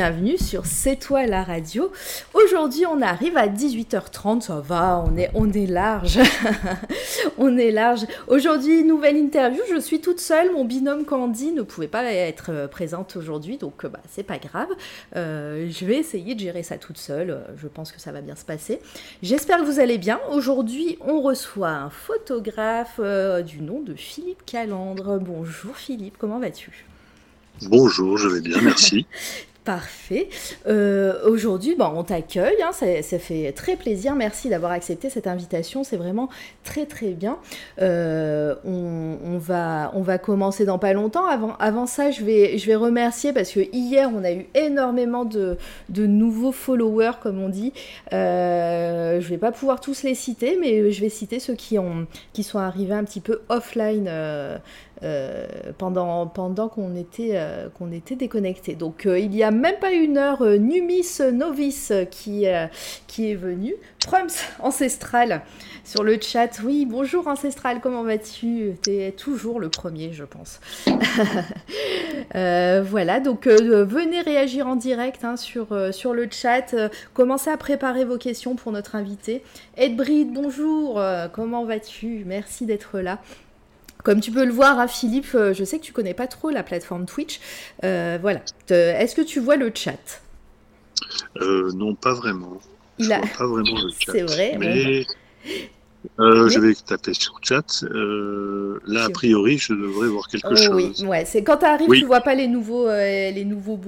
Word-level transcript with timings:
bienvenue 0.00 0.38
sur 0.38 0.64
C'est 0.64 0.96
toi 0.96 1.26
la 1.26 1.44
radio. 1.44 1.92
Aujourd'hui, 2.32 2.86
on 2.86 3.02
arrive 3.02 3.36
à 3.36 3.48
18h30, 3.48 4.40
ça 4.40 4.58
va, 4.58 5.04
on 5.06 5.14
est, 5.18 5.30
on 5.34 5.52
est 5.52 5.66
large. 5.66 6.18
on 7.36 7.58
est 7.58 7.70
large. 7.70 8.06
Aujourd'hui, 8.26 8.82
nouvelle 8.82 9.18
interview, 9.18 9.60
je 9.70 9.78
suis 9.78 10.00
toute 10.00 10.18
seule, 10.18 10.52
mon 10.52 10.64
binôme 10.64 11.04
Candy 11.04 11.52
ne 11.52 11.60
pouvait 11.60 11.86
pas 11.86 12.02
être 12.14 12.46
euh, 12.48 12.66
présente 12.66 13.14
aujourd'hui, 13.16 13.58
donc 13.58 13.84
euh, 13.84 13.90
bah, 13.90 14.00
c'est 14.10 14.22
pas 14.22 14.38
grave. 14.38 14.68
Euh, 15.16 15.68
je 15.70 15.84
vais 15.84 15.96
essayer 15.96 16.34
de 16.34 16.40
gérer 16.40 16.62
ça 16.62 16.78
toute 16.78 16.96
seule, 16.96 17.38
je 17.58 17.68
pense 17.68 17.92
que 17.92 18.00
ça 18.00 18.10
va 18.10 18.22
bien 18.22 18.36
se 18.36 18.46
passer. 18.46 18.80
J'espère 19.22 19.58
que 19.58 19.64
vous 19.64 19.80
allez 19.80 19.98
bien. 19.98 20.18
Aujourd'hui, 20.32 20.96
on 21.02 21.20
reçoit 21.20 21.72
un 21.72 21.90
photographe 21.90 22.98
du 23.44 23.60
nom 23.60 23.82
de 23.82 23.92
Philippe 23.92 24.46
Calandre. 24.46 25.20
Bonjour 25.20 25.76
Philippe, 25.76 26.16
comment 26.18 26.38
vas-tu? 26.38 26.86
Bonjour, 27.68 28.16
je 28.16 28.28
vais 28.28 28.40
bien, 28.40 28.62
merci. 28.62 29.04
Parfait. 29.64 30.30
Euh, 30.66 31.28
aujourd'hui, 31.28 31.74
bon, 31.76 31.92
on 31.94 32.02
t'accueille, 32.02 32.62
hein, 32.62 32.72
ça, 32.72 33.18
fait 33.18 33.52
très 33.52 33.76
plaisir. 33.76 34.14
Merci 34.14 34.48
d'avoir 34.48 34.72
accepté 34.72 35.10
cette 35.10 35.26
invitation, 35.26 35.84
c'est 35.84 35.98
vraiment 35.98 36.30
très 36.64 36.86
très 36.86 37.10
bien. 37.10 37.36
Euh, 37.82 38.54
on, 38.64 39.36
va, 39.36 39.90
on 39.94 40.00
va 40.00 40.16
commencer 40.16 40.64
dans 40.64 40.78
pas 40.78 40.94
longtemps. 40.94 41.26
Avant, 41.26 41.56
avant 41.58 41.84
ça, 41.84 42.10
je 42.10 42.24
vais, 42.24 42.56
je 42.56 42.66
vais 42.66 42.74
remercier 42.74 43.34
parce 43.34 43.52
que 43.52 43.60
hier, 43.72 44.10
on 44.14 44.24
a 44.24 44.32
eu 44.32 44.46
énormément 44.54 45.26
de, 45.26 45.58
de 45.90 46.06
nouveaux 46.06 46.52
followers, 46.52 47.18
comme 47.22 47.38
on 47.38 47.50
dit. 47.50 47.74
Euh, 48.14 49.20
je 49.20 49.28
vais 49.28 49.38
pas 49.38 49.52
pouvoir 49.52 49.80
tous 49.80 50.04
les 50.04 50.14
citer, 50.14 50.56
mais 50.58 50.90
je 50.90 51.00
vais 51.02 51.10
citer 51.10 51.38
ceux 51.38 51.54
qui, 51.54 51.78
ont, 51.78 52.06
qui 52.32 52.44
sont 52.44 52.58
arrivés 52.58 52.94
un 52.94 53.04
petit 53.04 53.20
peu 53.20 53.42
offline 53.50 54.08
euh, 55.02 55.46
pendant, 55.78 56.26
pendant 56.26 56.68
qu'on 56.68 56.94
était, 56.94 57.30
euh, 57.32 57.70
qu'on 57.70 57.90
était 57.90 58.16
déconnecté. 58.16 58.74
Donc 58.74 59.06
euh, 59.06 59.18
il 59.18 59.34
y 59.34 59.42
a 59.42 59.50
même 59.50 59.78
pas 59.80 59.92
une 59.92 60.18
heure, 60.18 60.44
Numis 60.44 61.06
Novice 61.32 61.92
qui, 62.10 62.44
qui 63.06 63.30
est 63.30 63.34
venu. 63.34 63.74
Prums 64.06 64.28
Ancestral 64.58 65.40
sur 65.84 66.02
le 66.02 66.20
chat. 66.20 66.60
Oui, 66.62 66.84
bonjour 66.84 67.28
Ancestral, 67.28 67.80
comment 67.80 68.02
vas-tu? 68.02 68.74
T'es 68.82 69.14
toujours 69.16 69.58
le 69.58 69.70
premier, 69.70 70.12
je 70.12 70.24
pense. 70.24 70.60
voilà, 72.34 73.20
donc 73.20 73.46
venez 73.46 74.20
réagir 74.20 74.66
en 74.66 74.76
direct 74.76 75.24
hein, 75.24 75.36
sur, 75.36 75.68
sur 75.94 76.12
le 76.12 76.28
chat. 76.30 76.74
commencez 77.14 77.48
à 77.48 77.56
préparer 77.56 78.04
vos 78.04 78.18
questions 78.18 78.54
pour 78.54 78.70
notre 78.70 78.96
invité. 78.96 79.42
Ed 79.78 79.96
Bride, 79.96 80.32
bonjour, 80.32 81.00
comment 81.32 81.64
vas-tu? 81.64 82.24
Merci 82.26 82.66
d'être 82.66 82.98
là. 83.00 83.18
Comme 84.04 84.20
tu 84.20 84.30
peux 84.30 84.44
le 84.44 84.52
voir, 84.52 84.78
hein, 84.78 84.88
Philippe, 84.88 85.34
euh, 85.34 85.52
je 85.54 85.64
sais 85.64 85.78
que 85.78 85.84
tu 85.84 85.92
connais 85.92 86.14
pas 86.14 86.26
trop 86.26 86.50
la 86.50 86.62
plateforme 86.62 87.06
Twitch. 87.06 87.40
Euh, 87.84 88.18
voilà. 88.20 88.40
Est-ce 88.68 89.14
que 89.14 89.22
tu 89.22 89.40
vois 89.40 89.56
le 89.56 89.70
chat? 89.74 90.22
Euh, 91.40 91.70
Non, 91.74 91.94
pas 91.94 92.14
vraiment. 92.14 92.58
Il 92.98 93.12
a... 93.12 93.18
vois 93.20 93.28
pas 93.38 93.46
vraiment 93.46 93.80
le 93.82 93.90
chat. 93.98 94.12
C'est 94.12 94.22
vrai. 94.22 94.56
Mais... 94.58 95.06
Euh, 96.18 96.48
je 96.48 96.58
vais 96.58 96.74
taper 96.74 97.14
sur 97.14 97.38
chat. 97.42 97.82
Euh, 97.82 98.80
là, 98.86 99.04
a 99.04 99.10
priori, 99.10 99.58
je 99.58 99.74
devrais 99.74 100.08
voir 100.08 100.28
quelque 100.28 100.48
oh, 100.50 100.56
chose. 100.56 101.02
Oui, 101.02 101.06
ouais, 101.06 101.24
c'est 101.24 101.42
quand 101.42 101.58
tu 101.58 101.66
arrives, 101.66 101.90
tu 101.90 102.04
vois 102.04 102.20
pas 102.20 102.34
les 102.34 102.46
nouveaux, 102.46 102.88
euh, 102.88 103.30
les 103.30 103.44
nouveaux 103.44 103.78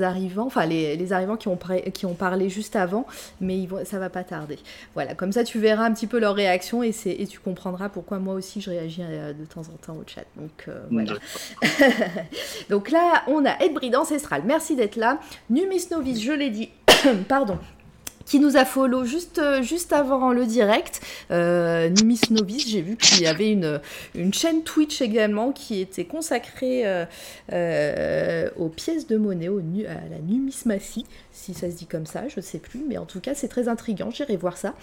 arrivants, 0.00 0.46
enfin 0.46 0.66
les, 0.66 0.96
les, 0.96 1.12
arrivants 1.12 1.36
qui 1.36 1.48
ont, 1.48 1.58
qui 1.92 2.06
ont 2.06 2.14
parlé 2.14 2.48
juste 2.48 2.76
avant, 2.76 3.06
mais 3.40 3.58
ils 3.58 3.66
vont, 3.66 3.84
ça 3.84 3.98
va 3.98 4.10
pas 4.10 4.24
tarder. 4.24 4.58
Voilà, 4.94 5.14
comme 5.14 5.32
ça, 5.32 5.44
tu 5.44 5.58
verras 5.58 5.84
un 5.84 5.92
petit 5.92 6.06
peu 6.06 6.18
leur 6.18 6.34
réaction 6.34 6.82
et, 6.82 6.94
et 7.06 7.26
tu 7.26 7.38
comprendras 7.38 7.88
pourquoi 7.88 8.18
moi 8.18 8.34
aussi 8.34 8.60
je 8.60 8.70
réagis 8.70 9.02
de 9.02 9.44
temps 9.46 9.62
en 9.62 9.76
temps 9.86 9.94
au 9.94 10.04
chat. 10.06 10.24
Donc 10.36 10.68
voilà. 10.90 11.14
Donc 12.70 12.90
là, 12.90 13.22
on 13.26 13.44
a 13.44 13.58
Edbride 13.60 13.96
Ancestral. 13.96 14.42
Merci 14.46 14.76
d'être 14.76 14.96
là. 14.96 15.18
Numis 15.50 15.86
Novice, 15.90 16.20
je 16.20 16.32
l'ai 16.32 16.50
dit. 16.50 16.70
Pardon 17.28 17.58
qui 18.24 18.40
nous 18.40 18.56
a 18.56 18.64
follow 18.64 19.04
juste, 19.04 19.38
euh, 19.38 19.62
juste 19.62 19.92
avant 19.92 20.32
le 20.32 20.46
direct. 20.46 21.00
Euh, 21.30 21.88
Numis 21.88 22.20
Novice, 22.30 22.68
j'ai 22.68 22.82
vu 22.82 22.96
qu'il 22.96 23.22
y 23.22 23.26
avait 23.26 23.50
une, 23.50 23.80
une 24.14 24.32
chaîne 24.32 24.62
Twitch 24.62 25.00
également 25.00 25.52
qui 25.52 25.80
était 25.80 26.04
consacrée 26.04 26.86
euh, 26.86 27.04
euh, 27.52 28.48
aux 28.56 28.68
pièces 28.68 29.06
de 29.06 29.16
monnaie, 29.16 29.48
à 29.86 30.08
la 30.10 30.18
numismatie, 30.26 31.06
si 31.32 31.54
ça 31.54 31.70
se 31.70 31.76
dit 31.76 31.86
comme 31.86 32.06
ça, 32.06 32.28
je 32.28 32.36
ne 32.36 32.42
sais 32.42 32.58
plus, 32.58 32.84
mais 32.88 32.98
en 32.98 33.06
tout 33.06 33.20
cas 33.20 33.34
c'est 33.34 33.48
très 33.48 33.68
intriguant, 33.68 34.10
j'irai 34.10 34.36
voir 34.36 34.56
ça. 34.56 34.74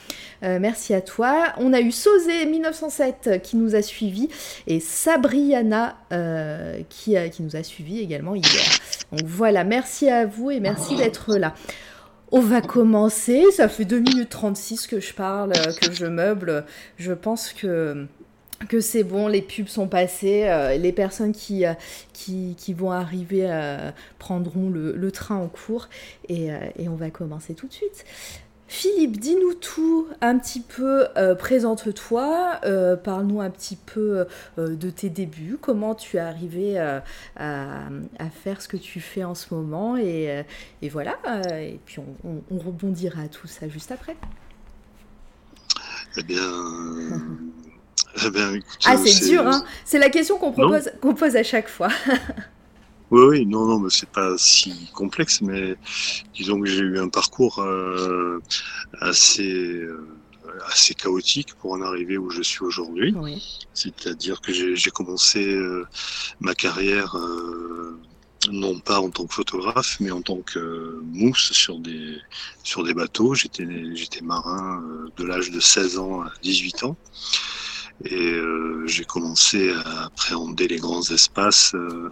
merci 0.42 0.94
à 0.94 1.02
toi. 1.02 1.54
On 1.58 1.74
a 1.74 1.80
eu 1.80 1.92
Sosé 1.92 2.46
1907 2.46 3.42
qui 3.42 3.58
nous 3.58 3.76
a 3.76 3.82
suivi 3.82 4.30
et 4.68 4.80
Sabriana 4.80 5.98
qui, 6.90 7.16
qui 7.32 7.44
nous 7.44 7.56
a 7.56 7.64
suivi 7.64 8.00
également 8.00 8.36
hier. 8.36 8.64
Donc 9.12 9.26
voilà, 9.26 9.64
merci 9.64 10.10
à 10.10 10.26
vous 10.26 10.52
et 10.52 10.60
merci 10.60 10.96
d'être 10.96 11.36
là. 11.38 11.54
On 12.32 12.42
va 12.42 12.62
commencer. 12.62 13.44
Ça 13.52 13.68
fait 13.68 13.86
2 13.86 14.00
minutes 14.00 14.30
36 14.30 14.88
que 14.88 15.00
je 15.00 15.14
parle, 15.14 15.54
euh, 15.54 15.74
que 15.82 15.92
je 15.92 16.06
meuble. 16.06 16.66
Je 16.98 17.14
pense 17.14 17.54
que 17.54 18.08
c'est 18.80 19.04
bon, 19.04 19.28
les 19.28 19.42
pubs 19.42 19.68
sont 19.68 19.88
passées, 19.88 20.44
euh, 20.46 20.78
les 20.78 20.92
personnes 20.92 21.32
qui, 21.32 21.66
euh, 21.66 21.74
qui, 22.14 22.74
vont 22.74 22.92
arriver 22.92 23.50
prendront 24.20 24.70
le, 24.70 25.12
train 25.12 25.38
en 25.38 25.48
cours 25.48 25.90
et, 26.28 26.50
on 26.88 26.96
va 26.96 27.10
commencer 27.10 27.56
tout 27.56 27.68
de 27.68 27.74
suite. 27.74 28.06
Philippe, 28.70 29.20
dis-nous 29.20 29.56
tout 29.56 30.08
un 30.22 30.38
petit 30.38 30.60
peu, 30.60 31.08
euh, 31.18 31.34
présente-toi, 31.34 32.60
euh, 32.66 32.96
parle-nous 32.96 33.42
un 33.42 33.50
petit 33.50 33.76
peu 33.76 34.28
euh, 34.60 34.76
de 34.76 34.92
tes 34.92 35.10
débuts, 35.10 35.58
comment 35.60 35.96
tu 35.96 36.18
es 36.18 36.20
arrivé 36.20 36.78
à, 36.78 37.02
faire 38.44 38.62
ce 38.62 38.68
que 38.68 38.78
tu 38.78 39.02
fais 39.02 39.24
en 39.24 39.34
ce 39.34 39.56
moment, 39.56 39.98
et, 39.98 40.46
voilà, 40.84 41.18
et 41.60 41.80
puis 41.84 42.00
on, 42.24 42.60
rebondira 42.60 43.24
à 43.24 43.28
tout 43.28 43.48
ça 43.48 43.68
juste 43.68 43.92
après. 43.92 44.16
Eh 46.18 46.22
bien... 46.22 46.38
eh 48.24 48.30
bien 48.30 48.52
ah, 48.86 48.98
c'est 48.98 49.28
dur, 49.28 49.48
hein 49.48 49.64
C'est 49.84 50.00
la 50.00 50.12
question 50.12 50.38
qu'on 50.38 50.52
pose 50.52 51.36
à 51.36 51.44
chaque 51.44 51.70
fois. 51.70 51.90
Oui, 53.12 53.22
oui, 53.26 53.46
non, 53.48 53.66
non, 53.66 53.80
mais 53.80 53.90
c'est 53.90 54.10
pas 54.10 54.36
si 54.38 54.88
complexe, 54.94 55.42
mais 55.42 55.76
disons 56.36 56.60
que 56.62 56.68
j'ai 56.68 56.82
eu 56.82 57.00
un 57.00 57.10
parcours 57.10 57.60
euh, 57.60 58.40
assez 59.02 59.52
euh, 59.52 60.06
assez 60.68 60.94
chaotique 60.94 61.56
pour 61.56 61.72
en 61.72 61.82
arriver 61.82 62.18
où 62.20 62.30
je 62.30 62.44
suis 62.44 62.64
aujourd'hui. 62.64 63.16
C'est-à-dire 63.74 64.42
que 64.42 64.54
j'ai 64.54 64.92
commencé 64.92 65.44
euh, 65.56 65.86
ma 66.40 66.54
carrière 66.54 67.16
non 68.52 68.80
pas 68.80 69.00
en 69.00 69.10
tant 69.10 69.26
que 69.28 69.34
photographe, 69.34 69.98
mais 70.00 70.12
en 70.12 70.22
tant 70.22 70.42
que 70.42 71.02
mousse 71.04 71.52
sur 71.52 71.80
des 71.80 72.18
sur 72.64 72.84
des 72.84 72.94
bateaux. 72.94 73.34
J'étais 73.34 73.66
j'étais 73.96 74.22
marin 74.22 74.84
de 75.18 75.24
l'âge 75.24 75.52
de 75.52 75.60
16 75.60 75.98
ans 75.98 76.22
à 76.22 76.32
18 76.44 76.84
ans. 76.84 76.98
Et 78.06 78.32
euh, 78.32 78.88
j'ai 78.88 79.04
commencé 79.04 79.72
à 79.72 80.06
appréhender 80.06 80.68
les 80.70 80.78
grands 80.78 81.02
espaces, 81.12 81.74
euh, 81.76 82.10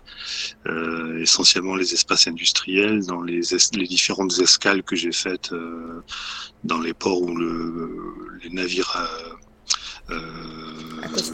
euh, 0.68 1.22
essentiellement 1.22 1.75
les 1.75 1.94
espaces 1.94 2.28
industriels, 2.28 3.06
dans 3.06 3.22
les, 3.22 3.40
les 3.74 3.88
différentes 3.88 4.38
escales 4.40 4.84
que 4.84 4.97
j'ai 4.97 5.14
faites 5.14 5.53
euh, 5.53 6.02
dans 6.66 6.82
les 6.82 6.94
ports 6.94 7.22
où 7.22 7.34
le, 7.34 8.40
les 8.44 8.50
navires 8.50 8.97
euh, 10.09 10.17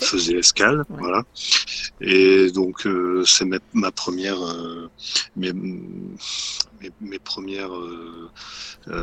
faisaient 0.01 0.37
escale. 0.37 0.83
Voilà. 0.89 1.23
Et 1.99 2.51
donc 2.51 2.87
c'est 3.25 3.45
ma, 3.45 3.57
ma, 3.73 3.91
première, 3.91 4.37
mes, 5.35 5.51
mes, 5.51 6.91
mes, 7.01 7.19
premières, 7.19 7.71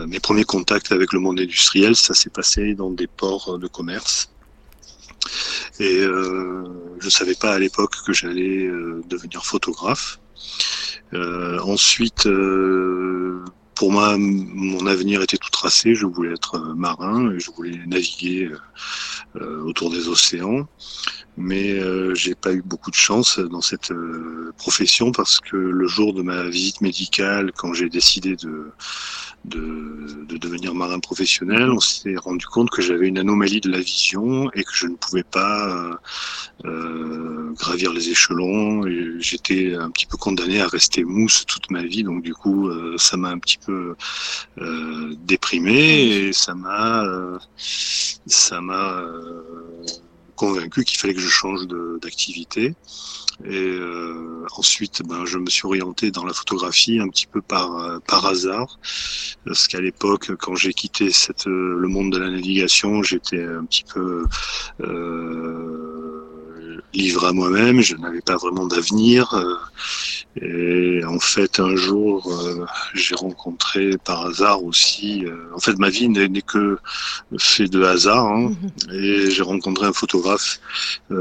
mes 0.06 0.20
premiers 0.20 0.44
contacts 0.44 0.92
avec 0.92 1.12
le 1.12 1.18
monde 1.18 1.40
industriel, 1.40 1.96
ça 1.96 2.14
s'est 2.14 2.30
passé 2.30 2.74
dans 2.74 2.90
des 2.90 3.08
ports 3.08 3.58
de 3.58 3.66
commerce. 3.66 4.30
Et 5.78 6.00
euh, 6.00 6.64
je 6.98 7.06
ne 7.06 7.10
savais 7.10 7.34
pas 7.34 7.54
à 7.54 7.58
l'époque 7.58 7.94
que 8.06 8.12
j'allais 8.12 8.66
euh, 8.66 9.02
devenir 9.06 9.44
photographe. 9.44 10.20
Euh, 11.12 11.58
ensuite, 11.60 12.28
pour 13.74 13.92
moi, 13.92 14.16
mon 14.18 14.86
avenir 14.86 15.22
était 15.22 15.38
tout 15.38 15.50
tracé. 15.50 15.94
Je 15.94 16.06
voulais 16.06 16.32
être 16.32 16.58
marin, 16.76 17.32
je 17.38 17.50
voulais 17.50 17.78
naviguer 17.86 18.50
autour 19.34 19.90
des 19.90 20.08
océans. 20.08 20.66
Mais 21.36 21.80
j'ai 22.14 22.34
pas 22.34 22.52
eu 22.52 22.62
beaucoup 22.62 22.90
de 22.90 22.96
chance 22.96 23.38
dans 23.38 23.62
cette 23.62 23.92
profession 24.58 25.10
parce 25.12 25.40
que 25.40 25.56
le 25.56 25.86
jour 25.86 26.12
de 26.12 26.22
ma 26.22 26.48
visite 26.48 26.80
médicale, 26.80 27.52
quand 27.56 27.72
j'ai 27.72 27.88
décidé 27.88 28.36
de, 28.36 28.72
de, 29.44 30.24
de 30.28 30.36
devenir 30.36 30.74
marin 30.74 30.98
professionnel, 30.98 31.70
on 31.70 31.80
s'est 31.80 32.16
rendu 32.16 32.46
compte 32.46 32.70
que 32.70 32.82
j'avais 32.82 33.08
une 33.08 33.18
anomalie 33.18 33.60
de 33.60 33.70
la 33.70 33.80
vision 33.80 34.50
et 34.52 34.64
que 34.64 34.72
je 34.72 34.86
ne 34.86 34.96
pouvais 34.96 35.22
pas 35.22 35.98
euh, 36.64 37.52
gravir 37.52 37.92
les 37.92 38.10
échelons. 38.10 38.84
J'étais 39.18 39.74
un 39.74 39.90
petit 39.90 40.06
peu 40.06 40.16
condamné 40.16 40.60
à 40.60 40.68
rester 40.68 41.04
mousse 41.04 41.46
toute 41.46 41.70
ma 41.70 41.82
vie, 41.82 42.02
donc 42.02 42.22
du 42.22 42.34
coup, 42.34 42.68
euh, 42.68 42.96
ça 42.98 43.16
m'a 43.16 43.30
un 43.30 43.38
petit 43.38 43.58
peu 43.58 43.96
euh, 44.58 45.14
déprimé 45.24 45.72
et 45.72 46.32
ça 46.32 46.54
m'a, 46.54 47.04
ça 47.56 48.60
m'a 48.60 49.02
convaincu 50.40 50.84
qu'il 50.84 50.98
fallait 50.98 51.14
que 51.14 51.20
je 51.20 51.28
change 51.28 51.66
d'activité. 52.00 52.74
Et 53.44 53.56
euh, 53.56 54.44
ensuite, 54.56 55.02
ben, 55.06 55.24
je 55.24 55.38
me 55.38 55.48
suis 55.48 55.66
orienté 55.66 56.10
dans 56.10 56.24
la 56.24 56.34
photographie 56.34 56.98
un 56.98 57.08
petit 57.08 57.26
peu 57.26 57.40
par, 57.40 58.00
par 58.06 58.26
hasard, 58.26 58.78
parce 59.46 59.66
qu'à 59.66 59.80
l'époque, 59.80 60.34
quand 60.36 60.56
j'ai 60.56 60.74
quitté 60.74 61.10
cette, 61.10 61.46
le 61.46 61.88
monde 61.88 62.12
de 62.12 62.18
la 62.18 62.30
navigation, 62.30 63.02
j'étais 63.02 63.42
un 63.42 63.64
petit 63.64 63.84
peu 63.84 64.26
euh, 64.82 65.99
livré 66.92 67.28
à 67.28 67.32
moi-même, 67.32 67.80
je 67.80 67.96
n'avais 67.96 68.20
pas 68.20 68.36
vraiment 68.36 68.66
d'avenir. 68.66 69.32
Euh, 69.34 69.56
et 70.40 71.04
en 71.04 71.18
fait, 71.18 71.60
un 71.60 71.74
jour, 71.76 72.32
euh, 72.32 72.64
j'ai 72.94 73.14
rencontré 73.14 73.96
par 74.04 74.26
hasard 74.26 74.64
aussi. 74.64 75.24
Euh, 75.24 75.36
en 75.54 75.58
fait, 75.58 75.78
ma 75.78 75.90
vie 75.90 76.08
n'est 76.08 76.42
que 76.42 76.78
fait 77.38 77.68
de 77.68 77.82
hasard. 77.82 78.26
Hein, 78.26 78.52
mhm. 78.88 78.94
Et 78.94 79.30
j'ai 79.30 79.42
rencontré 79.42 79.86
un 79.86 79.92
photographe. 79.92 80.60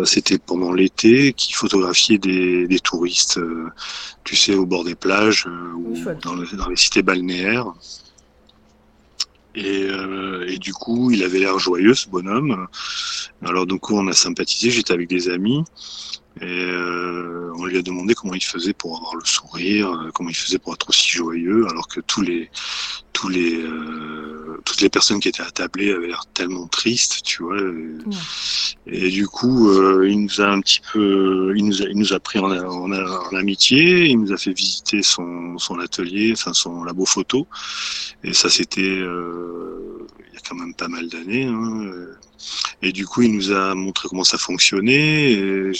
C'était 0.06 0.38
pendant 0.38 0.71
l'été 0.71 1.33
qui 1.33 1.54
photographiait 1.54 2.18
des, 2.18 2.68
des 2.68 2.80
touristes. 2.80 3.39
tu 4.24 4.36
sais, 4.36 4.56
au 4.56 4.65
bord 4.65 4.83
des 4.83 4.95
plages 4.95 5.48
ou 5.75 5.98
dans, 6.22 6.36
dans 6.36 6.69
les 6.69 6.75
cités 6.75 7.01
balnéaires. 7.01 7.74
Et, 9.59 9.83
euh, 9.89 10.47
et, 10.47 10.57
du 10.57 10.73
coup, 10.73 11.11
il 11.11 11.23
avait 11.23 11.39
l'air 11.39 11.59
joyeux, 11.59 11.94
ce 11.94 12.07
bonhomme. 12.07 12.67
Alors, 13.45 13.65
donc, 13.65 13.91
on 13.91 14.07
a 14.07 14.13
sympathisé. 14.13 14.71
J'étais 14.71 14.94
avec 14.94 15.09
des 15.09 15.29
amis. 15.29 15.63
Et 16.41 16.45
euh, 16.45 17.51
on 17.57 17.65
lui 17.65 17.77
a 17.77 17.81
demandé 17.81 18.13
comment 18.13 18.33
il 18.33 18.44
faisait 18.44 18.74
pour 18.74 18.97
avoir 18.97 19.15
le 19.15 19.25
sourire, 19.25 19.91
euh, 19.91 20.12
comment 20.13 20.30
il 20.30 20.36
faisait 20.36 20.59
pour 20.59 20.74
être 20.74 20.88
aussi 20.89 21.09
joyeux, 21.09 21.68
alors 21.68 21.88
que 21.88 22.00
tous 22.00 22.21
les, 22.21 22.50
tous 23.19 23.27
les, 23.27 23.56
euh, 23.56 24.62
toutes 24.63 24.80
les 24.80 24.89
personnes 24.89 25.19
qui 25.19 25.27
étaient 25.27 25.44
attablées 25.44 25.91
avaient 25.91 26.07
l'air 26.07 26.24
tellement 26.33 26.68
tristes, 26.68 27.21
tu 27.24 27.44
vois. 27.44 27.57
Et, 28.88 29.09
du 29.09 29.27
coup, 29.27 29.69
euh, 29.69 30.07
il 30.09 30.21
nous 30.21 30.39
a 30.39 30.47
un 30.47 30.62
petit 30.62 30.80
peu, 30.94 31.53
il 31.57 31.65
nous 31.65 31.81
a, 31.81 31.86
il 31.86 31.97
nous 31.97 32.13
a 32.13 32.19
pris 32.21 32.39
en, 32.39 32.50
en, 32.50 32.91
en, 32.91 33.36
amitié, 33.36 34.06
il 34.06 34.19
nous 34.19 34.31
a 34.31 34.38
fait 34.38 34.53
visiter 34.53 35.01
son, 35.01 35.57
son 35.57 35.80
atelier, 35.80 36.31
enfin 36.31 36.53
son 36.53 36.83
labo 36.86 37.06
photo. 37.06 37.45
Et 38.24 38.31
ça, 38.31 38.50
c'était 38.50 38.81
euh, 38.81 40.07
il 40.30 40.36
y 40.36 40.38
a 40.38 40.41
quand 40.47 40.56
même 40.56 40.74
pas 40.74 40.88
mal 40.88 41.09
d'années. 41.09 41.44
Hein. 41.45 41.91
Et 42.81 42.94
du 42.94 43.06
coup, 43.06 43.24
il 43.24 43.36
nous 43.36 43.51
a 43.51 43.75
montré 43.75 44.07
comment 44.07 44.24
ça 44.24 44.38
fonctionnait. 44.38 45.31
Et 45.33 45.74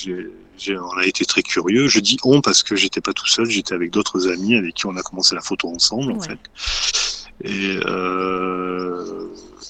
on 0.70 0.98
a 0.98 1.06
été 1.06 1.26
très 1.26 1.44
curieux. 1.44 1.88
Je 1.88 2.00
dis 2.00 2.18
on 2.24 2.42
parce 2.42 2.64
que 2.64 2.76
j'étais 2.76 3.02
pas 3.02 3.14
tout 3.14 3.28
seul, 3.28 3.50
j'étais 3.50 3.74
avec 3.74 3.92
d'autres 3.92 4.28
amis 4.28 4.56
avec 4.56 4.76
qui 4.76 4.86
on 4.86 4.96
a 4.96 5.02
commencé 5.02 5.36
la 5.36 5.42
photo 5.42 5.70
ensemble, 5.70 6.12
en 6.12 6.22
fait. 6.22 6.40
Et 7.42 7.80
euh, 7.86 9.30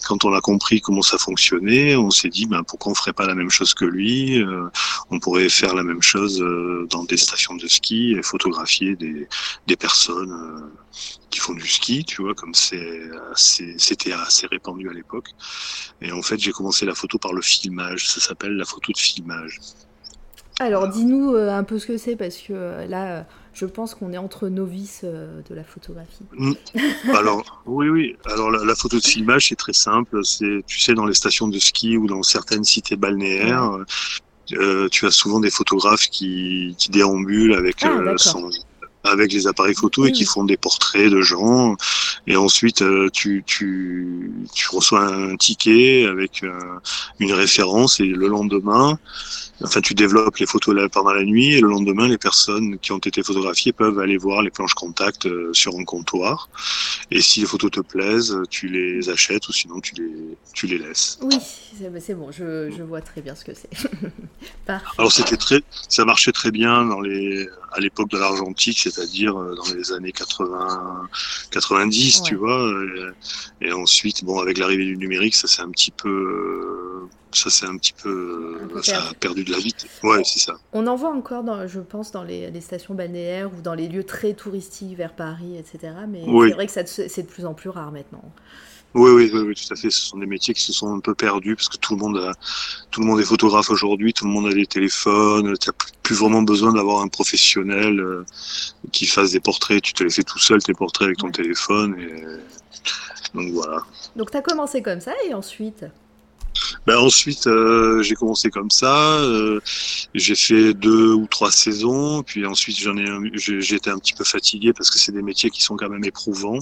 quand 0.10 0.26
on 0.26 0.34
a 0.34 0.42
compris 0.42 0.82
comment 0.82 1.04
ça 1.04 1.20
fonctionnait, 1.20 1.96
on 1.96 2.10
s'est 2.10 2.30
dit 2.30 2.48
ben 2.48 2.64
pourquoi 2.64 2.92
on 2.92 2.96
ferait 2.96 3.14
pas 3.14 3.28
la 3.28 3.36
même 3.36 3.52
chose 3.52 3.76
que 3.76 3.86
lui 3.86 4.42
euh, 4.42 4.68
On 5.12 5.20
pourrait 5.20 5.50
faire 5.50 5.76
la 5.76 5.84
même 5.84 6.02
chose 6.02 6.42
euh, 6.42 6.88
dans 6.90 7.04
des 7.04 7.18
stations 7.18 7.56
de 7.56 7.68
ski 7.68 8.16
et 8.18 8.24
photographier 8.24 8.96
des, 8.96 9.28
des 9.68 9.76
personnes 9.76 10.32
euh, 10.32 10.62
qui 11.30 11.40
font 11.40 11.54
du 11.54 11.68
ski, 11.68 12.04
tu 12.06 12.24
vois, 12.24 12.34
comme 12.34 12.56
c'est 12.56 13.02
c'était 13.36 14.12
assez 14.14 14.48
répandu 14.48 14.90
à 14.90 14.94
l'époque. 14.94 15.30
Et 16.02 16.12
en 16.12 16.24
fait, 16.24 16.40
j'ai 16.40 16.52
commencé 16.52 16.88
la 16.88 16.96
photo 16.96 17.20
par 17.20 17.34
le 17.34 17.44
filmage. 17.44 18.10
Ça 18.10 18.20
s'appelle 18.20 18.54
la 18.54 18.66
photo 18.66 18.92
de 18.92 18.98
filmage. 18.98 19.60
Alors, 20.60 20.88
dis-nous 20.90 21.36
un 21.36 21.64
peu 21.64 21.80
ce 21.80 21.88
que 21.88 21.98
c'est, 21.98 22.16
parce 22.16 22.38
que 22.38 22.88
là, 22.88 23.26
je 23.60 23.66
pense 23.66 23.94
qu'on 23.94 24.14
est 24.14 24.18
entre 24.18 24.48
novices 24.48 25.02
euh, 25.04 25.42
de 25.50 25.56
la 25.56 25.64
photographie. 25.64 26.24
Mm. 26.38 26.54
Alors, 27.14 27.62
oui, 27.66 27.90
oui. 27.90 28.16
Alors, 28.26 28.50
la, 28.50 28.76
photo 28.76 28.98
de 29.00 29.04
filmage, 29.04 29.50
c'est 29.50 29.56
très 29.56 29.74
simple. 29.74 30.24
C'est, 30.24 30.64
tu 30.66 30.80
sais, 30.80 30.94
dans 30.94 31.06
les 31.06 31.14
stations 31.14 31.48
de 31.48 31.60
ski 31.60 31.98
ou 31.98 32.08
dans 32.08 32.24
certaines 32.24 32.64
cités 32.64 32.96
balnéaires, 32.96 33.78
euh, 34.54 34.88
tu 34.90 35.06
as 35.06 35.12
souvent 35.12 35.40
des 35.40 35.52
photographes 35.52 36.08
qui, 36.10 36.76
qui 36.78 36.90
déambulent 36.90 37.54
avec 37.54 37.84
ah, 37.84 37.90
euh, 37.90 38.16
avec 39.04 39.32
les 39.32 39.48
appareils 39.48 39.76
photo 39.76 40.06
et 40.06 40.12
qui 40.12 40.26
font 40.26 40.44
des 40.44 40.58
portraits 40.58 41.10
de 41.10 41.22
gens. 41.22 41.76
Et 42.28 42.36
ensuite, 42.36 42.84
tu, 43.14 43.44
tu, 43.46 44.32
tu 44.54 44.68
reçois 44.70 45.06
un 45.06 45.38
ticket 45.38 46.06
avec 46.06 46.44
une 47.20 47.32
référence 47.32 48.02
et 48.02 48.08
le 48.08 48.28
lendemain, 48.28 49.00
Enfin, 49.62 49.82
tu 49.82 49.94
développes 49.94 50.38
les 50.38 50.46
photos 50.46 50.76
là 50.76 50.88
pendant 50.90 51.12
la 51.12 51.24
nuit 51.24 51.56
et 51.56 51.62
le 51.62 51.68
lendemain, 51.68 52.08
les 52.08 52.18
personnes 52.18 52.80
qui 52.80 52.92
ont 52.92 52.98
été 52.98 53.24
photographiées 53.24 53.74
peuvent 53.74 54.00
aller 54.00 54.18
voir 54.18 54.42
les 54.42 54.52
planches 54.52 54.74
contact 54.74 55.26
euh, 55.26 55.52
sur 55.54 55.76
un 55.78 55.84
comptoir. 55.84 56.50
Et 57.12 57.22
si 57.22 57.42
les 57.42 57.46
photos 57.46 57.72
te 57.72 57.80
plaisent, 57.82 58.38
tu 58.50 58.68
les 58.68 59.10
achètes 59.10 59.48
ou 59.50 59.52
sinon 59.52 59.82
tu 59.82 59.96
les, 59.96 60.38
tu 60.54 60.68
les 60.68 60.78
laisses. 60.78 61.20
Oui, 61.22 61.38
c'est 62.00 62.16
bon, 62.16 62.32
je, 62.32 62.72
je, 62.76 62.84
vois 62.84 63.02
très 63.02 63.22
bien 63.22 63.36
ce 63.36 63.44
que 63.44 63.54
c'est. 63.54 63.70
Alors 64.98 65.12
c'était 65.12 65.38
très, 65.38 65.62
ça 65.88 66.06
marchait 66.06 66.32
très 66.32 66.52
bien 66.52 66.86
dans 66.86 67.02
les, 67.02 67.48
à 67.72 67.80
l'époque 67.80 68.10
de 68.10 68.18
l'argentique, 68.18 68.80
c'est-à-dire 68.80 69.38
euh, 69.38 69.56
dans 69.56 69.74
les 69.74 69.92
années 69.92 70.12
80, 70.12 71.10
90, 71.52 72.24
tu 72.24 72.36
vois. 72.36 72.72
Et, 73.62 73.72
ensuite, 73.72 74.24
bon, 74.24 74.40
avec 74.40 74.58
l'arrivée 74.58 74.86
du 74.86 74.98
numérique, 74.98 75.36
ça 75.36 75.48
s'est 75.48 75.62
un 75.62 75.70
petit 75.70 75.92
peu 75.92 77.08
ça 77.32 77.50
c'est 77.50 77.66
un 77.66 77.78
petit 77.78 77.94
peu, 77.94 78.60
ça 78.82 79.10
a 79.10 79.14
perdu 79.14 79.44
de 79.44 79.52
la 79.52 79.60
vie. 79.60 79.74
Ouais, 80.04 80.24
c'est 80.24 80.40
ça. 80.40 80.56
On 80.74 80.88
en 80.88 80.96
voit 80.96 81.14
encore, 81.14 81.44
dans, 81.44 81.68
je 81.68 81.80
pense, 81.80 82.12
dans 82.12 82.24
les, 82.24 82.50
stations 82.62 82.94
balnéaires 82.94 83.50
ou 83.58 83.62
dans 83.62 83.74
les 83.74 83.88
lieux 83.88 84.04
très 84.04 84.34
touristiques 84.34 84.98
vers 84.98 85.14
Paris, 85.14 85.58
etc. 85.58 85.94
Mais 86.08 86.24
c'est 86.26 86.54
vrai 86.54 86.68
que 86.68 86.72
c'est 86.72 87.24
de 87.24 87.28
plus 87.28 87.46
en 87.46 87.54
plus 87.54 87.70
rare 87.70 87.92
maintenant. 87.92 88.24
Oui, 88.96 89.12
oui, 89.12 89.32
oui, 89.32 89.54
tout 89.54 89.72
à 89.72 89.76
fait. 89.76 89.92
Ce 89.92 90.08
sont 90.08 90.18
des 90.18 90.26
métiers 90.26 90.54
qui 90.54 90.64
se 90.64 90.74
sont 90.74 90.92
un 90.92 91.00
peu 91.00 91.14
perdus 91.14 91.56
parce 91.56 91.70
que 91.70 91.78
tout 91.78 91.96
le 91.96 92.00
monde 92.00 92.18
a, 92.18 92.34
tout 92.90 93.02
le 93.02 93.06
monde 93.06 93.20
est 93.20 93.24
photographe 93.24 93.70
aujourd'hui, 93.70 94.14
tout 94.14 94.26
le 94.26 94.32
monde 94.32 94.48
a 94.48 94.54
des 94.54 94.66
téléphones. 94.66 95.56
Tu 95.60 95.70
n'as 95.70 95.76
plus 96.02 96.16
vraiment 96.16 96.42
besoin 96.42 96.74
d'avoir 96.74 97.02
un 97.02 97.08
professionnel 97.08 98.00
euh, 98.00 98.26
qui 98.92 99.06
fasse 99.06 99.32
des 99.32 99.40
portraits. 99.40 99.82
Tu 99.82 99.94
te 99.94 100.04
les 100.04 100.10
fais 100.10 100.24
tout 100.24 100.40
seul 100.40 100.64
tes 100.64 100.74
portraits 100.74 101.06
avec 101.06 101.20
ton 101.20 101.30
téléphone. 101.30 102.00
Et... 102.00 102.24
Donc 103.36 103.52
voilà. 103.54 103.84
Donc 104.16 104.32
tu 104.32 104.38
as 104.38 104.42
commencé 104.42 104.82
comme 104.82 105.02
ça 105.02 105.14
et 105.28 105.36
ensuite? 105.36 105.86
Ben 106.86 106.98
ensuite, 106.98 107.48
euh, 107.48 108.02
j'ai 108.02 108.16
commencé 108.16 108.50
comme 108.50 108.72
ça. 108.72 109.20
Euh, 109.20 109.60
j'ai 110.14 110.36
fait 110.36 110.74
deux 110.74 111.14
ou 111.14 111.28
trois 111.28 111.52
saisons, 111.52 112.24
puis 112.24 112.46
ensuite 112.46 112.78
j'en 112.80 112.98
ai, 112.98 113.06
j'ai 113.36 113.76
été 113.76 113.90
un 113.90 113.98
petit 113.98 114.14
peu 114.14 114.24
fatigué 114.24 114.74
parce 114.74 114.90
que 114.90 114.98
c'est 114.98 115.12
des 115.12 115.22
métiers 115.22 115.50
qui 115.50 115.62
sont 115.62 115.76
quand 115.76 115.90
même 115.90 116.04
éprouvants, 116.04 116.60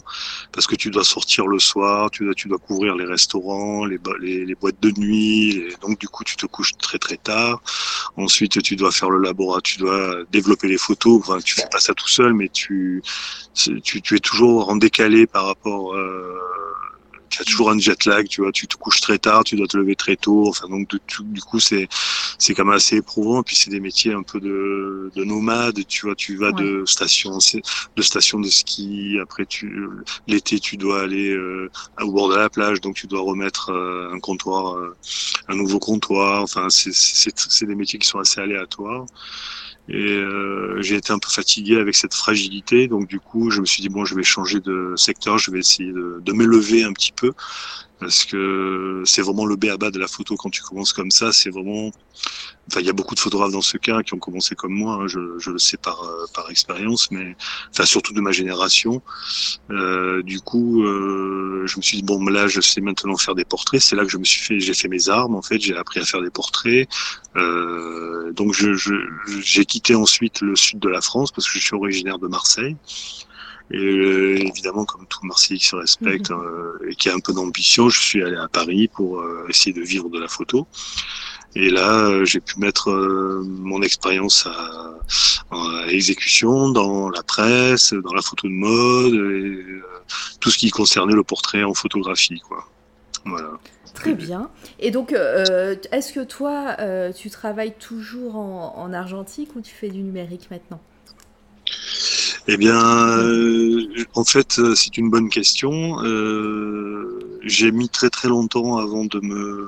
parce 0.51 0.67
que 0.67 0.75
tu 0.75 0.89
dois 0.89 1.03
sortir 1.03 1.47
le 1.47 1.59
soir, 1.59 2.11
tu 2.11 2.25
dois, 2.25 2.33
tu 2.33 2.47
dois 2.47 2.57
couvrir 2.57 2.95
les 2.95 3.05
restaurants, 3.05 3.85
les, 3.85 3.99
les, 4.19 4.45
les 4.45 4.55
boîtes 4.55 4.81
de 4.81 4.91
nuit, 4.97 5.57
et 5.57 5.75
donc 5.81 5.99
du 5.99 6.07
coup 6.07 6.23
tu 6.23 6.35
te 6.35 6.45
couches 6.45 6.73
très 6.77 6.97
très 6.97 7.17
tard. 7.17 7.61
Ensuite, 8.17 8.61
tu 8.61 8.75
dois 8.75 8.91
faire 8.91 9.09
le 9.09 9.19
laboratoire, 9.19 9.61
tu 9.61 9.79
dois 9.79 10.23
développer 10.31 10.67
les 10.67 10.77
photos. 10.77 11.21
Enfin, 11.21 11.39
tu 11.39 11.55
fais 11.55 11.67
pas 11.71 11.79
ça 11.79 11.93
tout 11.93 12.07
seul, 12.07 12.33
mais 12.33 12.49
tu, 12.49 13.01
tu, 13.55 14.01
tu 14.01 14.15
es 14.15 14.19
toujours 14.19 14.69
en 14.69 14.75
décalé 14.75 15.27
par 15.27 15.45
rapport. 15.45 15.93
Euh, 15.93 16.39
tu 17.29 17.41
as 17.41 17.45
toujours 17.45 17.69
un 17.71 17.79
jet 17.79 18.05
lag, 18.05 18.27
tu 18.27 18.41
vois, 18.41 18.51
tu 18.51 18.67
te 18.67 18.75
couches 18.77 19.01
très 19.01 19.17
tard, 19.17 19.43
tu 19.43 19.55
dois 19.55 19.67
te 19.67 19.77
lever 19.77 19.95
très 19.95 20.15
tôt, 20.15 20.47
enfin 20.47 20.67
donc 20.69 20.89
du 21.21 21.41
coup 21.41 21.59
c'est 21.59 21.87
c'est 22.37 22.53
quand 22.53 22.65
même 22.65 22.75
assez 22.75 22.97
éprouvant. 22.97 23.41
Et 23.41 23.43
puis 23.43 23.55
c'est 23.55 23.69
des 23.69 23.79
métiers 23.79 24.13
un 24.13 24.23
peu 24.23 24.39
de, 24.39 25.11
de 25.15 25.23
nomade, 25.23 25.85
tu 25.87 26.05
vois, 26.05 26.15
tu 26.15 26.37
vas 26.37 26.51
de 26.51 26.83
station 26.85 27.37
de 27.95 28.01
station 28.01 28.39
de 28.39 28.49
ski, 28.49 29.17
après 29.21 29.45
tu 29.45 29.87
l'été 30.27 30.59
tu 30.59 30.77
dois 30.77 31.01
aller 31.01 31.29
euh, 31.31 31.69
au 32.01 32.11
bord 32.11 32.29
de 32.29 32.35
la 32.35 32.49
plage, 32.49 32.81
donc 32.81 32.95
tu 32.95 33.07
dois 33.07 33.21
remettre 33.21 33.71
euh, 33.71 34.11
un 34.13 34.19
comptoir, 34.19 34.75
euh, 34.77 34.95
un 35.47 35.55
nouveau 35.55 35.79
comptoir. 35.79 36.43
Enfin 36.43 36.67
c'est 36.69 36.93
c'est 36.93 37.65
des 37.65 37.75
métiers 37.75 37.99
qui 37.99 38.07
sont 38.07 38.19
assez 38.19 38.41
aléatoires. 38.41 39.05
Et 39.89 39.95
euh, 39.95 40.81
j'ai 40.81 40.95
été 40.95 41.13
un 41.13 41.19
peu 41.19 41.29
fatigué 41.29 41.77
avec 41.77 41.95
cette 41.95 42.13
fragilité, 42.13 42.87
donc 42.87 43.07
du 43.07 43.19
coup, 43.19 43.49
je 43.51 43.61
me 43.61 43.65
suis 43.65 43.81
dit 43.81 43.89
bon, 43.89 44.03
je 44.03 44.15
vais 44.15 44.23
changer 44.23 44.59
de 44.59 44.93
secteur, 44.97 45.37
je 45.37 45.49
vais 45.49 45.59
essayer 45.59 45.91
de, 45.93 46.19
de 46.21 46.33
m'élever 46.33 46.83
un 46.83 46.91
petit 46.91 47.13
peu 47.13 47.33
parce 47.99 48.25
que 48.25 49.01
c'est 49.05 49.21
vraiment 49.21 49.45
le 49.45 49.55
B 49.55 49.65
à 49.65 49.77
bas 49.77 49.89
de 49.89 49.99
la 49.99 50.07
photo 50.07 50.35
quand 50.35 50.49
tu 50.49 50.61
commences 50.61 50.93
comme 50.93 51.09
ça. 51.09 51.31
C'est 51.31 51.49
vraiment, 51.49 51.91
enfin, 52.67 52.79
il 52.79 52.85
y 52.85 52.89
a 52.89 52.93
beaucoup 52.93 53.15
de 53.15 53.19
photographes 53.19 53.51
dans 53.51 53.61
ce 53.61 53.77
cas 53.77 54.03
qui 54.03 54.13
ont 54.13 54.19
commencé 54.19 54.55
comme 54.55 54.73
moi. 54.73 54.95
Hein, 54.95 55.07
je, 55.07 55.19
je, 55.39 55.49
le 55.49 55.57
sais 55.57 55.77
par 55.77 56.03
euh, 56.03 56.25
par 56.33 56.49
expérience, 56.51 57.09
mais 57.09 57.35
enfin 57.71 57.85
surtout 57.85 58.13
de 58.13 58.21
ma 58.21 58.31
génération. 58.31 59.01
Euh, 59.71 60.21
du 60.21 60.39
coup, 60.39 60.83
euh, 60.83 61.63
je 61.65 61.77
me 61.77 61.81
suis 61.81 61.97
dit 61.97 62.03
bon, 62.03 62.23
là, 62.25 62.47
je 62.47 62.61
sais 62.61 62.81
maintenant 62.81 63.17
faire 63.17 63.35
des 63.35 63.45
portraits. 63.45 63.81
C'est 63.81 63.95
là 63.95 64.03
que 64.03 64.09
je 64.09 64.17
me 64.17 64.25
suis 64.25 64.41
fait, 64.41 64.59
j'ai 64.59 64.73
fait 64.73 64.87
mes 64.89 65.09
armes 65.09 65.35
en 65.35 65.41
fait. 65.41 65.59
J'ai 65.59 65.75
appris 65.75 65.99
à 65.99 66.05
faire 66.05 66.21
des 66.21 66.29
portraits. 66.29 66.87
Euh, 67.35 68.31
donc, 68.33 68.53
je, 68.53 68.73
j'ai 69.41 69.65
quitté 69.65 69.95
ensuite 69.95 70.41
le 70.41 70.55
sud 70.55 70.79
de 70.79 70.89
la 70.89 71.01
France 71.01 71.31
parce 71.31 71.47
que 71.47 71.57
je 71.57 71.63
suis 71.63 71.75
originaire 71.75 72.19
de 72.19 72.27
Marseille. 72.27 72.75
Et 73.71 73.77
euh, 73.77 74.37
évidemment, 74.37 74.85
comme 74.85 75.05
tout 75.07 75.19
Marseillais 75.23 75.59
qui 75.59 75.67
se 75.67 75.75
respecte 75.75 76.29
Mhm. 76.29 76.39
euh, 76.39 76.89
et 76.89 76.95
qui 76.95 77.09
a 77.09 77.13
un 77.13 77.19
peu 77.19 77.33
d'ambition, 77.33 77.89
je 77.89 77.99
suis 77.99 78.23
allé 78.23 78.37
à 78.37 78.47
Paris 78.47 78.87
pour 78.87 79.19
euh, 79.19 79.45
essayer 79.49 79.73
de 79.73 79.81
vivre 79.81 80.09
de 80.09 80.19
la 80.19 80.27
photo. 80.27 80.67
Et 81.55 81.69
là, 81.69 82.23
j'ai 82.23 82.39
pu 82.39 82.59
mettre 82.59 82.91
mon 82.91 83.81
expérience 83.81 84.45
à, 84.45 84.95
à 85.51 85.87
exécution 85.89 86.69
dans 86.69 87.09
la 87.09 87.23
presse, 87.23 87.93
dans 87.93 88.13
la 88.13 88.21
photo 88.21 88.47
de 88.47 88.53
mode, 88.53 89.13
et 89.15 89.81
tout 90.39 90.51
ce 90.51 90.57
qui 90.57 90.69
concernait 90.69 91.15
le 91.15 91.23
portrait 91.23 91.63
en 91.63 91.73
photographie, 91.73 92.39
quoi. 92.47 92.63
Voilà. 93.25 93.49
Très 93.95 94.13
bien. 94.13 94.51
Et 94.79 94.91
donc, 94.91 95.11
euh, 95.11 95.75
est-ce 95.91 96.13
que 96.13 96.23
toi, 96.23 96.75
euh, 96.79 97.11
tu 97.11 97.31
travailles 97.31 97.73
toujours 97.79 98.35
en, 98.35 98.75
en 98.77 98.93
argentique 98.93 99.55
ou 99.55 99.61
tu 99.61 99.73
fais 99.73 99.89
du 99.89 100.03
numérique 100.03 100.49
maintenant? 100.51 100.79
Eh 102.49 102.55
bien, 102.55 102.79
euh, 103.19 103.85
en 104.13 104.23
fait, 104.23 104.57
euh, 104.59 104.73
c'est 104.73 104.97
une 104.97 105.09
bonne 105.09 105.29
question. 105.29 106.01
Euh, 106.05 107.39
j'ai 107.43 107.71
mis 107.71 107.89
très 107.89 108.09
très 108.09 108.29
longtemps 108.29 108.77
avant 108.77 109.03
de 109.03 109.19
me 109.19 109.67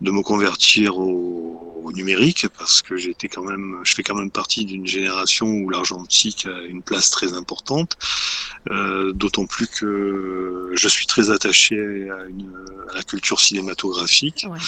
de 0.00 0.10
me 0.10 0.22
convertir 0.22 0.96
au, 0.98 1.82
au 1.84 1.92
numérique 1.92 2.46
parce 2.58 2.80
que 2.80 2.96
j'étais 2.96 3.28
quand 3.28 3.42
même, 3.44 3.78
je 3.84 3.92
fais 3.94 4.02
quand 4.02 4.14
même 4.14 4.30
partie 4.30 4.64
d'une 4.64 4.86
génération 4.86 5.46
où 5.48 5.68
l'argentique 5.68 6.46
a 6.46 6.62
une 6.62 6.82
place 6.82 7.10
très 7.10 7.34
importante. 7.34 7.96
Euh, 8.70 9.12
D'autant 9.12 9.44
plus 9.46 9.66
que 9.66 10.70
je 10.74 10.88
suis 10.88 11.06
très 11.06 11.28
attaché 11.30 11.76
à, 12.10 12.24
une, 12.26 12.50
à 12.90 12.96
la 12.96 13.02
culture 13.02 13.38
cinématographique, 13.38 14.46
Ouais. 14.48 14.58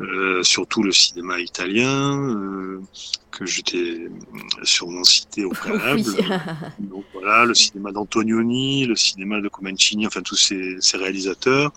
euh, 0.00 0.42
surtout 0.42 0.82
le 0.82 0.90
cinéma 0.90 1.38
italien. 1.40 2.80
Euh, 3.34 3.38
que 3.38 3.46
je 3.46 3.62
t'ai 3.62 4.08
sûrement 4.62 5.04
cité 5.04 5.44
au 5.44 5.50
préalable. 5.60 6.02
Oui. 6.06 6.24
Donc 6.78 7.04
voilà, 7.12 7.44
le 7.44 7.54
cinéma 7.54 7.92
d'Antonioni, 7.92 8.86
le 8.86 8.96
cinéma 8.96 9.40
de 9.40 9.48
Comencini, 9.48 10.06
enfin 10.06 10.22
tous 10.22 10.36
ces, 10.36 10.76
ces 10.80 10.96
réalisateurs 10.96 11.72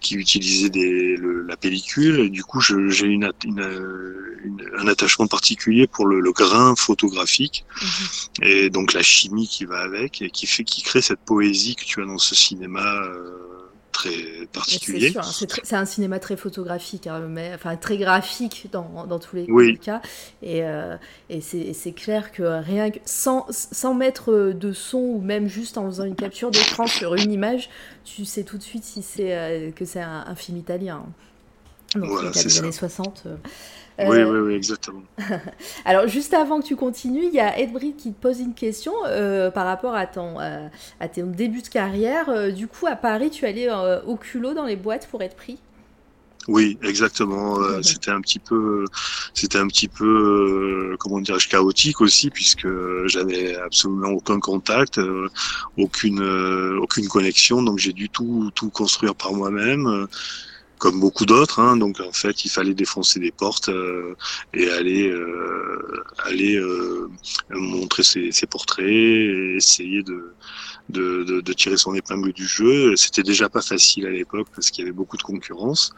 qui 0.00 0.14
utilisaient 0.16 0.70
des, 0.70 1.16
le- 1.16 1.42
la 1.42 1.56
pellicule. 1.56 2.20
Et 2.20 2.28
du 2.30 2.42
coup, 2.42 2.60
j'ai 2.60 3.06
une, 3.06 3.24
at- 3.24 3.32
une, 3.44 3.60
euh, 3.60 4.40
une- 4.44 4.70
un 4.78 4.86
attachement 4.88 5.26
particulier 5.26 5.86
pour 5.86 6.06
le, 6.06 6.20
le 6.20 6.32
grain 6.32 6.74
photographique 6.76 7.64
Mhm. 7.82 8.46
et 8.48 8.70
donc 8.70 8.92
la 8.92 9.02
chimie 9.02 9.48
qui 9.48 9.64
va 9.64 9.80
avec 9.80 10.22
et 10.22 10.30
qui 10.30 10.46
fait, 10.46 10.64
qui 10.64 10.82
crée 10.82 11.02
cette 11.02 11.20
poésie 11.20 11.74
que 11.76 11.84
tu 11.84 12.02
as 12.02 12.06
dans 12.06 12.18
ce 12.18 12.34
cinéma 12.34 12.84
euh, 13.04 13.53
très 13.94 14.46
particulier. 14.52 15.14
hein, 15.16 15.22
c'est 15.62 15.76
un 15.76 15.84
cinéma 15.86 16.18
très 16.18 16.36
photographique, 16.36 17.06
hein, 17.06 17.20
mais, 17.28 17.52
enfin 17.54 17.76
très 17.76 17.96
graphique 17.96 18.66
dans, 18.72 19.06
dans 19.08 19.18
tous 19.18 19.36
les 19.36 19.46
Oui. 19.48 19.78
cas. 19.78 20.02
Et, 20.42 20.64
euh, 20.64 20.96
et 21.30 21.40
c'est 21.40 21.92
clair 21.92 22.32
que 22.32 22.42
rien 22.42 22.90
que 22.90 22.98
sans, 23.06 23.46
sans 23.50 23.94
mettre 23.94 24.52
de 24.52 24.72
son 24.72 24.98
ou 24.98 25.20
même 25.20 25.48
juste 25.48 25.78
en 25.78 25.86
faisant 25.86 26.04
une 26.04 26.16
capture 26.16 26.50
d'écran 26.50 26.86
sur 26.86 27.14
une 27.14 27.32
image, 27.32 27.70
tu 28.04 28.24
sais 28.24 28.44
tout 28.44 28.58
de 28.58 28.62
suite 28.62 28.84
si 28.84 29.02
c'est 29.02 29.34
euh, 29.36 29.70
que 29.70 29.84
c'est 29.84 30.02
un, 30.02 30.24
un 30.26 30.34
film 30.34 30.58
italien. 30.58 31.04
Donc 31.94 32.04
Voilà, 32.06 32.32
c'est 32.32 32.58
années 32.58 32.72
60. 32.72 33.22
euh. 33.26 33.36
Oui, 34.02 34.18
Euh, 34.18 34.24
oui, 34.24 34.38
oui, 34.40 34.54
exactement. 34.54 35.02
Alors, 35.84 36.08
juste 36.08 36.34
avant 36.34 36.60
que 36.60 36.66
tu 36.66 36.76
continues, 36.76 37.26
il 37.26 37.34
y 37.34 37.40
a 37.40 37.58
Edbrid 37.58 37.96
qui 37.96 38.12
te 38.12 38.20
pose 38.20 38.40
une 38.40 38.54
question 38.54 38.92
euh, 39.06 39.50
par 39.50 39.66
rapport 39.66 39.94
à 39.94 40.06
ton, 40.06 40.40
euh, 40.40 40.68
à 41.00 41.08
ton 41.08 41.26
début 41.26 41.62
de 41.62 41.68
carrière. 41.68 42.52
Du 42.52 42.66
coup, 42.68 42.86
à 42.86 42.96
Paris, 42.96 43.30
tu 43.30 43.46
allais 43.46 43.68
au 44.06 44.16
culot 44.16 44.54
dans 44.54 44.64
les 44.66 44.76
boîtes 44.76 45.06
pour 45.08 45.22
être 45.22 45.36
pris? 45.36 45.62
Oui, 46.46 46.78
exactement. 46.82 47.58
Euh, 47.60 47.80
C'était 47.82 48.10
un 48.10 48.20
petit 48.20 48.38
peu, 48.38 48.84
c'était 49.32 49.56
un 49.58 49.66
petit 49.66 49.88
peu, 49.88 50.92
euh, 50.92 50.96
comment 50.98 51.20
dirais-je, 51.20 51.48
chaotique 51.48 52.00
aussi, 52.02 52.28
puisque 52.30 52.68
j'avais 53.06 53.56
absolument 53.56 54.10
aucun 54.10 54.38
contact, 54.40 54.98
euh, 54.98 55.30
aucune, 55.78 56.20
aucune 56.82 57.08
connexion. 57.08 57.62
Donc 57.62 57.78
j'ai 57.78 57.94
dû 57.94 58.10
tout, 58.10 58.50
tout 58.54 58.68
construire 58.70 59.14
par 59.14 59.32
moi-même, 59.32 60.06
comme 60.78 61.00
beaucoup 61.00 61.26
d'autres. 61.26 61.60
Hein. 61.60 61.76
Donc 61.76 62.00
en 62.00 62.12
fait, 62.12 62.44
il 62.44 62.50
fallait 62.50 62.74
défoncer 62.74 63.20
des 63.20 63.30
portes 63.30 63.68
euh, 63.68 64.14
et 64.52 64.68
aller, 64.70 65.08
euh, 65.08 66.04
aller 66.24 66.56
euh, 66.56 67.10
montrer 67.50 68.02
ses, 68.02 68.32
ses 68.32 68.46
portraits, 68.46 68.86
et 68.86 69.56
essayer 69.56 70.02
de 70.02 70.32
de, 70.90 71.24
de, 71.24 71.40
de 71.40 71.52
tirer 71.52 71.76
son 71.76 71.94
épingle 71.94 72.32
du 72.32 72.46
jeu. 72.46 72.94
C'était 72.96 73.22
déjà 73.22 73.48
pas 73.48 73.62
facile 73.62 74.06
à 74.06 74.10
l'époque 74.10 74.48
parce 74.54 74.70
qu'il 74.70 74.82
y 74.84 74.86
avait 74.86 74.92
beaucoup 74.92 75.16
de 75.16 75.22
concurrence. 75.22 75.92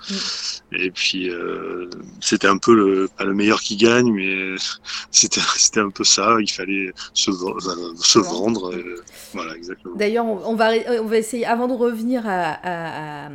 Et 0.72 0.90
puis 0.90 1.28
euh, 1.30 1.88
c'était 2.20 2.46
un 2.46 2.58
peu 2.58 2.74
le 2.74 3.08
pas 3.16 3.24
le 3.24 3.34
meilleur 3.34 3.60
qui 3.60 3.76
gagne, 3.76 4.12
mais 4.12 4.54
c'était 5.10 5.40
c'était 5.56 5.80
un 5.80 5.90
peu 5.90 6.04
ça. 6.04 6.36
Il 6.40 6.50
fallait 6.50 6.92
se, 7.14 7.30
euh, 7.30 8.20
vendre. 8.22 8.72
euh, 8.72 9.02
voilà, 9.32 9.54
exactement. 9.56 9.96
D'ailleurs, 9.96 10.24
on, 10.26 10.40
on 10.44 10.54
va, 10.54 10.70
on 11.00 11.06
va 11.06 11.18
essayer, 11.18 11.44
avant 11.46 11.68
de 11.68 11.74
revenir 11.74 12.26
à, 12.26 12.30
à- 12.52 13.26
à- 13.26 13.30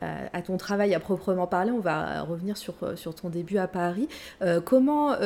à- 0.00 0.36
à 0.36 0.42
ton 0.42 0.56
travail 0.56 0.94
à 0.94 1.00
proprement 1.00 1.46
parler, 1.46 1.70
on 1.70 1.80
va 1.80 2.22
revenir 2.22 2.56
sur, 2.56 2.74
sur 2.96 3.14
ton 3.14 3.28
début 3.30 3.58
à 3.58 3.66
Paris. 3.68 4.08
Euh, 4.42 4.60
comment, 4.60 5.16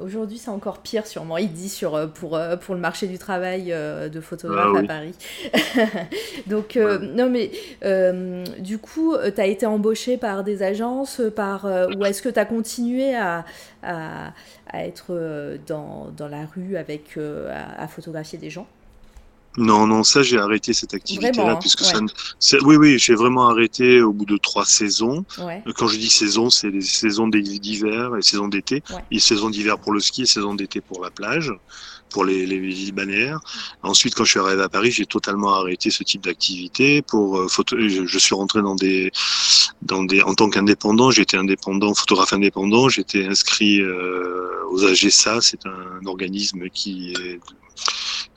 aujourd'hui 0.00 0.38
c'est 0.38 0.50
encore 0.50 0.78
pire 0.78 1.06
sûrement, 1.06 1.36
il 1.38 1.52
dit, 1.52 1.68
sur, 1.68 2.10
pour, 2.12 2.38
pour 2.60 2.74
le 2.74 2.80
marché 2.80 3.06
du 3.06 3.18
travail 3.18 3.63
euh, 3.72 4.08
de 4.08 4.20
photographe 4.20 4.72
Ah 4.76 4.78
à. 4.78 4.82
Paris. 4.84 5.14
Donc, 6.46 6.76
euh, 6.76 6.98
Ouais. 6.98 7.06
non 7.14 7.30
mais, 7.30 7.50
euh, 7.84 8.44
du 8.58 8.78
coup, 8.78 9.14
tu 9.34 9.40
as 9.40 9.46
été 9.46 9.66
embauché 9.66 10.16
par 10.16 10.44
des 10.44 10.62
agences, 10.62 11.20
par, 11.34 11.64
ou 11.96 12.04
est-ce 12.04 12.22
que 12.22 12.28
tu 12.28 12.38
as 12.38 12.44
continué 12.44 13.14
à, 13.14 13.44
à, 13.82 14.32
à 14.68 14.84
être 14.86 15.58
dans, 15.66 16.10
dans 16.16 16.28
la 16.28 16.46
rue 16.54 16.76
avec, 16.76 17.16
à, 17.18 17.82
à 17.82 17.88
photographier 17.88 18.38
des 18.38 18.50
gens? 18.50 18.66
Non, 19.56 19.86
non, 19.86 20.02
ça 20.02 20.24
j'ai 20.24 20.36
arrêté 20.36 20.72
cette 20.72 20.94
activité-là 20.94 21.52
hein, 21.52 21.58
puisque 21.60 21.82
ouais. 21.82 21.92
ça. 22.40 22.56
Oui, 22.64 22.74
oui, 22.74 22.98
j'ai 22.98 23.14
vraiment 23.14 23.48
arrêté 23.48 24.00
au 24.02 24.12
bout 24.12 24.24
de 24.24 24.36
trois 24.36 24.64
saisons. 24.64 25.24
Ouais. 25.38 25.62
Quand 25.76 25.86
je 25.86 25.96
dis 25.96 26.08
saison, 26.10 26.50
c'est 26.50 26.70
les 26.70 26.80
saisons 26.80 27.28
d'hi- 27.28 27.60
d'hiver 27.60 28.16
et 28.18 28.22
saisons 28.22 28.48
d'été. 28.48 28.82
Ouais. 28.90 28.96
Et 29.12 29.20
saison 29.20 29.50
d'hiver 29.50 29.78
pour 29.78 29.92
le 29.92 30.00
ski 30.00 30.22
et 30.22 30.26
saison 30.26 30.56
d'été 30.56 30.80
pour 30.80 31.04
la 31.04 31.10
plage, 31.12 31.52
pour 32.14 32.24
les, 32.24 32.46
les 32.46 32.58
villes 32.60 32.94
balnéaires. 33.00 33.40
Ensuite, 33.82 34.14
quand 34.14 34.24
je 34.24 34.30
suis 34.34 34.40
arrivé 34.40 34.62
à 34.62 34.68
Paris, 34.68 34.92
j'ai 34.92 35.04
totalement 35.04 35.52
arrêté 35.60 35.90
ce 35.90 36.04
type 36.04 36.22
d'activité. 36.28 37.02
Pour 37.02 37.26
euh, 37.40 37.48
photo, 37.48 37.76
je, 37.76 38.06
je 38.06 38.18
suis 38.20 38.36
rentré 38.36 38.62
dans 38.62 38.76
des, 38.76 39.10
dans 39.82 40.04
des, 40.04 40.22
en 40.22 40.34
tant 40.34 40.48
qu'indépendant, 40.48 41.10
j'étais 41.10 41.36
indépendant, 41.36 41.92
photographe 41.92 42.32
indépendant. 42.32 42.88
J'étais 42.88 43.24
inscrit 43.26 43.80
euh, 43.80 44.70
aux 44.70 44.84
AGSA, 44.84 45.40
c'est 45.40 45.66
un 45.66 46.06
organisme 46.06 46.68
qui 46.68 47.14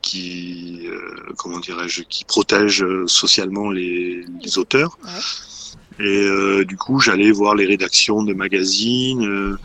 qui 0.07 0.88
euh, 0.88 1.34
comment 1.38 1.60
dirais-je 1.60 2.03
qui 2.03 2.24
protège 2.24 2.81
euh, 2.81 3.05
socialement 3.07 3.69
les, 3.69 4.25
auteurs. 4.57 4.98
Et 5.99 6.23
euh, 6.23 6.63
du 6.65 6.77
coup, 6.77 6.99
j'allais 6.99 7.31
voir 7.31 7.55
les 7.55 7.65
rédactions 7.65 8.23
de 8.23 8.33
magazines. 8.33 9.25
euh, 9.27 9.57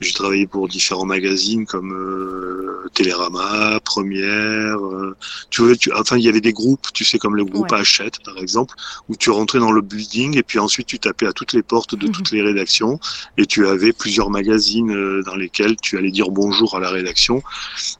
j'ai 0.00 0.12
travaillé 0.12 0.46
pour 0.46 0.68
différents 0.68 1.06
magazines 1.06 1.66
comme 1.66 1.92
euh, 1.92 2.86
Télérama, 2.94 3.80
Première. 3.84 4.76
euh, 4.84 5.16
tu 5.50 5.62
vois, 5.62 5.76
tu, 5.76 5.92
enfin, 5.94 6.16
il 6.18 6.24
y 6.24 6.28
avait 6.28 6.40
des 6.40 6.52
groupes, 6.52 6.86
tu 6.94 7.04
sais, 7.04 7.18
comme 7.18 7.36
le 7.36 7.44
groupe 7.44 7.72
Ouais. 7.72 7.78
Hachette, 7.78 8.18
par 8.24 8.36
exemple, 8.38 8.74
où 9.08 9.16
tu 9.16 9.30
rentrais 9.30 9.58
dans 9.60 9.72
le 9.72 9.80
building 9.82 10.36
et 10.38 10.42
puis 10.42 10.58
ensuite 10.58 10.86
tu 10.88 10.98
tapais 10.98 11.26
à 11.26 11.32
toutes 11.32 11.52
les 11.52 11.62
portes 11.62 11.94
de 11.94 12.06
Mhm. 12.06 12.12
toutes 12.12 12.30
les 12.32 12.42
rédactions 12.42 12.98
et 13.36 13.46
tu 13.46 13.66
avais 13.66 13.92
plusieurs 13.92 14.30
magazines 14.30 14.90
euh, 14.90 15.22
dans 15.24 15.34
lesquels 15.36 15.76
tu 15.82 15.96
allais 15.98 16.10
dire 16.10 16.30
bonjour 16.30 16.76
à 16.76 16.80
la 16.80 16.90
rédaction. 16.90 17.42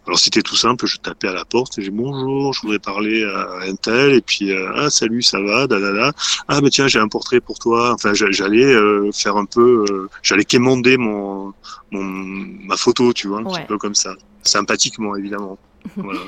Alors 0.07 0.18
c'était 0.18 0.42
tout 0.42 0.57
simple, 0.57 0.87
je 0.87 0.97
tapais 0.99 1.28
à 1.28 1.33
la 1.35 1.45
porte 1.45 1.78
et 1.78 1.83
j'ai 1.83 1.90
bonjour, 1.90 2.52
je 2.54 2.61
voudrais 2.62 2.78
parler 2.78 3.25
à 3.25 3.61
un 3.68 3.75
tel 3.76 4.12
et 4.14 4.21
puis 4.23 4.50
euh, 4.52 4.71
ah 4.75 4.90
salut, 4.90 5.23
ça 5.23 5.40
va, 5.40 5.66
da 5.66 5.78
da 5.80 5.92
da. 5.92 6.12
Ah 6.49 6.61
ben 6.61 6.71
tiens, 6.71 6.88
j'ai 6.88 6.99
un 6.99 7.09
portrait 7.09 7.40
pour 7.40 7.59
toi. 7.59 7.78
Enfin, 7.95 8.15
j'a- 8.15 8.31
j'allais 8.31 8.65
euh, 8.65 9.11
faire 9.13 9.37
un 9.37 9.45
peu, 9.45 9.85
euh, 9.91 10.09
j'allais 10.23 10.45
quémander 10.45 10.97
mon, 10.97 11.53
mon 11.91 12.03
ma 12.05 12.77
photo, 12.77 13.13
tu 13.13 13.29
vois, 13.29 13.39
un 13.41 13.45
Ouais. 13.45 13.53
petit 13.61 13.67
peu 13.67 13.79
comme 13.79 13.95
ça, 13.95 14.15
sympathiquement 14.43 15.17
évidemment. 15.17 15.59
Voilà. 15.97 16.21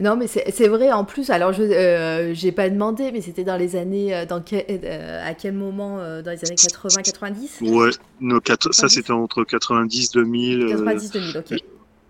Non, 0.00 0.16
mais 0.16 0.26
c'est 0.26 0.66
vrai 0.68 0.90
en 0.90 1.04
plus. 1.04 1.30
Alors, 1.30 1.52
je 1.52 1.62
euh, 1.62 2.34
j'ai 2.34 2.50
pas 2.52 2.68
demandé, 2.70 3.12
mais 3.12 3.20
c'était 3.20 3.44
dans 3.44 3.56
les 3.56 3.76
années. 3.76 4.14
euh, 4.16 4.24
Dans 4.26 4.42
euh, 4.52 5.22
à 5.30 5.34
quel 5.34 5.52
moment 5.52 5.98
euh, 6.00 6.20
Dans 6.22 6.30
les 6.32 6.44
années 6.44 6.56
80-90 6.56 7.60
Ouais, 7.60 7.90
nos 8.20 8.40
quatre, 8.40 8.72
ça 8.74 8.82
90. 8.88 8.94
c'était 8.94 9.12
entre 9.12 9.44
90 9.44 10.10
2000. 10.12 10.62
euh, 10.62 10.84
90-2000, 10.84 11.38
ok. 11.38 11.60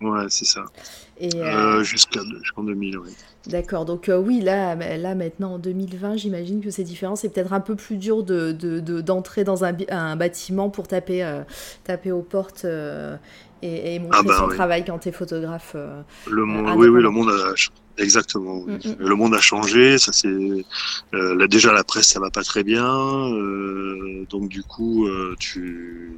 ouais, 0.01 0.25
c'est 0.29 0.45
ça. 0.45 0.63
Euh, 1.21 1.79
Euh, 1.79 1.83
jusqu'en 1.83 2.63
2000, 2.63 2.97
ouais. 2.97 3.09
D'accord, 3.47 3.85
donc 3.85 4.09
euh, 4.09 4.17
oui, 4.17 4.41
là, 4.41 4.75
là 4.75 5.15
maintenant 5.15 5.53
en 5.53 5.59
2020, 5.59 6.17
j'imagine 6.17 6.61
que 6.61 6.69
c'est 6.71 6.83
différent. 6.83 7.15
C'est 7.15 7.29
peut-être 7.29 7.53
un 7.53 7.59
peu 7.61 7.75
plus 7.75 7.95
dur 7.97 8.23
de, 8.23 8.51
de- 8.51 8.79
de- 8.79 9.01
d'entrer 9.01 9.43
dans 9.43 9.63
un, 9.63 10.15
bâtiment 10.15 10.69
pour 10.69 10.87
taper, 10.87 11.25
taper 11.83 12.11
aux 12.11 12.21
portes 12.21 12.65
et, 13.61 13.95
et 13.95 13.99
montrer 13.99 14.19
Ah 14.19 14.23
bah 14.23 14.37
son 14.39 14.47
oui. 14.47 14.55
travail 14.55 14.83
quand 14.85 14.99
tu 14.99 15.09
es 15.09 15.11
photographe. 15.11 15.73
euh. 15.75 16.01
Le 16.29 16.43
monde, 16.45 16.73
oui, 16.77 16.87
oui, 16.87 17.01
le 17.01 17.09
monde 17.09 17.29
a 17.29 17.53
exactement. 18.01 18.61
oui. 18.65 18.73
Mm, 18.73 18.89
mm. 18.89 18.95
Le 18.99 19.15
monde 19.15 19.35
a 19.35 19.39
changé. 19.41 19.97
Ça 19.97 20.11
c'est 20.11 20.27
euh, 21.13 21.47
déjà 21.47 21.71
la 21.71 21.83
presse, 21.83 22.07
ça 22.07 22.19
va 22.19 22.29
pas 22.29 22.43
très 22.43 22.63
bien. 22.63 22.85
euh, 23.31 24.25
donc 24.29 24.49
du 24.49 24.63
coup, 24.63 25.07
tu 25.39 26.17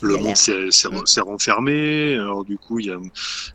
le 0.00 0.16
monde 0.16 0.36
s'est 0.36 1.20
renfermé. 1.20 2.14
Alors 2.14 2.44
du 2.44 2.58
coup, 2.58 2.78
il 2.80 2.86
y 2.86 2.90
a, 2.90 2.98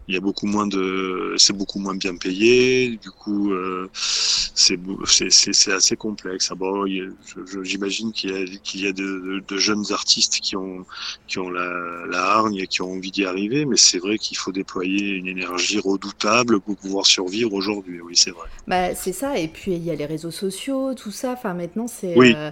il 0.08 0.14
y 0.14 0.18
a 0.18 0.22
beaucoup 0.22 0.46
moins 0.46 0.68
de, 0.68 1.36
c'est 1.38 1.54
beaucoup 1.54 1.80
moins 1.80 1.96
bien 1.96 2.16
payé. 2.16 2.98
Du 3.02 3.12
coup, 3.12 3.52
euh, 3.52 3.90
c'est 3.94 5.72
assez 5.72 5.96
complexe. 5.96 6.50
Ah 6.52 6.56
bon, 6.56 6.86
j'imagine 7.64 8.12
qu'il 8.12 8.32
y 8.32 8.34
a 8.34 8.46
qu'il 8.64 8.82
y 8.82 8.88
a 8.88 8.92
de, 8.92 9.44
de, 9.48 9.58
jeunes 9.58 9.86
artistes 9.92 10.40
qui 10.42 10.56
ont 10.56 10.86
qui 11.28 11.40
ont 11.40 11.50
la, 11.50 12.06
la 12.10 12.24
hargne 12.24 12.58
et 12.58 12.68
qui 12.68 12.82
ont 12.82 12.92
envie 12.92 13.12
d'y 13.12 13.26
arriver, 13.26 13.66
mais 13.66 13.78
c'est 13.78 14.00
vrai 14.00 14.18
qu'il 14.18 14.38
faut 14.38 14.52
déployer 14.52 15.10
une 15.10 15.28
énergie 15.28 15.80
redoutable 15.80 16.60
pour 16.60 16.78
pouvoir 16.78 17.06
survivre 17.06 17.54
aujourd'hui. 17.54 18.02
Oui, 18.02 18.16
c'est 18.16 18.32
vrai. 18.32 18.48
Bah, 18.68 18.96
c'est 18.96 19.14
ça. 19.14 19.38
Et 19.38 19.48
puis 19.48 19.74
il 19.74 19.84
y 19.84 19.92
a 19.92 19.96
les 19.96 20.06
réseaux 20.06 20.32
sociaux, 20.32 20.94
tout 20.94 21.12
ça. 21.12 21.34
Enfin, 21.34 21.54
maintenant, 21.54 21.88
c'est 21.88 22.16
oui. 22.16 22.34
euh, 22.36 22.52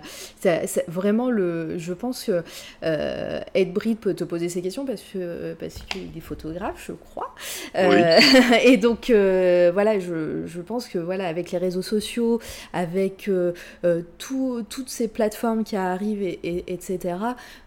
vraiment 0.88 1.30
le. 1.30 1.78
Je 1.78 1.94
pense 1.94 2.24
que 2.26 2.44
euh, 2.84 3.42
Ed 3.60 3.74
Breed 3.74 3.98
peut 3.98 4.14
te 4.14 4.24
poser 4.24 4.50
ces 4.50 4.62
questions 4.62 4.86
parce 4.86 5.02
que 5.02 5.54
parce 5.60 5.76
qu'il 5.76 6.16
est 6.16 6.22
photographe, 6.22 6.86
je 6.88 6.94
crois. 6.94 7.36
Euh, 7.76 8.20
et 8.64 8.78
donc 8.78 9.10
euh, 9.10 9.72
voilà, 9.74 10.00
je, 10.00 10.46
je, 10.46 10.62
pense 10.62 10.88
que 10.88 10.98
voilà, 10.98 11.28
avec 11.28 11.52
les 11.52 11.58
réseaux 11.58 11.82
sociaux, 11.82 12.40
avec 12.74 13.28
euh, 13.28 13.54
euh 13.84 14.02
tout, 14.18 14.66
toutes 14.70 14.90
ces 14.90 15.08
plateformes 15.08 15.64
qui 15.64 15.76
arrivent, 15.76 16.24
et, 16.24 16.40
et, 16.44 16.74
etc. 16.74 17.16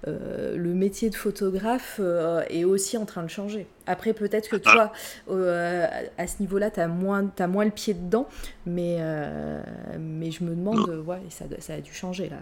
le 0.07 0.75
métier 0.75 1.11
de 1.11 1.15
photographe 1.15 2.01
est 2.49 2.65
aussi 2.65 2.97
en 2.97 3.05
train 3.05 3.23
de 3.23 3.29
changer. 3.31 3.67
Après, 3.87 4.13
peut-être 4.13 4.49
que 4.49 4.57
ah. 4.65 4.73
toi, 4.73 4.93
euh, 5.31 5.87
à 6.19 6.27
ce 6.27 6.41
niveau-là, 6.41 6.71
tu 6.71 6.81
as 6.81 6.89
moins, 6.89 7.31
as 7.39 7.47
moins 7.47 7.65
le 7.65 7.71
pied 7.71 7.95
dedans, 7.95 8.29
mais, 8.67 8.97
euh, 9.01 9.63
mais 9.99 10.31
je 10.31 10.45
me 10.45 10.51
demande, 10.51 10.89
ouais, 11.07 11.21
ça, 11.31 11.47
ça 11.59 11.75
a 11.75 11.81
dû 11.81 11.93
changer 11.93 12.29
là. 12.29 12.37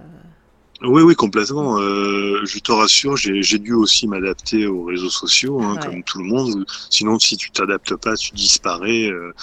Oui, 0.82 1.02
oui, 1.02 1.14
complètement. 1.14 1.78
Euh, 1.78 2.40
je 2.46 2.58
te 2.58 2.72
rassure, 2.72 3.16
j'ai 3.16 3.58
dû 3.58 3.74
aussi 3.74 4.08
m'adapter 4.08 4.66
aux 4.66 4.84
réseaux 4.84 5.10
sociaux, 5.10 5.60
hein, 5.60 5.76
comme 5.76 6.02
tout 6.02 6.18
le 6.18 6.24
monde. 6.24 6.64
Sinon, 6.88 7.18
si 7.18 7.36
tu 7.36 7.50
t'adaptes 7.50 7.96
pas, 7.96 8.16
tu 8.16 8.32
disparais 8.32 9.10
euh, 9.10 9.34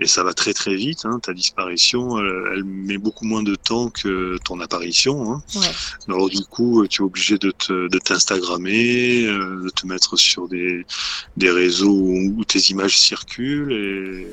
et 0.00 0.06
ça 0.06 0.24
va 0.24 0.34
très 0.34 0.52
très 0.52 0.74
vite. 0.74 1.04
Hein, 1.04 1.20
ta 1.22 1.32
disparition, 1.32 2.18
elle, 2.18 2.42
elle, 2.54 2.64
met 2.64 2.98
beaucoup 2.98 3.24
moins 3.24 3.44
de 3.44 3.54
temps 3.54 3.90
que 3.90 4.36
ton 4.44 4.58
apparition. 4.60 5.32
Hein. 5.32 5.42
Ouais. 5.54 5.70
Alors 6.08 6.28
du 6.28 6.42
coup, 6.42 6.84
tu 6.88 7.02
es 7.02 7.04
obligé 7.04 7.38
de 7.38 7.52
t'instagrammer, 7.98 9.26
euh, 9.26 9.62
de 9.62 9.70
te 9.70 9.86
mettre 9.86 10.16
sur 10.16 10.48
des, 10.48 10.84
des 11.36 11.50
réseaux 11.50 11.90
où 11.92 12.44
tes 12.44 12.58
images 12.70 12.98
circulent 12.98 13.72
et, 13.72 14.26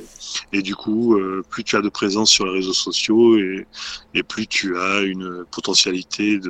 et 0.53 0.61
du 0.61 0.75
coup, 0.75 1.15
euh, 1.15 1.43
plus 1.49 1.63
tu 1.63 1.75
as 1.75 1.81
de 1.81 1.89
présence 1.89 2.31
sur 2.31 2.45
les 2.45 2.53
réseaux 2.53 2.73
sociaux 2.73 3.37
et, 3.37 3.67
et 4.13 4.23
plus 4.23 4.47
tu 4.47 4.77
as 4.77 5.01
une 5.01 5.45
potentialité 5.51 6.39
de 6.39 6.46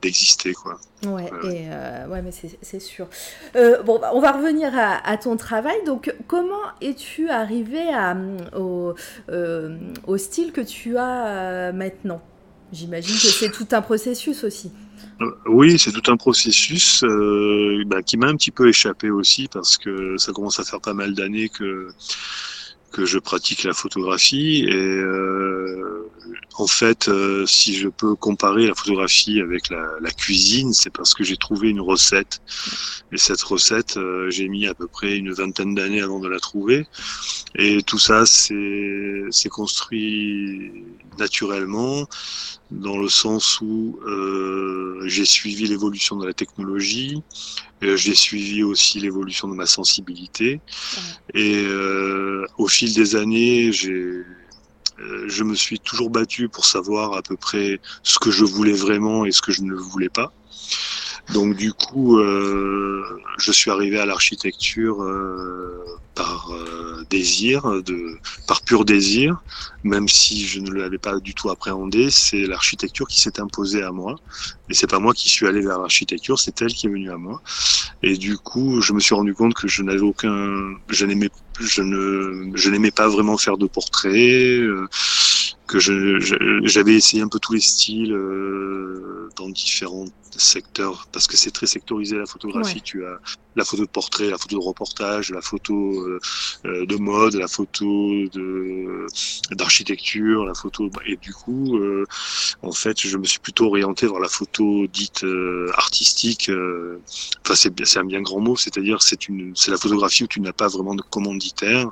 d'exister. 0.00 0.52
quoi. 0.52 0.78
Ouais, 1.04 1.26
et 1.44 1.66
euh, 1.70 2.06
ouais 2.08 2.22
mais 2.22 2.30
c'est 2.32 2.80
sûr. 2.80 3.06
Euh, 3.54 3.82
bon, 3.82 3.98
bah, 3.98 4.10
on 4.14 4.20
va 4.20 4.32
revenir 4.32 4.72
à, 4.74 5.16
ton 5.16 5.36
travail. 5.36 5.76
Donc, 5.84 6.14
comment 6.26 6.54
es-tu 6.80 7.28
arrivé 7.28 7.88
à, 7.92 8.16
au, 8.56 8.94
euh, 9.28 9.76
au, 10.06 10.16
style 10.16 10.52
que 10.52 10.60
tu 10.60 10.96
as 10.96 11.72
maintenant? 11.72 12.22
J'imagine 12.72 13.14
que 13.14 13.28
c'est 13.28 13.50
tout 13.50 13.68
un 13.72 13.82
processus 13.82 14.44
aussi. 14.44 14.72
Oui, 15.46 15.78
c'est 15.78 15.92
tout 15.92 16.10
un 16.10 16.16
processus 16.16 17.02
bah, 17.86 18.02
qui 18.02 18.16
m'a 18.16 18.26
un 18.26 18.36
petit 18.36 18.50
peu 18.50 18.68
échappé 18.68 19.10
aussi 19.10 19.48
parce 19.48 19.76
que 19.78 20.16
ça 20.18 20.32
commence 20.32 20.60
à 20.60 20.64
faire 20.64 20.80
pas 20.80 20.94
mal 20.94 21.14
d'années 21.14 21.48
que 21.48 21.88
que 22.96 23.04
je 23.04 23.18
pratique 23.18 23.64
la 23.64 23.74
photographie 23.74 24.64
et 24.64 24.74
euh, 24.74 26.08
en 26.54 26.66
fait, 26.66 27.08
euh, 27.08 27.44
si 27.46 27.74
je 27.76 27.88
peux 27.88 28.14
comparer 28.14 28.66
la 28.66 28.74
photographie 28.74 29.40
avec 29.40 29.68
la, 29.70 29.86
la 30.00 30.10
cuisine, 30.10 30.72
c'est 30.72 30.90
parce 30.90 31.14
que 31.14 31.24
j'ai 31.24 31.36
trouvé 31.36 31.70
une 31.70 31.80
recette. 31.80 32.40
Et 33.12 33.18
cette 33.18 33.42
recette, 33.42 33.96
euh, 33.96 34.30
j'ai 34.30 34.48
mis 34.48 34.66
à 34.66 34.74
peu 34.74 34.86
près 34.86 35.16
une 35.16 35.32
vingtaine 35.32 35.74
d'années 35.74 36.00
avant 36.00 36.20
de 36.20 36.28
la 36.28 36.38
trouver. 36.38 36.86
Et 37.54 37.82
tout 37.82 37.98
ça, 37.98 38.24
c'est 38.26 39.48
construit 39.50 40.72
naturellement 41.18 42.06
dans 42.70 42.98
le 42.98 43.08
sens 43.08 43.60
où 43.60 43.98
euh, 44.06 45.02
j'ai 45.06 45.24
suivi 45.24 45.66
l'évolution 45.66 46.16
de 46.16 46.26
la 46.26 46.34
technologie, 46.34 47.22
euh, 47.82 47.96
j'ai 47.96 48.14
suivi 48.14 48.62
aussi 48.62 49.00
l'évolution 49.00 49.48
de 49.48 49.54
ma 49.54 49.66
sensibilité, 49.66 50.60
et 51.34 51.62
euh, 51.64 52.44
au 52.58 52.66
fil 52.66 52.92
des 52.92 53.16
années, 53.16 53.72
j'ai 53.72 54.24
je 54.98 55.42
me 55.44 55.54
suis 55.54 55.78
toujours 55.78 56.10
battu 56.10 56.48
pour 56.48 56.64
savoir 56.64 57.14
à 57.14 57.22
peu 57.22 57.36
près 57.36 57.80
ce 58.02 58.18
que 58.18 58.30
je 58.30 58.44
voulais 58.44 58.72
vraiment 58.72 59.24
et 59.24 59.32
ce 59.32 59.42
que 59.42 59.52
je 59.52 59.62
ne 59.62 59.74
voulais 59.74 60.08
pas. 60.08 60.32
Donc 61.32 61.56
du 61.56 61.72
coup, 61.72 62.18
euh, 62.18 63.02
je 63.38 63.50
suis 63.52 63.70
arrivé 63.70 63.98
à 63.98 64.06
l'architecture 64.06 65.02
euh, 65.02 65.84
par 66.14 66.50
euh, 66.52 67.04
désir, 67.10 67.82
de, 67.82 68.16
par 68.46 68.62
pur 68.62 68.84
désir, 68.84 69.42
même 69.82 70.08
si 70.08 70.46
je 70.46 70.60
ne 70.60 70.70
l'avais 70.70 70.98
pas 70.98 71.18
du 71.18 71.34
tout 71.34 71.50
appréhendé. 71.50 72.10
C'est 72.10 72.46
l'architecture 72.46 73.08
qui 73.08 73.20
s'est 73.20 73.40
imposée 73.40 73.82
à 73.82 73.90
moi, 73.90 74.16
et 74.70 74.74
c'est 74.74 74.86
pas 74.86 75.00
moi 75.00 75.14
qui 75.14 75.28
suis 75.28 75.46
allé 75.46 75.60
vers 75.60 75.80
l'architecture, 75.80 76.38
c'est 76.38 76.62
elle 76.62 76.72
qui 76.72 76.86
est 76.86 76.90
venue 76.90 77.10
à 77.10 77.16
moi. 77.16 77.42
Et 78.02 78.16
du 78.16 78.38
coup, 78.38 78.80
je 78.80 78.92
me 78.92 79.00
suis 79.00 79.14
rendu 79.14 79.34
compte 79.34 79.54
que 79.54 79.66
je 79.66 79.82
n'avais 79.82 80.00
aucun, 80.00 80.74
je 80.88 81.06
n'aimais, 81.06 81.30
je 81.58 81.82
ne, 81.82 82.52
je 82.54 82.70
n'aimais 82.70 82.92
pas 82.92 83.08
vraiment 83.08 83.36
faire 83.36 83.58
de 83.58 83.66
portraits. 83.66 84.60
Euh, 84.60 84.86
que 85.66 85.80
j'avais 85.80 86.94
essayé 86.94 87.22
un 87.22 87.28
peu 87.28 87.38
tous 87.40 87.54
les 87.54 87.60
styles 87.60 88.12
euh, 88.12 89.28
dans 89.36 89.48
différents 89.48 90.06
secteurs 90.36 91.08
parce 91.12 91.26
que 91.26 91.36
c'est 91.36 91.50
très 91.50 91.66
sectorisé 91.66 92.16
la 92.16 92.26
photographie. 92.26 92.82
Tu 92.82 93.04
as 93.04 93.18
la 93.56 93.64
photo 93.64 93.84
de 93.84 93.90
portrait, 93.90 94.30
la 94.30 94.38
photo 94.38 94.58
de 94.58 94.64
reportage, 94.64 95.30
la 95.30 95.40
photo 95.40 95.74
euh, 95.74 96.20
euh, 96.66 96.86
de 96.86 96.96
mode, 96.96 97.34
la 97.34 97.48
photo 97.48 98.12
de 98.28 99.06
d'architecture, 99.52 100.44
la 100.44 100.54
photo 100.54 100.90
et 101.06 101.16
du 101.16 101.32
coup, 101.32 101.78
euh, 101.78 102.04
en 102.62 102.72
fait, 102.72 103.00
je 103.00 103.16
me 103.16 103.24
suis 103.24 103.40
plutôt 103.40 103.66
orienté 103.66 104.06
vers 104.06 104.20
la 104.20 104.28
photo 104.28 104.86
dite 104.86 105.24
artistique. 105.74 106.50
Enfin, 107.44 107.54
c'est 107.54 107.72
c'est 107.86 107.98
un 107.98 108.04
bien 108.04 108.20
grand 108.20 108.40
mot, 108.40 108.56
c'est-à-dire 108.56 109.02
c'est 109.02 109.28
une 109.28 109.56
c'est 109.56 109.70
la 109.70 109.78
photographie 109.78 110.24
où 110.24 110.26
tu 110.26 110.40
n'as 110.40 110.52
pas 110.52 110.68
vraiment 110.68 110.94
de 110.94 111.02
commanditaire 111.02 111.90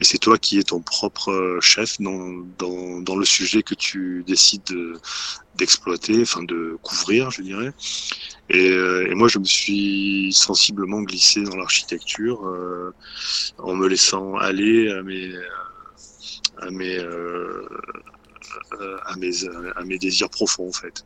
et 0.00 0.04
c'est 0.04 0.18
toi 0.18 0.38
qui 0.38 0.58
es 0.58 0.62
ton 0.62 0.80
propre 0.80 1.58
chef 1.60 2.00
dans 2.00 2.44
dans 2.58 3.00
dans 3.00 3.16
le 3.16 3.24
sujet 3.24 3.62
que 3.62 3.74
tu 3.74 4.22
décides 4.26 4.72
d'exploiter, 5.56 6.22
enfin 6.22 6.42
de 6.42 6.78
couvrir, 6.82 7.30
je 7.30 7.42
dirais. 7.42 7.72
Et, 8.48 8.70
euh, 8.70 9.08
et, 9.10 9.14
moi, 9.14 9.28
je 9.28 9.38
me 9.38 9.44
suis 9.44 10.32
sensiblement 10.32 11.02
glissé 11.02 11.42
dans 11.42 11.56
l'architecture 11.56 12.44
euh, 12.46 12.92
en 13.58 13.74
me 13.74 13.86
laissant 13.86 14.34
aller 14.36 14.90
à 14.90 15.02
mes, 15.02 15.32
à 16.58 16.70
mes, 16.70 16.98
euh, 16.98 17.68
à 19.06 19.16
mes, 19.16 19.30
à 19.76 19.84
mes 19.84 19.98
désirs 19.98 20.30
profonds, 20.30 20.68
en 20.68 20.72
fait. 20.72 21.04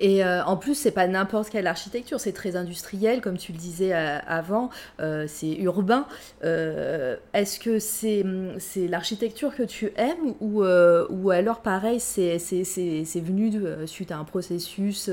Et 0.00 0.24
euh, 0.24 0.44
en 0.44 0.56
plus, 0.56 0.74
c'est 0.74 0.92
pas 0.92 1.06
n'importe 1.08 1.50
quelle 1.50 1.66
architecture, 1.66 2.20
c'est 2.20 2.32
très 2.32 2.56
industriel, 2.56 3.20
comme 3.20 3.36
tu 3.36 3.52
le 3.52 3.58
disais 3.58 3.94
euh, 3.94 4.18
avant, 4.26 4.70
euh, 5.00 5.26
c'est 5.28 5.54
urbain. 5.54 6.06
Euh, 6.44 7.16
Est-ce 7.32 7.58
que 7.58 7.78
c'est 7.78 8.24
l'architecture 8.88 9.54
que 9.54 9.64
tu 9.64 9.92
aimes 9.96 10.34
ou, 10.40 10.62
euh, 10.62 11.06
alors, 11.30 11.60
pareil, 11.60 12.00
c'est 12.00 12.36
venu 12.36 13.52
suite 13.86 14.12
à 14.12 14.18
un 14.18 14.24
processus 14.24 15.10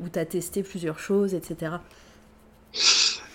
où 0.00 0.08
tu 0.08 0.18
as 0.18 0.24
testé 0.24 0.62
plusieurs 0.62 0.98
choses, 0.98 1.34
etc. 1.34 1.72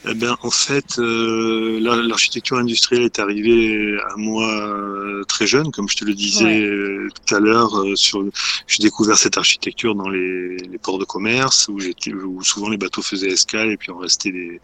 Eh 0.05 0.13
bien, 0.15 0.37
en 0.41 0.51
fait, 0.51 0.99
euh, 0.99 1.79
l'architecture 1.79 2.57
industrielle 2.57 3.03
est 3.03 3.19
arrivée 3.19 3.97
à 4.11 4.17
moi 4.17 4.49
euh, 4.49 5.23
très 5.23 5.47
jeune, 5.47 5.71
comme 5.71 5.87
je 5.87 5.95
te 5.95 6.03
le 6.03 6.13
disais 6.13 6.43
ouais. 6.43 6.61
Euh, 6.61 7.09
tout 7.25 7.35
à 7.35 7.39
l'heure. 7.39 7.73
Euh, 7.79 7.95
sur, 7.95 8.21
j'ai 8.67 8.83
découvert 8.83 9.17
cette 9.17 9.37
architecture 9.37 9.95
dans 9.95 10.09
les, 10.09 10.57
les 10.57 10.77
ports 10.77 10.99
de 10.99 11.05
commerce, 11.05 11.69
où, 11.69 11.77
où 12.25 12.43
souvent 12.43 12.67
les 12.69 12.77
bateaux 12.77 13.01
faisaient 13.01 13.29
escale 13.29 13.71
et 13.71 13.77
puis 13.77 13.91
on 13.91 13.97
restait 13.97 14.31
des, 14.31 14.59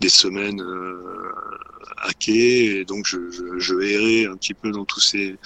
des 0.00 0.08
semaines 0.08 0.62
à 1.98 2.12
quai. 2.14 2.78
Et 2.78 2.84
donc, 2.86 3.06
je, 3.06 3.18
je, 3.30 3.58
je, 3.58 3.74
errais 3.74 4.24
un 4.32 4.36
petit 4.36 4.54
peu 4.54 4.70
dans 4.70 4.86
tous 4.86 5.00
ces, 5.00 5.36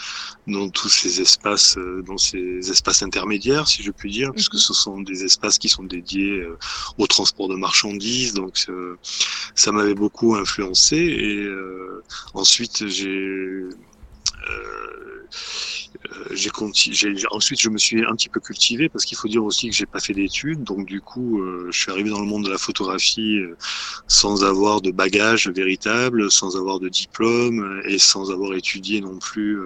dans 0.47 0.69
tous 0.71 0.89
ces 0.89 1.21
espaces, 1.21 1.77
dans 2.07 2.19
ces 2.19 2.71
espaces 2.71 3.03
intermédiaires, 3.03 3.67
si 3.67 3.83
je 3.83 3.91
puis 3.91 4.11
dire, 4.13 4.29
mm 4.29 4.31
-hmm. 4.31 4.35
puisque 4.35 4.59
ce 4.59 4.73
sont 4.73 5.01
des 5.01 5.25
espaces 5.25 5.59
qui 5.59 5.69
sont 5.69 5.85
dédiés 5.85 6.47
au 6.99 7.07
transport 7.09 7.49
de 7.49 7.57
marchandises. 7.57 8.35
Donc, 8.35 8.55
ça 9.55 9.73
m'avait 9.73 9.95
beaucoup 9.95 10.35
influencé 10.35 10.97
et 10.97 11.45
euh, 11.45 12.03
ensuite 12.35 12.87
j'ai 12.89 13.09
euh, 13.09 13.71
j'ai 16.33 16.51
ensuite 17.31 17.61
je 17.61 17.69
me 17.69 17.79
suis 17.79 18.05
un 18.05 18.15
petit 18.15 18.29
peu 18.29 18.41
cultivé 18.41 18.89
parce 18.89 19.05
qu'il 19.05 19.17
faut 19.17 19.29
dire 19.29 19.45
aussi 19.45 19.69
que 19.69 19.75
j'ai 19.75 19.87
pas 19.87 20.01
fait 20.01 20.15
d'études, 20.15 20.65
donc 20.65 20.87
du 20.87 21.01
coup 21.01 21.43
je 21.71 21.79
suis 21.79 21.91
arrivé 21.91 22.11
dans 22.11 22.21
le 22.21 22.27
monde 22.27 22.45
de 22.45 22.51
la 22.51 22.59
photographie 22.59 23.39
sans 24.09 24.45
avoir 24.45 24.81
de 24.81 24.91
bagage 24.91 25.49
véritable, 25.49 26.31
sans 26.31 26.57
avoir 26.57 26.81
de 26.81 26.89
diplôme 26.89 27.83
et 27.85 27.99
sans 27.99 28.31
avoir 28.31 28.55
étudié 28.55 29.01
non 29.01 29.19
plus 29.19 29.59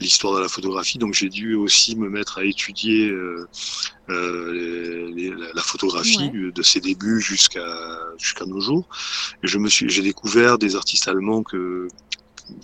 l'histoire 0.00 0.34
de 0.34 0.40
la 0.40 0.48
photographie. 0.48 0.98
Donc 0.98 1.14
j'ai 1.14 1.28
dû 1.28 1.54
aussi 1.54 1.96
me 1.96 2.08
mettre 2.08 2.38
à 2.38 2.44
étudier 2.44 3.10
euh, 3.10 3.48
la 5.54 5.62
photographie 5.62 6.30
de 6.30 6.62
ses 6.62 6.80
débuts 6.80 7.20
jusqu'à 7.20 7.64
jusqu'à 8.18 8.44
nos 8.44 8.60
jours. 8.60 8.88
Et 9.42 9.46
je 9.46 9.58
me 9.58 9.68
suis, 9.68 9.88
j'ai 9.88 10.02
découvert 10.02 10.58
des 10.58 10.76
artistes 10.76 11.08
allemands 11.08 11.42
que 11.42 11.88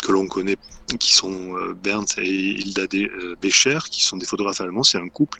que 0.02 0.12
l'on 0.12 0.26
connaît, 0.26 0.56
qui 0.98 1.12
sont 1.12 1.56
euh, 1.56 1.74
Bernd 1.74 2.06
et 2.18 2.28
Hilda 2.28 2.82
euh, 2.94 3.36
Becher, 3.40 3.78
qui 3.90 4.02
sont 4.02 4.16
des 4.16 4.26
photographes 4.26 4.60
allemands. 4.60 4.82
C'est 4.82 4.98
un 4.98 5.08
couple 5.08 5.38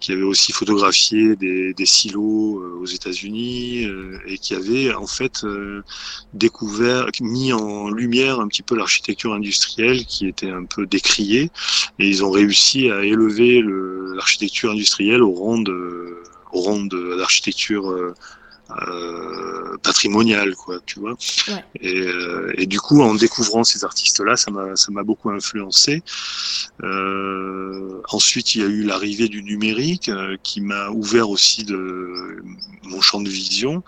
qui 0.00 0.12
avait 0.12 0.22
aussi 0.22 0.52
photographié 0.52 1.36
des, 1.36 1.72
des 1.74 1.86
silos 1.86 2.60
euh, 2.60 2.78
aux 2.80 2.86
États-Unis 2.86 3.88
et 4.26 4.38
qui 4.38 4.54
avait 4.54 4.92
en 4.94 5.06
fait 5.06 5.44
découvert, 6.34 7.06
mis 7.20 7.52
en 7.52 7.90
lumière 7.90 8.40
un 8.40 8.48
petit 8.48 8.62
peu 8.62 8.76
l'architecture 8.76 9.32
industrielle 9.32 10.04
qui 10.06 10.26
était 10.26 10.50
un 10.50 10.64
peu 10.64 10.86
décriée. 10.86 11.50
Et 11.98 12.08
ils 12.08 12.24
ont 12.24 12.30
réussi 12.30 12.90
à 12.90 13.04
élever 13.04 13.62
l'architecture 14.14 14.72
industrielle 14.72 15.22
au 15.22 15.32
rang 15.32 15.58
de, 15.58 16.22
au 16.52 16.60
rang 16.60 16.80
de 16.80 17.14
l'architecture 17.16 18.14
euh, 18.88 19.76
patrimonial, 19.82 20.54
quoi, 20.54 20.78
tu 20.86 21.00
vois. 21.00 21.16
Et, 21.80 22.00
euh, 22.00 22.52
et, 22.56 22.66
du 22.66 22.80
coup, 22.80 23.02
en 23.02 23.14
découvrant 23.14 23.64
ces 23.64 23.84
artistes-là, 23.84 24.36
ça 24.36 24.50
m'a 24.50 24.76
ça 24.76 24.92
m'a 24.92 25.02
beaucoup 25.02 25.30
influencé. 25.30 26.02
Euh, 26.82 28.00
ensuite, 28.10 28.54
il 28.54 28.62
y 28.62 28.64
a 28.64 28.68
eu 28.68 28.82
l'arrivée 28.82 29.28
du 29.28 29.42
numérique 29.42 30.08
euh, 30.08 30.36
qui 30.42 30.60
m'a 30.60 30.90
ouvert 30.90 31.30
aussi 31.30 31.64
de 31.64 32.42
mon 32.84 33.00
champ 33.00 33.20
de 33.20 33.28
vision. 33.28 33.82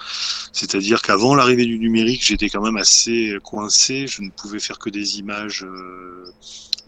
C'est-à-dire 0.53 1.03
qu'avant 1.03 1.35
l'arrivée 1.35 1.67
du 1.67 1.79
numérique, 1.79 2.25
j'étais 2.25 2.49
quand 2.49 2.63
même 2.63 2.77
assez 2.77 3.37
coincé. 3.43 4.07
Je 4.07 4.23
ne 4.23 4.31
pouvais 4.31 4.61
faire 4.61 4.79
que 4.79 4.91
des 4.91 5.19
images 5.19 5.67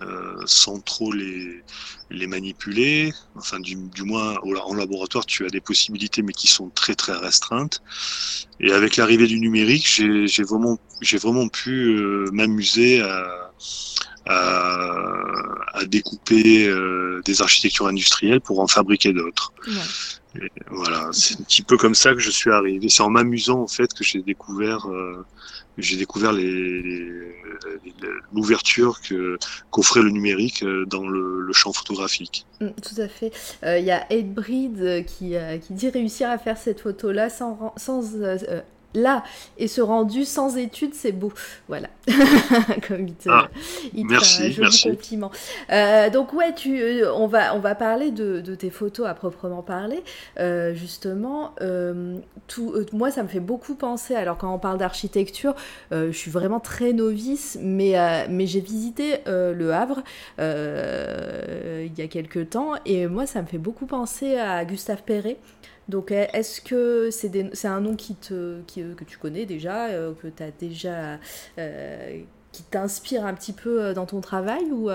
euh, 0.01 0.43
sans 0.45 0.81
trop 0.81 1.11
les, 1.13 1.63
les 2.11 2.27
manipuler. 2.27 3.13
Enfin, 3.35 3.61
du, 3.61 3.77
du 3.77 4.03
moins, 4.03 4.37
en 4.43 4.75
laboratoire, 4.75 5.25
tu 5.25 5.47
as 5.47 5.49
des 5.49 5.61
possibilités, 5.61 6.23
mais 6.23 6.33
qui 6.33 6.49
sont 6.49 6.69
très 6.69 6.95
très 6.95 7.17
restreintes. 7.17 7.83
Et 8.61 8.73
avec 8.73 8.97
l'arrivée 8.97 9.27
du 9.27 9.39
numérique, 9.39 9.87
j'ai 9.87 10.43
vraiment, 10.43 11.49
pu 11.49 11.71
euh, 11.71 12.27
m'amuser 12.33 13.01
à, 13.01 13.43
découper 15.87 16.67
euh, 16.67 17.21
des 17.25 17.43
architectures 17.43 17.87
industrielles 17.87 18.41
pour 18.41 18.61
en 18.61 18.67
fabriquer 18.67 19.13
d'autres. 19.13 19.53
Voilà, 20.71 21.11
c'est 21.13 21.41
un 21.41 21.45
petit 21.45 21.63
peu 21.63 21.77
comme 21.77 21.95
ça 21.95 22.13
que 22.13 22.19
je 22.19 22.31
suis 22.31 22.51
arrivé. 22.51 22.89
C'est 22.89 23.03
en 23.03 23.11
m'amusant 23.11 23.63
en 23.63 23.67
fait 23.67 23.93
que 23.95 24.05
j'ai 24.05 24.23
découvert 24.23 24.87
euh, 24.87 25.25
l'ouverture 28.33 29.01
qu'offrait 29.71 30.03
le 30.03 30.11
numérique 30.11 30.63
euh, 30.63 30.85
dans 30.87 31.07
le, 31.07 31.53
champ 31.53 31.73
photographique. 31.73 32.47
Mm, 32.61 32.69
tout 32.83 33.01
à 33.01 33.09
fait. 33.09 33.33
Euh, 33.65 33.79
il 33.79 33.85
y 33.85 33.91
a 33.91 34.05
Ed 34.13 34.35
Breed 34.35 35.07
qui, 35.07 35.35
dit 35.71 35.89
réussir 35.89 36.29
à 36.29 36.39
faire 36.39 36.59
cette 36.59 36.81
photo-là 36.81 37.31
sans 37.31 37.73
là 38.95 39.23
et 39.59 39.69
ce 39.69 39.81
rendu 39.81 40.25
sans 40.25 40.57
études, 40.57 40.95
c'est 40.95 41.13
beau. 41.13 41.33
Voilà. 41.69 41.89
Comme 42.89 43.09
il 43.09 43.15
te, 43.15 43.29
ah, 43.29 43.49
merci, 43.95 44.55
un 44.57 44.61
merci. 44.61 44.91
compliment. 44.91 45.31
Euh, 45.71 46.11
donc 46.11 46.33
ouais, 46.33 46.55
tu, 46.55 46.81
euh, 46.81 47.13
on 47.15 47.27
va 47.27 47.55
on 47.55 47.61
va 47.61 47.75
parler 47.75 48.11
de, 48.11 48.41
de 48.41 48.55
tes 48.55 48.71
photos 48.71 49.07
à 49.07 49.15
proprement 49.15 49.63
parler. 49.63 50.03
Euh, 50.39 50.75
justement, 50.75 51.55
tout, 52.47 52.75
moi 52.93 53.11
ça 53.11 53.23
me 53.23 53.29
fait 53.29 53.41
beaucoup 53.41 53.75
penser. 53.75 54.15
Alors 54.15 54.39
quand 54.39 54.53
on 54.53 54.59
parle 54.59 54.79
d'architecture, 54.79 55.55
je 55.91 56.13
suis 56.13 56.31
vraiment 56.31 56.61
très 56.61 56.93
novice, 56.93 57.59
mais 57.61 57.95
mais 58.29 58.47
j'ai 58.47 58.61
visité 58.61 59.21
le 59.27 59.73
Havre 59.73 60.03
il 60.39 61.99
y 61.99 62.03
a 62.03 62.09
quelques 62.09 62.51
temps 62.51 62.73
et 62.85 63.07
moi 63.07 63.27
ça 63.27 63.43
me 63.43 63.47
fait 63.47 63.59
beaucoup 63.59 63.87
penser 63.87 64.37
à 64.37 64.65
Gustave 64.65 65.03
Perret. 65.03 65.37
Donc 65.89 66.11
est-ce 66.11 66.61
que 66.61 67.11
c'est 67.11 67.69
un 67.69 67.81
nom 67.81 67.95
qui 67.95 68.17
te, 68.17 68.61
que 68.63 69.05
tu 69.05 69.19
connais 69.19 69.47
déjà, 69.47 69.87
euh, 69.87 70.13
que 70.21 70.27
tu 70.27 70.43
as 70.43 70.51
déjà, 70.51 71.19
euh, 71.59 72.21
qui 72.53 72.63
t'inspire 72.65 73.25
un 73.25 73.35
petit 73.35 73.53
peu 73.53 73.83
euh, 73.83 73.95
dans 73.95 74.07
ton 74.07 74.21
travail 74.21 74.65
ou 74.73 74.91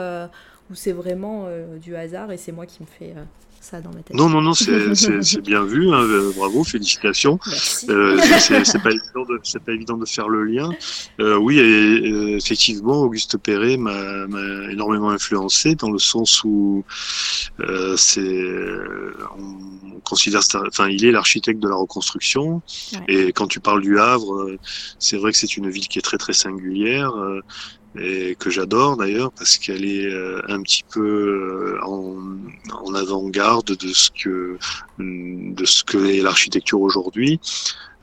c'est 0.74 0.92
vraiment 0.94 1.48
du 1.82 1.96
hasard 1.96 2.32
et 2.32 2.38
c'est 2.38 2.54
moi 2.54 2.66
qui 2.66 2.82
me 2.82 2.88
fais 2.88 3.14
ça 3.62 3.82
dans 3.82 3.92
ma 3.92 4.02
tête. 4.02 4.16
Non, 4.16 4.30
non, 4.30 4.42
non, 4.42 4.54
c'est 4.54 5.42
bien 5.42 5.64
vu. 5.64 5.92
Hein, 5.92 6.06
bravo, 6.36 6.64
félicitations. 6.64 7.40
Euh, 7.90 8.20
c'est 8.40 8.82
pas, 8.82 8.92
évident 8.92 9.26
de, 9.26 9.60
pas 9.60 9.72
évident 9.72 9.98
de 9.98 10.06
faire 10.06 10.28
le 10.28 10.44
lien. 10.44 10.70
Euh, 11.20 11.38
oui, 11.38 11.60
et, 11.60 12.36
effectivement, 12.36 13.02
Auguste 13.02 13.38
Perret 13.38 13.78
m'a 13.78 14.26
énormément 14.72 15.10
influencé 15.10 15.76
dans 15.76 15.92
le 15.92 16.00
sens 16.00 16.44
où 16.44 16.84
euh, 17.60 17.96
c'est 17.98 18.22
on 19.38 20.00
considère, 20.02 20.42
enfin, 20.68 20.90
il 20.90 21.06
est 21.06 21.12
l'architecte 21.12 21.60
de 21.60 21.70
la 21.70 21.76
reconstruction. 21.76 22.62
Et 23.08 23.32
quand 23.32 23.48
tu 23.48 23.60
parles 23.60 23.82
du 23.82 24.00
Havre, 24.00 24.52
c'est 25.00 25.18
vrai 25.18 25.32
que 25.32 25.38
c'est 25.38 25.58
une 25.58 25.70
ville 25.70 25.88
qui 25.88 26.00
est 26.00 26.04
très 26.04 26.18
très 26.18 26.34
singulière 26.34 27.14
et 28.00 28.36
que 28.36 28.50
j'adore 28.50 28.98
d'ailleurs 28.98 29.32
parce 29.32 29.58
qu'elle 29.58 29.86
est 29.86 30.06
euh, 30.06 30.42
un 30.48 30.62
petit 30.62 30.84
peu 30.90 31.02
euh, 31.02 31.86
en, 31.86 32.16
en 32.72 32.94
avant-garde 32.94 33.66
de 33.66 33.88
ce 33.94 34.10
que 34.12 34.58
de 35.00 35.66
ce 35.66 35.84
que 35.84 35.98
est 35.98 36.22
l'architecture 36.22 36.82
aujourd'hui. 36.82 37.40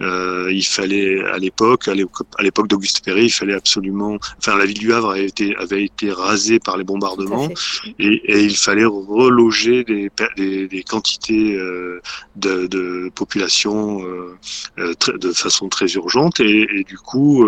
Euh, 0.01 0.49
il 0.53 0.65
fallait 0.65 1.25
à 1.25 1.39
l'époque, 1.39 1.89
à 1.89 2.43
l'époque 2.43 2.69
d'Auguste 2.69 3.05
Perret, 3.05 3.25
il 3.25 3.31
fallait 3.31 3.55
absolument, 3.55 4.19
enfin 4.39 4.57
la 4.57 4.65
ville 4.65 4.79
du 4.79 4.93
Havre 4.93 5.11
avait 5.11 5.27
été, 5.27 5.57
avait 5.57 5.85
été 5.85 6.13
rasée 6.13 6.61
par 6.61 6.77
les 6.77 6.85
bombardements 6.85 7.49
et, 7.99 8.07
et, 8.07 8.45
il 8.45 8.57
fallait 8.57 8.85
reloger 8.85 9.83
des, 9.85 10.11
des, 10.37 10.69
des 10.69 10.83
quantités 10.85 11.57
euh, 11.57 12.01
de, 12.37 12.67
de, 12.69 13.11
population 13.15 14.03
euh, 14.05 14.37
euh 14.79 14.95
de 15.19 15.33
façon 15.33 15.69
très 15.69 15.87
urgente 15.95 16.41
et, 16.41 16.69
et 16.73 16.85
du 16.85 16.99
coup 16.99 17.45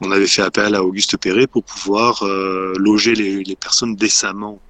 on 0.00 0.10
avait 0.10 0.26
fait 0.26 0.42
appel 0.42 0.74
à 0.74 0.84
Auguste 0.84 1.16
Perret 1.16 1.46
pour 1.46 1.64
pouvoir 1.64 2.24
loger 2.78 3.14
les, 3.14 3.42
les 3.42 3.56
personnes 3.56 3.96
décemment. 3.96 4.60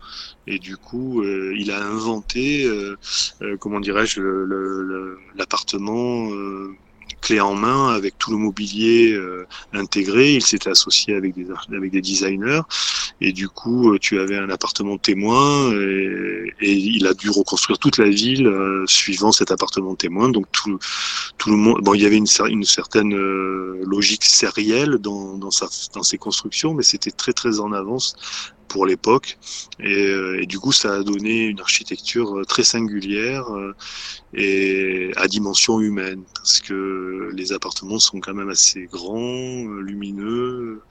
Et 0.46 0.58
du 0.58 0.76
coup, 0.76 1.22
euh, 1.22 1.54
il 1.56 1.70
a 1.70 1.84
inventé, 1.84 2.64
euh, 2.64 2.96
euh, 3.42 3.56
comment 3.58 3.80
dirais-je, 3.80 4.20
l'appartement 5.36 6.28
clé 7.22 7.40
en 7.40 7.54
main 7.54 7.88
avec 7.94 8.18
tout 8.18 8.30
le 8.30 8.36
mobilier 8.36 9.12
euh, 9.12 9.46
intégré. 9.72 10.34
Il 10.34 10.42
s'était 10.42 10.68
associé 10.68 11.14
avec 11.14 11.34
des, 11.34 11.46
avec 11.74 11.90
des 11.90 12.02
designers 12.02 12.60
et 13.20 13.32
du 13.32 13.48
coup, 13.48 13.92
euh, 13.92 13.98
tu 13.98 14.18
avais 14.20 14.36
un 14.36 14.50
appartement 14.50 14.98
témoin 14.98 15.72
et, 15.72 16.52
il 16.60 17.06
a 17.06 17.14
dû 17.14 17.30
reconstruire 17.30 17.78
toute 17.78 17.98
la 17.98 18.08
ville 18.08 18.46
euh, 18.46 18.84
suivant 18.86 19.32
cet 19.32 19.50
appartement 19.50 19.94
témoin. 19.94 20.28
Donc 20.28 20.46
tout, 20.52 20.78
tout 21.38 21.50
le 21.50 21.56
monde, 21.56 21.80
bon, 21.82 21.94
il 21.94 22.02
y 22.02 22.06
avait 22.06 22.16
une, 22.16 22.26
certaine 22.26 23.14
logique 23.84 24.24
sérielle 24.24 24.98
dans, 24.98 25.38
dans, 25.38 25.50
dans 25.94 26.02
ses 26.02 26.18
constructions, 26.18 26.74
mais 26.74 26.82
c'était 26.82 27.10
très 27.10 27.32
très 27.32 27.60
en 27.60 27.72
avance 27.72 28.16
pour 28.68 28.86
l'époque. 28.86 29.38
Et, 29.80 30.12
et, 30.40 30.46
du 30.46 30.58
coup, 30.58 30.72
ça 30.72 30.94
a 30.94 31.02
donné 31.02 31.46
une 31.46 31.60
architecture 31.60 32.42
très 32.48 32.64
singulière 32.64 33.46
et 34.32 35.10
à 35.16 35.28
dimension 35.28 35.80
humaine, 35.80 36.24
parce 36.34 36.60
que 36.60 37.30
les 37.34 37.52
appartements 37.52 37.98
sont 37.98 38.20
quand 38.20 38.34
même 38.34 38.48
assez 38.48 38.86
grands, 38.86 39.66
lumineux, 39.80 40.82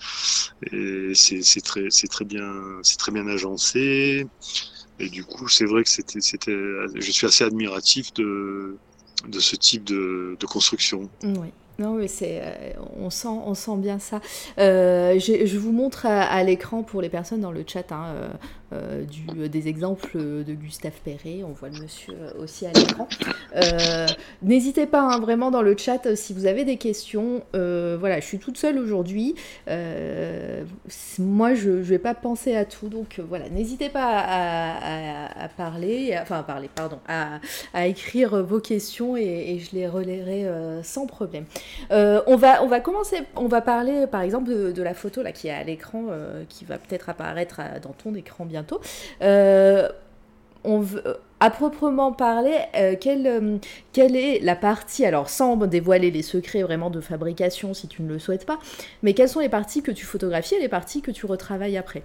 et 0.71 1.13
c'est 1.15 1.62
très, 1.62 2.25
bien, 2.25 2.53
très 2.97 3.12
bien 3.12 3.27
agencé. 3.27 4.25
Et 4.99 5.10
du 5.10 5.23
coup, 5.23 5.47
c'est 5.47 5.65
vrai 5.65 5.84
que 5.84 5.89
c'était, 5.89 6.21
c'était, 6.21 6.55
je 6.95 7.12
suis 7.12 7.25
assez 7.25 7.43
admiratif 7.43 8.13
de, 8.13 8.77
de 9.27 9.39
ce 9.39 9.55
type 9.55 9.84
de, 9.84 10.38
de 10.39 10.45
construction. 10.45 11.10
Oui. 11.23 11.49
Non, 11.79 11.93
mais 11.93 12.07
c'est, 12.07 12.41
euh, 12.43 12.73
on, 12.99 13.10
sent, 13.10 13.77
bien 13.77 13.99
ça. 13.99 14.21
Euh, 14.60 15.17
je 15.19 15.57
vous 15.57 15.71
montre 15.71 16.05
à, 16.05 16.43
l'écran 16.43 16.84
pour 16.84 17.01
les 17.01 17.10
personnes 17.10 17.41
dans 17.41 17.51
le 17.51 17.63
chat 17.65 17.91
hein, 17.91 18.15
euh, 18.73 19.03
euh, 19.38 19.49
des 19.49 19.67
exemples 19.67 20.17
de 20.17 20.53
Gustave 20.53 20.93
Perret. 21.03 21.43
On 21.43 21.51
voit 21.51 21.67
le 21.67 21.81
monsieur 21.81 22.13
euh, 22.13 22.43
aussi 22.43 22.65
à 22.65 22.71
l'écran. 22.71 23.07
N'hésitez 24.41 24.86
pas 24.86 25.01
hein, 25.01 25.19
vraiment 25.19 25.51
dans 25.51 25.62
le 25.62 25.75
chat 25.75 26.15
si 26.15 26.34
vous 26.34 26.45
avez 26.45 26.63
des 26.63 26.77
questions. 26.77 27.43
voilà, 27.53 28.19
je 28.19 28.25
suis 28.25 28.39
toute 28.39 28.57
seule 28.57 28.77
aujourd'hui. 28.77 29.36
moi, 31.19 31.53
je 31.53 31.69
ne 31.69 31.81
vais 31.81 31.99
pas 31.99 32.13
penser 32.13 32.55
à 32.55 32.65
tout. 32.65 32.88
Donc 32.88 33.19
voilà, 33.27 33.49
n'hésitez 33.49 33.89
pas 33.89 34.23
à, 34.25 35.49
parler, 35.49 36.17
enfin 36.21 36.39
à 36.39 36.43
parler, 36.43 36.69
pardon, 36.73 36.99
à, 37.07 37.88
écrire 37.88 38.43
vos 38.43 38.60
questions 38.60 39.17
et, 39.17 39.60
je 39.60 39.75
les 39.75 39.88
relayerai 39.88 40.47
sans 40.84 41.07
problème. 41.07 41.45
on, 41.89 42.36
va, 42.36 42.79
commencer, 42.79 43.17
on 43.36 43.47
va 43.47 43.62
parler 43.62 44.07
par 44.07 44.21
exemple 44.21 44.71
de, 44.71 44.84
la 44.84 44.93
photo 44.93 45.21
qui 45.34 45.47
est 45.47 45.51
à 45.51 45.63
l'écran, 45.63 46.05
qui 46.47 46.65
va 46.65 46.77
peut-être 46.77 47.10
apparaître 47.10 47.62
dans 47.84 47.93
ton 47.93 48.15
écran 48.15 48.45
bientôt. 48.62 48.82
on 50.63 50.80
veut, 50.80 51.04
à 51.41 51.50
proprement 51.50 52.12
parler, 52.12 52.56
euh, 52.76 52.95
euh, 53.08 53.58
quelle, 53.93 54.15
est 54.15 54.39
la 54.41 54.56
partie, 54.56 55.06
alors 55.06 55.28
sans 55.28 55.58
dévoiler 55.58 56.12
les 56.12 56.21
secrets 56.21 56.62
vraiment 56.62 56.91
de 56.91 57.02
fabrication 57.02 57.74
si 57.74 57.88
tu 57.88 58.04
ne 58.04 58.10
le 58.10 58.19
souhaites 58.19 58.45
pas, 58.45 58.60
mais 59.02 59.15
quelles 59.15 59.28
sont 59.28 59.39
les 59.39 59.50
parties 59.50 59.82
que 59.82 59.91
tu 59.91 60.06
photographies 60.06 60.54
et 60.54 60.60
les 60.60 60.69
parties 60.69 61.02
que 61.02 61.10
tu 61.10 61.26
retravailles 61.26 61.78
après? 61.78 62.04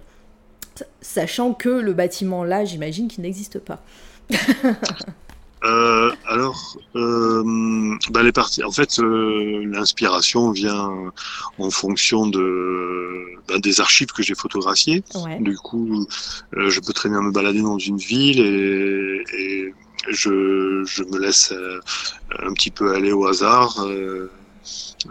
Sachant 1.01 1.53
que 1.53 1.69
le 1.69 1.93
bâtiment 1.93 2.43
là, 2.43 2.65
j'imagine 2.65 3.07
qu'il 3.07 3.21
n'existe 3.21 3.59
pas. 3.59 3.83
Euh, 5.67 6.11
alors, 6.27 6.77
euh, 6.95 7.43
bah, 8.11 8.23
les 8.23 8.31
parties. 8.31 8.63
En 8.63 8.71
fait, 8.71 8.99
euh, 8.99 9.65
l'inspiration 9.65 10.51
vient 10.51 11.11
en 11.59 11.69
fonction 11.69 12.27
de 12.27 13.21
bah, 13.47 13.59
des 13.59 13.81
archives 13.81 14.07
que 14.07 14.23
j'ai 14.23 14.35
photographiées. 14.35 15.03
Du 15.39 15.57
coup, 15.57 16.07
je 16.53 16.79
peux 16.79 16.93
très 16.93 17.09
bien 17.09 17.21
me 17.21 17.31
balader 17.31 17.61
dans 17.61 17.79
une 17.79 17.97
ville 17.97 18.39
et, 18.39 19.23
et 19.37 19.73
je, 20.09 20.83
je, 20.85 21.03
me 21.03 21.19
laisse 21.19 21.53
un 22.39 22.53
petit 22.53 22.71
peu 22.71 22.93
aller 22.93 23.11
au 23.11 23.25
hasard 23.25 23.85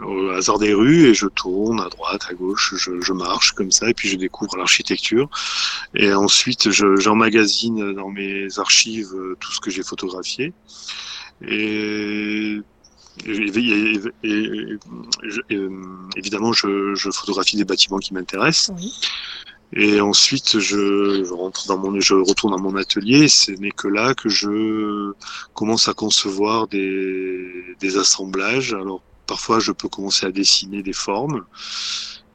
au 0.01 0.29
hasard 0.29 0.59
des 0.59 0.73
rues 0.73 1.07
et 1.07 1.13
je 1.13 1.27
tourne 1.27 1.79
à 1.79 1.89
droite, 1.89 2.25
à 2.29 2.33
gauche, 2.33 2.73
je, 2.75 3.01
je 3.01 3.13
marche 3.13 3.53
comme 3.53 3.71
ça 3.71 3.89
et 3.89 3.93
puis 3.93 4.09
je 4.09 4.17
découvre 4.17 4.57
l'architecture. 4.57 5.29
Et 5.95 6.13
ensuite, 6.13 6.69
j'emmagasine 6.71 7.93
dans 7.93 8.09
mes 8.09 8.59
archives 8.59 9.13
euh, 9.15 9.35
tout 9.39 9.51
ce 9.51 9.59
que 9.59 9.71
j'ai 9.71 9.83
photographié. 9.83 10.53
Et, 11.47 12.59
évidemment, 16.15 16.53
je, 16.53 16.95
je, 16.95 17.09
photographie 17.09 17.57
des 17.57 17.65
bâtiments 17.65 17.99
qui 17.99 18.13
m'intéressent. 18.13 18.71
Et 19.73 19.99
ensuite, 19.99 20.59
je, 20.59 21.23
je, 21.25 21.33
rentre 21.33 21.67
dans 21.67 21.77
mon, 21.77 21.99
je 21.99 22.13
retourne 22.13 22.55
dans 22.55 22.61
mon 22.61 22.77
atelier. 22.77 23.27
Ce 23.27 23.51
n'est 23.51 23.71
que 23.71 23.87
là 23.87 24.13
que 24.13 24.29
je 24.29 25.11
commence 25.53 25.89
à 25.89 25.93
concevoir 25.93 26.67
des, 26.67 27.75
des 27.79 27.97
assemblages. 27.97 28.73
Alors, 28.73 29.01
Parfois, 29.27 29.59
je 29.59 29.71
peux 29.71 29.89
commencer 29.89 30.25
à 30.25 30.31
dessiner 30.31 30.81
des 30.81 30.93
formes. 30.93 31.45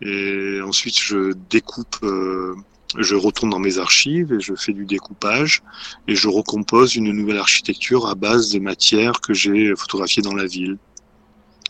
Et 0.03 0.61
ensuite, 0.63 0.99
je 0.99 1.33
découpe, 1.51 1.97
euh, 2.03 2.55
je 2.99 3.15
retourne 3.15 3.51
dans 3.51 3.59
mes 3.59 3.79
archives 3.79 4.33
et 4.33 4.41
je 4.41 4.55
fais 4.55 4.73
du 4.73 4.85
découpage 4.85 5.63
et 6.09 6.15
je 6.15 6.29
recompose 6.29 6.97
une 6.97 7.13
nouvelle 7.13 7.39
architecture 7.39 8.07
à 8.07 8.15
base 8.15 8.51
de 8.51 8.59
matières 8.59 9.21
que 9.21 9.33
j'ai 9.33 9.75
photographiées 9.77 10.23
dans 10.23 10.35
la 10.35 10.47
ville. 10.47 10.79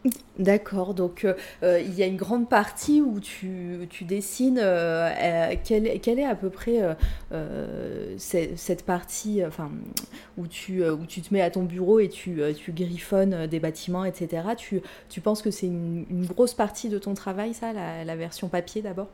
D'accord, 0.38 0.94
donc 0.94 1.24
euh, 1.24 1.34
euh, 1.62 1.80
il 1.80 1.94
y 1.94 2.02
a 2.02 2.06
une 2.06 2.16
grande 2.16 2.48
partie 2.48 3.00
où 3.00 3.20
tu, 3.20 3.86
tu 3.90 4.04
dessines 4.04 4.58
euh, 4.60 5.54
quelle, 5.62 5.86
est 5.86 6.24
à 6.24 6.34
peu 6.34 6.50
près 6.50 6.80
cette 8.16 8.84
partie 8.84 9.44
enfin, 9.44 9.70
où, 10.36 10.46
tu, 10.46 10.84
où 10.84 11.06
tu 11.06 11.22
te 11.22 11.32
mets 11.32 11.42
à 11.42 11.50
ton 11.50 11.62
bureau 11.62 12.00
et 12.00 12.08
tu, 12.08 12.40
tu 12.56 12.72
griffonnes 12.72 13.46
des 13.46 13.60
bâtiments, 13.60 14.04
etc. 14.04 14.48
Tu, 14.56 14.80
tu 15.08 15.20
penses 15.20 15.42
que 15.42 15.50
c'est 15.50 15.66
une, 15.66 16.26
grosse 16.26 16.54
partie 16.54 16.88
de 16.88 16.98
ton 16.98 17.14
travail, 17.14 17.54
ça, 17.54 17.72
la 17.72 18.16
version 18.16 18.48
papier 18.48 18.82
d'abord? 18.82 19.08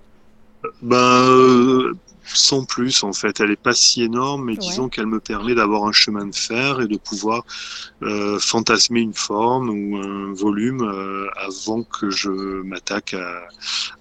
Ben, 0.82 1.92
sans 2.34 2.64
plus 2.64 3.02
en 3.04 3.12
fait, 3.12 3.40
elle 3.40 3.50
est 3.50 3.56
pas 3.56 3.72
si 3.72 4.02
énorme, 4.02 4.44
mais 4.44 4.56
disons 4.56 4.88
qu'elle 4.88 5.06
me 5.06 5.20
permet 5.20 5.54
d'avoir 5.54 5.84
un 5.84 5.92
chemin 5.92 6.26
de 6.26 6.34
fer 6.34 6.80
et 6.80 6.86
de 6.86 6.96
pouvoir 6.96 7.44
euh, 8.02 8.38
fantasmer 8.38 9.00
une 9.00 9.14
forme 9.14 9.70
ou 9.70 9.96
un 9.96 10.32
volume 10.32 10.82
euh, 10.82 11.28
avant 11.36 11.82
que 11.82 12.10
je 12.10 12.30
m'attaque 12.30 13.14
à, 13.14 13.48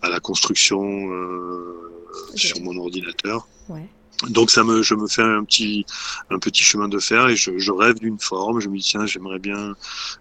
à, 0.02 0.10
la 0.10 0.20
construction 0.20 0.82
euh, 0.82 1.92
sur 2.36 2.62
mon 2.62 2.78
ordinateur. 2.78 3.48
Ouais. 3.70 3.88
Donc 4.30 4.50
ça 4.50 4.64
me, 4.64 4.82
je 4.82 4.96
me 4.96 5.08
fais 5.08 5.22
un 5.22 5.44
petit, 5.44 5.86
un 6.32 6.40
petit 6.40 6.64
chemin 6.64 6.88
de 6.88 6.98
fer 6.98 7.28
et 7.28 7.36
je, 7.36 7.60
je 7.60 7.72
rêve 7.72 8.00
d'une 8.00 8.20
forme. 8.20 8.60
Je 8.60 8.68
me 8.68 8.78
dis 8.78 8.84
tiens, 8.84 9.06
j'aimerais 9.06 9.38
bien 9.38 9.76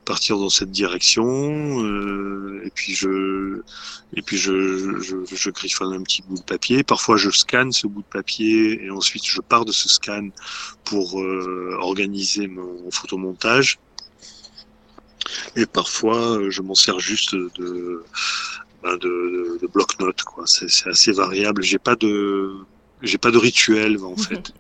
partir 0.05 0.37
dans 0.39 0.51
cette 0.51 0.71
direction. 0.71 1.25
Euh, 1.83 2.61
et 2.65 2.71
puis 2.71 2.95
je, 2.95 3.63
et 4.15 4.21
puis 4.21 4.37
je, 4.37 5.01
je, 5.01 5.17
je, 5.35 5.51
griffonne 5.51 5.95
un 5.95 6.03
petit 6.03 6.21
bout 6.23 6.37
de 6.37 6.43
papier. 6.43 6.83
Parfois 6.83 7.17
je 7.17 7.31
scanne 7.31 7.73
ce 7.73 7.87
bout 7.87 8.03
de 8.03 8.07
papier 8.07 8.85
et 8.85 8.91
ensuite 8.91 9.25
je 9.25 9.41
pars 9.41 9.65
de 9.65 9.73
ce 9.73 9.89
scan 9.89 10.29
pour 10.85 11.19
euh, 11.19 11.79
organiser 11.81 12.49
mon 12.49 12.91
photomontage. 12.91 13.79
Et 15.57 15.65
parfois 15.65 16.39
je 16.51 16.61
m'en 16.61 16.75
sers 16.75 17.01
juste 17.01 17.35
de, 17.35 18.05
ben 18.83 18.99
de, 18.99 19.59
de 19.63 19.67
bloc-notes. 19.69 20.23
Quoi. 20.23 20.47
C'est, 20.47 20.69
c'est 20.69 20.91
assez 20.91 21.13
variable. 21.13 21.63
J'ai 21.63 21.79
pas 21.79 21.97
de 21.97 22.67
j'ai 23.03 23.19
pas 23.19 23.31
de 23.31 23.39
rituel 23.39 23.99
en 24.03 24.17
fait. 24.17 24.53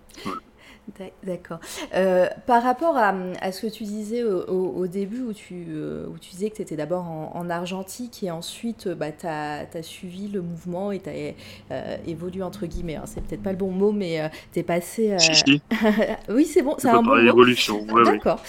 D'accord. 1.25 1.59
Euh, 1.95 2.29
par 2.47 2.63
rapport 2.63 2.97
à, 2.97 3.13
à, 3.41 3.53
ce 3.53 3.67
que 3.67 3.73
tu 3.73 3.85
disais 3.85 4.23
au, 4.23 4.87
début, 4.87 5.21
où 5.21 5.33
tu, 5.33 5.67
euh, 5.69 6.07
où 6.07 6.19
tu 6.19 6.31
disais 6.31 6.49
que 6.49 6.57
tu 6.57 6.63
étais 6.63 6.77
d'abord 6.77 7.05
en, 7.05 7.51
argentique 7.51 8.23
et 8.23 8.31
ensuite 8.31 8.89
bah, 8.89 9.13
tu 9.13 9.27
as, 9.27 9.67
suivi 9.83 10.29
le 10.29 10.43
mouvement 10.43 10.93
et 10.93 11.01
tu 11.01 11.11
as 11.11 11.35
euh, 11.73 11.97
évolué, 12.07 12.43
entre 12.43 12.67
guillemets, 12.67 12.97
hein, 12.97 13.05
c'est 13.05 13.23
peut-être 13.23 13.43
pas 13.43 13.51
le 13.51 13.59
bon 13.59 13.71
mot, 13.71 13.93
mais 13.93 14.31
tu 14.53 14.61
es 14.61 14.63
passé. 14.63 15.17
oui, 16.29 16.45
c'est 16.45 16.63
bon, 16.63 16.77
c'est 16.79 16.89
un 16.89 17.03
bon 17.03 17.19
évolution. 17.19 17.85
mot. 17.85 18.05
D'accord. 18.05 18.41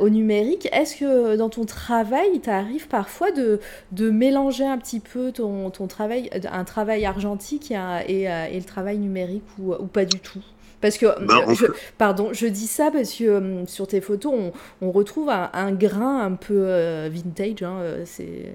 au 0.00 0.08
numérique, 0.08 0.68
est-ce 0.72 0.96
que 0.96 1.36
dans 1.36 1.50
ton 1.50 1.66
travail, 1.66 2.28
il 2.34 2.40
t'arrive 2.40 2.88
parfois 2.88 3.32
de, 3.32 3.60
de 3.92 4.10
mélanger 4.10 4.64
un 4.64 4.78
petit 4.78 5.00
peu 5.00 5.30
ton, 5.30 5.70
ton 5.70 5.86
travail, 5.86 6.30
un 6.50 6.64
travail 6.64 7.04
argentique 7.04 7.70
et, 7.70 7.74
et, 8.08 8.22
et 8.24 8.58
le 8.58 8.64
travail 8.64 8.98
numérique 8.98 9.44
ou, 9.58 9.74
ou 9.74 9.86
pas 9.86 10.04
du 10.04 10.18
tout? 10.18 10.42
Parce 10.80 10.96
que, 10.96 11.06
bah, 11.24 11.44
je, 11.52 11.66
pardon, 11.98 12.30
je 12.32 12.46
dis 12.46 12.66
ça 12.66 12.90
parce 12.90 13.12
que 13.12 13.24
euh, 13.24 13.66
sur 13.66 13.86
tes 13.86 14.00
photos, 14.00 14.52
on, 14.80 14.90
retrouve 14.90 15.28
un, 15.28 15.72
grain 15.72 16.24
un 16.24 16.32
peu 16.32 16.54
euh, 16.56 17.10
vintage, 17.12 17.62
hein, 17.62 17.76
euh, 17.80 18.04
c'est 18.06 18.52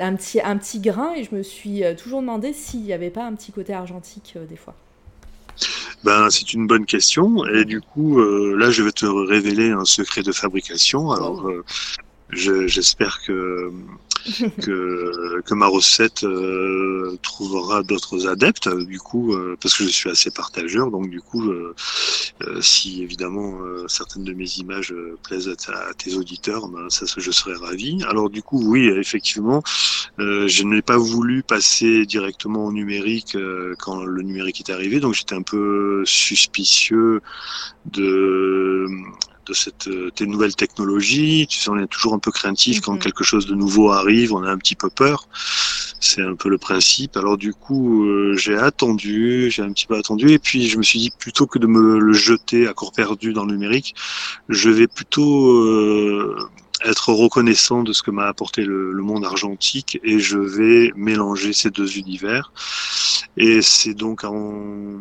un, 0.00 0.16
petit, 0.16 0.40
un 0.40 0.56
petit 0.56 0.80
grain, 0.80 1.14
et 1.14 1.24
je 1.24 1.34
me 1.34 1.42
suis 1.42 1.82
toujours 1.96 2.20
demandé 2.20 2.52
s'il 2.52 2.82
n'y 2.82 2.92
avait 2.92 3.10
pas 3.10 3.24
un 3.24 3.34
petit 3.34 3.52
côté 3.52 3.72
argentique 3.72 4.36
des 4.48 4.56
fois. 4.56 4.74
Ben, 6.04 6.28
c'est 6.30 6.52
une 6.54 6.66
bonne 6.66 6.86
question, 6.86 7.44
et 7.46 7.64
du 7.64 7.80
coup, 7.80 8.18
là, 8.20 8.70
je 8.70 8.82
vais 8.82 8.92
te 8.92 9.06
révéler 9.06 9.70
un 9.70 9.84
secret 9.84 10.22
de 10.22 10.32
fabrication. 10.32 11.10
Alors, 11.12 11.44
oh. 11.46 11.62
J'espère 12.30 13.20
que 13.26 13.72
que, 14.62 15.40
que 15.42 15.54
ma 15.54 15.66
recette 15.66 16.24
euh, 16.24 17.16
trouvera 17.22 17.82
d'autres 17.82 18.26
adeptes, 18.26 18.68
du 18.68 18.98
coup, 18.98 19.34
euh, 19.34 19.56
parce 19.60 19.76
que 19.76 19.84
je 19.84 19.88
suis 19.88 20.10
assez 20.10 20.30
partageur, 20.30 20.90
donc 20.90 21.08
du 21.08 21.20
coup, 21.20 21.50
euh, 21.50 21.74
si 22.60 23.02
évidemment 23.02 23.58
certaines 23.86 24.24
de 24.24 24.32
mes 24.32 24.58
images 24.58 24.94
plaisent 25.22 25.48
à, 25.68 25.94
tes 25.94 26.14
auditeurs, 26.14 26.68
ben, 26.68 26.88
ça, 26.90 27.06
je 27.16 27.30
serais 27.30 27.54
ravi. 27.54 28.02
Alors 28.08 28.30
du 28.30 28.42
coup, 28.42 28.60
oui, 28.64 28.88
effectivement, 28.88 29.62
je 30.18 30.62
n'ai 30.64 30.82
pas 30.82 30.98
voulu 30.98 31.42
passer 31.42 32.06
directement 32.06 32.66
au 32.66 32.72
numérique 32.72 33.36
quand 33.78 34.04
le 34.04 34.22
numérique 34.22 34.60
est 34.60 34.72
arrivé, 34.72 35.00
donc 35.00 35.14
j'étais 35.14 35.34
un 35.34 35.42
peu 35.42 36.02
suspicieux 36.04 37.20
de 37.86 38.86
de 39.48 39.54
cette 39.54 39.88
euh, 39.88 40.10
des 40.16 40.26
nouvelles 40.26 40.54
technologies. 40.54 41.46
Tu 41.48 41.58
sais, 41.58 41.70
on 41.70 41.78
est 41.78 41.86
toujours 41.86 42.14
un 42.14 42.18
peu 42.18 42.30
craintif 42.30 42.80
quand 42.80 42.94
mhm. 42.94 42.98
quelque 42.98 43.24
chose 43.24 43.46
de 43.46 43.54
nouveau 43.54 43.90
arrive, 43.90 44.32
on 44.34 44.42
a 44.42 44.50
un 44.50 44.58
petit 44.58 44.74
peu 44.74 44.90
peur. 44.90 45.28
C'est 46.00 46.22
un 46.22 46.34
peu 46.34 46.48
le 46.48 46.58
principe. 46.58 47.16
Alors 47.16 47.38
du 47.38 47.54
coup, 47.54 48.04
euh, 48.04 48.34
j'ai 48.36 48.56
attendu, 48.56 49.50
j'ai 49.50 49.62
un 49.62 49.72
petit 49.72 49.86
peu 49.86 49.96
attendu, 49.96 50.30
et 50.30 50.38
puis 50.38 50.68
je 50.68 50.78
me 50.78 50.82
suis 50.82 50.98
dit 50.98 51.10
plutôt 51.18 51.46
que 51.46 51.58
de 51.58 51.66
me 51.66 51.98
le 51.98 52.12
jeter 52.12 52.68
à 52.68 52.74
corps 52.74 52.92
perdu 52.92 53.32
dans 53.32 53.44
le 53.44 53.52
numérique, 53.52 53.94
je 54.48 54.70
vais 54.70 54.86
plutôt 54.86 55.50
euh, 55.50 56.36
être 56.84 57.12
reconnaissant 57.12 57.82
de 57.82 57.92
ce 57.92 58.02
que 58.02 58.12
m'a 58.12 58.26
apporté 58.26 58.64
le, 58.64 58.92
le, 58.92 59.02
monde 59.02 59.24
argentique 59.24 59.98
et 60.04 60.20
je 60.20 60.38
vais 60.38 60.92
mélanger 60.94 61.52
ces 61.52 61.70
deux 61.70 61.98
univers. 61.98 62.52
Et 63.36 63.62
c'est 63.62 63.94
donc 63.94 64.22
en, 64.22 64.98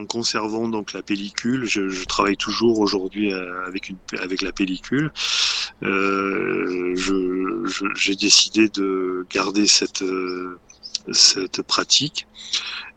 en 0.00 0.06
conservant 0.06 0.68
donc 0.68 0.92
la 0.92 1.02
pellicule. 1.02 1.64
Je, 1.66 2.04
travaille 2.04 2.36
toujours 2.36 2.80
aujourd'hui 2.80 3.32
euh, 3.32 3.66
avec 3.66 3.88
une 3.88 3.96
avec 4.18 4.42
la 4.42 4.52
pellicule. 4.52 5.12
Euh, 5.82 6.94
j'ai 7.94 8.16
décidé 8.16 8.68
de 8.68 9.26
garder 9.32 9.66
cette 9.66 10.02
euh, 10.02 10.58
cette 11.12 11.62
pratique 11.62 12.26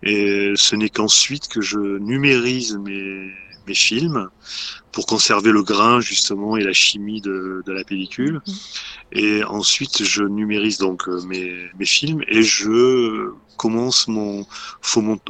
et 0.03 0.53
ce 0.55 0.75
n'est 0.75 0.89
qu'ensuite 0.89 1.47
que 1.47 1.61
je 1.61 1.79
numérise 1.99 2.77
mes 2.77 3.31
mes 3.67 3.75
films 3.75 4.29
pour 4.91 5.05
conserver 5.05 5.51
le 5.51 5.63
grain 5.63 5.99
justement 6.01 6.57
et 6.57 6.63
la 6.63 6.73
chimie 6.73 7.21
de, 7.21 7.63
de 7.65 7.71
la 7.71 7.83
pellicule. 7.83 8.41
Mhm. 8.45 8.53
Et 9.13 9.43
ensuite, 9.43 10.03
je 10.03 10.23
numérise 10.23 10.77
donc 10.77 11.07
euh, 11.07 11.21
mes, 11.23 11.69
mes 11.77 11.85
films 11.85 12.23
et 12.27 12.43
je 12.43 13.31
commence 13.57 14.07
mon, 14.07 14.45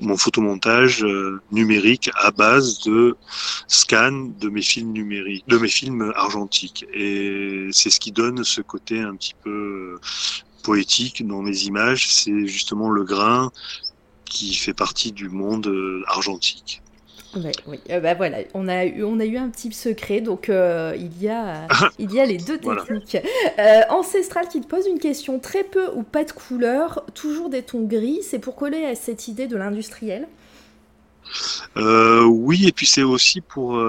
mon 0.02 0.18
photomontage 0.18 1.04
euh, 1.04 1.42
numérique 1.52 2.10
à 2.16 2.32
base 2.32 2.80
de 2.82 3.16
scan 3.68 4.32
de 4.40 4.50
mes 4.50 4.62
films 4.62 4.92
numériques, 4.92 5.48
de 5.48 5.58
mes 5.58 5.68
films 5.68 6.12
argentiques. 6.16 6.86
Et 6.94 7.68
c'est 7.72 7.90
ce 7.90 8.00
qui 8.00 8.12
donne 8.12 8.44
ce 8.44 8.62
côté 8.62 9.02
un 9.02 9.16
petit 9.16 9.36
peu 9.44 10.00
poétique 10.64 11.28
dans 11.28 11.42
mes 11.42 11.64
images. 11.64 12.08
C'est 12.10 12.48
justement 12.48 12.90
le 12.90 13.04
grain 13.04 13.52
qui 14.26 14.56
fait 14.56 14.74
partie 14.74 15.12
du 15.12 15.30
monde 15.30 15.68
euh, 15.68 16.04
argentique. 17.36 17.64
oui, 17.68 17.80
euh, 17.90 18.00
bah 18.00 18.14
voilà, 18.14 18.40
on 18.54 18.68
a, 18.68 18.86
eu, 18.86 19.04
on 19.04 19.20
a 19.20 19.26
eu 19.26 19.38
un 19.38 19.50
petit 19.50 19.72
secret, 19.72 20.22
donc 20.22 20.50
euh, 20.50 20.96
il, 20.98 21.22
y 21.22 21.30
a, 21.30 21.68
il 22.00 22.12
y 22.14 22.20
a 22.20 22.26
les 22.26 22.38
deux 22.38 22.58
techniques. 22.58 23.18
Ancestral 23.90 24.48
qui 24.48 24.62
te 24.62 24.68
pose 24.68 24.88
une 24.88 25.00
question 25.00 25.40
très 25.40 25.64
peu 25.64 25.90
ou 25.96 26.04
pas 26.04 26.24
de 26.24 26.32
couleur, 26.32 27.04
toujours 27.14 27.50
des 27.50 27.64
tons 27.64 27.84
gris, 27.84 28.20
c'est 28.24 28.40
pour 28.40 28.56
coller 28.56 28.86
à 28.86 28.96
cette 28.96 29.28
idée 29.28 29.48
de 29.48 29.58
l'industriel? 29.58 30.28
Oui, 31.76 32.68
et 32.68 32.72
puis 32.72 32.86
c'est 32.86 33.04
aussi 33.04 33.42
pour 33.42 33.80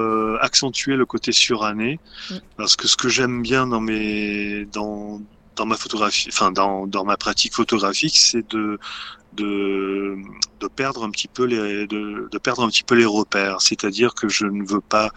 accentuer 0.41 0.97
le 0.97 1.05
côté 1.07 1.33
suranné, 1.33 1.99
mm. 2.31 2.35
parce 2.57 2.77
que 2.77 2.87
ce 2.87 2.97
que 2.97 3.09
j'aime 3.09 3.43
bien 3.43 3.67
dans 3.67 3.81
mes 3.81 4.67
dans 4.73 5.21
dans 5.57 5.67
ma 5.67 5.77
photographie, 5.77 6.29
enfin 6.29 6.51
dans, 6.51 6.87
dans 6.87 7.05
ma 7.05 7.17
pratique 7.17 7.55
photographique, 7.55 8.17
c'est 8.17 8.49
de 8.51 8.79
de, 9.37 10.17
de 10.61 10.67
perdre 10.69 11.05
un 11.05 11.11
petit 11.11 11.29
peu 11.29 11.45
les 11.45 11.87
de, 11.87 12.29
de 12.31 12.39
perdre 12.39 12.63
un 12.65 12.69
petit 12.69 12.85
peu 12.85 12.95
les 12.95 13.05
repères. 13.05 13.61
C'est-à-dire 13.61 14.15
que 14.15 14.29
je 14.29 14.47
ne 14.47 14.65
veux 14.65 14.81
pas 14.81 15.11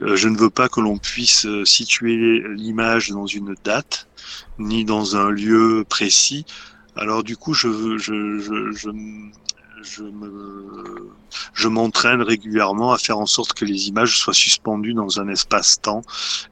euh, 0.00 0.16
je 0.16 0.28
ne 0.28 0.36
veux 0.36 0.50
pas 0.50 0.68
que 0.68 0.80
l'on 0.80 0.98
puisse 0.98 1.46
situer 1.64 2.42
l'image 2.54 3.10
dans 3.10 3.26
une 3.26 3.54
date 3.64 4.08
ni 4.58 4.84
dans 4.84 5.16
un 5.16 5.30
lieu 5.30 5.84
précis. 5.88 6.46
Alors 6.96 7.22
du 7.22 7.36
coup, 7.36 7.54
je, 7.54 7.98
je, 7.98 8.38
je, 8.38 8.72
je, 8.72 8.90
je 9.82 10.02
me 10.02 11.10
je 11.54 11.68
m'entraîne 11.68 12.22
régulièrement 12.22 12.92
à 12.92 12.98
faire 12.98 13.18
en 13.18 13.26
sorte 13.26 13.52
que 13.54 13.64
les 13.64 13.88
images 13.88 14.18
soient 14.18 14.34
suspendues 14.34 14.94
dans 14.94 15.20
un 15.20 15.28
espace-temps. 15.28 16.02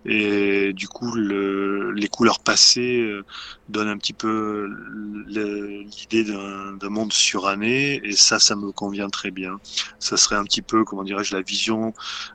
Et 0.05 0.73
du 0.73 0.89
coup 0.89 1.13
le, 1.13 1.93
les 1.93 2.09
couleurs 2.09 2.41
passées 2.41 3.01
euh, 3.01 3.25
donnent 3.69 3.89
un 3.89 3.99
petit 3.99 4.13
peu 4.13 4.69
l'idée 5.27 6.25
d'un 6.25 6.89
monde 6.89 7.13
suranné. 7.13 8.01
Et 8.05 8.13
ça 8.13 8.39
ça 8.39 8.57
me 8.57 8.73
convient 8.73 9.09
très 9.09 9.31
bien. 9.31 9.61
Ça 9.99 10.17
serait 10.17 10.37
un 10.37 10.45
petit 10.45 10.63
peu 10.63 10.85
comment 10.85 11.05
dirais-je 11.05 11.35
la 11.35 11.43
vision 11.43 11.95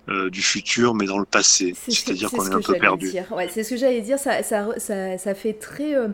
euh, 0.10 0.30
du 0.30 0.42
futur 0.42 0.94
mais 0.94 1.06
dans 1.06 1.20
le 1.20 1.26
passé. 1.26 1.76
C'est-à-dire 1.88 2.32
qu'on 2.32 2.46
est, 2.46 2.54
un 2.54 2.62
peu 2.62 2.74
perdu. 2.74 3.12
ouais, 3.32 3.50
c'est 3.50 3.64
ce 3.64 3.72
que 3.72 3.78
j'allais 3.78 4.02
dire. 4.02 4.20
Ça, 4.20 4.44
ça, 4.44 4.68
ça, 4.78 5.18
ça, 5.18 5.36
fait 5.36 5.54
très 5.54 5.96
euh, 5.96 6.10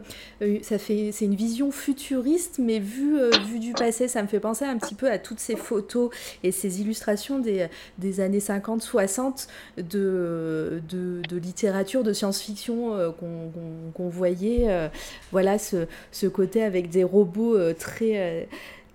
ça 0.62 0.78
fait 0.78 1.12
c'est 1.12 1.26
une 1.26 1.36
vision 1.36 1.72
futuriste 1.72 2.60
mais 2.60 2.80
vue 2.80 3.60
du 3.60 3.74
passé 3.74 4.08
ça 4.08 4.22
me 4.22 4.28
fait 4.28 4.40
penser 4.40 4.66
un 4.66 4.78
petit 4.78 4.96
peu 4.96 5.10
à 5.10 5.20
toutes 5.20 5.40
ces 5.40 5.56
photos 5.56 6.10
et 6.44 6.52
ces 6.52 6.82
illustrations 6.82 7.40
des, 7.40 8.20
années 8.20 8.40
50-60 8.40 9.48
de, 9.78 10.82
de, 10.90 11.22
de, 11.28 11.38
littérature, 11.38 12.04
de 12.04 12.14
science-fiction 12.14 12.94
euh, 12.94 13.10
qu'on 13.12 14.10
voyait. 14.10 14.70
Euh, 14.70 14.88
voilà 15.32 15.58
ce, 15.58 15.88
ce, 16.12 16.28
côté 16.28 16.64
avec 16.64 16.90
des 16.90 17.04
robots 17.04 17.56
euh, 17.56 17.74
très 17.74 18.48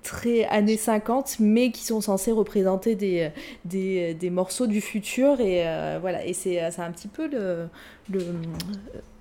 très 0.06 0.44
années 0.44 0.76
50, 0.76 1.36
mais 1.40 1.70
qui 1.72 1.84
sont 1.84 2.00
censés 2.00 2.32
représenter 2.32 2.94
des, 2.94 3.30
des, 3.64 4.30
morceaux 4.30 4.66
du 4.66 4.80
futur. 4.80 5.40
Et 5.40 5.64
voilà, 6.00 6.24
et 6.24 6.32
c'est 6.32 6.60
un 6.60 6.92
petit 6.92 7.08
peu 7.08 7.28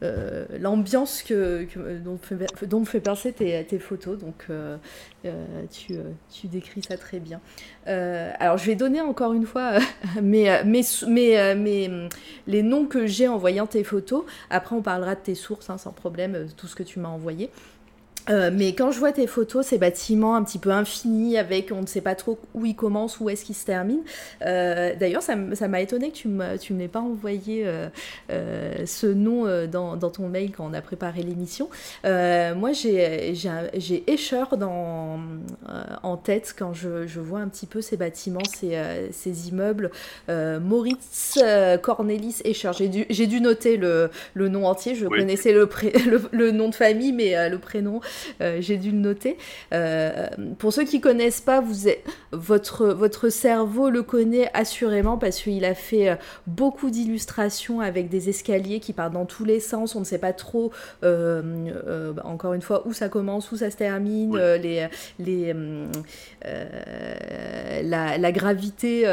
euh, 0.03 0.45
l'ambiance 0.59 1.23
que, 1.23 1.65
dont, 2.03 2.79
me 2.79 2.85
fait 2.85 2.99
penser 2.99 3.33
tes, 3.33 3.79
photos. 3.79 4.19
Donc, 4.19 4.45
euh, 4.49 4.77
euh, 5.25 5.45
tu, 5.71 5.95
tu, 6.31 6.47
décris 6.47 6.81
ça 6.83 6.97
très 6.97 7.19
bien. 7.19 7.41
alors, 7.85 8.57
je 8.57 8.65
vais 8.65 8.75
donner 8.75 9.01
encore 9.01 9.33
une 9.33 9.45
fois 9.45 9.79
mes, 10.21 10.63
mes, 10.63 10.83
mes, 11.07 12.09
les 12.47 12.63
noms 12.63 12.85
que 12.85 13.07
j'ai 13.07 13.27
en 13.27 13.37
voyant 13.37 13.65
tes 13.65 13.83
photos. 13.83 14.23
Après, 14.49 14.75
on 14.75 14.81
parlera 14.81 15.15
de 15.15 15.21
tes 15.21 15.35
sources, 15.35 15.69
hein, 15.69 15.77
sans 15.77 15.91
problème, 15.91 16.47
tout 16.55 16.67
ce 16.67 16.75
que 16.75 16.83
tu 16.83 16.99
m'as 16.99 17.09
envoyé. 17.09 17.49
Euh, 18.29 18.49
mais 18.53 18.73
quand 18.73 18.91
je 18.91 18.99
vois 18.99 19.11
tes 19.11 19.27
photos, 19.27 19.67
ces 19.67 19.77
bâtiments 19.77 20.35
un 20.35 20.43
petit 20.43 20.59
peu 20.59 20.71
infinis, 20.71 21.37
avec 21.37 21.71
on 21.71 21.81
ne 21.81 21.87
sait 21.87 22.01
pas 22.01 22.15
trop 22.15 22.39
où 22.53 22.65
ils 22.65 22.75
commencent, 22.75 23.19
où 23.19 23.29
est-ce 23.29 23.45
qu'ils 23.45 23.55
se 23.55 23.65
terminent. 23.65 24.03
Euh, 24.45 24.93
d'ailleurs, 24.99 25.21
ça 25.21 25.35
m'a 25.35 25.81
étonné 25.81 26.11
que 26.11 26.17
tu 26.17 26.27
ne 26.27 26.77
m'aies 26.77 26.87
pas 26.87 27.01
envoyé 27.01 27.65
euh, 28.29 28.85
ce 28.85 29.07
nom 29.07 29.45
dans, 29.67 29.95
dans, 29.95 30.09
ton 30.09 30.27
mail 30.27 30.51
quand 30.51 30.65
on 30.69 30.73
a 30.73 30.81
préparé 30.81 31.21
l'émission. 31.23 31.69
moi, 32.03 32.71
j'ai 32.73 33.33
Escher 34.07 34.43
dans, 34.57 35.19
en 36.03 36.17
tête 36.17 36.55
quand 36.57 36.73
je, 36.73 37.05
je, 37.07 37.19
vois 37.19 37.39
un 37.39 37.47
petit 37.47 37.65
peu 37.65 37.81
ces 37.81 37.97
bâtiments, 37.97 38.39
ces, 38.45 38.77
ces 39.11 39.49
immeubles. 39.49 39.91
Moritz 40.29 41.39
Cornelis 41.81 42.41
Escher. 42.43 42.71
J'ai 42.77 42.87
dû, 42.87 43.05
dû, 43.27 43.41
noter 43.41 43.77
le, 43.77 44.09
le, 44.33 44.49
nom 44.49 44.65
entier. 44.65 44.95
Je 44.95 45.07
connaissais 45.07 45.51
le, 45.51 45.69
le, 46.09 46.21
le, 46.31 46.51
nom 46.51 46.69
de 46.69 46.75
famille, 46.75 47.11
mais 47.11 47.49
le 47.49 47.59
prénom. 47.59 48.01
Euh, 48.41 48.57
j'ai 48.59 48.77
dû 48.77 48.91
le 48.91 48.97
noter. 48.97 49.37
Euh, 49.73 50.27
pour 50.59 50.73
ceux 50.73 50.83
qui 50.83 50.99
connaissent 50.99 51.41
pas, 51.41 51.61
vous 51.61 51.89
votre, 52.31 52.87
votre 52.87 53.29
cerveau 53.29 53.89
le 53.89 54.03
connaît 54.03 54.49
assurément 54.53 55.17
parce 55.17 55.41
qu'il 55.41 55.63
a 55.63 55.73
fait 55.73 56.09
euh, 56.09 56.15
beaucoup 56.47 56.89
d'illustrations 56.89 57.79
avec 57.79 58.09
des 58.09 58.29
escaliers 58.29 58.79
qui 58.79 58.93
partent 58.93 59.13
dans 59.13 59.25
tous 59.25 59.45
les 59.45 59.59
sens. 59.59 59.95
On 59.95 60.01
ne 60.01 60.05
sait 60.05 60.17
pas 60.17 60.33
trop, 60.33 60.71
encore 61.03 62.53
une 62.53 62.61
fois, 62.61 62.85
où 62.85 62.93
ça 62.93 63.09
commence, 63.09 63.51
où 63.51 63.57
ça 63.57 63.71
se 63.71 63.77
termine, 63.77 64.37
les, 64.37 64.87
les, 65.19 65.55
la, 67.83 68.17
la, 68.17 68.31
gravité 68.31 69.05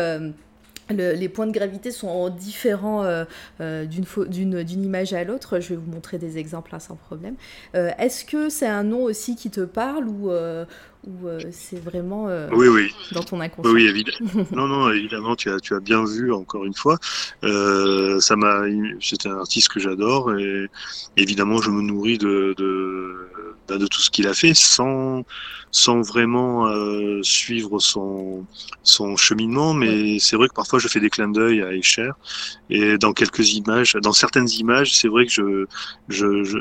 les 0.92 1.28
points 1.28 1.46
de 1.46 1.52
gravité 1.52 1.90
sont 1.90 2.28
différents 2.28 3.04
euh, 3.04 3.24
euh, 3.60 3.86
d'une 3.86 4.84
image 4.84 5.12
à 5.12 5.24
l'autre. 5.24 5.60
Je 5.60 5.70
vais 5.70 5.76
vous 5.76 5.90
montrer 5.90 6.18
des 6.18 6.38
exemples 6.38 6.74
sans 6.78 6.96
problème. 6.96 7.34
Euh, 7.74 7.90
est-ce 7.98 8.24
que 8.24 8.48
c'est 8.48 8.66
un 8.66 8.82
nom 8.82 9.02
aussi 9.02 9.36
qui 9.36 9.50
te 9.50 9.60
parle 9.60 10.08
ou, 10.08 10.30
ou 11.06 11.28
c'est 11.50 11.82
vraiment 11.82 12.26
oui, 12.52 12.68
oui. 12.68 12.94
dans 13.12 13.22
ton 13.22 13.40
inconscient 13.40 13.72
Oui, 13.72 13.86
évidemment. 13.86 14.46
non, 14.52 14.68
non, 14.68 14.90
évidemment, 14.90 15.36
tu 15.36 15.50
as, 15.50 15.58
tu 15.58 15.74
as 15.74 15.80
bien 15.80 16.04
vu 16.04 16.32
encore 16.32 16.64
une 16.64 16.74
fois. 16.74 16.98
ça 17.42 18.36
m'a, 18.36 18.62
c'est 19.00 19.26
un 19.26 19.38
artiste 19.38 19.68
que 19.68 19.80
j'adore 19.80 20.36
et 20.38 20.68
évidemment, 21.16 21.60
je 21.60 21.70
me 21.70 21.82
nourris 21.82 22.18
de, 22.18 22.54
de, 22.56 23.28
bah, 23.68 23.78
de 23.78 23.86
tout 23.86 24.00
ce 24.00 24.10
qu'il 24.10 24.28
a 24.28 24.34
fait 24.34 24.54
sans 24.54 25.24
sans 25.74 26.02
vraiment 26.02 26.66
euh, 26.66 27.22
suivre 27.22 27.78
son, 27.78 28.44
son 28.82 29.16
cheminement, 29.16 29.72
mais 29.72 30.18
c'est 30.18 30.36
vrai 30.36 30.48
que 30.48 30.52
parfois 30.52 30.78
je 30.78 30.86
fais 30.86 31.00
des 31.00 31.08
clins 31.08 31.30
d'œil 31.30 31.62
à 31.62 31.72
Escher, 31.72 32.10
et 32.68 32.98
dans 32.98 33.14
quelques 33.14 33.54
images, 33.54 33.96
dans 34.02 34.12
certaines 34.12 34.50
images, 34.50 34.94
c'est 34.94 35.08
vrai 35.08 35.24
que 35.24 35.32
je, 35.32 35.66
je, 36.08 36.44
je, 36.44 36.58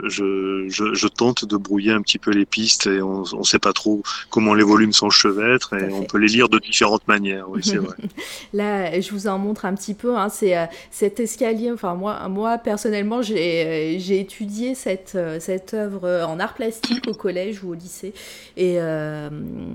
je, 0.70 0.94
je, 0.94 1.08
tente 1.10 1.44
de 1.44 1.58
brouiller 1.58 1.92
un 1.92 2.02
petit 2.02 2.20
peu 2.20 2.32
les 2.32 2.46
pistes, 2.46 2.88
et 2.88 3.02
on 3.02 3.24
ne 3.38 3.44
sait 3.44 3.60
pas 3.60 3.74
trop 3.74 4.02
comment 4.32 4.56
les 4.56 4.64
volumes 4.64 4.94
s'enchevêtrent, 4.94 5.76
et 5.76 5.92
on 5.92 6.04
peut 6.04 6.18
les 6.18 6.28
lire 6.28 6.50
de 6.50 6.58
différentes 6.58 7.08
manières, 7.08 7.50
oui, 7.50 7.62
c'est 7.64 7.78
vrai. 7.78 7.96
Là, 8.54 9.00
je 9.00 9.12
vous 9.12 9.28
en 9.28 9.38
montre 9.38 9.66
un 9.66 9.76
petit 9.76 9.94
peu, 9.94 10.18
hein, 10.18 10.30
c'est 10.30 10.58
euh, 10.58 10.66
cet 10.90 11.20
escalier, 11.20 11.72
enfin 11.72 11.94
moi, 11.94 12.28
moi 12.28 12.58
personnellement, 12.58 13.22
j'ai 13.22 14.20
étudié 14.20 14.74
cette, 14.74 15.18
cette 15.40 15.74
œuvre 15.76 16.26
en 16.28 16.40
art 16.40 16.56
plastique 16.56 17.08
au 17.08 17.14
collège 17.14 17.64
ou 17.64 17.70
au 17.70 17.74
lycée, 17.76 18.14
et... 18.58 18.80
Euh, 18.80 19.12
euh, 19.12 19.30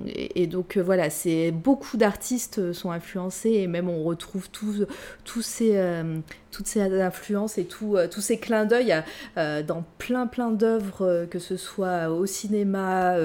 et, 0.06 0.46
donc 0.46 0.76
euh, 0.76 0.82
voilà, 0.82 1.10
c'est 1.10 1.50
beaucoup 1.50 1.96
d'artistes 1.96 2.72
sont 2.72 2.90
influencés 2.90 3.52
et 3.52 3.66
même 3.66 3.88
on 3.88 4.04
retrouve 4.04 4.48
tous, 4.50 4.86
tous 5.24 5.42
ces, 5.42 5.72
euh, 5.76 6.18
toutes 6.56 6.66
ces 6.68 6.80
influences 6.80 7.58
et 7.58 7.64
tous 7.64 7.98
ces 8.20 8.38
clins 8.38 8.64
d'œil 8.64 9.02
dans 9.36 9.84
plein 9.98 10.26
plein 10.26 10.50
d'œuvres, 10.50 11.26
que 11.30 11.38
ce 11.38 11.56
soit 11.56 12.08
au 12.08 12.24
cinéma, 12.24 13.16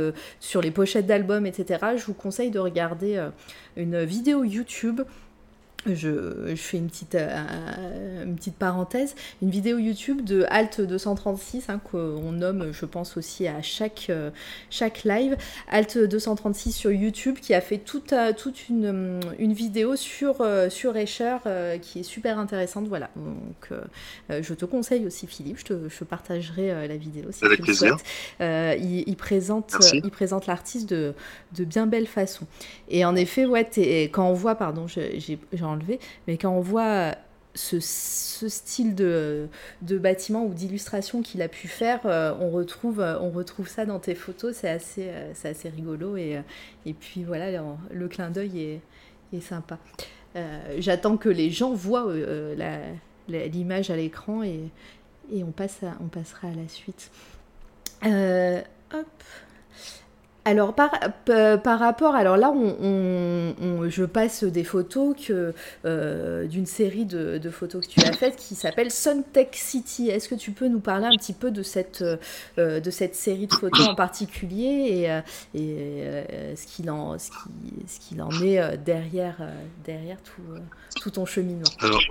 sur 0.42 0.62
les 0.62 0.72
pochettes 0.72 1.06
d'albums, 1.06 1.46
etc. 1.46 1.80
Je 1.96 2.06
vous 2.06 2.14
conseille 2.14 2.52
de 2.52 2.60
regarder 2.60 3.26
une 3.78 4.04
vidéo 4.04 4.44
YouTube 4.44 5.02
je, 5.86 6.54
fais 6.56 6.78
une 6.78 6.90
petite, 6.90 7.16
euh, 7.16 8.24
une 8.24 8.36
petite 8.36 8.56
parenthèse, 8.56 9.16
une 9.42 9.50
vidéo 9.50 9.78
YouTube 9.78 10.24
de 10.24 10.46
Alt 10.50 10.82
236 10.82 11.70
hein, 11.70 11.80
qu'on 11.80 12.32
nomme, 12.32 12.72
je 12.72 12.86
pense 12.86 13.18
aussi 13.18 13.48
à 13.48 13.62
chaque, 13.62 14.08
euh, 14.10 14.30
chaque 14.70 15.04
live. 15.04 15.38
Alt 15.70 15.98
236 15.98 16.72
sur 16.72 16.92
YouTube 16.92 17.38
qui 17.42 17.54
a 17.54 17.62
fait 17.62 17.80
toute, 17.80 18.14
euh, 18.14 18.32
toute 18.34 18.70
une, 18.70 19.20
une 19.40 19.54
vidéo 19.54 19.96
sur, 19.96 20.46
sur 20.70 20.98
Escher 20.98 21.38
qui 21.82 22.00
est 22.00 22.04
super 22.04 22.38
intéressante. 22.38 22.88
Voilà, 22.88 23.10
donc 23.16 23.70
je 24.30 24.54
te 24.54 24.66
conseille 24.66 25.06
aussi 25.06 25.28
Philippe, 25.28 25.60
je 25.60 25.66
te, 25.66 25.90
je 25.90 26.04
partagerai 26.04 26.88
la 26.88 26.98
vidéo 26.98 27.32
si 27.32 27.44
Avec 27.46 27.60
tu 27.60 27.66
plaisir. 27.66 27.98
il, 28.40 29.04
il, 29.08 29.16
présente, 29.16 29.76
il 29.94 30.12
présente 30.12 30.48
l'artiste 30.48 30.90
de, 30.90 31.14
de 31.56 31.64
bien 31.64 31.88
belle 31.88 32.08
façon. 32.08 32.46
Et 32.90 33.06
en 33.06 33.16
effet, 33.16 33.46
ouais, 33.46 33.68
quand 34.12 34.28
on 34.28 34.34
voit, 34.34 34.56
pardon, 34.56 34.88
j'ai 34.88 35.36
Mais 36.28 36.38
quand 36.38 36.52
on 36.52 36.62
voit 36.62 37.16
ce, 37.54 37.80
style 37.80 38.96
de, 38.96 39.50
bâtiment 39.82 40.46
ou 40.46 40.54
d'illustration 40.54 41.22
qu'il 41.22 41.42
a 41.42 41.48
pu 41.48 41.68
faire, 41.68 42.02
on, 42.40 42.50
retrouve, 42.50 43.00
on 43.00 43.30
retrouve 43.30 43.68
ça 43.68 43.86
dans 43.86 44.00
tes 44.00 44.16
photos. 44.16 44.56
C'est 44.56 44.70
assez, 44.70 45.12
c'est 45.34 45.50
assez 45.50 45.70
rigolo. 45.70 46.18
Et, 46.18 46.40
et 46.86 46.94
puis 46.94 47.24
voilà, 47.24 47.62
le, 47.92 48.08
clin 48.08 48.30
d'œil 48.30 48.62
est, 48.62 48.82
est, 49.38 49.42
sympa. 49.42 49.80
J'attends 50.78 51.18
que 51.18 51.30
les 51.30 51.50
gens 51.50 51.74
voient 51.74 52.14
l'image 53.28 53.90
à 53.90 53.96
l'écran 53.96 54.44
et, 54.44 54.70
et 55.32 55.44
on, 55.44 55.52
passe 55.52 55.80
on 56.00 56.08
passera 56.08 56.48
à 56.48 56.54
la 56.54 56.68
suite. 56.68 57.12
hop. 58.04 59.08
Alors 60.44 60.74
par, 60.74 60.92
par, 61.26 61.80
rapport, 61.80 62.16
alors 62.16 62.36
là, 62.36 62.52
on, 62.52 63.88
je 63.90 64.04
passe 64.06 64.44
des 64.44 64.64
photos 64.64 65.16
que 65.16 65.54
euh, 65.86 66.48
d'une 66.48 66.66
série 66.66 67.06
de, 67.06 67.40
photos 67.52 67.86
que 67.86 67.92
tu 67.92 68.02
as 68.02 68.14
faites 68.14 68.38
qui 68.38 68.56
s'appelle 68.56 68.90
Suntech 68.90 69.56
City. 69.56 70.10
Est-ce 70.10 70.28
que 70.28 70.36
tu 70.36 70.52
peux 70.52 70.68
nous 70.68 70.80
parler 70.80 71.06
un 71.06 71.16
petit 71.16 71.34
peu 71.34 71.52
de 71.52 71.62
cette, 71.62 72.04
euh, 72.58 72.80
de 72.80 72.90
cette 72.90 73.14
série 73.14 73.46
de 73.46 73.54
photos 73.54 73.90
en 73.90 73.94
particulier 73.94 75.06
et, 75.54 75.62
euh, 75.62 76.56
ce 76.56 76.66
qu'il 76.66 76.90
en, 76.90 77.20
ce 77.20 77.30
qui, 78.00 78.20
en 78.20 78.32
est 78.42 78.78
derrière, 78.80 79.38
derrière 79.86 80.18
tout, 80.24 80.60
tout 81.00 81.12
ton 81.12 81.28
cheminement? 81.28 81.70
Alors, 81.82 82.02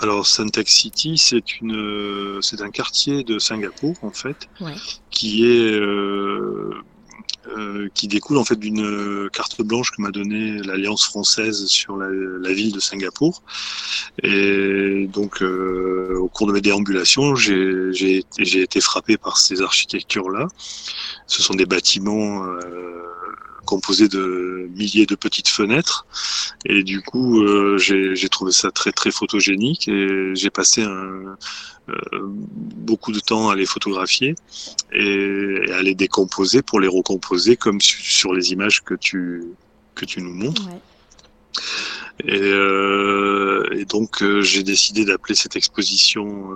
alors 0.00 0.26
Suntech 0.26 0.70
City, 0.70 1.18
c'est 1.18 1.60
une, 1.60 2.38
c'est 2.40 2.62
un 2.62 2.70
quartier 2.70 3.22
de 3.22 3.38
Singapour 3.38 3.96
en 4.00 4.12
fait, 4.12 4.48
qui 5.10 5.44
est 5.44 5.78
euh, 7.56 7.88
qui 7.94 8.08
découle 8.08 8.38
en 8.38 8.44
fait 8.44 8.56
d'une 8.56 9.30
carte 9.32 9.62
blanche 9.62 9.92
que 9.92 10.02
m'a 10.02 10.10
donnée 10.10 10.58
l'Alliance 10.62 11.04
française 11.04 11.66
sur 11.66 11.96
la, 11.96 12.52
ville 12.52 12.72
de 12.72 12.80
Singapour. 12.80 13.42
Et 14.22 15.08
donc, 15.12 15.42
euh, 15.42 16.16
au 16.18 16.28
cours 16.28 16.46
de 16.48 16.52
mes 16.52 16.60
déambulations, 16.60 17.36
j'ai 17.36 18.24
été 18.38 18.80
frappé 18.80 19.16
par 19.16 19.38
ces 19.38 19.62
architectures-là. 19.62 20.48
Ce 21.26 21.42
sont 21.42 21.54
des 21.54 21.66
bâtiments 21.66 22.44
euh, 22.44 22.60
composés 23.66 24.08
de 24.08 24.70
milliers 24.74 25.04
de 25.04 25.14
petites 25.14 25.48
fenêtres. 25.48 26.06
Et 26.64 26.82
du 26.82 27.02
coup, 27.02 27.44
j'ai 27.76 28.28
trouvé 28.30 28.52
ça 28.52 28.70
très 28.70 28.92
très 28.92 29.10
photogénique 29.10 29.88
et 29.88 30.34
j'ai 30.34 30.50
passé 30.50 30.82
euh, 31.88 32.20
beaucoup 32.24 33.12
de 33.12 33.20
temps 33.20 33.48
à 33.48 33.54
les 33.54 33.66
photographier 33.66 34.34
et, 34.92 35.70
à 35.72 35.82
les 35.82 35.94
décomposer 35.94 36.62
pour 36.62 36.80
les 36.80 36.88
recomposer 36.88 37.56
comme 37.56 37.80
sur 37.80 38.32
les 38.32 38.52
images 38.52 38.82
que 38.82 38.94
tu, 38.94 39.44
que 39.94 40.04
tu 40.04 40.20
nous 40.20 40.32
montres. 40.32 40.68
Et, 42.24 42.40
euh, 42.40 43.68
et, 43.72 43.84
donc 43.84 44.22
euh, 44.22 44.40
j'ai 44.40 44.62
décidé 44.62 45.04
d'appeler 45.04 45.34
cette 45.34 45.56
exposition 45.56 46.50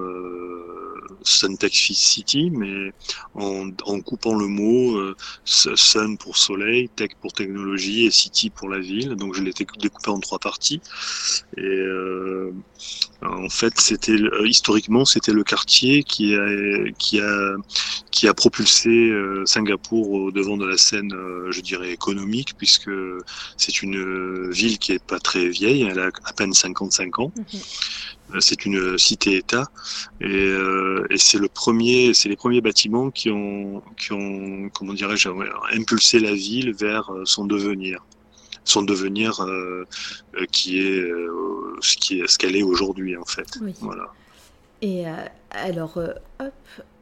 Suntech 1.23 1.75
City, 1.75 2.51
mais 2.51 2.93
en, 3.35 3.71
en, 3.85 4.01
coupant 4.01 4.35
le 4.35 4.47
mot 4.47 4.97
euh, 4.97 5.17
Sun 5.45 6.17
pour 6.19 6.37
soleil, 6.37 6.89
Tech 6.89 7.11
pour 7.21 7.33
technologie 7.33 8.07
et 8.07 8.11
City 8.11 8.51
pour 8.51 8.69
la 8.69 8.79
ville. 8.79 9.15
Donc 9.17 9.35
je 9.35 9.43
l'ai 9.43 9.53
découpé 9.53 10.11
en 10.11 10.21
trois 10.21 10.39
parties. 10.39 10.81
Et 11.57 11.63
euh, 11.63 12.53
en 13.23 13.49
fait, 13.49 13.79
c'était 13.79 14.13
euh, 14.13 14.47
historiquement 14.47 15.05
c'était 15.05 15.33
le 15.33 15.45
quartier 15.45 16.03
qui 16.05 16.35
a 16.35 16.91
qui 16.99 17.21
a 17.21 17.57
qui 18.11 18.29
a 18.29 18.35
propulsé 18.35 18.89
euh, 18.89 19.45
Singapour 19.47 20.11
au 20.11 20.31
devant 20.31 20.57
de 20.57 20.67
la 20.67 20.77
scène, 20.77 21.15
je 21.51 21.61
dirais 21.61 21.93
économique, 21.93 22.57
puisque 22.57 22.91
c'est 23.57 23.83
une 23.83 24.51
ville 24.51 24.79
qui 24.79 24.93
est 24.93 25.05
pas 25.05 25.19
très 25.19 25.50
vieille, 25.51 25.83
elle 25.83 25.99
a 25.99 26.11
à 26.25 26.33
peine 26.33 26.53
55 26.53 27.19
ans. 27.19 27.33
Mhm. 27.37 27.45
Euh, 28.35 28.41
c'est 28.41 28.65
une 28.65 28.97
cité-État 28.99 29.67
et, 30.21 30.27
euh, 30.27 31.07
et 31.11 31.19
c'est 31.19 31.39
le 31.39 31.49
premier, 31.49 32.15
c'est 32.15 32.29
les 32.29 32.37
premiers 32.37 32.61
bâtiments 32.61 33.11
qui 33.11 33.31
ont, 33.31 33.83
qui 33.97 34.13
ont, 34.13 34.69
comment 34.73 34.93
dirais-je, 34.93 35.29
impulsé 35.73 36.21
la 36.21 36.33
ville 36.33 36.73
vers 36.73 37.11
euh, 37.11 37.25
son 37.25 37.45
devenir, 37.45 38.05
son 38.65 38.83
devenir 38.83 39.41
euh, 39.43 39.85
qui 40.53 40.79
est 40.79 41.11
ce 41.81 41.97
qui 41.97 42.21
est 42.21 42.29
ce 42.29 42.39
qu'elle 42.39 42.57
est 42.57 42.63
aujourd'hui 42.63 43.17
en 43.17 43.25
fait. 43.25 43.59
Voilà. 43.81 44.13
Et 44.83 45.05
alors, 45.51 45.99
hop, 46.39 46.53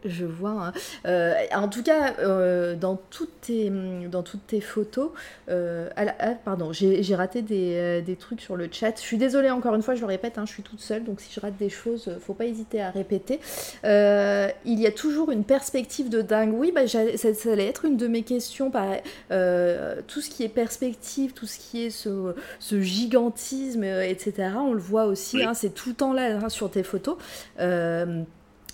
je 0.05 0.25
vois. 0.25 0.69
Hein. 0.69 0.73
Euh, 1.07 1.35
en 1.55 1.69
tout 1.69 1.83
cas, 1.83 2.15
euh, 2.21 2.75
dans, 2.75 2.97
toutes 3.11 3.41
tes, 3.41 3.71
dans 4.11 4.23
toutes 4.23 4.47
tes 4.47 4.61
photos, 4.61 5.11
euh, 5.49 5.89
ah, 5.97 6.35
pardon, 6.45 6.73
j'ai 6.73 7.15
raté 7.15 7.43
des, 7.43 8.03
des, 8.03 8.17
trucs 8.17 8.41
sur 8.41 8.57
le 8.57 8.69
chat. 8.71 8.97
Je 8.97 9.03
suis 9.03 9.19
désolée 9.19 9.51
encore 9.51 9.75
une 9.75 9.83
fois, 9.83 9.95
je 9.95 10.01
le 10.01 10.07
répète, 10.07 10.39
hein, 10.39 10.45
je 10.47 10.53
suis 10.53 10.63
toute 10.63 10.81
seule, 10.81 11.05
donc 11.05 11.21
si 11.21 11.33
je 11.33 11.41
rate 11.41 11.57
des 11.57 11.69
choses, 11.69 12.11
faut 12.21 12.35
pas 12.35 12.47
hésiter 12.47 12.81
à 12.81 12.91
répéter. 12.91 13.41
il 13.85 14.81
y 14.81 14.87
a 14.87 14.93
toujours 14.93 15.31
une 15.31 15.45
perspective 15.45 16.09
de 16.09 16.23
dingue. 16.23 16.55
Oui, 16.55 16.73
bah, 16.75 16.87
ça, 16.87 17.17
ça, 17.17 17.53
allait 17.53 17.67
être 17.67 17.85
une 17.85 17.97
de 17.97 18.07
mes 18.07 18.23
questions. 18.23 18.71
Pareil, 18.71 19.03
tout 19.29 20.21
ce 20.21 20.31
qui 20.31 20.45
est 20.45 20.49
perspective, 20.49 21.33
tout 21.33 21.47
ce 21.47 21.59
qui 21.59 21.85
est 21.87 21.91
ce, 21.91 22.35
ce 22.61 22.81
gigantisme, 22.81 23.85
etc., 23.85 24.51
on 24.57 24.73
le 24.73 24.81
voit 24.81 25.05
aussi, 25.05 25.43
hein, 25.43 25.55
c'est 25.55 25.75
tout 25.75 25.91
le 25.91 25.95
temps 25.95 26.13
là 26.13 26.49
sur 26.49 26.71
tes 26.71 26.83
photos. 26.83 27.17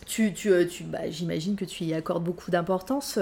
Tu, 0.06 0.32
tu, 0.32 0.50
euh, 0.50 0.66
tu 0.66 0.84
bah, 0.84 1.10
J'imagine 1.10 1.56
que 1.56 1.64
tu 1.64 1.84
y 1.84 1.94
accordes 1.94 2.24
beaucoup 2.24 2.50
d'importance 2.50 3.18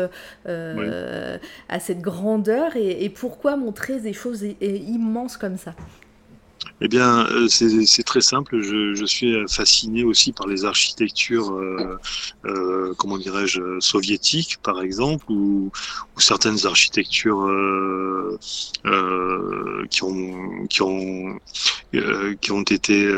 euh, 0.47 1.39
à 1.69 1.81
cette 1.81 2.01
grandeur. 2.01 2.77
Et, 2.77 3.09
pourquoi 3.09 3.57
montrer 3.57 4.01
des 4.01 4.13
choses 4.13 4.43
immenses 4.61 5.37
comme 5.37 5.57
ça? 5.57 5.75
Eh 6.85 6.89
bien, 6.89 7.27
euh, 7.31 7.47
c'est 7.49 8.03
très 8.03 8.21
simple. 8.21 8.61
Je, 8.61 8.95
je, 8.95 9.05
suis 9.05 9.37
fasciné 9.49 10.03
aussi 10.03 10.33
par 10.33 10.49
les 10.49 10.65
architectures, 10.65 11.53
euh, 11.53 11.97
euh, 12.45 12.93
comment 12.99 13.19
dirais-je, 13.19 13.79
soviétiques, 13.79 14.57
par 14.65 14.83
exemple, 14.83 15.25
ou, 15.29 15.71
ou 16.17 16.21
certaines 16.21 16.67
architectures 16.67 17.43
euh, 17.43 18.37
euh, 18.87 19.87
qui 19.91 20.03
ont 20.03 20.67
qui 20.69 20.83
ont 20.83 21.39
euh, 21.95 22.35
qui 22.41 22.51
ont 22.51 22.63
été 22.63 23.09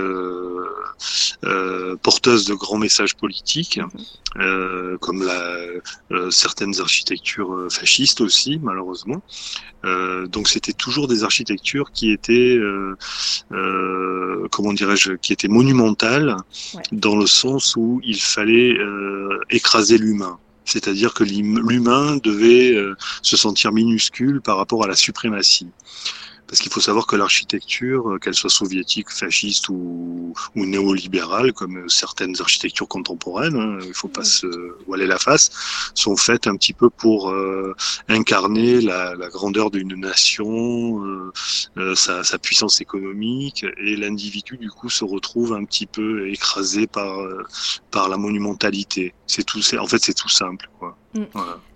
porteuses 2.02 2.44
de 2.44 2.54
grands 2.54 2.78
messages 2.78 3.14
politiques, 3.16 3.80
comme 5.00 5.22
la, 5.22 6.30
certaines 6.30 6.80
architectures 6.80 7.66
fascistes 7.70 8.20
aussi, 8.20 8.58
malheureusement. 8.62 9.22
donc, 9.84 10.48
c'était 10.48 10.72
toujours 10.72 11.08
des 11.08 11.24
architectures 11.24 11.92
qui 11.92 12.10
étaient 12.10 12.58
euh, 14.44 14.48
comment 14.50 14.72
dirais-je, 14.72 15.12
qui 15.12 15.32
était 15.32 15.48
monumentale 15.48 16.36
dans 16.92 17.16
le 17.16 17.26
sens 17.26 17.76
où 17.76 18.00
il 18.04 18.20
fallait 18.20 18.76
euh, 18.78 19.40
écraser 19.50 19.98
l'humain. 19.98 20.38
C'est-à-dire 20.64 21.12
que 21.12 21.24
l'humain 21.24 22.16
devait 22.22 22.74
euh, 22.74 22.94
se 23.22 23.36
sentir 23.36 23.72
minuscule 23.72 24.40
par 24.40 24.56
rapport 24.56 24.84
à 24.84 24.88
la 24.88 24.94
suprématie. 24.94 25.68
Parce 26.46 26.60
qu'il 26.60 26.70
faut 26.70 26.80
savoir 26.80 27.06
que 27.06 27.16
l'architecture, 27.16 28.10
euh, 28.10 28.18
qu'elle 28.18 28.34
soit 28.34 28.50
soviétique, 28.50 29.10
fasciste 29.10 29.68
ou, 29.68 30.34
ou 30.54 30.66
néolibérale, 30.66 31.52
comme 31.52 31.88
certaines 31.88 32.34
architectures 32.40 32.88
contemporaines, 32.88 33.56
hein, 33.56 33.78
il 33.82 33.88
ne 33.88 33.92
faut 33.92 34.08
pas 34.08 34.24
se 34.24 34.46
voiler 34.86 35.06
la 35.06 35.18
face, 35.18 35.50
sont 35.94 36.16
faites 36.16 36.46
un 36.46 36.56
petit 36.56 36.72
peu 36.72 36.90
pour 36.90 37.30
euh, 37.30 37.74
incarner 38.08 38.80
la, 38.80 39.14
la 39.14 39.28
grandeur 39.28 39.70
d'une 39.70 39.94
nation, 39.94 41.04
euh, 41.04 41.32
euh, 41.78 41.94
sa, 41.94 42.24
sa, 42.24 42.38
puissance 42.38 42.80
économique, 42.80 43.64
et 43.78 43.96
l'individu 43.96 44.56
du 44.58 44.70
coup 44.70 44.90
se 44.90 45.04
retrouve 45.04 45.54
un 45.54 45.64
petit 45.64 45.86
peu 45.86 46.28
écrasé 46.28 46.86
par 46.86 47.18
par 47.90 48.08
la 48.08 48.16
monumentalité. 48.16 49.14
C'est 49.26 49.44
tout, 49.44 49.60
en 49.78 49.86
fait 49.86 50.02
c'est 50.02 50.14
tout 50.14 50.28
simple. 50.28 50.68
Quoi. 50.78 50.96
Mm. 51.14 51.24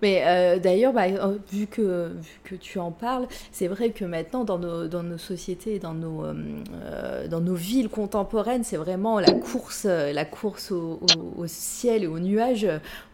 Mais 0.01 0.23
euh, 0.25 0.59
d'ailleurs, 0.59 0.93
bah, 0.93 1.05
euh, 1.07 1.37
vu, 1.51 1.67
que, 1.67 2.11
vu 2.19 2.39
que 2.43 2.55
tu 2.55 2.79
en 2.79 2.91
parles, 2.91 3.27
c'est 3.51 3.67
vrai 3.67 3.91
que 3.91 4.05
maintenant, 4.05 4.43
dans 4.43 4.59
nos, 4.59 4.87
dans 4.87 5.03
nos 5.03 5.17
sociétés 5.17 5.79
dans 5.79 5.93
nos, 5.93 6.25
euh, 6.25 7.27
dans 7.27 7.39
nos 7.39 7.55
villes 7.55 7.89
contemporaines, 7.89 8.63
c'est 8.63 8.77
vraiment 8.77 9.19
la 9.19 9.31
course, 9.31 9.85
la 9.85 10.25
course 10.25 10.71
au, 10.71 10.99
au, 11.37 11.47
ciel 11.47 12.03
et 12.03 12.07
aux 12.07 12.19
nuages 12.19 12.67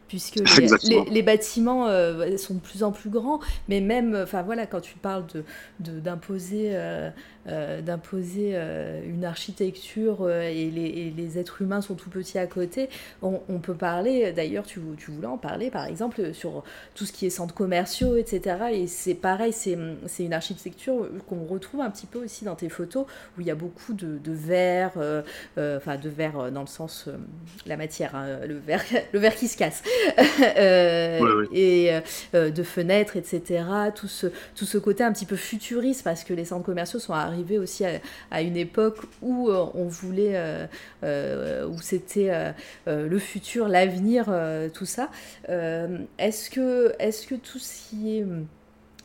puisque 0.07 0.35
les, 0.35 1.03
les, 1.09 1.23
bâtiments 1.23 1.87
sont 2.37 2.53
de 2.53 2.59
plus 2.59 2.83
en 2.83 2.91
plus 2.91 3.09
grands, 3.09 3.39
mais 3.67 3.81
même, 3.81 4.15
enfin 4.21 4.43
voilà, 4.43 4.67
quand 4.67 4.81
tu 4.81 4.95
parles 4.95 5.25
de 5.27 5.43
d'imposer 5.79 6.71
euh, 6.73 7.09
d'imposer 7.45 8.51
euh, 8.53 9.01
une 9.05 9.23
architecture 9.23 10.21
euh, 10.21 10.41
et 10.41 10.71
les, 10.71 11.13
les, 11.15 11.37
êtres 11.37 11.61
humains 11.61 11.81
sont 11.81 11.93
tout 11.93 12.09
petits 12.09 12.39
à 12.39 12.47
côté. 12.47 12.89
On, 13.21 13.59
peut 13.59 13.75
parler, 13.75 14.31
d'ailleurs, 14.31 14.65
tu, 14.65 14.79
tu, 14.97 15.11
voulais 15.11 15.27
en 15.27 15.37
parler, 15.37 15.69
par 15.69 15.85
exemple, 15.85 16.33
sur 16.33 16.63
tout 16.95 17.05
ce 17.05 17.11
qui 17.11 17.25
est 17.25 17.29
centres 17.29 17.53
commerciaux, 17.53 18.15
etc. 18.17 18.57
Et 18.71 18.87
c'est 18.87 19.13
pareil, 19.13 19.53
c'est 19.53 19.75
une 20.19 20.33
architecture 20.33 21.07
qu'on 21.27 21.45
retrouve 21.45 21.81
un 21.81 21.89
petit 21.89 22.05
peu 22.05 22.23
aussi 22.23 22.45
dans 22.45 22.55
tes 22.55 22.69
photos, 22.69 23.05
où 23.37 23.41
il 23.41 23.47
y 23.47 23.51
a 23.51 23.55
beaucoup 23.55 23.93
de, 23.93 24.17
de 24.17 24.31
verre, 24.31 24.93
enfin 25.57 25.97
de 25.97 26.09
verre 26.09 26.51
dans 26.51 26.61
le 26.61 26.67
sens, 26.67 27.09
la 27.65 27.77
matière, 27.77 28.15
hein, 28.15 28.39
le, 28.47 28.57
verre, 28.57 28.83
le 29.13 29.19
verre 29.19 29.35
qui 29.35 29.47
se 29.47 29.57
casse. 29.57 29.83
et 31.53 31.91
de 32.33 32.63
fenêtres, 32.63 33.17
etc. 33.17 33.63
Tout 33.95 34.07
ce, 34.07 34.27
tout 34.55 34.65
ce 34.65 34.77
côté 34.77 35.03
un 35.03 35.11
petit 35.11 35.25
peu 35.25 35.35
futuriste, 35.35 36.03
parce 36.03 36.23
que 36.23 36.33
les 36.33 36.45
centres 36.45 36.65
commerciaux 36.65 36.99
sont 36.99 37.13
arrivés 37.13 37.34
aussi 37.59 37.83
à, 38.31 38.41
une 38.41 38.57
époque 38.57 38.97
où 39.21 39.49
on 39.49 39.87
voulait, 39.87 40.67
où 41.03 41.81
c'était 41.81 42.53
le 42.85 43.19
futur, 43.19 43.67
l'avenir, 43.67 44.25
tout 44.73 44.85
ça. 44.85 45.09
est-ce 45.47 46.49
que, 46.49 46.93
est-ce 46.99 47.27
que 47.27 47.35
tout 47.35 47.59
ce 47.59 47.89
qui 47.89 48.17
est 48.17 48.25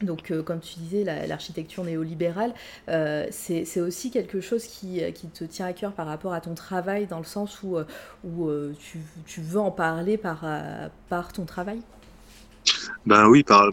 donc, 0.02 0.30
euh, 0.30 0.42
comme 0.42 0.60
tu 0.60 0.78
disais, 0.78 1.04
l'architecture 1.26 1.84
néolibérale, 1.84 2.54
euh, 2.88 3.26
c'est 3.30 3.80
aussi 3.80 4.10
quelque 4.10 4.40
chose 4.40 4.64
qui, 4.64 5.00
qui, 5.12 5.28
te 5.28 5.44
tient 5.44 5.66
à 5.66 5.72
cœur 5.72 5.92
par 5.92 6.06
rapport 6.06 6.32
à 6.32 6.40
ton 6.40 6.54
travail, 6.54 7.06
dans 7.06 7.18
le 7.18 7.24
sens 7.24 7.62
où, 7.62 7.76
euh, 7.76 7.84
où 8.24 8.48
tu, 8.78 8.98
tu, 9.26 9.40
veux 9.40 9.60
en 9.60 9.70
parler 9.70 10.16
par, 10.16 10.44
par 11.08 11.32
ton 11.32 11.44
travail? 11.44 11.80
Ben 13.06 13.26
oui, 13.28 13.42
par, 13.42 13.70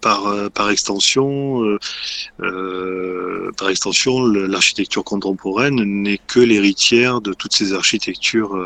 par, 0.00 0.26
euh, 0.26 0.48
par 0.48 0.70
extension, 0.70 1.64
euh, 1.64 1.78
euh, 2.40 3.50
par 3.56 3.68
extension, 3.68 4.24
l'architecture 4.26 5.04
contemporaine 5.04 5.82
n'est 5.82 6.18
que 6.18 6.40
l'héritière 6.40 7.20
de 7.20 7.32
toutes 7.32 7.54
ces 7.54 7.72
architectures 7.72 8.56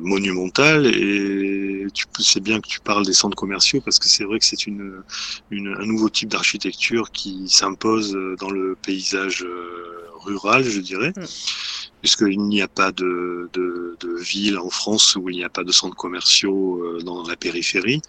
monumentales. 0.00 0.86
Et 0.86 1.86
tu 1.94 2.06
sais 2.22 2.40
bien 2.40 2.60
que 2.60 2.68
tu 2.68 2.80
parles 2.80 3.06
des 3.06 3.12
centres 3.12 3.36
commerciaux 3.36 3.80
parce 3.84 3.98
que 3.98 4.08
c'est 4.08 4.24
vrai 4.24 4.38
que 4.38 4.44
c'est 4.44 4.66
une, 4.66 5.02
une, 5.50 5.74
un 5.78 5.86
nouveau 5.86 6.08
type 6.08 6.28
d'architecture 6.28 7.10
qui 7.10 7.48
s'impose 7.48 8.16
dans 8.38 8.50
le 8.50 8.76
paysage 8.82 9.44
rural, 10.24 10.64
je 10.64 10.80
dirais. 10.80 11.12
Mm 11.16 11.24
puisqu'il 12.00 12.40
n'y 12.40 12.62
a 12.62 12.68
pas 12.68 12.92
de, 12.92 13.48
de, 13.52 13.96
de, 14.00 14.16
ville 14.18 14.58
en 14.58 14.70
France 14.70 15.16
où 15.16 15.28
il 15.28 15.36
n'y 15.36 15.44
a 15.44 15.48
pas 15.48 15.64
de 15.64 15.72
centres 15.72 15.96
commerciaux 15.96 16.82
euh, 16.82 17.02
dans 17.02 17.26
la 17.26 17.36
périphérie. 17.36 18.02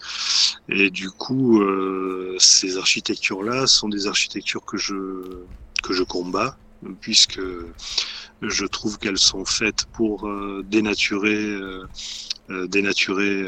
Et 0.68 0.90
du 0.90 1.10
coup, 1.10 1.62
euh, 1.62 2.36
ces 2.38 2.78
architectures-là 2.78 3.66
sont 3.66 3.88
des 3.88 4.06
architectures 4.06 4.64
que 4.64 4.76
je, 4.76 4.94
que 5.82 5.92
je 5.92 6.02
combats, 6.02 6.56
puisque 7.00 7.40
je 8.40 8.66
trouve 8.66 8.98
qu'elles 8.98 9.18
sont 9.18 9.44
faites 9.44 9.86
pour 9.92 10.26
euh, 10.26 10.64
dénaturer, 10.66 11.58
dénaturer 12.48 13.44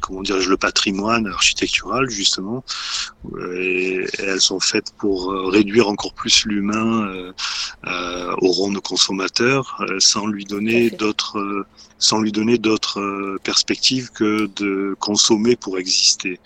comment 0.00 0.22
dirais-je, 0.22 0.50
le 0.50 0.56
patrimoine 0.56 1.26
architectural 1.26 2.08
justement, 2.10 2.64
et, 3.54 4.04
elles 4.18 4.40
sont 4.40 4.60
faites 4.60 4.92
pour 4.98 5.32
euh, 5.32 5.46
réduire 5.48 5.88
encore 5.88 6.12
plus 6.12 6.44
l'humain 6.46 7.08
euh, 7.08 7.32
euh, 7.86 8.34
au 8.38 8.50
rang 8.52 8.70
de 8.70 8.78
consommateur, 8.78 9.84
sans 9.98 10.26
lui 10.26 10.44
donner 10.44 10.90
d'autres, 10.90 11.66
sans 11.98 12.20
lui 12.20 12.32
donner 12.32 12.58
d'autres 12.58 13.38
perspectives 13.42 14.10
que 14.10 14.48
de 14.56 14.96
consommer 14.98 15.56
pour 15.56 15.78
exister. 15.78 16.40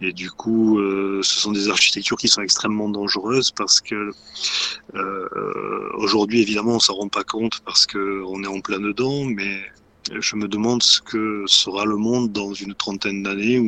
Et 0.00 0.12
du 0.12 0.30
coup, 0.30 0.78
ce 1.22 1.40
sont 1.40 1.52
des 1.52 1.68
architectures 1.68 2.16
qui 2.16 2.28
sont 2.28 2.42
extrêmement 2.42 2.88
dangereuses 2.88 3.50
parce 3.52 3.80
que 3.80 4.10
aujourd'hui, 5.96 6.40
évidemment, 6.40 6.76
on 6.76 6.80
s'en 6.80 6.94
rend 6.94 7.08
pas 7.08 7.24
compte 7.24 7.60
parce 7.64 7.86
que 7.86 8.22
on 8.26 8.42
est 8.42 8.48
en 8.48 8.60
plein 8.60 8.80
dedans, 8.80 9.24
mais 9.24 9.62
je 10.10 10.36
me 10.36 10.48
demande 10.48 10.82
ce 10.82 11.00
que 11.00 11.44
sera 11.46 11.84
le 11.84 11.96
monde 11.96 12.32
dans 12.32 12.52
une 12.52 12.74
trentaine 12.74 13.22
d'années 13.22 13.58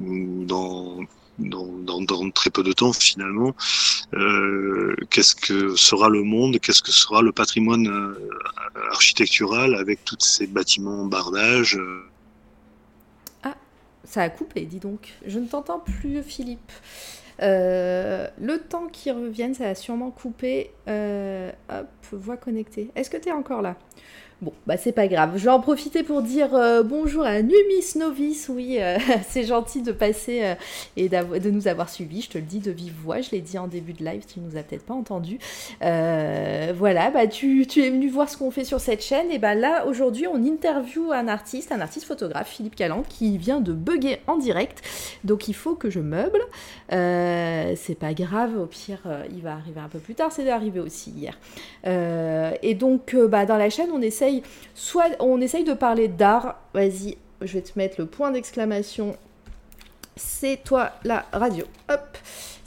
ou, 0.00 0.44
dans, 0.44 1.00
très 2.34 2.50
peu 2.50 2.62
de 2.62 2.72
temps 2.72 2.92
finalement. 2.92 3.54
Euh, 4.14 4.94
qu'est-ce 5.10 5.34
que 5.34 5.74
sera 5.76 6.08
le 6.08 6.22
monde? 6.22 6.58
Qu'est-ce 6.60 6.82
que 6.82 6.92
sera 6.92 7.22
le 7.22 7.32
patrimoine 7.32 7.88
euh, 7.88 8.28
architectural 8.90 9.74
avec 9.74 10.04
tous 10.04 10.20
ces 10.20 10.46
bâtiments 10.46 11.02
en 11.02 11.06
bardage? 11.06 11.76
Euh? 11.76 12.04
Ah, 13.42 13.54
ça 14.04 14.22
a 14.22 14.30
coupé, 14.30 14.62
dis 14.62 14.78
donc. 14.78 15.12
Je 15.26 15.38
ne 15.38 15.46
t'entends 15.46 15.80
plus, 15.80 16.22
Philippe. 16.22 16.72
le 17.40 18.56
temps 18.58 18.86
qui 18.86 19.10
revienne, 19.10 19.54
ça 19.54 19.68
a 19.68 19.74
sûrement 19.74 20.10
coupé. 20.10 20.70
hop, 20.86 21.88
voix 22.12 22.36
connectée. 22.36 22.90
Est-ce 22.94 23.10
que 23.10 23.16
tu 23.16 23.28
es 23.28 23.32
encore 23.32 23.62
là? 23.62 23.76
Bon, 24.42 24.52
bah 24.66 24.76
c'est 24.76 24.90
pas 24.90 25.06
grave. 25.06 25.34
Je 25.36 25.44
vais 25.44 25.50
en 25.52 25.60
profiter 25.60 26.02
pour 26.02 26.20
dire 26.20 26.52
euh, 26.52 26.82
bonjour 26.82 27.22
à 27.24 27.42
Numis 27.42 27.92
Novice. 27.94 28.50
Oui, 28.52 28.78
euh, 28.80 28.98
c'est 29.28 29.44
gentil 29.44 29.82
de 29.82 29.92
passer 29.92 30.40
euh, 30.42 30.54
et 30.96 31.08
de 31.08 31.50
nous 31.50 31.68
avoir 31.68 31.88
suivis. 31.88 32.22
Je 32.22 32.30
te 32.30 32.38
le 32.38 32.44
dis 32.44 32.58
de 32.58 32.72
vive 32.72 32.92
voix. 33.04 33.20
Je 33.20 33.30
l'ai 33.30 33.40
dit 33.40 33.56
en 33.56 33.68
début 33.68 33.92
de 33.92 34.04
live, 34.04 34.24
tu 34.26 34.40
nous 34.40 34.56
as 34.56 34.64
peut-être 34.64 34.84
pas 34.84 34.94
entendu. 34.94 35.38
voilà, 35.80 37.12
bah 37.12 37.28
tu, 37.28 37.62
es 37.62 37.90
venu 37.90 38.08
voir 38.08 38.28
ce 38.28 38.36
qu'on 38.36 38.50
fait 38.50 38.64
sur 38.64 38.80
cette 38.80 39.04
chaîne. 39.04 39.30
Et 39.30 39.38
bah 39.38 39.54
là, 39.54 39.86
aujourd'hui, 39.86 40.26
on 40.26 40.42
interview 40.42 41.12
un 41.12 41.28
artiste, 41.28 41.70
un 41.70 41.80
artiste 41.80 42.06
photographe, 42.06 42.48
Philippe 42.48 42.74
Caland, 42.74 43.04
qui 43.08 43.38
vient 43.38 43.60
de 43.60 43.72
bugger 43.72 44.22
en 44.26 44.38
direct. 44.38 44.82
Donc 45.22 45.46
il 45.46 45.54
faut 45.54 45.76
que 45.76 45.88
je 45.88 46.00
meuble. 46.00 46.40
c'est 46.90 47.96
pas 47.96 48.12
grave, 48.12 48.58
au 48.60 48.66
pire, 48.66 49.02
il 49.32 49.42
va 49.42 49.52
arriver 49.52 49.78
un 49.78 49.88
peu 49.88 50.00
plus 50.00 50.16
tard. 50.16 50.32
C'est 50.32 50.50
arrivé 50.50 50.80
aussi 50.80 51.12
hier. 51.12 51.38
et 51.84 52.74
donc, 52.74 53.14
bah, 53.14 53.46
dans 53.46 53.56
la 53.56 53.70
chaîne, 53.70 53.90
on 53.94 54.02
essaye 54.02 54.31
soit 54.74 55.10
on 55.20 55.40
essaye 55.40 55.64
de 55.64 55.74
parler 55.74 56.08
d'art, 56.08 56.60
vas-y, 56.74 57.16
je 57.40 57.52
vais 57.54 57.62
te 57.62 57.78
mettre 57.78 57.96
le 57.98 58.06
point 58.06 58.30
d'exclamation, 58.30 59.16
c'est 60.16 60.62
toi 60.64 60.92
la 61.04 61.24
radio, 61.32 61.64
hop, 61.88 62.18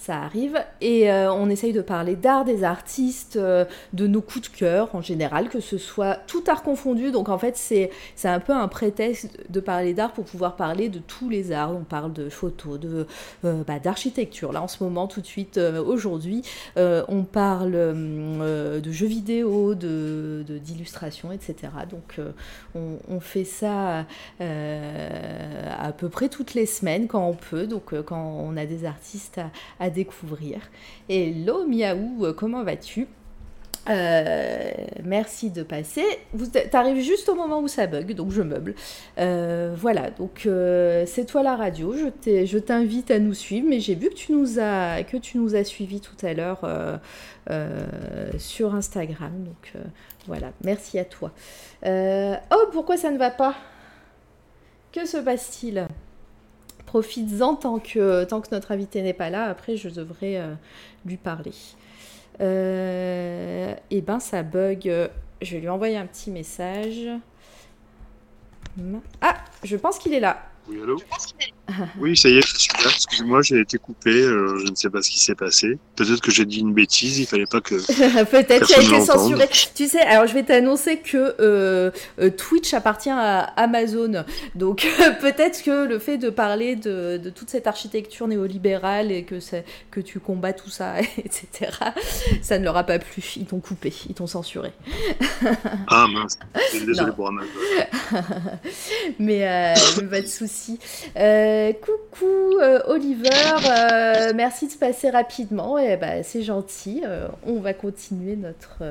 ça 0.06 0.22
arrive. 0.22 0.64
Et 0.82 1.12
euh, 1.12 1.34
on 1.34 1.50
essaye 1.50 1.74
de 1.74 1.82
parler 1.82 2.16
d'art, 2.16 2.46
des 2.46 2.64
artistes, 2.64 3.38
euh, 3.38 3.66
de 3.94 4.06
nos 4.06 4.22
coups 4.22 4.52
de 4.52 4.56
cœur 4.56 4.94
en 4.94 5.02
général, 5.02 5.50
que 5.50 5.60
ce 5.60 5.80
soit 5.80 6.16
tout 6.28 6.44
art 6.48 6.62
confondu. 6.62 7.12
Donc 7.12 7.30
en 7.30 7.40
fait, 7.40 7.58
c'est 7.58 7.90
un 8.24 8.40
peu 8.40 8.54
un 8.54 8.68
prétexte 8.68 9.38
de 9.50 9.60
parler 9.60 9.94
d'art 9.94 10.14
pour 10.14 10.26
pouvoir 10.26 10.56
parler 10.56 10.90
de 10.90 11.00
tous 11.00 11.30
les 11.30 11.52
arts. 11.52 11.72
On 11.76 11.84
parle 11.84 12.14
de 12.14 12.30
photos, 12.30 12.80
de 12.80 13.08
euh, 13.46 13.64
bah, 13.66 13.80
d'architecture. 13.80 14.52
Là, 14.52 14.62
en 14.62 14.68
ce 14.68 14.84
moment, 14.84 15.08
tout 15.08 15.22
de 15.22 15.26
suite, 15.26 15.58
aujourd'hui, 15.58 16.44
on 16.76 17.24
parle 17.24 17.72
de 17.72 18.92
jeux 18.92 19.08
vidéo, 19.08 19.74
de 19.74 20.44
d'illustration, 20.48 21.32
etc. 21.32 21.56
Donc 21.90 22.20
on, 22.76 23.20
fait 23.20 23.44
ça 23.44 24.06
à 24.40 25.92
peu 25.94 26.10
près 26.10 26.30
toutes 26.30 26.54
les 26.54 26.66
semaines 26.66 27.08
quand 27.08 27.28
on 27.28 27.34
peut. 27.34 27.66
Donc 27.66 27.94
quand 28.04 28.38
on 28.40 28.58
a 28.58 28.66
des 28.66 28.86
artistes 28.86 29.40
à, 29.40 29.50
à 29.80 29.90
découvrir. 29.96 30.60
Hello 31.10 31.66
Miaou, 31.66 32.26
euh, 32.26 32.34
comment 32.34 32.64
vas-tu? 32.64 33.08
Euh, 33.88 34.72
merci 35.04 35.52
de 35.52 35.62
passer. 35.62 36.04
Vous 36.34 36.48
arrives 36.74 37.04
juste 37.04 37.30
au 37.30 37.36
moment 37.36 37.60
où 37.62 37.68
ça 37.68 37.86
bug, 37.88 38.14
donc 38.14 38.32
je 38.32 38.42
meuble. 38.42 38.74
Euh, 39.20 39.76
voilà, 39.78 40.10
donc 40.10 40.48
c'est 41.06 41.26
toi 41.26 41.44
la 41.44 41.56
radio. 41.56 41.94
Je 41.96 42.58
t'invite 42.58 43.12
à 43.12 43.20
nous 43.20 43.36
suivre, 43.36 43.68
mais 43.70 43.80
j'ai 43.80 43.96
vu 43.96 44.10
que 44.10 44.16
tu 44.16 44.32
nous 44.32 44.60
as 44.60 45.04
que 45.04 45.18
tu 45.18 45.38
nous 45.38 45.56
as 45.56 45.64
suivi 45.64 46.02
tout 46.02 46.18
à 46.26 46.34
l'heure 46.34 46.68
sur 48.40 48.74
Instagram. 48.74 49.44
Donc 49.44 49.74
voilà, 50.28 50.52
merci 50.64 50.98
à 50.98 51.06
toi. 51.06 51.32
oh, 51.86 52.66
pourquoi 52.72 52.98
ça 52.98 53.12
ne 53.12 53.20
va 53.20 53.30
pas? 53.30 53.56
Que 54.92 55.06
se 55.06 55.18
passe-t-il? 55.18 55.88
Profites-en 56.86 57.56
tant 57.56 57.80
que, 57.80 58.24
tant 58.24 58.42
que 58.42 58.48
notre 58.52 58.72
invité 58.72 59.02
n'est 59.02 59.14
pas 59.14 59.30
là. 59.30 59.46
Après, 59.46 59.78
je 59.78 59.90
devrais 59.90 60.38
euh, 60.38 60.54
lui 61.06 61.18
parler. 61.18 61.54
Euh, 62.42 63.74
et 63.90 63.98
eh 63.98 64.02
ben, 64.02 64.20
ça 64.20 64.44
bug. 64.44 65.10
Je 65.42 65.56
vais 65.56 65.62
lui 65.62 65.70
envoyer 65.70 65.98
un 65.98 66.06
petit 66.06 66.32
message. 66.32 67.10
Ah, 69.22 69.36
je 69.64 69.78
pense 69.78 69.98
qu'il 69.98 70.14
est 70.14 70.20
là. 70.20 70.44
Oui, 70.68 70.82
allô? 70.82 70.98
Oui, 72.00 72.16
ça 72.16 72.30
y 72.30 72.38
est, 72.38 72.42
je 72.42 72.58
suis 72.58 72.72
là. 72.74 72.90
Excuse-moi, 72.94 73.42
j'ai 73.42 73.60
été 73.60 73.78
coupé. 73.78 74.12
Euh, 74.12 74.58
je 74.66 74.72
ne 74.72 74.76
sais 74.76 74.90
pas 74.90 75.02
ce 75.02 75.10
qui 75.10 75.20
s'est 75.20 75.36
passé. 75.36 75.78
Peut-être 75.96 76.22
que 76.22 76.32
j'ai 76.32 76.46
dit 76.46 76.60
une 76.60 76.74
bêtise. 76.74 77.20
Il 77.20 77.26
fallait 77.26 77.46
pas 77.46 77.62
que. 77.62 77.76
Peut-être 78.26 78.68
qu'il 78.68 78.76
a 78.76 78.98
été 78.98 79.06
censuré. 79.06 79.48
Tu 79.76 79.88
sais, 79.88 80.02
alors 80.02 80.28
je 80.28 80.34
vais 80.34 80.44
t'annoncer 80.44 80.98
que 80.98 81.36
euh, 81.40 81.92
euh, 82.20 82.30
Twitch 82.30 82.74
appartient 82.74 83.10
à 83.10 83.40
Amazon. 83.40 84.26
Donc 84.56 84.88
peut-être 85.22 85.64
que 85.64 85.86
le 85.86 86.00
fait 86.00 86.18
de 86.18 86.30
parler 86.30 86.76
de, 86.76 87.18
de, 87.18 87.30
toute 87.30 87.50
cette 87.50 87.68
architecture 87.68 88.28
néolibérale 88.28 89.12
et 89.12 89.24
que, 89.24 89.36
que 89.92 90.00
tu 90.00 90.20
combats 90.20 90.54
tout 90.54 90.70
ça, 90.70 91.00
etc., 91.18 91.72
ça 92.42 92.60
ne 92.60 92.64
leur 92.64 92.78
a 92.78 92.84
pas 92.84 93.00
plu. 93.00 93.24
Ils 93.38 93.46
t'ont 93.46 93.60
coupé. 93.60 93.94
Ils 94.10 94.16
t'ont 94.16 94.28
censuré. 94.28 94.72
ah 95.88 96.08
mince. 96.12 96.38
Désolé 96.86 97.12
pour 97.12 97.28
Amazon. 97.28 97.50
mais, 99.20 99.74
mais 100.02 100.08
pas 100.10 100.22
de 100.22 100.28
soucis. 100.28 100.80
Euh, 101.56 101.74
coucou 101.74 102.60
euh, 102.60 102.80
Oliver, 102.88 103.30
euh, 103.30 104.34
merci 104.36 104.68
de 104.68 104.74
passer 104.74 105.10
rapidement. 105.10 105.78
Et 105.78 105.96
bah, 105.96 106.24
c'est 106.24 106.44
gentil. 106.44 107.04
on 107.46 107.60
va 107.60 107.74
continuer 107.74 108.36
notre 108.36 108.84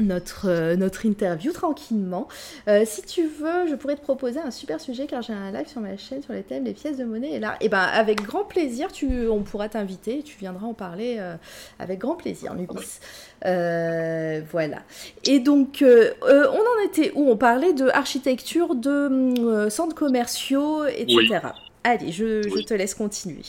notre, 0.00 0.48
euh, 0.48 0.76
notre 0.76 1.06
interview 1.06 1.52
tranquillement. 1.52 2.28
Euh, 2.68 2.84
si 2.84 3.02
tu 3.02 3.22
veux, 3.22 3.68
je 3.68 3.74
pourrais 3.74 3.96
te 3.96 4.00
proposer 4.00 4.40
un 4.40 4.50
super 4.50 4.80
sujet 4.80 5.06
car 5.06 5.22
j'ai 5.22 5.32
un 5.32 5.52
live 5.52 5.68
sur 5.68 5.80
ma 5.80 5.96
chaîne 5.96 6.22
sur 6.22 6.32
les 6.32 6.42
thèmes 6.42 6.64
des 6.64 6.72
pièces 6.72 6.96
de 6.96 7.04
monnaie. 7.04 7.32
Et 7.32 7.38
là, 7.38 7.56
et 7.60 7.66
eh 7.66 7.68
ben, 7.68 7.78
avec 7.78 8.22
grand 8.22 8.44
plaisir, 8.44 8.92
tu, 8.92 9.28
on 9.28 9.42
pourra 9.42 9.68
t'inviter, 9.68 10.22
tu 10.22 10.36
viendras 10.38 10.66
en 10.66 10.74
parler 10.74 11.16
euh, 11.18 11.36
avec 11.78 11.98
grand 11.98 12.16
plaisir, 12.16 12.54
Nubis. 12.54 13.00
voilà. 13.42 14.82
Et 15.24 15.40
donc, 15.40 15.82
on 15.82 16.26
en 16.26 16.86
était 16.86 17.12
où? 17.14 17.30
On 17.30 17.36
parlait 17.36 17.72
de 17.72 17.88
architecture, 17.88 18.74
de 18.74 19.68
centres 19.68 19.94
commerciaux, 19.94 20.84
etc. 20.86 21.40
Allez, 21.84 22.12
je, 22.12 22.42
je 22.42 22.62
te 22.64 22.74
laisse 22.74 22.94
continuer. 22.94 23.42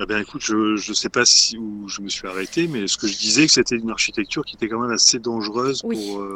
Eh 0.00 0.06
bien, 0.06 0.18
écoute, 0.18 0.42
je 0.42 0.54
ne 0.54 0.94
sais 0.94 1.08
pas 1.08 1.24
si, 1.24 1.58
où 1.58 1.88
je 1.88 2.00
me 2.00 2.08
suis 2.08 2.26
arrêté, 2.26 2.68
mais 2.68 2.86
ce 2.86 2.96
que 2.96 3.06
je 3.06 3.18
disais, 3.18 3.46
que 3.46 3.52
c'était 3.52 3.76
une 3.76 3.90
architecture 3.90 4.44
qui 4.44 4.56
était 4.56 4.68
quand 4.68 4.80
même 4.80 4.92
assez 4.92 5.18
dangereuse 5.18 5.82
pour, 5.82 5.92
euh, 5.92 6.34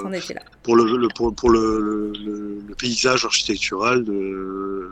pour, 0.62 0.76
le, 0.76 1.08
pour, 1.34 1.50
le, 1.50 2.12
le, 2.12 2.74
paysage 2.74 3.24
architectural 3.24 4.04
de, 4.04 4.90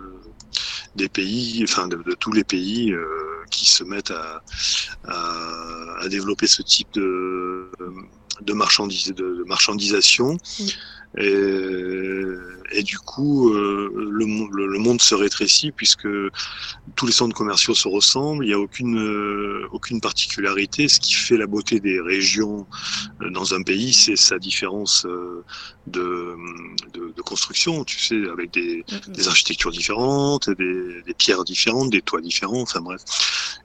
des 0.97 1.09
pays, 1.09 1.65
enfin 1.65 1.89
de, 1.89 2.03
tous 2.19 2.33
les 2.33 2.45
pays 2.45 2.93
euh, 2.93 3.07
qui 3.51 3.67
se 3.67 3.85
mettent 3.85 4.13
à, 4.13 4.43
à, 5.05 6.09
développer 6.09 6.47
ce 6.47 6.63
type 6.63 6.93
de, 6.95 7.71
de, 8.41 8.53
marchandise, 8.53 9.13
de, 9.15 9.45
marchandisation. 9.47 10.39
Et, 11.19 11.35
et, 12.73 12.83
du 12.83 12.99
coup, 12.99 13.51
euh, 13.51 13.91
le, 13.95 14.25
le, 14.67 14.79
monde 14.79 15.01
se 15.01 15.15
rétrécit 15.15 15.73
puisque 15.73 16.09
tous 16.97 17.07
les 17.07 17.13
centres 17.13 17.35
commerciaux 17.35 17.75
se 17.75 17.89
ressemblent, 17.89 18.45
il 18.45 18.49
n'y 18.49 18.55
a 18.55 18.59
aucune, 18.59 18.99
euh, 18.99 19.67
aucune 19.73 20.01
particularité. 20.01 20.89
Ce 20.89 21.01
qui 21.01 21.15
fait 21.15 21.37
la 21.37 21.47
beauté 21.47 21.81
des 21.81 22.01
régions 22.01 22.67
euh, 23.21 23.31
dans 23.31 23.55
un 23.55 23.63
pays, 23.63 23.93
c'est 23.93 24.17
sa 24.17 24.39
différence 24.39 25.07
de, 25.87 26.37
de, 26.93 27.13
de, 27.17 27.23
construction, 27.23 27.85
tu 27.85 27.99
sais, 27.99 28.21
avec 28.31 28.53
des, 28.53 28.85
des 29.09 29.29
architectures 29.29 29.71
différentes, 29.71 30.51
des, 30.51 31.03
des, 31.03 31.15
pierres 31.15 31.45
différentes, 31.45 31.91
des 31.91 32.03
toits 32.03 32.21
différents, 32.21 32.63
enfin 32.63 32.81
bref. 32.81 33.03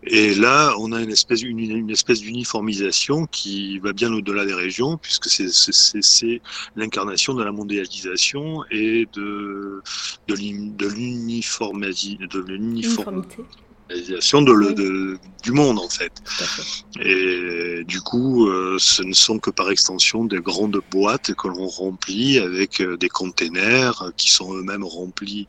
Et 0.03 0.36
là, 0.36 0.74
on 0.80 0.91
a 0.91 1.01
une 1.01 1.12
espèce, 1.12 1.41
une, 1.41 1.60
une 1.60 1.89
espèce 1.89 2.22
d'uniformisation 2.22 3.26
qui 3.28 3.80
va 3.80 3.93
bien 3.93 4.12
au-delà 4.14 4.45
des 4.45 4.53
régions, 4.53 4.97
puisque 4.97 5.28
c'est 5.28 6.41
l'incarnation 6.76 7.34
de 7.34 7.43
la 7.43 7.51
mondialisation 7.51 8.64
et 8.72 8.97
de, 9.06 9.82
de 10.28 10.36
l'uniformisation, 10.36 12.18
de 12.20 12.41
de, 13.89 14.74
de, 14.74 15.18
du 15.43 15.52
monde 15.52 15.80
en 15.80 15.89
fait. 15.89 16.12
Et 17.00 17.84
du 17.86 18.02
coup, 18.02 18.48
euh, 18.48 18.78
ce 18.80 19.04
ne 19.04 19.14
sont 19.14 19.39
que 19.39 19.50
par 19.50 19.70
extension 19.70 20.26
des 20.26 20.39
grandes 20.39 20.82
boîtes 20.91 21.34
que 21.36 21.48
l'on 21.48 21.68
remplit 21.68 22.39
avec 22.39 22.82
euh, 22.82 22.98
des 22.98 23.10
containers 23.10 24.12
qui 24.18 24.32
sont 24.32 24.54
eux-mêmes 24.56 24.84
remplis 24.84 25.48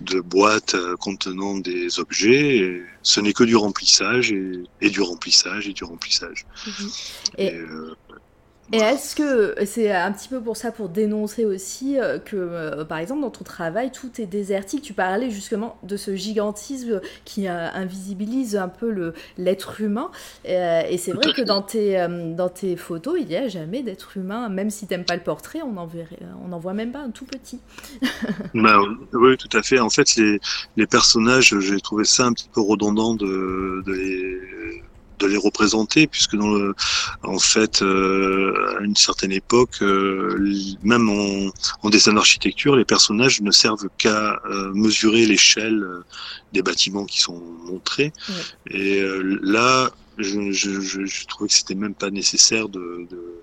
de 0.00 0.20
boîtes 0.20 0.74
euh, 0.74 0.96
contenant 0.96 1.58
des 1.58 2.00
objets. 2.00 2.82
ce 3.02 3.20
n'est 3.20 3.32
que 3.32 3.44
du 3.44 3.56
remplissage 3.56 4.32
et, 4.32 4.90
du 4.90 5.00
remplissage 5.00 5.68
et 5.68 5.72
du 5.72 5.84
remplissage. 5.84 6.46
Mhm. 6.66 6.90
Et, 7.38 7.46
et 7.46 7.60
est-ce 8.72 9.14
que 9.14 9.54
c'est 9.64 9.92
un 9.92 10.10
petit 10.12 10.28
peu 10.28 10.40
pour 10.40 10.56
ça, 10.56 10.72
pour 10.72 10.88
dénoncer 10.88 11.44
aussi 11.44 11.98
euh, 11.98 12.18
que, 12.18 12.36
euh, 12.36 12.84
par 12.84 12.98
exemple, 12.98 13.20
dans 13.20 13.30
ton 13.30 13.44
travail, 13.44 13.92
tout 13.92 14.20
est 14.20 14.26
désertique 14.26 14.82
Tu 14.82 14.92
parlais 14.92 15.30
justement 15.30 15.78
de 15.84 15.96
ce 15.96 16.16
gigantisme 16.16 17.00
qui 17.24 17.48
euh, 17.48 17.68
invisibilise 17.72 18.56
un 18.56 18.68
peu 18.68 19.12
l'être 19.38 19.80
humain. 19.80 20.10
et 20.44 20.98
c'est 20.98 21.12
vrai 21.12 21.32
que 21.32 21.42
dans 21.42 21.62
tes, 21.62 22.06
dans 22.34 22.48
tes 22.48 22.76
photos, 22.76 23.18
il 23.20 23.26
n'y 23.28 23.36
a 23.36 23.48
jamais 23.48 23.82
d'être 23.82 24.16
humain. 24.16 24.48
Même 24.48 24.70
si 24.70 24.86
tu 24.86 24.94
n'aimes 24.94 25.04
pas 25.04 25.16
le 25.16 25.22
portrait, 25.22 25.62
on 25.62 25.72
n'en 25.72 25.88
on 26.52 26.58
voit 26.58 26.74
même 26.74 26.92
pas 26.92 27.00
un 27.00 27.10
tout 27.10 27.24
petit. 27.24 27.60
bah, 28.54 28.80
oui, 29.12 29.36
tout 29.36 29.56
à 29.56 29.62
fait. 29.62 29.78
En 29.78 29.90
fait, 29.90 30.16
les, 30.16 30.40
les 30.76 30.86
personnages, 30.86 31.54
j'ai 31.60 31.80
trouvé 31.80 32.04
ça 32.04 32.26
un 32.26 32.32
petit 32.32 32.48
peu 32.52 32.60
redondant 32.60 33.14
de, 33.14 33.82
de 33.84 33.92
les 33.92 34.82
de 35.18 35.26
les 35.26 35.36
représenter 35.36 36.06
puisque 36.06 36.36
dans 36.36 36.52
le 36.52 36.74
en 37.22 37.38
fait 37.38 37.82
euh, 37.82 38.76
à 38.78 38.82
une 38.82 38.96
certaine 38.96 39.32
époque 39.32 39.82
euh, 39.82 40.38
même 40.82 41.08
en, 41.08 41.50
en, 41.82 41.90
dessin 41.90 42.14
d'architecture 42.14 42.76
les 42.76 42.84
personnages 42.84 43.40
ne 43.40 43.50
servent 43.50 43.88
qu'à 43.98 44.40
euh, 44.44 44.72
mesurer 44.74 45.26
l'échelle 45.26 45.84
des 46.52 46.62
bâtiments 46.62 47.04
qui 47.04 47.20
sont 47.20 47.40
montrés. 47.64 48.12
Et 48.70 49.02
là 49.42 49.90
je, 50.18 50.50
je, 50.50 50.80
je, 50.80 51.26
trouvais 51.26 51.48
que 51.48 51.54
c'était 51.54 51.74
même 51.74 51.94
pas 51.94 52.10
nécessaire 52.10 52.68
de, 52.68 53.06
de 53.10 53.42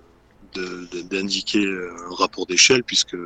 d'indiquer 1.09 1.65
un 1.65 2.13
rapport 2.13 2.45
d'échelle 2.45 2.83
puisque 2.83 3.17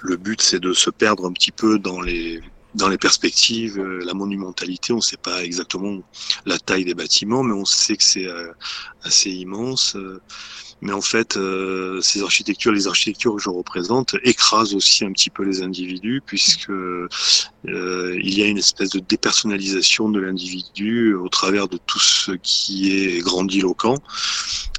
le 0.00 0.16
but 0.16 0.40
c'est 0.40 0.60
de 0.60 0.72
se 0.72 0.90
perdre 0.90 1.26
un 1.26 1.32
petit 1.32 1.50
peu 1.50 1.80
dans 1.80 2.00
les 2.00 2.40
dans 2.76 2.88
les 2.88 2.98
perspectives, 2.98 3.78
euh, 3.78 4.04
la 4.04 4.14
monumentalité, 4.14 4.92
on 4.92 4.96
ne 4.96 5.00
sait 5.00 5.16
pas 5.16 5.42
exactement 5.42 6.02
la 6.44 6.58
taille 6.58 6.84
des 6.84 6.94
bâtiments, 6.94 7.42
mais 7.42 7.54
on 7.54 7.64
sait 7.64 7.96
que 7.96 8.04
c'est 8.04 8.26
euh, 8.26 8.52
assez 9.02 9.30
immense. 9.30 9.96
Euh. 9.96 10.20
Mais 10.82 10.92
en 10.92 11.00
fait, 11.00 11.38
ces 12.02 12.22
architectures, 12.22 12.70
les 12.70 12.86
architectures 12.86 13.34
que 13.36 13.40
je 13.40 13.48
représente, 13.48 14.14
écrasent 14.24 14.74
aussi 14.74 15.06
un 15.06 15.12
petit 15.12 15.30
peu 15.30 15.42
les 15.42 15.62
individus, 15.62 16.20
puisque 16.26 16.70
il 17.64 18.34
y 18.34 18.42
a 18.42 18.46
une 18.46 18.58
espèce 18.58 18.90
de 18.90 18.98
dépersonnalisation 19.00 20.10
de 20.10 20.20
l'individu 20.20 21.14
au 21.14 21.30
travers 21.30 21.66
de 21.66 21.78
tout 21.78 21.98
ce 21.98 22.32
qui 22.32 22.92
est 22.92 23.20
grandiloquent. 23.22 23.96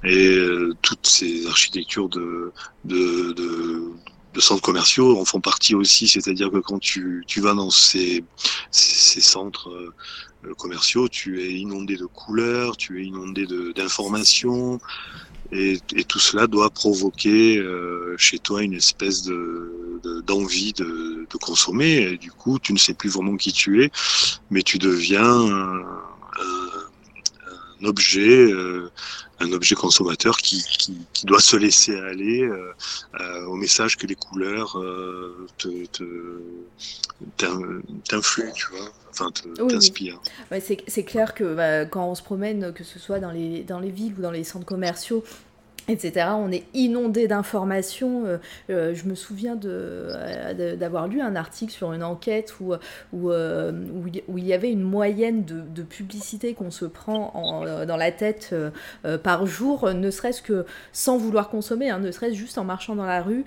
Et 0.03 0.39
toutes 0.83 1.07
ces 1.07 1.47
architectures 1.47 2.09
de, 2.09 2.51
de, 2.85 3.31
de 3.33 3.91
de 4.37 4.41
centres 4.41 4.61
commerciaux 4.61 5.19
en 5.19 5.25
font 5.25 5.41
partie 5.41 5.73
aussi, 5.73 6.07
c'est-à-dire 6.07 6.51
que 6.51 6.59
quand 6.59 6.77
tu, 6.77 7.23
tu 7.25 7.41
vas 7.41 7.55
dans 7.55 7.71
ces, 7.71 8.23
ces, 8.69 9.19
centres 9.19 9.71
euh, 9.71 10.53
commerciaux, 10.53 11.09
tu 11.09 11.41
es 11.41 11.53
inondé 11.53 11.97
de 11.97 12.05
couleurs, 12.05 12.77
tu 12.77 13.01
es 13.01 13.05
inondé 13.05 13.47
d'informations, 13.75 14.79
et, 15.51 15.79
et, 15.95 16.03
tout 16.03 16.19
cela 16.19 16.45
doit 16.45 16.69
provoquer 16.69 17.57
euh, 17.57 18.15
chez 18.17 18.37
toi 18.37 18.61
une 18.61 18.73
espèce 18.75 19.23
de 19.23 19.73
d'envie 20.27 20.73
de, 20.73 21.25
de, 21.27 21.37
consommer. 21.37 21.93
Et 22.11 22.17
du 22.17 22.31
coup, 22.31 22.59
tu 22.59 22.71
ne 22.71 22.77
sais 22.77 22.93
plus 22.93 23.09
vraiment 23.09 23.35
qui 23.35 23.51
tu 23.51 23.83
es, 23.83 23.89
mais 24.51 24.61
tu 24.61 24.77
deviens 24.77 25.23
un, 25.23 25.81
un 27.81 27.85
objet, 27.85 28.51
euh, 28.51 28.91
un 29.39 29.51
objet 29.51 29.75
consommateur 29.75 30.37
qui, 30.37 30.63
qui, 30.63 30.97
qui, 31.13 31.25
doit 31.25 31.39
se 31.39 31.55
laisser 31.55 31.95
aller 31.95 32.41
euh, 32.41 32.73
euh, 33.19 33.45
au 33.45 33.55
message 33.55 33.97
que 33.97 34.07
les 34.07 34.15
couleurs 34.15 34.77
te, 35.57 35.67
t'influent, 37.37 38.53
tu 38.53 38.67
vois, 38.71 38.89
enfin 39.09 39.31
t'inspirent. 39.67 40.21
Ouais, 40.51 40.59
c'est 40.59 41.03
clair 41.03 41.33
que 41.33 41.55
bah, 41.55 41.85
quand 41.85 42.09
on 42.09 42.15
se 42.15 42.23
promène, 42.23 42.73
que 42.73 42.83
ce 42.83 42.99
soit 42.99 43.19
dans 43.19 43.31
les, 43.31 43.63
dans 43.63 43.79
les 43.79 43.91
villes 43.91 44.15
ou 44.17 44.21
dans 44.21 44.31
les 44.31 44.43
centres 44.43 44.65
commerciaux, 44.65 45.23
etc. 45.87 46.27
On 46.37 46.51
est 46.51 46.65
inondé 46.73 47.27
d'informations. 47.27 48.25
Euh, 48.25 48.37
euh, 48.69 48.93
je 48.93 49.05
me 49.05 49.15
souviens 49.15 49.57
euh, 49.65 50.75
d'avoir 50.75 51.07
lu 51.07 51.21
un 51.21 51.35
article 51.35 51.71
sur 51.71 51.93
une 51.93 52.03
enquête 52.03 52.55
où, 52.59 52.73
il 53.13 54.45
y 54.45 54.53
avait 54.53 54.71
une 54.71 54.83
moyenne 54.83 55.45
de, 55.45 55.83
publicité 55.83 56.53
qu'on 56.53 56.71
se 56.71 56.85
prend 56.85 57.31
en, 57.33 57.85
dans 57.85 57.97
la 57.97 58.11
tête 58.11 58.53
par 59.23 59.45
jour, 59.45 59.93
ne 59.93 60.11
serait-ce 60.11 60.41
que 60.41 60.65
sans 60.91 61.17
vouloir 61.17 61.49
consommer, 61.49 61.89
hein, 61.89 61.99
ne 61.99 62.11
serait-ce 62.11 62.35
juste 62.35 62.57
en 62.57 62.65
marchant 62.65 62.95
dans 62.95 63.05
la 63.05 63.21
rue, 63.21 63.45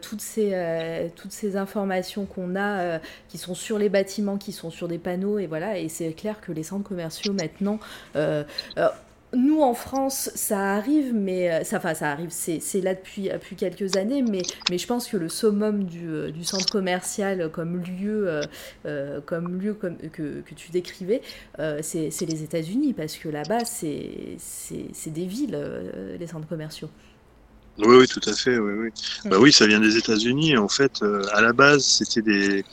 toutes, 0.00 0.20
ces, 0.20 1.10
toutes 1.16 1.32
ces 1.32 1.56
informations 1.56 2.26
qu'on 2.26 2.54
a 2.54 3.00
qui 3.28 3.38
sont 3.38 3.54
sur 3.54 3.78
les 3.78 3.88
bâtiments, 3.88 4.38
qui 4.38 4.52
sont 4.52 4.70
sur 4.70 4.86
des 4.88 4.98
panneaux, 4.98 5.38
et 5.38 5.46
voilà, 5.46 5.78
et 5.78 5.88
c'est 5.88 6.12
clair 6.12 6.40
que 6.40 6.52
les 6.52 6.62
centres 6.62 6.88
commerciaux 6.88 7.32
maintenant 7.32 7.80
nous 9.32 9.60
en 9.60 9.74
France, 9.74 10.30
ça 10.34 10.74
arrive, 10.74 11.14
mais 11.14 11.50
euh, 11.50 11.64
ça, 11.64 11.76
enfin, 11.76 11.94
ça 11.94 12.10
arrive, 12.10 12.30
c'est 12.30 12.80
là 12.80 12.94
depuis, 12.94 13.28
depuis 13.28 13.56
quelques 13.56 13.96
années, 13.96 14.22
mais, 14.22 14.42
je 14.76 14.86
pense 14.86 15.08
que 15.08 15.16
le 15.16 15.28
summum 15.28 15.84
du, 15.84 16.08
euh, 16.08 16.32
centre 16.42 16.70
commercial 16.70 17.50
comme 17.50 17.82
lieu, 17.82 18.40
euh, 18.86 19.20
comme 19.26 19.60
lieu 19.60 19.74
que 19.74 20.54
tu 20.54 20.70
décrivais, 20.72 21.22
c'est 21.80 22.26
les 22.26 22.42
États-Unis, 22.42 22.92
parce 22.92 23.16
que 23.16 23.28
là-bas, 23.28 23.64
c'est 23.64 24.36
des 25.06 25.26
villes, 25.26 25.58
les 26.18 26.26
centres 26.26 26.48
commerciaux. 26.48 26.88
Oui, 27.78 27.96
oui, 27.96 28.06
tout 28.06 28.20
à 28.26 28.32
fait. 28.32 28.58
Oui, 28.58 28.72
oui. 28.72 28.88
Bah 29.24 29.38
oui, 29.38 29.52
ça 29.52 29.66
vient 29.66 29.80
des 29.80 29.96
États-Unis. 29.96 30.56
En 30.56 30.68
fait, 30.68 31.02
euh, 31.02 31.22
à 31.32 31.40
la 31.40 31.52
base, 31.52 31.84
c'était 31.84 32.22
des. 32.22 32.64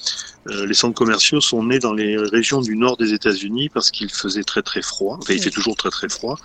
Euh, 0.49 0.65
les 0.65 0.73
centres 0.73 0.95
commerciaux 0.95 1.41
sont 1.41 1.63
nés 1.63 1.79
dans 1.79 1.93
les 1.93 2.17
régions 2.17 2.61
du 2.61 2.75
nord 2.75 2.97
des 2.97 3.13
États-Unis 3.13 3.69
parce 3.69 3.91
qu'il 3.91 4.11
faisait 4.11 4.43
très 4.43 4.61
très 4.61 4.81
froid. 4.81 5.17
Enfin, 5.21 5.33
il 5.33 5.41
fait 5.41 5.49
toujours 5.49 5.75
très 5.75 5.89
très 5.89 6.09
froid. 6.09 6.37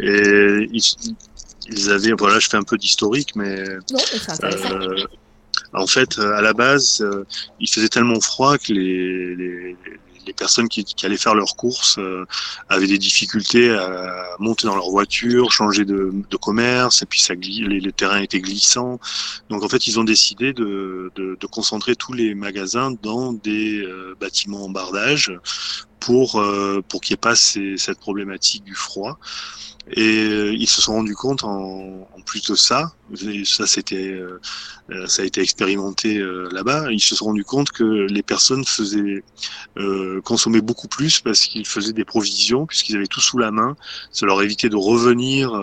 Et 0.00 0.68
ils, 0.72 1.90
avaient. 1.90 2.12
Voilà, 2.12 2.38
je 2.38 2.48
fais 2.48 2.56
un 2.56 2.62
peu 2.62 2.78
d'historique, 2.78 3.36
mais. 3.36 3.64
Non, 3.90 3.98
euh, 4.44 5.04
en 5.72 5.86
fait, 5.86 6.18
à 6.18 6.40
la 6.40 6.54
base, 6.54 7.06
il 7.60 7.68
faisait 7.68 7.88
tellement 7.88 8.20
froid 8.20 8.56
que 8.56 8.72
les, 8.72 9.36
les 9.36 9.76
les 10.26 10.32
personnes 10.32 10.68
qui, 10.68 10.84
allaient 11.04 11.16
faire 11.16 11.34
leurs 11.34 11.56
courses 11.56 11.98
euh, 11.98 12.26
avaient 12.68 12.86
des 12.86 12.98
difficultés 12.98 13.70
à 13.70 14.36
monter 14.38 14.66
dans 14.66 14.74
leur 14.74 14.90
voiture, 14.90 15.52
changer 15.52 15.84
de, 15.84 16.12
commerce, 16.40 17.02
et 17.02 17.06
puis 17.06 17.20
ça 17.20 17.34
les, 17.34 17.80
les, 17.80 17.92
terrains 17.92 18.20
étaient 18.20 18.40
glissants. 18.40 19.00
Donc 19.48 19.62
en 19.62 19.68
fait, 19.68 19.86
ils 19.86 19.98
ont 19.98 20.04
décidé 20.04 20.52
de, 20.52 21.10
de, 21.16 21.46
concentrer 21.46 21.96
tous 21.96 22.12
les 22.12 22.34
magasins 22.34 22.92
dans 23.02 23.32
des 23.32 23.78
euh, 23.78 24.14
bâtiments 24.20 24.64
en 24.64 24.68
bardage 24.68 25.32
pour 26.00 26.40
euh, 26.40 26.82
pour 26.88 27.00
qu'il 27.00 27.14
n'y 27.14 27.14
ait 27.14 27.28
pas 27.28 27.36
cette 27.36 27.98
problématique 27.98 28.64
du 28.64 28.74
froid. 28.74 29.18
Et 29.88 30.24
euh, 30.24 30.52
ils 30.52 30.66
se 30.66 30.82
sont 30.82 30.94
rendus 30.94 31.14
compte 31.14 31.44
en, 31.44 32.08
en 32.12 32.20
plus 32.24 32.42
de 32.42 32.56
ça, 32.56 32.92
ça 33.44 33.66
c'était, 33.68 34.08
euh, 34.08 34.40
euh, 34.90 35.06
ça 35.06 35.22
a 35.22 35.24
été 35.24 35.40
expérimenté 35.40 36.18
là-bas. 36.50 36.90
Ils 36.90 37.00
se 37.00 37.14
sont 37.14 37.26
rendus 37.26 37.44
compte 37.44 37.70
que 37.70 37.84
les 37.84 38.22
personnes 38.22 38.64
faisaient 38.64 39.22
consommaient 40.24 40.60
beaucoup 40.60 40.88
plus 40.88 41.20
parce 41.20 41.46
qu'ils 41.46 41.66
faisaient 41.66 41.92
des 41.92 42.04
provisions 42.04 42.66
puisqu'ils 42.66 42.96
avaient 42.96 43.06
tout 43.06 43.20
sous 43.20 43.38
la 43.38 43.52
main. 43.52 43.76
Ça 44.10 44.26
leur 44.26 44.42
évitait 44.42 44.68
de 44.68 44.76
revenir 44.76 45.54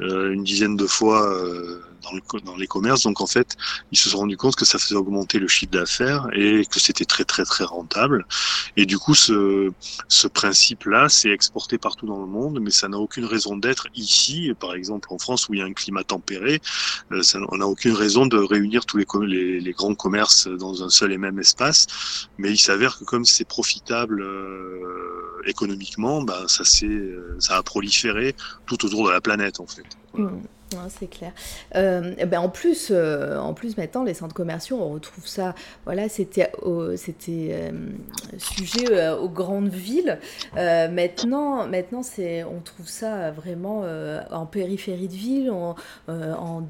une 0.00 0.42
dizaine 0.42 0.76
de 0.76 0.86
fois 0.86 1.32
dans, 2.44 2.56
les 2.56 2.66
commerces. 2.66 3.02
Donc 3.02 3.20
en 3.20 3.26
fait, 3.26 3.56
ils 3.92 3.98
se 3.98 4.10
sont 4.10 4.18
rendus 4.18 4.36
compte 4.36 4.56
que 4.56 4.64
ça 4.64 4.78
faisait 4.78 4.94
augmenter 4.94 5.38
le 5.38 5.48
chiffre 5.48 5.72
d'affaires 5.72 6.28
et 6.32 6.64
que 6.66 6.80
c'était 6.80 7.04
très 7.04 7.24
très 7.24 7.44
très 7.44 7.64
rentable. 7.64 8.26
Et 8.76 8.86
du 8.86 8.98
coup, 8.98 9.14
ce, 9.14 9.70
ce 10.08 10.28
principe-là, 10.28 11.08
c'est 11.08 11.30
exporté 11.30 11.78
partout 11.78 12.06
dans 12.06 12.20
le 12.20 12.26
monde, 12.26 12.60
mais 12.60 12.70
ça 12.70 12.88
n'a 12.88 12.98
aucune 12.98 13.24
raison 13.24 13.56
d'être 13.56 13.86
ici, 13.94 14.52
par 14.58 14.74
exemple 14.74 15.08
en 15.12 15.18
France 15.18 15.48
où 15.48 15.54
il 15.54 15.60
y 15.60 15.62
a 15.62 15.66
un 15.66 15.72
climat 15.72 16.04
tempéré. 16.04 16.60
Euh, 17.12 17.22
on 17.50 17.58
n'a 17.58 17.66
aucune 17.66 17.94
raison 17.94 18.26
de 18.26 18.38
réunir 18.38 18.86
tous 18.86 18.98
les, 18.98 19.60
les, 19.60 19.72
grands 19.72 19.94
commerces 19.94 20.48
dans 20.48 20.82
un 20.82 20.90
seul 20.90 21.12
et 21.12 21.18
même 21.18 21.38
espace. 21.38 22.28
Mais 22.38 22.50
il 22.50 22.58
s'avère 22.58 22.98
que 22.98 23.04
comme 23.04 23.24
c'est 23.24 23.46
profitable 23.46 24.22
euh, 24.22 25.42
économiquement, 25.46 26.22
bah, 26.22 26.44
ça, 26.46 26.64
euh, 26.84 27.36
ça 27.38 27.56
a 27.56 27.62
proliféré 27.62 28.34
tout 28.66 28.84
autour 28.84 29.06
de 29.06 29.12
la 29.12 29.20
planète 29.20 29.60
en 29.60 29.66
fait. 29.66 29.86
Mmh 30.14 30.28
c'est 30.88 31.08
clair. 31.08 31.32
Euh, 31.76 32.14
ben 32.26 32.40
en, 32.40 32.48
plus, 32.48 32.88
euh, 32.90 33.38
en 33.38 33.54
plus, 33.54 33.76
maintenant, 33.76 34.04
les 34.04 34.14
centres 34.14 34.34
commerciaux, 34.34 34.78
on 34.80 34.90
retrouve 34.90 35.26
ça. 35.26 35.54
Voilà, 35.84 36.08
c'était 36.08 36.50
c'était 36.96 37.50
euh, 37.52 37.70
sujet 38.38 39.08
aux 39.10 39.28
grandes 39.28 39.70
villes. 39.70 40.18
maintenant, 40.54 41.66
maintenant 41.66 42.02
c'est, 42.02 42.44
on 42.44 42.60
trouve 42.60 42.88
ça 42.88 43.30
vraiment 43.30 43.84
en 44.30 44.46
périphérie 44.46 45.08
de 45.08 45.14
ville, 45.14 45.50
en, 45.50 45.74
en 46.08 46.62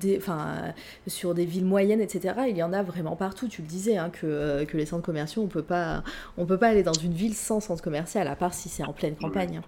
sur 1.07 1.35
des 1.35 1.45
villes 1.45 1.65
moyennes, 1.65 2.01
etc. 2.01 2.35
Il 2.49 2.57
y 2.57 2.63
en 2.63 2.73
a 2.73 2.83
vraiment 2.83 3.17
partout. 3.17 3.49
Tu 3.49 3.63
le 3.63 3.69
disais, 3.69 3.97
hein, 3.97 4.11
que, 4.11 4.65
que 4.65 4.77
les 4.77 4.87
centres 4.87 5.05
commerciaux, 5.05 5.43
on 5.43 5.49
peut 5.49 5.63
pas, 5.63 6.03
on 6.37 6.47
peut 6.47 6.59
pas 6.59 6.69
aller 6.69 6.83
dans 6.83 6.93
une 6.93 7.13
ville 7.13 7.35
sans 7.35 7.61
centre 7.61 7.83
commercial, 7.83 8.29
à 8.29 8.37
part 8.37 8.55
si 8.55 8.69
c'est 8.69 8.85
en 8.85 8.93
pleine 8.93 9.17
campagne. 9.17 9.59
Hein. 9.59 9.63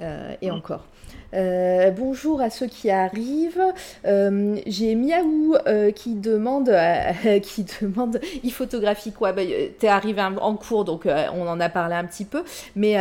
Et 0.00 0.50
encore. 0.50 0.86
Euh, 1.34 1.90
bonjour 1.90 2.40
à 2.40 2.50
ceux 2.50 2.66
qui 2.66 2.90
arrivent. 2.90 3.72
Euh, 4.06 4.56
j'ai 4.66 4.94
Miaou 4.94 5.56
euh, 5.66 5.90
qui 5.90 6.14
demande, 6.14 6.70
qui 7.42 7.66
demande, 7.80 8.20
il 8.42 8.52
photographie 8.52 9.12
quoi? 9.12 9.32
Bah, 9.32 9.42
T'es 9.78 9.88
arrivé 9.88 10.22
en 10.22 10.56
cours, 10.56 10.84
donc 10.84 11.06
on 11.06 11.48
en 11.48 11.60
a 11.60 11.68
parlé 11.68 11.94
un 11.94 12.04
petit 12.04 12.24
peu, 12.24 12.44
mais 12.76 12.94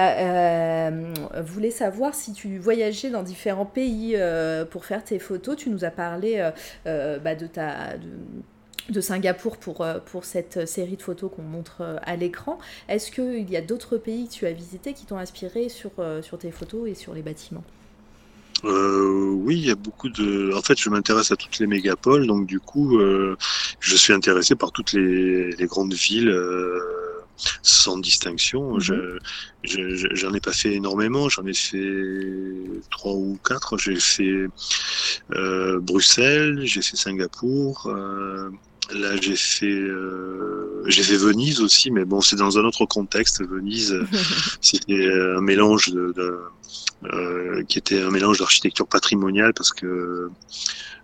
voulait 1.41 1.71
savoir 1.71 2.15
si 2.15 2.33
tu 2.33 2.57
voyageais 2.57 3.09
dans 3.09 3.23
différents 3.23 3.65
pays 3.65 4.17
pour 4.71 4.85
faire 4.85 5.03
tes 5.03 5.19
photos. 5.19 5.55
Tu 5.55 5.69
nous 5.69 5.85
as 5.85 5.91
parlé 5.91 6.49
bah, 6.85 7.35
de 7.35 7.47
ta 7.47 7.93
Singapour 9.01 9.57
pour, 9.57 9.85
pour 10.05 10.25
cette 10.25 10.67
série 10.67 10.97
de 10.97 11.01
photos 11.01 11.31
qu'on 11.35 11.43
montre 11.43 11.99
à 12.01 12.15
l'écran. 12.15 12.59
Est-ce 12.89 13.11
qu'il 13.11 13.49
y 13.49 13.57
a 13.57 13.61
d'autres 13.61 13.97
pays 13.97 14.27
que 14.27 14.33
tu 14.33 14.45
as 14.45 14.51
visités 14.51 14.93
qui 14.93 15.05
t'ont 15.05 15.17
inspiré 15.17 15.69
sur, 15.69 15.91
sur 16.21 16.37
tes 16.37 16.51
photos 16.51 16.89
et 16.89 16.95
sur 16.95 17.13
les 17.13 17.21
bâtiments? 17.21 17.63
Euh, 18.65 19.29
oui, 19.29 19.57
il 19.57 19.65
y 19.65 19.71
a 19.71 19.75
beaucoup 19.75 20.09
de. 20.09 20.53
En 20.53 20.61
fait, 20.61 20.79
je 20.79 20.89
m'intéresse 20.89 21.31
à 21.31 21.35
toutes 21.35 21.59
les 21.59 21.67
mégapoles, 21.67 22.27
donc 22.27 22.45
du 22.45 22.59
coup, 22.59 22.97
euh, 22.99 23.35
je 23.79 23.95
suis 23.95 24.13
intéressé 24.13 24.55
par 24.55 24.71
toutes 24.71 24.93
les, 24.93 25.51
les 25.51 25.65
grandes 25.65 25.93
villes. 25.93 26.29
Euh, 26.29 26.79
sans 27.61 27.97
distinction. 27.97 28.75
Mhm. 28.75 28.81
Je 28.81 29.19
J'en 30.13 30.33
ai 30.33 30.39
pas 30.39 30.53
fait 30.53 30.73
énormément, 30.73 31.29
j'en 31.29 31.45
ai 31.45 31.53
fait 31.53 32.81
trois 32.91 33.13
ou 33.13 33.37
quatre. 33.43 33.77
J'ai 33.77 33.99
fait 33.99 34.47
euh, 35.31 35.79
Bruxelles, 35.79 36.61
j'ai 36.63 36.81
fait 36.81 36.95
Singapour. 36.97 37.87
Euh, 37.87 38.49
là, 38.91 39.15
j'ai 39.21 39.35
fait 39.35 39.65
euh, 39.65 40.83
j'ai 40.87 41.03
fait 41.03 41.15
Venise 41.15 41.61
aussi, 41.61 41.91
mais 41.91 42.05
bon, 42.05 42.21
c'est 42.21 42.35
dans 42.35 42.57
un 42.57 42.63
autre 42.63 42.85
contexte. 42.85 43.43
Venise, 43.45 43.99
c'était 44.61 45.09
un 45.11 45.41
mélange 45.41 45.89
de, 45.89 46.13
de 46.15 46.39
euh, 47.05 47.63
qui 47.65 47.77
était 47.77 48.01
un 48.01 48.11
mélange 48.11 48.39
d'architecture 48.39 48.87
patrimoniale 48.87 49.53
parce 49.53 49.73
que 49.73 50.29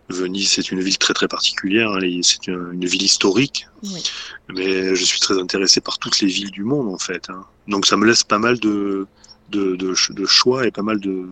Venise 0.09 0.49
c'est 0.49 0.71
une 0.71 0.81
ville 0.81 0.97
très 0.97 1.13
très 1.13 1.27
particulière, 1.27 1.91
hein, 1.91 1.99
c'est 2.23 2.47
une, 2.47 2.85
ville 2.85 3.03
historique, 3.03 3.67
oui. 3.83 4.03
mais 4.49 4.95
je 4.95 5.03
suis 5.03 5.19
très 5.19 5.37
intéressé 5.37 5.81
par 5.81 5.99
toutes 5.99 6.19
les 6.21 6.27
villes 6.27 6.51
du 6.51 6.63
monde 6.63 6.93
en 6.93 6.97
fait. 6.97 7.29
Hein. 7.29 7.45
Donc 7.67 7.85
ça 7.85 7.95
me 7.97 8.05
laisse 8.05 8.23
pas 8.23 8.39
mal 8.39 8.59
de, 8.59 9.07
de, 9.49 9.75
de, 9.75 9.93
de 10.13 10.25
choix 10.25 10.65
et 10.65 10.71
pas 10.71 10.81
mal 10.81 10.99
de, 10.99 11.27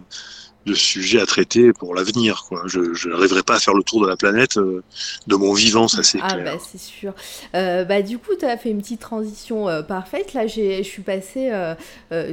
de 0.67 0.75
sujets 0.75 1.19
à 1.19 1.25
traiter 1.25 1.73
pour 1.73 1.95
l'avenir. 1.95 2.45
Quoi. 2.47 2.63
Je 2.67 3.09
n'arriverai 3.09 3.41
pas 3.41 3.55
à 3.55 3.59
faire 3.59 3.73
le 3.73 3.83
tour 3.83 4.03
de 4.03 4.07
la 4.07 4.17
planète 4.17 4.57
euh, 4.57 4.83
de 5.25 5.35
mon 5.35 5.53
vivant, 5.53 5.87
ça 5.87 6.03
c'est 6.03 6.19
ah, 6.21 6.33
clair. 6.33 6.55
Bah, 6.55 6.63
c'est 6.63 6.79
sûr. 6.79 7.13
Euh, 7.55 7.85
bah, 7.85 8.01
du 8.03 8.19
coup, 8.19 8.33
tu 8.37 8.45
as 8.45 8.57
fait 8.57 8.69
une 8.69 8.81
petite 8.81 8.99
transition 8.99 9.67
euh, 9.67 9.81
parfaite. 9.81 10.33
Là, 10.33 10.45
je 10.45 10.83
suis 10.83 11.01
passée 11.01 11.51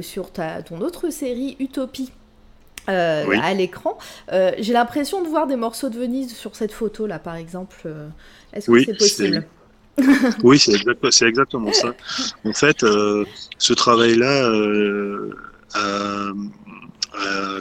sur 0.01 0.31
ta, 0.31 0.61
ton 0.61 0.81
autre 0.81 1.09
série, 1.09 1.55
Utopie. 1.59 2.11
À 2.87 3.53
l'écran. 3.55 3.97
J'ai 4.31 4.73
l'impression 4.73 5.23
de 5.23 5.27
voir 5.27 5.47
des 5.47 5.55
morceaux 5.55 5.89
de 5.89 5.97
Venise 5.97 6.35
sur 6.35 6.55
cette 6.55 6.71
photo 6.71 7.07
là, 7.07 7.17
par 7.17 7.35
exemple. 7.35 7.87
Est-ce 8.53 8.67
que 8.67 8.71
oui, 8.71 8.83
c'est 8.85 8.97
possible 8.97 9.47
Oui, 10.43 10.59
c'est 10.59 10.73
exact, 10.73 11.03
exactement 11.23 11.73
ça. 11.73 11.95
En 12.43 12.53
fait, 12.53 12.81
ce 12.81 13.73
travail-là, 13.73 14.51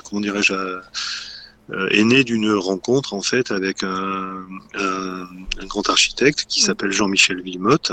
comment 0.05 0.21
dirais-je, 0.21 0.55
est 1.91 2.05
né 2.05 2.25
d'une 2.25 2.53
rencontre 2.53 3.15
en 3.15 3.23
fait 3.23 3.51
avec 3.51 3.83
un, 3.83 4.47
un, 4.75 5.29
un 5.61 5.67
grand 5.67 5.89
architecte 5.89 6.45
qui 6.49 6.61
s'appelle 6.61 6.93
Jean-Michel 6.93 7.41
Villemotte 7.41 7.93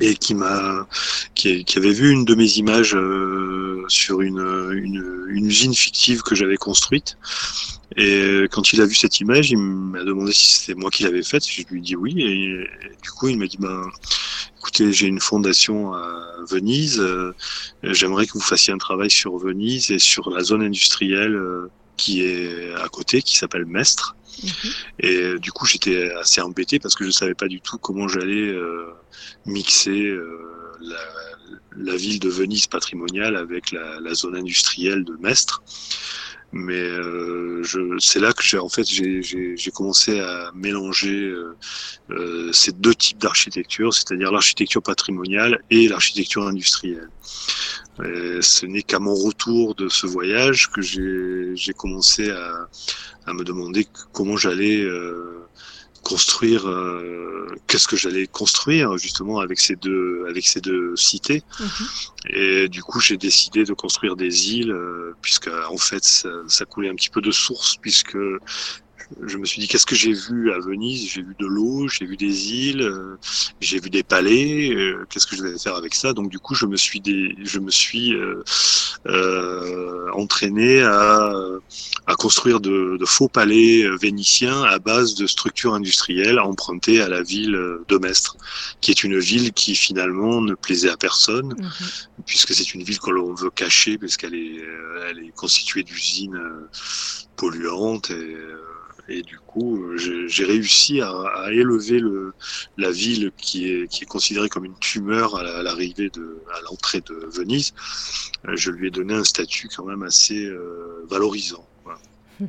et 0.00 0.14
qui 0.14 0.34
m'a 0.34 0.86
qui, 1.34 1.64
qui, 1.64 1.78
avait 1.78 1.92
vu 1.92 2.10
une 2.10 2.24
de 2.24 2.34
mes 2.34 2.58
images 2.58 2.94
euh, 2.94 3.84
sur 3.88 4.20
une, 4.20 4.38
une, 4.72 5.26
une, 5.28 5.46
usine 5.46 5.74
fictive 5.74 6.22
que 6.22 6.34
j'avais 6.34 6.56
construite. 6.56 7.16
Et 7.96 8.44
quand 8.52 8.72
il 8.72 8.80
a 8.80 8.86
vu 8.86 8.94
cette 8.94 9.18
image 9.18 9.50
il 9.50 9.58
m'a 9.58 10.04
demandé 10.04 10.32
si 10.32 10.58
c'était 10.58 10.78
moi 10.78 10.90
qui 10.90 11.02
l'avais 11.02 11.24
faite. 11.24 11.44
Je 11.48 11.62
lui 11.70 11.78
ai 11.78 11.82
dit 11.82 11.96
oui. 11.96 12.14
Et, 12.18 12.68
du 13.02 13.10
coup 13.10 13.28
il 13.28 13.38
m'a 13.38 13.46
dit 13.46 13.58
ben 13.58 13.82
écoutez 14.60 14.92
j'ai 14.92 15.06
une 15.06 15.20
fondation 15.20 15.92
à 15.94 16.36
Venise 16.48 17.00
euh, 17.00 17.34
j'aimerais 17.82 18.26
que 18.26 18.34
vous 18.34 18.40
fassiez 18.40 18.72
un 18.72 18.78
travail 18.78 19.10
sur 19.10 19.36
Venise 19.38 19.90
et 19.90 19.98
sur 19.98 20.30
la 20.30 20.42
zone 20.42 20.62
industrielle 20.62 21.34
euh, 21.34 21.70
qui 21.96 22.22
est 22.22 22.74
à 22.74 22.88
côté 22.88 23.22
qui 23.22 23.36
s'appelle 23.36 23.66
Mestre 23.66 24.16
Mhm. 24.42 24.72
Et 25.00 25.16
euh, 25.16 25.38
du 25.38 25.52
coup, 25.52 25.66
j'étais 25.66 26.12
assez 26.12 26.40
embêté 26.40 26.78
parce 26.78 26.94
que 26.94 27.04
je 27.04 27.10
savais 27.10 27.34
pas 27.34 27.48
du 27.48 27.60
tout 27.60 27.78
comment 27.78 28.08
j'allais 28.08 28.48
euh, 28.48 28.92
mixer 29.46 30.06
euh, 30.06 30.28
la, 30.80 30.98
la, 31.76 31.96
ville 31.96 32.20
de 32.20 32.28
Venise 32.28 32.66
patrimoniale 32.66 33.36
avec 33.36 33.72
la, 33.72 34.00
la 34.00 34.14
zone 34.14 34.36
industrielle 34.36 35.04
de 35.04 35.16
Mestre. 35.20 35.62
Mais 36.52 36.82
euh, 36.82 37.62
c'est 38.00 38.18
là 38.18 38.32
que 38.32 38.42
j'ai 38.42 38.58
en 38.58 38.68
fait 38.68 38.84
j'ai 38.84 39.70
commencé 39.72 40.18
à 40.18 40.50
mélanger 40.54 41.32
euh, 42.10 42.52
ces 42.52 42.72
deux 42.72 42.94
types 42.94 43.18
d'architecture, 43.18 43.94
c'est-à-dire 43.94 44.32
l'architecture 44.32 44.82
patrimoniale 44.82 45.62
et 45.70 45.86
l'architecture 45.88 46.46
industrielle. 46.46 47.08
Ce 47.98 48.64
n'est 48.66 48.82
qu'à 48.82 48.98
mon 48.98 49.14
retour 49.14 49.74
de 49.74 49.88
ce 49.88 50.06
voyage 50.06 50.70
que 50.70 50.80
j'ai 50.80 51.72
commencé 51.74 52.30
à, 52.30 52.68
à 53.26 53.32
me 53.32 53.44
demander 53.44 53.86
comment 54.12 54.36
j'allais 54.36 54.82
euh, 54.82 55.39
construire, 56.02 56.68
euh, 56.68 57.46
qu'est-ce 57.66 57.88
que 57.88 57.96
j'allais 57.96 58.26
construire 58.26 58.96
justement 58.96 59.40
avec 59.40 59.60
ces 59.60 59.76
deux, 59.76 60.24
avec 60.28 60.46
ces 60.46 60.60
deux 60.60 60.96
cités. 60.96 61.42
Mhm. 61.58 61.86
Et 62.30 62.68
du 62.68 62.82
coup, 62.82 63.00
j'ai 63.00 63.16
décidé 63.16 63.64
de 63.64 63.72
construire 63.72 64.16
des 64.16 64.52
îles, 64.54 64.72
euh, 64.72 65.14
puisque 65.22 65.48
en 65.48 65.78
fait, 65.78 66.04
ça, 66.04 66.30
ça, 66.48 66.64
coulait 66.64 66.88
un 66.88 66.94
petit 66.94 67.10
peu 67.10 67.20
de 67.20 67.30
source, 67.30 67.76
puisque 67.76 68.16
je 69.22 69.36
me 69.38 69.44
suis 69.44 69.60
dit 69.60 69.68
qu'est-ce 69.68 69.86
que 69.86 69.94
j'ai 69.94 70.12
vu 70.12 70.52
à 70.52 70.58
Venise? 70.58 71.10
J'ai 71.10 71.22
vu 71.22 71.34
de 71.38 71.46
l'eau, 71.46 71.88
j'ai 71.88 72.06
vu 72.06 72.16
des 72.16 72.52
îles, 72.52 72.82
euh, 72.82 73.16
j'ai 73.60 73.80
vu 73.80 73.90
des 73.90 74.02
palais. 74.02 74.74
Euh, 74.74 75.06
qu'est-ce 75.08 75.26
que 75.26 75.36
je 75.36 75.42
devais 75.42 75.58
faire 75.58 75.74
avec 75.74 75.94
ça? 75.94 76.12
Donc 76.12 76.30
du 76.30 76.38
coup, 76.38 76.54
je 76.54 76.66
me 76.66 76.76
suis 76.76 77.00
des, 77.00 77.34
je 77.42 77.58
me 77.58 77.70
suis 77.70 78.14
euh, 78.14 80.10
entraîné 80.12 80.82
à, 80.82 81.32
à 82.06 82.14
construire 82.14 82.60
de, 82.60 82.96
de, 82.98 83.04
faux 83.04 83.28
palais 83.28 83.88
vénitiens 84.00 84.62
à 84.62 84.78
base 84.78 85.14
de 85.14 85.26
structures 85.26 85.74
industrielles 85.74 86.38
empruntées 86.38 87.00
à 87.00 87.08
la 87.08 87.22
ville 87.22 87.58
de 87.88 87.98
Mestre, 87.98 88.36
qui 88.80 88.90
est 88.90 89.04
une 89.04 89.18
ville 89.18 89.52
qui 89.52 89.74
finalement 89.74 90.40
ne 90.40 90.54
plaisait 90.54 90.90
à 90.90 90.96
personne, 90.96 91.54
mhm. 91.58 91.70
puisque 92.26 92.54
c'est 92.54 92.74
une 92.74 92.82
ville 92.82 92.98
qu'on 92.98 93.34
veut 93.34 93.50
cacher, 93.50 93.98
parce 93.98 94.16
qu'elle 94.16 94.34
est, 94.34 94.60
elle 95.08 95.18
est 95.18 95.34
constituée 95.34 95.82
d'usines 95.82 96.38
polluantes 97.36 98.10
et 98.10 98.36
et 99.10 99.22
du 99.22 99.38
coup, 99.38 99.96
j'ai 99.96 100.44
réussi 100.44 101.00
à, 101.00 101.48
élever 101.50 101.98
le, 101.98 102.32
la 102.76 102.90
ville 102.90 103.32
qui 103.36 103.66
est, 103.66 104.06
considérée 104.06 104.48
comme 104.48 104.64
une 104.64 104.78
tumeur 104.78 105.36
à 105.36 105.62
l'arrivée 105.62 106.10
à 106.54 106.60
l'entrée 106.62 107.00
de 107.00 107.26
Venise. 107.26 107.74
Euh, 108.46 108.56
je 108.56 108.70
lui 108.70 108.86
ai 108.86 108.90
donné 108.90 109.14
un 109.14 109.24
statut 109.24 109.68
quand 109.68 109.84
même 109.84 110.04
assez 110.04 110.44
euh, 110.44 111.04
valorisant. 111.08 111.66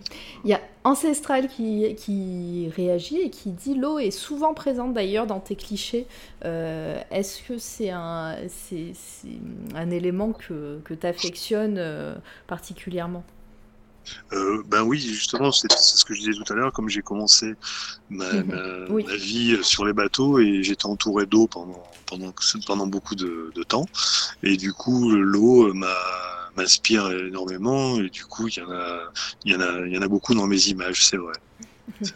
Il 0.45 0.49
y 0.49 0.53
a 0.53 0.61
Ancestral 0.83 1.49
qui, 1.49 2.69
réagit 2.75 3.17
et 3.17 3.29
qui 3.29 3.51
dit 3.51 3.75
l'eau 3.75 3.99
est 3.99 4.11
souvent 4.11 4.53
présente 4.53 4.93
d'ailleurs 4.93 5.27
dans 5.27 5.39
tes 5.39 5.55
clichés. 5.55 6.07
Euh, 6.45 7.01
est-ce 7.11 7.43
que 7.43 7.57
c'est 7.57 7.89
un, 7.89 8.37
c'est, 8.47 8.93
un 9.75 9.89
élément 9.89 10.31
que, 10.31 10.79
que 10.85 10.93
tu 10.93 11.05
affectionnes 11.05 11.81
particulièrement? 12.47 13.25
Euh, 14.33 14.63
ben 14.67 14.83
oui, 14.83 14.99
justement, 14.99 15.51
c'est 15.51 15.71
ce 15.71 16.05
que 16.05 16.13
je 16.13 16.19
disais 16.19 16.33
tout 16.33 16.51
à 16.51 16.55
l'heure, 16.55 16.73
comme 16.73 16.89
j'ai 16.89 17.01
commencé 17.01 17.53
ma, 18.09 18.31
mhm. 18.31 19.01
vie 19.17 19.57
sur 19.63 19.85
les 19.85 19.93
bateaux 19.93 20.39
et 20.39 20.63
j'étais 20.63 20.85
entouré 20.85 21.25
d'eau 21.25 21.47
pendant, 21.47 21.83
pendant, 22.05 22.33
pendant 22.65 22.87
beaucoup 22.87 23.15
de, 23.15 23.51
temps. 23.67 23.85
Et 24.43 24.57
du 24.57 24.73
coup, 24.73 25.11
l'eau 25.11 25.73
m'inspire 26.55 27.11
énormément 27.11 28.01
et 28.01 28.09
du 28.09 28.25
coup, 28.25 28.47
il 28.47 28.57
y, 28.57 28.61
en 28.61 28.71
a, 28.71 29.11
il, 29.45 29.51
y 29.53 29.55
en 29.55 29.61
a, 29.61 29.85
il 29.85 29.93
y 29.93 29.97
en 29.97 30.01
a 30.01 30.07
beaucoup 30.07 30.33
dans 30.33 30.47
mes 30.47 30.67
images, 30.67 31.05
c'est 31.05 31.17
vrai. 31.17 31.33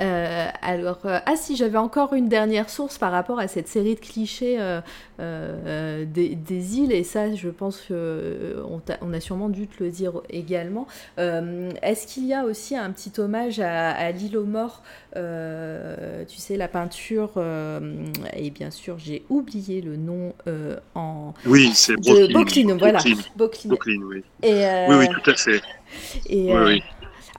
Euh, 0.00 0.48
alors, 0.62 1.00
euh, 1.04 1.18
ah 1.26 1.36
si, 1.36 1.56
j'avais 1.56 1.76
encore 1.76 2.14
une 2.14 2.28
dernière 2.28 2.70
source 2.70 2.96
par 2.96 3.12
rapport 3.12 3.38
à 3.38 3.48
cette 3.48 3.68
série 3.68 3.96
de 3.96 4.00
clichés 4.00 4.56
euh, 5.20 6.04
des, 6.06 6.78
îles, 6.78 6.92
et 6.92 7.04
ça, 7.04 7.34
je 7.34 7.50
pense 7.50 7.82
qu'on 7.88 8.80
on 9.02 9.12
a 9.12 9.20
sûrement 9.20 9.50
dû 9.50 9.66
te 9.66 9.82
le 9.82 9.90
dire 9.90 10.12
également. 10.30 10.86
Est-ce 11.18 12.06
qu'il 12.06 12.24
y 12.24 12.32
a 12.32 12.44
aussi 12.44 12.76
un 12.76 12.90
petit 12.92 13.12
hommage 13.20 13.60
à, 13.60 14.10
l'île 14.12 14.38
aux 14.38 14.46
morts 14.46 14.82
Tu 15.14 16.36
sais, 16.38 16.56
la 16.56 16.68
peinture, 16.68 17.32
et 18.34 18.50
bien 18.50 18.70
sûr, 18.70 18.98
j'ai 18.98 19.24
oublié 19.28 19.82
le 19.82 19.96
nom 19.96 20.32
en... 20.94 21.34
Oui, 21.44 21.72
c'est 21.74 21.96
Boclin. 21.96 22.76
voilà. 22.78 23.00
oui. 23.04 24.24
Et, 24.42 24.64
oui, 24.88 24.96
oui, 24.96 25.08
tout 25.08 25.30
à 25.30 25.34
fait. 25.34 25.60
Et, 26.26 26.54
oui, 26.54 26.60
oui. 26.64 26.82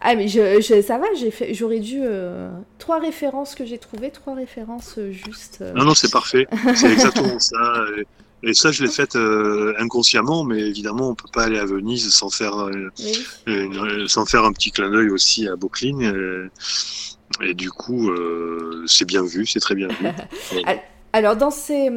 Ah 0.04 0.16
mais 0.16 0.28
je, 0.28 0.82
ça 0.82 0.98
va, 0.98 1.06
j'aurais 1.52 1.80
dû 1.80 2.00
euh, 2.02 2.50
trois 2.80 3.00
références 3.00 3.54
que 3.54 3.66
j'ai 3.66 3.78
trouvées, 3.78 4.10
trois 4.10 4.34
références 4.34 4.96
euh, 4.98 5.12
juste. 5.12 5.60
Euh, 5.62 5.74
non 5.74 5.86
non 5.86 5.94
c'est 5.94 6.12
parfait, 6.12 6.48
c'est 6.76 6.92
exactement 6.92 7.38
ça. 7.40 7.86
Et, 8.42 8.56
ça 8.56 8.72
je 8.72 8.84
l'ai 8.84 8.90
fait 8.90 9.16
inconsciemment, 9.78 10.44
mais 10.44 10.60
évidemment 10.60 11.10
on 11.10 11.16
peut 11.16 11.30
pas 11.32 11.44
aller 11.44 11.60
à 11.60 11.66
Venise 11.66 12.12
sans 12.12 12.32
faire 12.32 12.68
sans 14.08 14.26
faire 14.26 14.44
un 14.44 14.54
petit 14.54 14.72
clin 14.72 14.90
d'œil 14.90 15.10
aussi 15.10 15.48
à 15.48 15.56
Bocline. 15.56 16.50
Et, 17.42 17.54
du 17.54 17.70
coup 17.70 18.12
c'est 18.88 19.06
bien 19.06 19.24
vu, 19.24 19.46
c'est 19.46 19.60
très 19.60 19.76
bien 19.76 19.88
vu. 19.88 20.08
Alors 21.14 21.36
dans 21.36 21.52
ces, 21.52 21.92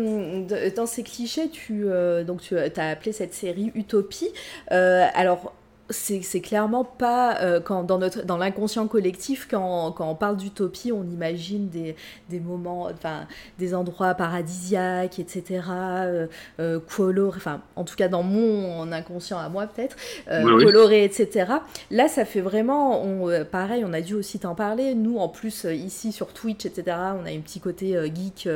dans 0.77 0.87
ces 0.87 1.05
clichés, 1.05 1.49
tu, 1.49 1.87
donc 2.27 2.43
tu 2.43 2.59
as 2.59 2.89
appelé 2.91 3.13
cette 3.13 3.33
série 3.33 3.73
Utopie. 3.75 4.29
alors 4.69 5.55
c'est 5.91 6.41
clairement 6.41 6.85
pas 6.85 7.37
euh, 7.43 7.61
quand 7.61 7.85
dans 7.85 7.99
notre 7.99 8.25
dans 8.25 8.39
l'inconscient 8.39 8.87
collectif 8.87 9.47
quand, 9.51 9.93
quand, 9.93 10.09
on 10.09 10.15
parle 10.15 10.39
d'utopie 10.39 10.93
on 10.93 11.05
imagine 11.05 11.69
des, 11.69 11.95
des, 12.31 12.41
moments 12.41 12.89
enfin 12.91 13.27
des 13.59 13.75
endroits 13.75 14.15
paradisiaques 14.15 15.19
etc 15.19 15.63
euh, 15.71 16.27
euh, 16.59 16.81
colorés 16.81 17.37
enfin 17.37 17.61
en 17.77 17.85
tout 17.85 17.97
cas 17.97 18.09
dans 18.09 18.23
mon 18.23 18.91
inconscient 18.93 19.39
à 19.39 19.51
moi 19.51 19.67
peut-être 19.67 19.97
coloré 20.27 21.05
etc 21.05 21.53
là 21.91 22.09
ça 22.09 22.25
fait 22.25 22.41
vraiment 22.41 23.05
on, 23.05 23.45
pareil 23.45 23.85
on 23.87 23.93
a 23.93 24.01
dû 24.01 24.15
aussi 24.15 24.39
t'en 24.39 24.55
parler. 24.55 24.95
Nous 24.95 25.19
en 25.19 25.29
plus 25.29 25.65
ici 25.65 26.13
sur 26.13 26.29
Twitch 26.33 26.65
etc 26.65 26.97
on 27.21 27.27
a 27.27 27.31
un 27.31 27.41
petit 27.41 27.61
côté 27.61 27.99
geek 28.15 28.49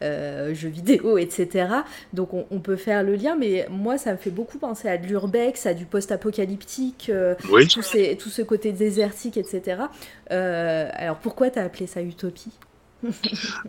jeux 0.00 0.68
vidéo 0.68 1.16
etc 1.16 1.68
donc 2.12 2.34
on, 2.34 2.46
on, 2.50 2.60
peut 2.60 2.76
faire 2.76 3.02
le 3.02 3.14
lien 3.14 3.34
mais 3.34 3.66
moi 3.70 3.96
ça 3.96 4.12
me 4.12 4.18
fait 4.18 4.30
beaucoup 4.30 4.58
penser 4.58 4.88
à 4.88 4.98
de 4.98 5.06
l'urbex 5.06 5.64
à 5.66 5.72
du 5.72 5.86
post-apocalyptique 5.86 6.65
euh, 7.08 7.34
tout, 7.68 8.30
ce 8.30 8.42
côté 8.42 8.72
désertique, 8.72 9.36
etc. 9.36 9.82
Euh, 10.30 10.88
alors 10.92 11.18
pourquoi 11.18 11.50
tu 11.50 11.58
as 11.58 11.64
appelé 11.64 11.86
ça 11.86 12.02
utopie? 12.02 12.52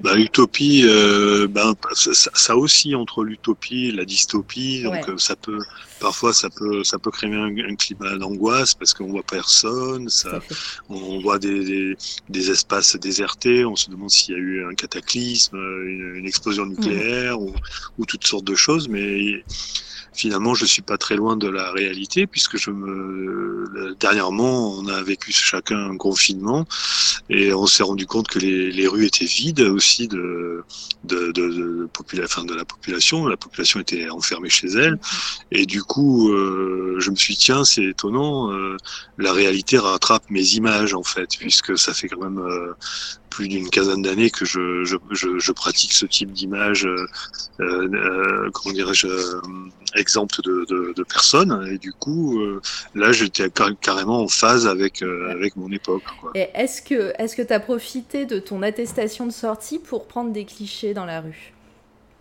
Bah, 0.02 0.18
utopie, 0.18 0.84
euh, 0.86 1.48
ben, 1.48 1.74
ça, 1.94 2.56
aussi 2.56 2.96
entre 2.96 3.24
l'utopie 3.24 3.88
et 3.88 3.92
la 3.92 4.06
dystopie, 4.06 4.84
donc 4.84 5.20
ça 5.20 5.36
peut 5.36 5.60
parfois 6.00 6.32
ça 6.32 6.50
peut 6.50 6.84
ça 6.84 6.98
peut 6.98 7.12
créer 7.12 7.34
un, 7.36 7.76
climat 7.76 8.16
d'angoisse 8.18 8.74
parce 8.74 8.94
qu'on 8.94 9.08
voit 9.08 9.24
personne, 9.24 10.08
ça, 10.08 10.40
on 10.88 11.20
voit 11.20 11.40
des, 11.40 11.98
des, 12.30 12.52
espaces 12.52 12.96
désertés, 12.96 13.66
on 13.66 13.76
se 13.76 13.90
demande 13.90 14.10
s'il 14.10 14.34
y 14.34 14.38
a 14.38 14.40
eu 14.40 14.66
un 14.66 14.74
cataclysme, 14.76 15.58
une, 15.58 16.26
explosion 16.26 16.66
nucléaire 16.66 17.40
ou, 17.42 17.54
ou, 17.98 18.06
toutes 18.06 18.26
sortes 18.26 18.46
de 18.46 18.56
choses, 18.56 18.88
mais 18.88 19.44
finalement, 20.18 20.56
je 20.56 20.66
suis 20.66 20.82
pas 20.82 20.98
très 20.98 21.16
loin 21.16 21.38
de 21.38 21.48
la 21.48 21.72
réalité 21.72 22.28
puisque 22.28 22.58
je 22.58 22.72
me 22.72 23.96
dernièrement, 24.00 24.74
on 24.74 24.88
a 24.88 25.02
vécu 25.04 25.32
chacun 25.32 25.92
un 25.92 25.98
confinement 25.98 26.66
et 27.30 27.54
on 27.54 27.68
s'est 27.68 27.84
rendu 27.84 28.06
compte 28.06 28.28
que 28.28 28.40
les, 28.40 28.72
les, 28.72 28.88
rues 28.88 29.06
étaient 29.06 29.26
vides 29.26 29.62
aussi 29.62 30.08
de 30.08 30.64
de, 31.04 31.32
de, 31.32 31.50
de, 31.50 31.90
enfin, 32.24 32.44
de 32.44 32.54
la 32.54 32.66
population. 32.66 33.28
La 33.28 33.38
population 33.38 33.80
était 33.80 34.10
enfermée 34.10 34.50
chez 34.50 34.68
elle 34.68 34.98
et 35.52 35.66
du 35.66 35.84
coup, 35.84 36.32
euh, 36.32 36.96
je 37.00 37.12
me 37.12 37.16
suis 37.16 37.36
dit 37.36 37.42
tiens, 37.42 37.64
c'est 37.64 37.84
étonnant, 37.84 38.52
euh, 38.52 38.78
la 39.18 39.34
réalité 39.34 39.78
rattrape 39.78 40.24
mes 40.30 40.56
images 40.56 40.94
en 40.94 41.04
fait 41.04 41.30
puisque 41.38 41.78
ça 41.78 41.94
fait 41.94 42.08
quand 42.08 42.22
même 42.22 42.40
euh, 42.40 42.74
plus 43.30 43.48
d'une 43.48 43.70
quinzaine 43.70 44.02
d'années 44.02 44.30
que 44.30 44.46
je, 44.46 44.84
je, 44.84 44.98
je, 45.12 45.52
pratique 45.52 45.94
ce 45.94 46.06
type 46.06 46.32
d'image, 46.32 46.86
euh, 46.86 47.08
euh, 47.60 48.50
comment 48.54 48.74
dirais-je, 48.74 49.08
euh, 49.08 49.42
exempte 49.96 50.42
de, 50.44 50.66
de, 50.68 50.94
de, 50.96 51.04
personnes. 51.04 51.68
Et 51.72 51.78
du 51.78 51.94
coup, 51.94 52.40
euh, 52.40 52.62
là, 52.96 53.12
j'étais 53.12 53.50
carrément 53.82 54.22
en 54.22 54.28
phase 54.28 54.68
avec, 54.68 55.02
avec 55.02 55.56
mon 55.56 55.72
époque. 55.72 56.04
Et 56.36 56.50
est-ce 56.54 56.82
que 56.82 57.14
est-ce 57.18 57.36
que 57.36 57.42
tu 57.42 57.54
as 57.54 57.60
profité 57.60 58.26
de 58.26 58.40
ton 58.40 58.62
attestation 58.62 59.26
de 59.26 59.32
sortie 59.32 59.80
pour 59.80 60.08
prendre 60.08 60.32
des 60.32 60.46
clichés 60.46 60.94
dans 60.94 61.06
la 61.06 61.22
rue? 61.22 61.54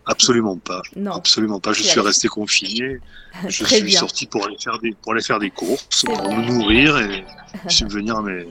Absolument 0.07 0.57
pas. 0.57 0.83
Non. 0.95 1.13
Absolument 1.13 1.59
pas. 1.59 1.73
Je 1.73 1.83
suis 1.83 2.01
resté 2.01 2.29
confiné. 2.29 3.01
Je 3.49 3.65
suis 3.65 3.93
sorti 3.93 4.27
pour 4.27 4.47
aller 4.47 4.57
faire 4.59 4.79
des 4.79 4.93
pour 5.03 5.13
aller 5.13 5.23
faire 5.23 5.39
des 5.39 5.51
courses, 5.51 6.05
pour 6.05 6.33
me 6.33 6.47
nourrir 6.47 6.97
et 6.99 7.25
subvenir 7.69 8.17
à 8.17 8.23
mes 8.23 8.47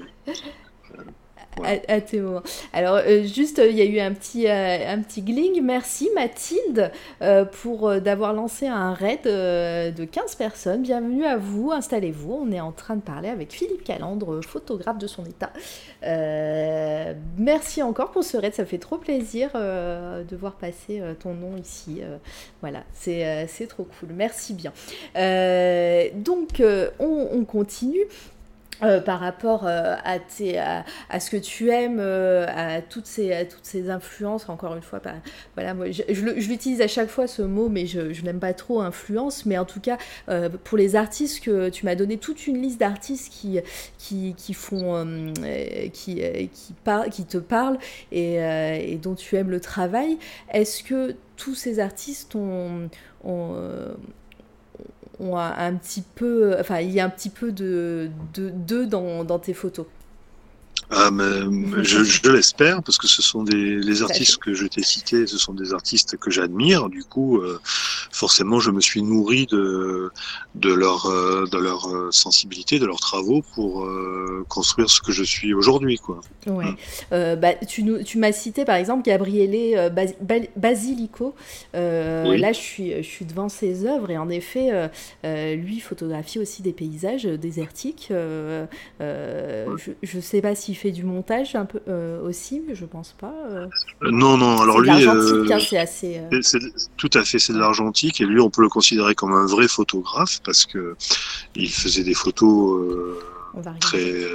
à, 1.63 2.01
tes 2.01 2.19
moments. 2.19 2.43
Alors, 2.73 2.95
euh, 2.95 3.23
juste, 3.23 3.61
il 3.63 3.75
y 3.75 3.81
a 3.81 3.85
eu 3.85 3.99
un 3.99 4.13
petit, 4.13 4.47
euh, 4.47 4.93
un 4.93 5.01
petit 5.01 5.21
gling. 5.21 5.61
Merci 5.61 6.09
Mathilde 6.15 6.91
euh, 7.21 7.45
pour 7.45 8.01
d'avoir 8.01 8.33
lancé 8.33 8.67
un 8.67 8.93
raid 8.93 9.23
de 9.23 10.05
15 10.05 10.35
personnes. 10.35 10.81
Bienvenue 10.81 11.25
à 11.25 11.37
vous, 11.37 11.71
installez-vous. 11.71 12.33
On 12.33 12.51
est 12.51 12.59
en 12.59 12.71
train 12.71 12.95
de 12.95 13.01
parler 13.01 13.29
avec 13.29 13.51
Philippe 13.51 13.83
Calandre, 13.83 14.43
photographe 14.43 14.97
de 14.97 15.07
son 15.07 15.25
état. 15.25 15.51
merci 17.37 17.81
encore 17.81 18.11
pour 18.11 18.23
ce 18.23 18.37
raid, 18.37 18.53
ça 18.53 18.65
fait 18.65 18.77
trop 18.77 18.97
plaisir 18.97 19.51
de 19.53 20.35
voir 20.35 20.55
passer 20.55 21.01
ton 21.19 21.33
nom 21.33 21.57
ici. 21.57 22.01
voilà, 22.61 22.83
c'est 22.93 23.67
trop 23.67 23.87
cool. 23.99 24.09
Merci 24.13 24.53
bien. 24.53 24.73
donc, 26.15 26.61
on, 26.99 27.27
on 27.31 27.45
continue. 27.45 28.07
Euh, 28.83 28.99
par 28.99 29.21
rapport 29.21 29.65
euh, 29.65 29.95
à, 30.03 30.19
tes, 30.19 30.61
ce 31.19 31.29
que 31.29 31.37
tu 31.37 31.69
aimes, 31.69 31.99
euh, 31.99 32.45
à, 32.47 32.81
toutes 32.81 33.05
ces, 33.05 33.89
influences, 33.89 34.49
encore 34.49 34.75
une 34.75 34.81
fois, 34.81 34.99
bah, 34.99 35.13
voilà, 35.55 35.73
moi, 35.73 35.91
je, 35.91 36.03
l'utilise 36.47 36.81
à 36.81 36.87
chaque 36.87 37.09
fois 37.09 37.27
ce 37.27 37.41
mot, 37.41 37.69
mais 37.69 37.85
je, 37.85 38.11
je 38.11 38.23
n'aime 38.23 38.39
pas 38.39 38.53
trop 38.53 38.81
influence, 38.81 39.45
mais 39.45 39.57
en 39.57 39.65
tout 39.65 39.79
cas, 39.79 39.97
pour 40.63 40.77
les 40.77 40.95
artistes, 40.95 41.43
que 41.43 41.69
tu 41.69 41.85
m'as 41.85 41.95
donné 41.95 42.17
toute 42.17 42.47
une 42.47 42.61
liste 42.61 42.79
d'artistes 42.79 43.31
qui, 43.31 44.53
font, 44.53 45.33
qui, 45.93 46.21
par, 46.83 47.05
qui 47.05 47.25
te 47.25 47.37
parlent 47.37 47.77
et, 48.11 48.35
et, 48.35 48.99
dont 49.01 49.15
tu 49.15 49.35
aimes 49.35 49.51
le 49.51 49.59
travail, 49.59 50.17
est-ce 50.51 50.83
que 50.83 51.15
tous 51.37 51.55
ces 51.55 51.79
artistes 51.79 52.35
ont 52.35 52.89
ont 55.19 55.37
un, 55.37 55.73
petit 55.75 56.01
peu, 56.01 56.55
enfin, 56.59 56.79
il 56.79 56.91
y 56.91 56.99
a 56.99 57.05
un 57.05 57.09
petit 57.09 57.29
peu 57.29 57.51
de 57.51 58.09
d'eux 58.33 58.85
dans, 58.85 59.23
dans, 59.23 59.39
tes 59.39 59.53
photos. 59.53 59.85
Ah, 60.91 61.09
mais, 61.11 61.23
je, 61.83 62.29
l'espère, 62.29 62.83
parce 62.83 62.97
que 62.97 63.07
ce 63.07 63.21
sont 63.21 63.43
des 63.43 63.75
les 63.77 64.03
artistes 64.03 64.37
que 64.37 64.53
je 64.53 64.67
t'ai 64.67 64.83
cités, 64.83 65.25
ce 65.25 65.37
sont 65.37 65.53
des 65.53 65.73
artistes 65.73 66.17
que 66.17 66.29
j'admire. 66.29 66.89
Du 66.89 67.03
coup, 67.03 67.37
euh, 67.37 67.59
forcément, 68.11 68.59
je 68.59 68.69
me 68.69 68.81
suis 68.81 69.01
nourri 69.01 69.47
de, 69.47 70.11
de, 70.53 70.73
leur, 70.73 71.07
euh, 71.07 71.45
de 71.51 71.57
leur 71.57 71.87
euh, 71.87 72.11
sensibilité, 72.11 72.77
de 72.77 72.85
leurs 72.85 72.99
travaux 72.99 73.43
pour 73.55 73.87
construire 74.47 74.89
ce 74.89 75.01
que 75.01 75.11
je 75.11 75.23
suis 75.23 75.53
aujourd'hui. 75.53 75.97
Quoi. 75.97 76.21
Ouais. 76.45 76.65
Hein. 77.11 77.35
Bah, 77.35 77.53
tu, 77.67 77.83
tu 78.03 78.17
m'as 78.17 78.31
cité 78.31 78.65
par 78.65 78.75
exemple 78.75 79.03
Gabriele 79.03 79.91
Basilico. 80.55 81.35
Là, 81.73 82.51
je 82.53 82.59
suis, 82.59 82.91
je 82.97 83.07
suis 83.07 83.25
devant 83.25 83.49
ses 83.49 83.85
œuvres 83.85 84.11
et 84.11 84.17
en 84.17 84.29
effet, 84.29 84.89
lui 85.23 85.79
photographie 85.79 86.39
aussi 86.39 86.61
des 86.61 86.73
paysages 86.73 87.23
désertiques. 87.23 88.07
je 88.09 88.77
ne 88.99 90.21
sais 90.21 90.41
pas 90.41 90.55
si 90.55 90.74
fait 90.75 90.91
du 90.91 91.03
montage 91.03 91.55
un 91.55 91.65
peu 91.65 91.79
euh, 91.87 92.21
aussi, 92.21 92.61
mais 92.67 92.75
je 92.75 92.85
pense 92.85 93.13
pas. 93.17 93.33
Euh. 93.49 93.67
Non, 94.01 94.37
non, 94.37 94.61
alors 94.61 94.79
lui. 94.79 94.89
Euh, 94.91 95.45
hein, 95.51 95.59
c'est 95.59 95.77
assez. 95.77 96.21
tout 96.97 97.09
à 97.13 97.23
fait, 97.23 97.39
c'est 97.39 97.53
de 97.53 97.59
l'argentique, 97.59 98.21
et 98.21 98.25
lui, 98.25 98.39
on 98.39 98.49
peut 98.49 98.61
le 98.61 98.69
considérer 98.69 99.15
comme 99.15 99.33
un 99.33 99.45
vrai 99.45 99.67
photographe, 99.67 100.41
parce 100.43 100.65
que 100.65 100.95
il 101.55 101.71
faisait 101.71 102.03
des 102.03 102.13
photos. 102.13 102.81
très 103.79 104.25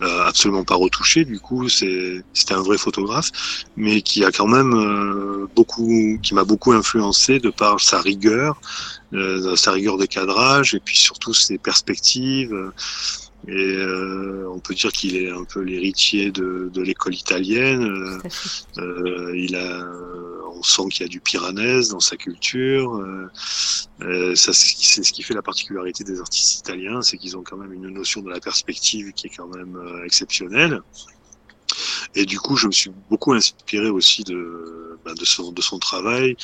absolument 0.00 0.64
pas 0.64 0.74
retouchées 0.74 1.24
du 1.24 1.40
coup 1.40 1.70
c'était 1.70 2.52
un 2.52 2.62
vrai 2.62 2.76
photographe 2.76 3.30
mais 3.74 4.02
qui 4.02 4.22
a 4.22 4.30
quand 4.30 4.46
même 4.46 5.48
beaucoup 5.56 6.18
qui 6.22 6.34
m'a 6.34 6.44
beaucoup 6.44 6.72
influencé 6.72 7.38
de 7.38 7.48
par 7.48 7.80
sa 7.80 8.02
rigueur 8.02 8.60
sa 9.56 9.72
rigueur 9.72 9.96
de 9.96 10.04
cadrage 10.04 10.74
et 10.74 10.80
puis 10.80 10.98
surtout 10.98 11.32
ses 11.32 11.56
perspectives 11.56 12.54
et 13.48 13.76
euh, 13.76 14.50
on 14.50 14.60
peut 14.60 14.74
dire 14.74 14.92
qu'il 14.92 15.16
est 15.16 15.30
un 15.30 15.44
peu 15.44 15.60
l'héritier 15.60 16.30
de, 16.30 16.70
de 16.72 16.82
l'école 16.82 17.14
italienne. 17.14 17.82
Euh, 17.82 18.18
euh 18.78 19.36
il 19.36 19.56
a, 19.56 19.86
on 20.54 20.62
sent 20.62 20.88
qu'il 20.90 21.06
y 21.06 21.08
a 21.08 21.08
du 21.08 21.20
piranèse 21.20 21.88
dans 21.88 22.00
sa 22.00 22.16
culture. 22.16 22.94
Euh, 22.96 23.30
euh 24.02 24.34
ça, 24.34 24.52
c'est 24.52 25.02
ce 25.02 25.12
qui 25.12 25.22
fait 25.22 25.34
la 25.34 25.42
particularité 25.42 26.04
des 26.04 26.20
artistes 26.20 26.58
italiens, 26.58 27.00
c'est 27.00 27.16
qu'ils 27.16 27.36
ont 27.36 27.42
quand 27.42 27.56
même 27.56 27.72
une 27.72 27.88
notion 27.88 28.20
de 28.20 28.28
la 28.28 28.40
perspective 28.40 29.12
qui 29.12 29.28
est 29.28 29.36
quand 29.36 29.48
même 29.48 29.78
exceptionnelle. 30.04 30.80
Et 32.14 32.26
du 32.26 32.38
coup, 32.38 32.56
je 32.56 32.66
me 32.66 32.72
suis 32.72 32.90
beaucoup 33.08 33.32
inspiré 33.32 33.88
aussi 33.88 34.24
de, 34.24 34.80
bah, 35.04 35.12
de, 35.18 35.24
son, 35.24 35.50
de 35.50 35.62
son 35.62 35.78
travail, 35.78 36.36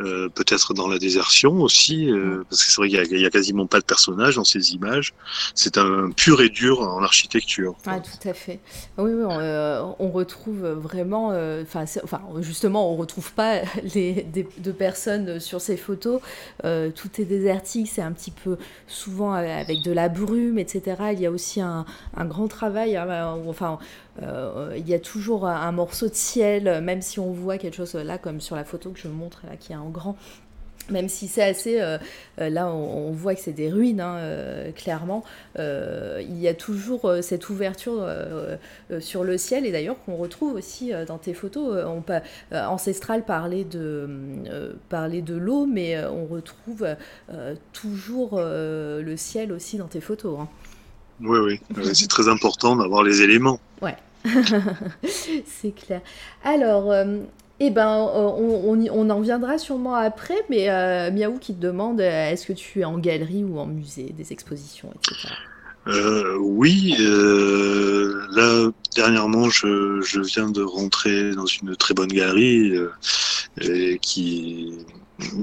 euh, 0.00 0.28
peut-être 0.28 0.74
dans 0.74 0.86
la 0.86 0.98
désertion 0.98 1.62
aussi, 1.62 2.10
euh, 2.10 2.44
parce 2.50 2.62
que 2.64 2.70
c'est 2.70 2.76
vrai 2.76 2.88
qu'il 2.88 3.18
n'y 3.18 3.24
a, 3.24 3.30
quasiment 3.30 3.66
pas 3.66 3.80
de 3.80 3.84
personnage 3.84 4.34
dans 4.36 4.44
ces 4.44 4.74
images. 4.74 5.14
C'est 5.54 5.78
un 5.78 6.10
pur 6.10 6.42
et 6.42 6.50
dur 6.50 6.80
en 6.80 7.02
architecture. 7.02 7.74
Ah, 7.86 8.00
tout 8.00 8.28
à 8.28 8.34
fait. 8.34 8.60
Oui, 8.98 9.12
oui 9.14 9.24
on, 9.26 9.40
euh, 9.40 9.80
retrouve 9.98 10.66
vraiment, 10.66 11.28
enfin, 11.62 11.84
justement, 12.40 12.92
on 12.92 12.96
retrouve 12.96 13.32
pas 13.32 13.62
les 13.94 14.26
de 14.58 14.72
personnes 14.72 15.40
sur 15.40 15.62
ces 15.62 15.78
photos. 15.78 16.20
tout 16.62 17.20
est 17.20 17.24
désertique, 17.24 17.88
c'est 17.88 18.02
un 18.02 18.12
petit 18.12 18.30
peu 18.30 18.58
souvent 18.86 19.32
avec 19.32 19.82
de 19.82 19.92
la 19.92 20.10
brume, 20.10 20.58
etc. 20.58 20.96
Il 21.12 21.20
y 21.20 21.26
a 21.26 21.30
aussi 21.30 21.62
un, 21.62 21.86
un 22.14 22.24
grand 22.26 22.48
travail, 22.48 22.96
hein, 22.96 23.38
enfin, 23.48 23.78
il 24.20 24.88
y 24.88 24.94
a 24.94 24.98
toujours 24.98 25.46
un 25.46 25.72
morceau 25.72 26.08
de 26.08 26.14
ciel, 26.14 26.80
même 26.82 27.02
si 27.02 27.18
on 27.18 27.32
voit 27.32 27.58
quelque 27.58 27.76
chose 27.76 27.94
là, 27.94 28.18
comme 28.18 28.40
sur 28.40 28.56
la 28.56 28.64
photo 28.64 28.90
que 28.90 28.98
je 28.98 29.08
montre 29.08 29.42
là, 29.48 29.56
qui 29.56 29.72
est 29.72 29.76
en 29.76 29.88
grand. 29.88 30.16
Même 30.90 31.08
si 31.08 31.28
c'est 31.28 31.42
assez, 31.42 31.80
euh, 31.80 31.96
euh, 32.40 32.50
là 32.50 32.68
on, 32.68 33.12
voit 33.12 33.34
que 33.34 33.40
c'est 33.40 33.52
des 33.52 33.70
ruines, 33.70 34.00
hein, 34.00 34.16
euh, 34.16 34.72
clairement, 34.72 35.22
il 35.56 36.38
y 36.38 36.48
a 36.48 36.54
toujours 36.54 37.12
cette 37.20 37.48
ouverture 37.48 38.06
sur 38.98 39.22
le 39.22 39.38
ciel, 39.38 39.64
et 39.64 39.72
d'ailleurs 39.72 39.96
qu'on 40.04 40.16
retrouve 40.16 40.54
aussi 40.54 40.92
dans 41.06 41.18
tes 41.18 41.34
photos. 41.34 41.84
On, 41.86 42.02
Ancestral 42.56 43.24
parlait 43.24 43.64
de, 43.64 44.76
parlait 44.88 45.22
de 45.22 45.34
l'eau, 45.34 45.66
mais 45.66 46.04
on 46.04 46.26
retrouve 46.26 46.86
toujours 47.72 48.40
le 48.40 49.14
ciel 49.16 49.52
aussi 49.52 49.78
dans 49.78 49.88
tes 49.88 50.00
photos. 50.00 50.40
Hein. 50.40 50.48
Oui, 51.22 51.38
oui, 51.38 51.60
c'est 51.94 52.08
très 52.08 52.28
important 52.28 52.76
d'avoir 52.76 53.02
les 53.02 53.22
éléments. 53.22 53.60
Ouais. 53.80 53.96
c'est 55.04 55.74
clair. 55.74 56.00
Alors, 56.44 56.92
eh 57.64 57.70
ben, 57.70 58.08
euh, 58.12 58.88
on, 58.90 59.10
en 59.10 59.20
viendra 59.20 59.56
sûrement 59.56 59.94
après, 59.94 60.44
mais 60.50 60.68
euh, 60.68 61.12
Miaou 61.12 61.38
qui 61.38 61.54
te 61.54 61.60
demande 61.60 62.00
euh, 62.00 62.30
est-ce 62.30 62.44
que 62.44 62.52
tu 62.52 62.80
es 62.80 62.84
en 62.84 62.98
galerie 62.98 63.44
ou 63.44 63.56
en 63.60 63.66
musée, 63.66 64.12
des 64.18 64.32
expositions, 64.32 64.92
etc. 64.96 65.32
oui, 66.40 66.96
là 66.98 68.68
dernièrement, 68.96 69.48
je, 69.48 70.20
viens 70.20 70.50
de 70.50 70.62
rentrer 70.62 71.36
dans 71.36 71.46
une 71.46 71.76
très 71.76 71.94
bonne 71.94 72.12
galerie 72.12 72.72
qui, 74.00 74.72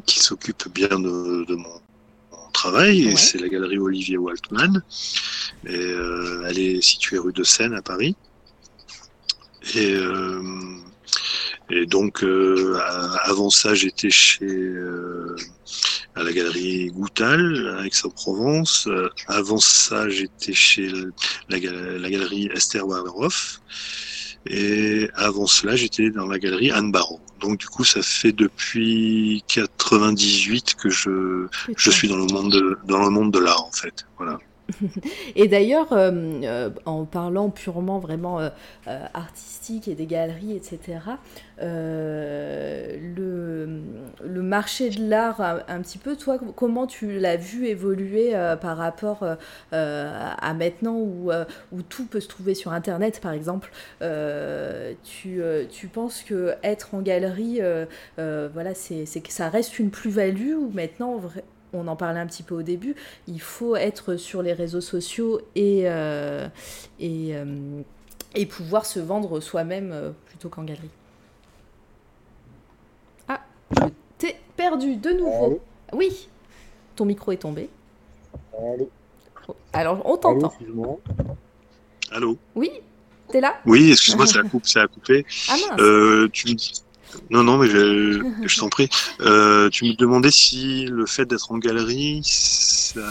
qui 0.05 0.19
s'occupe 0.19 0.67
bien 0.73 0.99
de, 0.99 1.55
mon, 1.55 1.81
travail. 2.51 3.15
C'est 3.17 3.39
la 3.39 3.49
galerie 3.49 3.77
Olivier 3.77 4.17
Waltman. 4.17 4.81
Et, 5.67 5.93
elle 6.47 6.59
est 6.59 6.81
située 6.81 7.17
rue 7.17 7.33
de 7.33 7.43
Seine 7.43 7.73
à 7.73 7.81
Paris. 7.81 8.15
Et 9.75 9.95
et 11.71 11.85
donc, 11.85 12.23
euh, 12.23 12.79
avant 13.23 13.51
ça, 13.51 13.75
j'étais 13.75 14.09
chez 14.09 14.45
euh, 14.45 15.35
à 16.15 16.23
la 16.23 16.33
galerie 16.33 16.87
Goutal 16.87 17.77
à 17.79 17.85
Aix-en-Provence. 17.85 18.87
Euh, 18.87 19.09
avant 19.27 19.59
ça, 19.59 20.09
j'étais 20.09 20.53
chez 20.53 20.91
la, 21.49 21.59
galerie 21.59 22.49
Esther 22.53 22.87
Warderhoff. 22.87 23.61
Et 24.45 25.09
avant 25.15 25.47
cela, 25.47 25.75
j'étais 25.75 26.09
dans 26.09 26.27
la 26.27 26.39
galerie 26.39 26.71
Anne 26.71 26.91
Barrault. 26.91 27.19
Donc 27.39 27.57
du 27.59 27.67
coup, 27.67 27.83
ça 27.83 28.01
fait 28.01 28.31
depuis 28.31 29.43
98 29.47 30.75
que 30.75 30.89
je, 30.89 31.47
je 31.75 31.91
suis 31.91 32.07
dans 32.07 32.17
le 32.17 32.25
monde 32.25 32.51
de, 32.51 32.77
dans 32.85 33.03
le 33.03 33.09
monde 33.09 33.31
de 33.31 33.39
l'art 33.39 33.65
en 33.65 33.71
fait. 33.71 34.05
Voilà. 34.17 34.39
et 35.35 35.47
d'ailleurs, 35.47 35.93
euh, 35.93 36.11
euh, 36.43 36.69
en 36.85 37.05
parlant 37.05 37.49
purement 37.49 37.99
vraiment 37.99 38.39
euh, 38.39 38.49
artistique 39.13 39.87
et 39.87 39.95
des 39.95 40.05
galeries, 40.05 40.55
etc., 40.55 40.99
le, 41.61 43.67
marché 44.41 44.89
de 44.89 45.09
l'art, 45.09 45.41
un, 45.67 45.81
petit 45.81 45.97
peu, 45.97 46.15
toi, 46.15 46.39
comment 46.55 46.87
tu 46.87 47.19
l'as 47.19 47.35
vu 47.35 47.67
évoluer 47.67 48.33
par 48.61 48.77
rapport 48.77 49.25
à 49.71 50.53
maintenant 50.53 50.95
où, 50.95 51.31
tout 51.89 52.05
peut 52.05 52.19
se 52.19 52.27
trouver 52.27 52.55
sur 52.55 52.71
Internet, 52.71 53.19
par 53.21 53.33
exemple 53.33 53.71
tu, 55.03 55.41
penses 55.93 56.23
que 56.23 56.55
être 56.63 56.95
en 56.95 57.01
galerie, 57.01 57.59
voilà, 58.17 58.71
ça 58.73 59.49
reste 59.49 59.79
une 59.79 59.91
plus-value 59.91 60.55
ou 60.55 60.71
maintenant 60.73 61.21
on 61.73 61.87
en 61.87 61.95
parlait 61.95 62.19
un 62.19 62.27
petit 62.27 62.43
peu 62.43 62.55
au 62.55 62.61
début, 62.61 62.95
il 63.27 63.41
faut 63.41 63.75
être 63.75 64.15
sur 64.15 64.41
les 64.41 64.53
réseaux 64.53 64.81
sociaux 64.81 65.41
et, 65.55 65.83
euh, 65.85 66.47
euh, 67.01 67.81
et, 68.35 68.45
pouvoir 68.45 68.85
se 68.85 68.99
vendre 68.99 69.39
soi-même 69.39 69.91
euh, 69.91 70.11
plutôt 70.27 70.49
qu'en 70.49 70.63
galerie. 70.63 70.89
Ah, 73.27 73.41
je 73.71 73.85
t'ai 74.17 74.35
perdu 74.55 74.95
de 74.95 75.11
nouveau. 75.11 75.61
oui, 75.93 76.29
ton 76.95 77.05
micro 77.05 77.31
est 77.31 77.37
tombé. 77.37 77.69
Allô. 78.57 78.89
Alors, 79.73 80.01
on 80.05 80.17
t'entend. 80.17 80.53
Allô. 82.11 82.37
Oui, 82.55 82.71
t'es 83.29 83.41
là? 83.41 83.57
Oui, 83.65 83.91
excuse-moi, 83.91 84.27
ça 84.27 84.39
a 84.39 84.43
coupé. 84.43 84.67
Ça 84.67 84.81
a 84.83 84.87
coupé. 84.87 85.25
Ah 85.47 85.53
mince. 85.53 86.31
tu 86.31 86.47
me 86.49 86.53
dis 86.53 86.83
non, 87.29 87.43
non, 87.43 87.57
mais 87.57 87.67
je, 87.67 88.21
je 88.45 88.59
t'en 88.59 88.69
prie. 88.69 88.89
Euh, 89.21 89.69
tu 89.69 89.85
me 89.85 89.93
demandais 89.93 90.31
si 90.31 90.85
le 90.85 91.05
fait 91.05 91.25
d'être 91.25 91.51
en 91.51 91.57
galerie, 91.57 92.21
ça... 92.23 93.01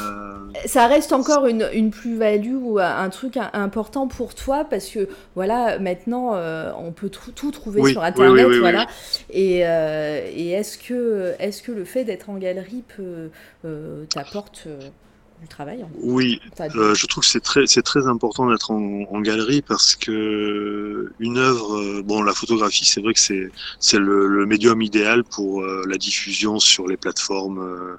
Ça 0.66 0.86
reste 0.86 1.12
encore 1.12 1.46
une, 1.46 1.68
une 1.72 1.90
plus-value 1.90 2.56
ou 2.60 2.78
un 2.78 3.08
truc 3.10 3.38
important 3.52 4.08
pour 4.08 4.34
toi 4.34 4.64
parce 4.64 4.88
que, 4.88 5.08
voilà, 5.34 5.78
maintenant, 5.78 6.34
euh, 6.34 6.72
on 6.78 6.92
peut 6.92 7.10
tout 7.10 7.50
trouver 7.50 7.92
sur 7.92 8.02
Internet, 8.02 8.46
voilà. 8.58 8.86
Et, 9.30 9.66
euh, 9.66 10.28
et 10.34 10.50
est-ce 10.50 10.78
que, 10.78 11.34
est 11.38 11.62
que 11.62 11.72
le 11.72 11.84
fait 11.84 12.04
d'être 12.04 12.30
en 12.30 12.36
galerie 12.36 12.84
peut 12.96 13.30
t'apporte 14.10 14.68
travail. 15.46 15.84
Oui, 16.00 16.40
euh, 16.60 16.94
je 16.94 17.06
trouve 17.06 17.22
que 17.22 17.30
c'est 17.30 17.40
très, 17.40 17.66
c'est 17.66 17.82
très 17.82 18.06
important 18.06 18.50
d'être 18.50 18.70
en, 18.70 19.20
galerie 19.20 19.62
parce 19.62 19.96
que 19.96 21.12
une 21.18 21.38
œuvre, 21.38 21.76
euh, 21.76 22.02
bon, 22.02 22.22
la 22.22 22.32
photographie, 22.32 22.84
c'est 22.84 23.00
vrai 23.00 23.12
que 23.12 23.20
c'est, 23.20 23.50
c'est 23.78 23.98
le, 23.98 24.46
médium 24.46 24.80
idéal 24.80 25.24
pour 25.24 25.62
euh, 25.62 25.82
la 25.86 25.98
diffusion 25.98 26.58
sur 26.58 26.86
les 26.86 26.96
plateformes, 26.96 27.98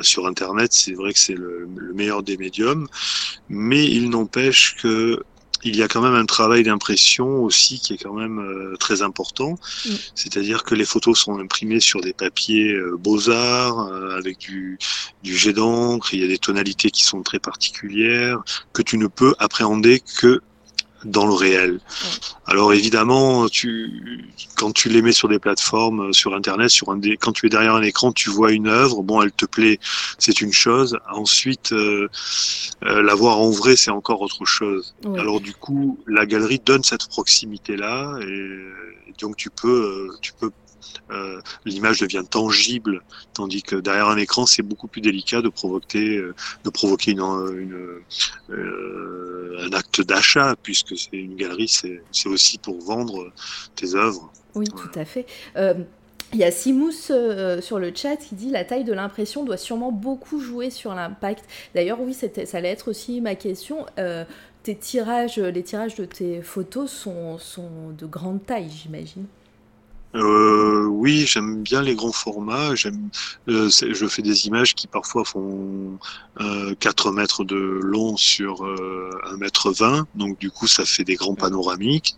sur 0.00 0.26
Internet. 0.26 0.72
C'est 0.72 0.94
vrai 0.94 1.12
que 1.12 1.18
c'est 1.18 1.34
le, 1.34 1.68
le 1.76 1.92
meilleur 1.92 2.22
des 2.22 2.36
médiums, 2.36 2.88
mais 3.48 3.84
il 3.84 4.10
n'empêche 4.10 4.76
que 4.76 5.22
il 5.64 5.76
y 5.76 5.82
a 5.82 5.88
quand 5.88 6.00
même 6.00 6.14
un 6.14 6.26
travail 6.26 6.62
d'impression 6.62 7.42
aussi 7.42 7.78
qui 7.80 7.94
est 7.94 8.02
quand 8.02 8.14
même 8.14 8.38
euh, 8.38 8.76
très 8.78 9.02
important. 9.02 9.52
Mm. 9.84 9.90
C'est-à-dire 10.14 10.64
que 10.64 10.74
les 10.74 10.84
photos 10.84 11.18
sont 11.18 11.38
imprimées 11.38 11.80
sur 11.80 12.00
des 12.00 12.12
papiers 12.12 12.72
euh, 12.72 12.96
beaux-arts, 12.96 13.88
euh, 13.88 14.16
avec 14.16 14.38
du, 14.38 14.78
du 15.22 15.36
jet 15.36 15.52
d'encre, 15.52 16.14
il 16.14 16.20
y 16.20 16.24
a 16.24 16.28
des 16.28 16.38
tonalités 16.38 16.90
qui 16.90 17.04
sont 17.04 17.22
très 17.22 17.38
particulières, 17.38 18.42
que 18.72 18.82
tu 18.82 18.98
ne 18.98 19.06
peux 19.06 19.34
appréhender 19.38 20.02
que 20.18 20.40
dans 21.04 21.26
le 21.26 21.32
réel. 21.32 21.80
Alors 22.46 22.72
évidemment, 22.72 23.48
tu, 23.48 24.26
quand 24.56 24.72
tu 24.72 24.88
les 24.88 25.02
mets 25.02 25.12
sur 25.12 25.28
des 25.28 25.38
plateformes, 25.38 26.08
euh, 26.08 26.12
sur 26.12 26.34
Internet, 26.34 26.70
sur 26.70 26.90
un 26.90 27.00
quand 27.18 27.32
tu 27.32 27.46
es 27.46 27.48
derrière 27.48 27.74
un 27.74 27.82
écran, 27.82 28.12
tu 28.12 28.30
vois 28.30 28.52
une 28.52 28.68
œuvre, 28.68 29.02
bon, 29.02 29.22
elle 29.22 29.32
te 29.32 29.46
plaît, 29.46 29.78
c'est 30.18 30.40
une 30.40 30.52
chose. 30.52 30.98
Ensuite, 31.12 31.72
euh, 31.72 32.08
euh, 32.84 33.02
la 33.02 33.14
voir 33.14 33.38
en 33.38 33.50
vrai, 33.50 33.76
c'est 33.76 33.90
encore 33.90 34.20
autre 34.20 34.44
chose. 34.44 34.94
Alors 35.16 35.40
du 35.40 35.54
coup, 35.54 35.98
la 36.06 36.26
galerie 36.26 36.60
donne 36.64 36.82
cette 36.82 37.08
proximité-là, 37.08 38.18
et, 38.22 39.14
donc 39.20 39.36
tu 39.36 39.50
peux, 39.50 40.10
tu 40.22 40.32
peux 40.32 40.50
euh, 41.10 41.40
l'image 41.64 42.00
devient 42.00 42.22
tangible, 42.28 43.02
tandis 43.34 43.62
que 43.62 43.76
derrière 43.76 44.08
un 44.08 44.16
écran, 44.16 44.46
c'est 44.46 44.62
beaucoup 44.62 44.86
plus 44.86 45.00
délicat 45.00 45.42
de 45.42 45.48
provoquer, 45.48 46.16
euh, 46.16 46.34
de 46.64 46.70
provoquer 46.70 47.12
une, 47.12 47.20
une 47.20 48.00
euh, 48.50 49.66
un 49.66 49.72
acte 49.72 50.00
d'achat, 50.00 50.56
puisque 50.62 50.96
c'est 50.96 51.16
une 51.16 51.36
galerie, 51.36 51.68
c'est 51.68 52.28
aussi 52.28 52.58
pour 52.58 52.80
vendre 52.80 53.32
tes 53.76 53.94
œuvres. 53.94 54.32
Oui, 54.54 54.66
tout 54.66 54.98
à 54.98 55.04
fait. 55.04 55.26
Il 56.32 56.38
y 56.38 56.44
a 56.44 56.52
Simous 56.52 56.92
sur 56.92 57.78
le 57.78 57.92
chat 57.94 58.16
qui 58.16 58.36
dit 58.36 58.50
la 58.50 58.64
taille 58.64 58.84
de 58.84 58.92
l'impression 58.92 59.44
doit 59.44 59.56
sûrement 59.56 59.90
beaucoup 59.90 60.40
jouer 60.40 60.70
sur 60.70 60.94
l'impact. 60.94 61.44
D'ailleurs, 61.74 62.00
oui, 62.00 62.14
ça 62.14 62.28
allait 62.56 62.68
être 62.68 62.88
aussi 62.88 63.20
ma 63.20 63.34
question. 63.34 63.84
tes 64.62 64.76
tirages, 64.76 65.38
les 65.38 65.62
tirages 65.62 65.96
de 65.96 66.04
tes 66.04 66.40
photos 66.40 66.90
sont, 66.90 67.38
sont 67.38 67.90
de 67.96 68.06
grande 68.06 68.44
taille, 68.46 68.70
j'imagine? 68.70 69.26
Euh, 70.16 70.86
oui, 70.86 71.24
j'aime 71.26 71.62
bien 71.62 71.82
les 71.82 71.94
grands 71.94 72.10
formats. 72.12 72.74
J'aime, 72.74 73.10
euh, 73.48 73.70
je 73.70 74.06
fais 74.08 74.22
des 74.22 74.46
images 74.46 74.74
qui 74.74 74.88
parfois 74.88 75.24
font 75.24 75.98
euh, 76.40 76.74
4 76.80 77.12
mètres 77.12 77.44
de 77.44 77.56
long 77.56 78.16
sur 78.16 78.64
euh, 78.66 79.10
1 79.30 79.36
mètre 79.36 79.70
20, 79.70 80.08
donc 80.14 80.38
du 80.38 80.50
coup 80.50 80.66
ça 80.66 80.84
fait 80.84 81.04
des 81.04 81.14
grands 81.14 81.36
panoramiques. 81.36 82.16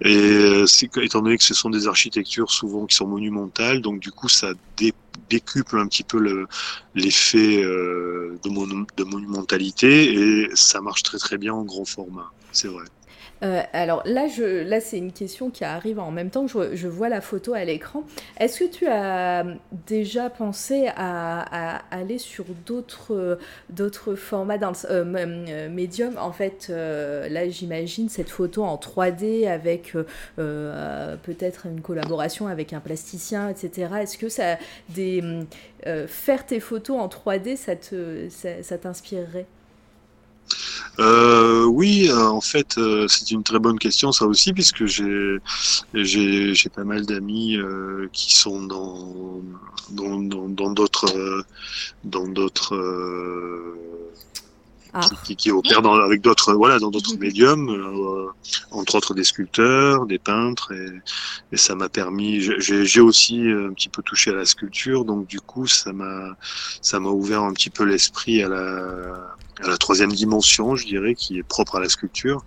Et 0.00 0.16
euh, 0.16 0.66
étant 1.02 1.22
donné 1.22 1.38
que 1.38 1.44
ce 1.44 1.54
sont 1.54 1.70
des 1.70 1.86
architectures 1.86 2.50
souvent 2.50 2.86
qui 2.86 2.96
sont 2.96 3.06
monumentales, 3.06 3.80
donc 3.80 4.00
du 4.00 4.10
coup 4.10 4.28
ça 4.28 4.52
décuple 5.28 5.78
un 5.78 5.86
petit 5.86 6.04
peu 6.04 6.46
l'effet 6.94 7.62
euh, 7.62 8.38
de, 8.42 8.50
de 8.96 9.04
monumentalité 9.04 10.14
et 10.14 10.48
ça 10.54 10.80
marche 10.80 11.02
très 11.04 11.18
très 11.18 11.38
bien 11.38 11.54
en 11.54 11.64
grand 11.64 11.84
format. 11.84 12.32
C'est 12.52 12.68
vrai. 12.68 12.84
Euh, 13.42 13.62
alors 13.72 14.02
là, 14.04 14.28
je, 14.28 14.62
là 14.64 14.80
c'est 14.80 14.98
une 14.98 15.12
question 15.12 15.50
qui 15.50 15.64
arrive 15.64 15.98
en 15.98 16.10
même 16.10 16.30
temps 16.30 16.46
que 16.46 16.76
je, 16.76 16.88
vois 16.88 17.08
la 17.08 17.20
photo 17.20 17.54
à 17.54 17.64
l'écran. 17.64 18.04
Est-ce 18.38 18.60
que 18.60 18.70
tu 18.70 18.86
as 18.86 19.44
déjà 19.86 20.28
pensé 20.30 20.88
à, 20.94 21.82
aller 21.90 22.18
sur 22.18 22.44
d'autres, 22.66 23.38
d'autres 23.70 24.14
formats 24.14 24.58
d'un 24.58 24.72
euh, 24.90 25.04
euh, 25.14 25.68
médium? 25.68 26.18
En 26.18 26.32
fait, 26.32 26.68
là, 26.68 27.48
j'imagine 27.48 28.08
cette 28.08 28.30
photo 28.30 28.64
en 28.64 28.76
3D 28.76 29.48
avec 29.48 29.94
peut-être 30.36 31.66
une 31.66 31.80
collaboration 31.80 32.46
avec 32.46 32.72
un 32.72 32.80
plasticien, 32.80 33.48
etc. 33.48 33.88
Est-ce 34.00 34.18
que 34.18 34.28
ça, 34.28 34.58
des, 34.90 35.22
faire 36.06 36.46
tes 36.46 36.60
photos 36.60 36.98
en 37.00 37.08
3D, 37.08 37.56
ça, 37.56 37.76
te, 37.76 38.28
ça 38.28 38.78
t'inspirerait? 38.78 39.46
Euh, 41.00 41.64
oui, 41.64 42.08
euh, 42.10 42.28
en 42.28 42.40
fait, 42.40 42.76
euh, 42.78 43.06
c'est 43.08 43.30
une 43.30 43.42
très 43.42 43.58
bonne 43.58 43.78
question, 43.78 44.12
ça 44.12 44.26
aussi, 44.26 44.52
puisque 44.52 44.84
j'ai 44.86 45.38
j'ai 45.94 46.68
pas 46.70 46.84
mal 46.84 47.06
d'amis 47.06 47.56
euh, 47.56 48.08
qui 48.12 48.34
sont 48.34 48.62
dans 48.62 49.40
dans 49.90 50.70
d'autres 50.70 51.44
dans 52.04 52.28
d'autres 52.28 52.76
ah. 54.92 55.00
qui, 55.24 55.36
qui, 55.36 55.50
opèrent 55.50 55.82
dans, 55.82 55.94
avec 55.94 56.20
d'autres 56.20 56.54
voilà 56.54 56.78
dans 56.78 56.90
d'autres 56.90 57.16
médiums, 57.20 58.32
entre 58.70 58.94
autres 58.96 59.14
des 59.14 59.24
sculpteurs, 59.24 60.06
des 60.06 60.18
peintres, 60.18 60.72
et, 60.72 60.88
et 61.52 61.56
ça 61.56 61.74
m'a 61.74 61.88
permis. 61.88 62.40
J'ai 62.40 63.00
aussi 63.00 63.40
un 63.48 63.72
petit 63.72 63.88
peu 63.88 64.02
touché 64.02 64.30
à 64.30 64.34
la 64.34 64.44
sculpture, 64.44 65.04
donc 65.04 65.26
du 65.26 65.40
coup, 65.40 65.66
ça 65.66 65.92
m'a 65.92 66.36
ça 66.82 67.00
m'a 67.00 67.10
ouvert 67.10 67.42
un 67.42 67.52
petit 67.52 67.70
peu 67.70 67.84
l'esprit 67.84 68.42
à 68.42 68.48
la 68.48 69.36
la 69.66 69.76
troisième 69.76 70.12
dimension, 70.12 70.76
je 70.76 70.86
dirais, 70.86 71.14
qui 71.14 71.38
est 71.38 71.42
propre 71.42 71.76
à 71.76 71.80
la 71.80 71.88
sculpture. 71.88 72.42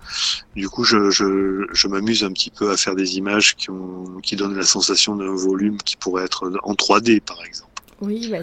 Du 0.55 0.69
coup, 0.69 0.83
je, 0.83 1.09
je, 1.09 1.65
je 1.71 1.87
m'amuse 1.87 2.23
un 2.23 2.31
petit 2.31 2.49
peu 2.49 2.71
à 2.71 2.77
faire 2.77 2.95
des 2.95 3.17
images 3.17 3.55
qui, 3.55 3.69
ont, 3.69 4.19
qui 4.21 4.35
donnent 4.35 4.55
la 4.55 4.63
sensation 4.63 5.15
d'un 5.15 5.35
volume 5.35 5.77
qui 5.77 5.95
pourrait 5.95 6.25
être 6.25 6.51
en 6.63 6.73
3D, 6.73 7.21
par 7.21 7.43
exemple. 7.43 7.72
Oui, 8.03 8.27
bah 8.29 8.39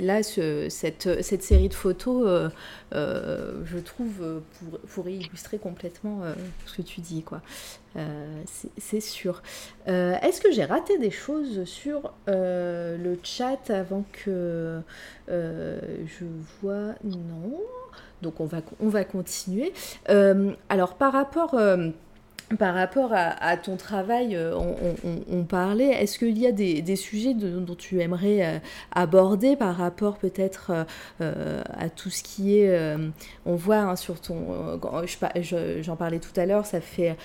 là, 0.00 0.22
ce, 0.24 0.68
cette, 0.68 1.22
cette, 1.22 1.42
série 1.44 1.68
de 1.68 1.74
photos, 1.74 2.24
euh, 2.26 2.48
euh, 2.94 3.62
je 3.64 3.78
trouve, 3.78 4.20
euh, 4.20 4.40
pour, 4.58 4.80
pourrait 4.80 5.14
illustrer 5.14 5.58
complètement 5.58 6.22
ce 6.66 6.76
que 6.76 6.82
tu 6.82 7.00
dis. 7.00 7.22
quoi. 7.22 7.40
c'est, 8.76 9.00
sûr. 9.00 9.42
est-ce 9.86 10.40
que 10.40 10.50
j'ai 10.50 10.64
raté 10.64 10.98
des 10.98 11.12
choses 11.12 11.64
sur 11.64 12.12
le 12.26 13.16
chat 13.22 13.70
avant 13.70 14.04
que 14.12 14.80
je 15.28 16.24
vois? 16.60 16.94
Non. 17.04 17.60
Donc 18.22 18.40
on 18.40 18.46
va, 18.46 18.62
on 18.80 18.88
va 18.88 19.04
continuer. 19.04 19.72
Alors 20.68 20.94
par 20.96 21.12
rapport... 21.12 21.56
Euh, 22.52 22.56
par 22.56 22.74
rapport 22.74 23.10
à, 23.12 23.56
ton 23.56 23.76
travail, 23.76 24.36
euh, 24.36 24.54
on, 25.30 25.44
parlait, 25.44 25.90
est-ce 25.90 26.18
qu'il 26.18 26.38
y 26.38 26.46
a 26.46 26.52
des, 26.52 26.96
sujets 26.96 27.34
dont 27.34 27.74
tu 27.74 28.00
aimerais 28.00 28.60
aborder 28.92 29.56
par 29.56 29.76
rapport 29.76 30.18
peut-être 30.18 30.86
à 31.20 31.88
tout 31.90 32.10
ce 32.10 32.22
qui 32.22 32.58
est, 32.58 32.96
on 33.46 33.56
voit 33.56 33.78
hein, 33.78 33.96
sur 33.96 34.20
ton, 34.20 34.80
j'en 35.82 35.96
parlais 35.96 36.18
tout 36.18 36.38
à 36.38 36.46
l'heure, 36.46 36.66
ça 36.66 36.80
fait 36.80 37.16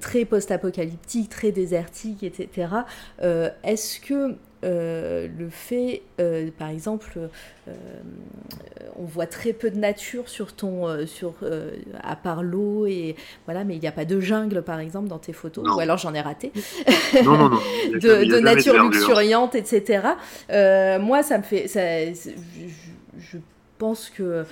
très 0.00 0.24
post-apocalyptique, 0.24 1.28
très 1.30 1.52
désertique, 1.52 2.22
etc. 2.22 2.68
est-ce 3.62 4.00
que 4.00 4.36
euh, 4.64 5.28
le 5.38 5.50
fait, 5.50 6.02
euh, 6.18 6.48
par 6.58 6.70
exemple, 6.70 7.18
euh, 7.68 7.72
on 8.96 9.04
voit 9.04 9.26
très 9.26 9.52
peu 9.52 9.70
de 9.70 9.76
nature 9.76 10.28
sur 10.28 10.54
ton, 10.54 11.06
sur, 11.06 11.34
à 12.02 12.16
part 12.16 12.42
l'eau 12.42 12.86
et 12.86 13.16
voilà, 13.44 13.64
mais 13.64 13.76
il 13.76 13.80
n'y 13.80 13.88
a 13.88 13.92
pas 13.92 14.06
de 14.06 14.18
jungle 14.18 14.62
par 14.62 14.80
exemple 14.80 15.08
dans 15.08 15.18
tes 15.18 15.34
photos, 15.34 15.66
ou 15.68 15.78
alors 15.78 15.98
j'en 15.98 16.14
ai 16.14 16.20
raté. 16.20 16.52
Non, 17.24 17.36
non, 17.36 17.50
non. 17.50 17.58
de, 17.92 18.40
nature 18.40 18.82
luxuriante, 18.82 19.54
etc. 19.54 20.02
moi, 20.48 21.22
ça 21.22 21.38
me 21.38 21.42
fait, 21.42 21.68
ça, 21.68 21.80
je 23.18 23.38
pense 23.78 24.10
que 24.10 24.44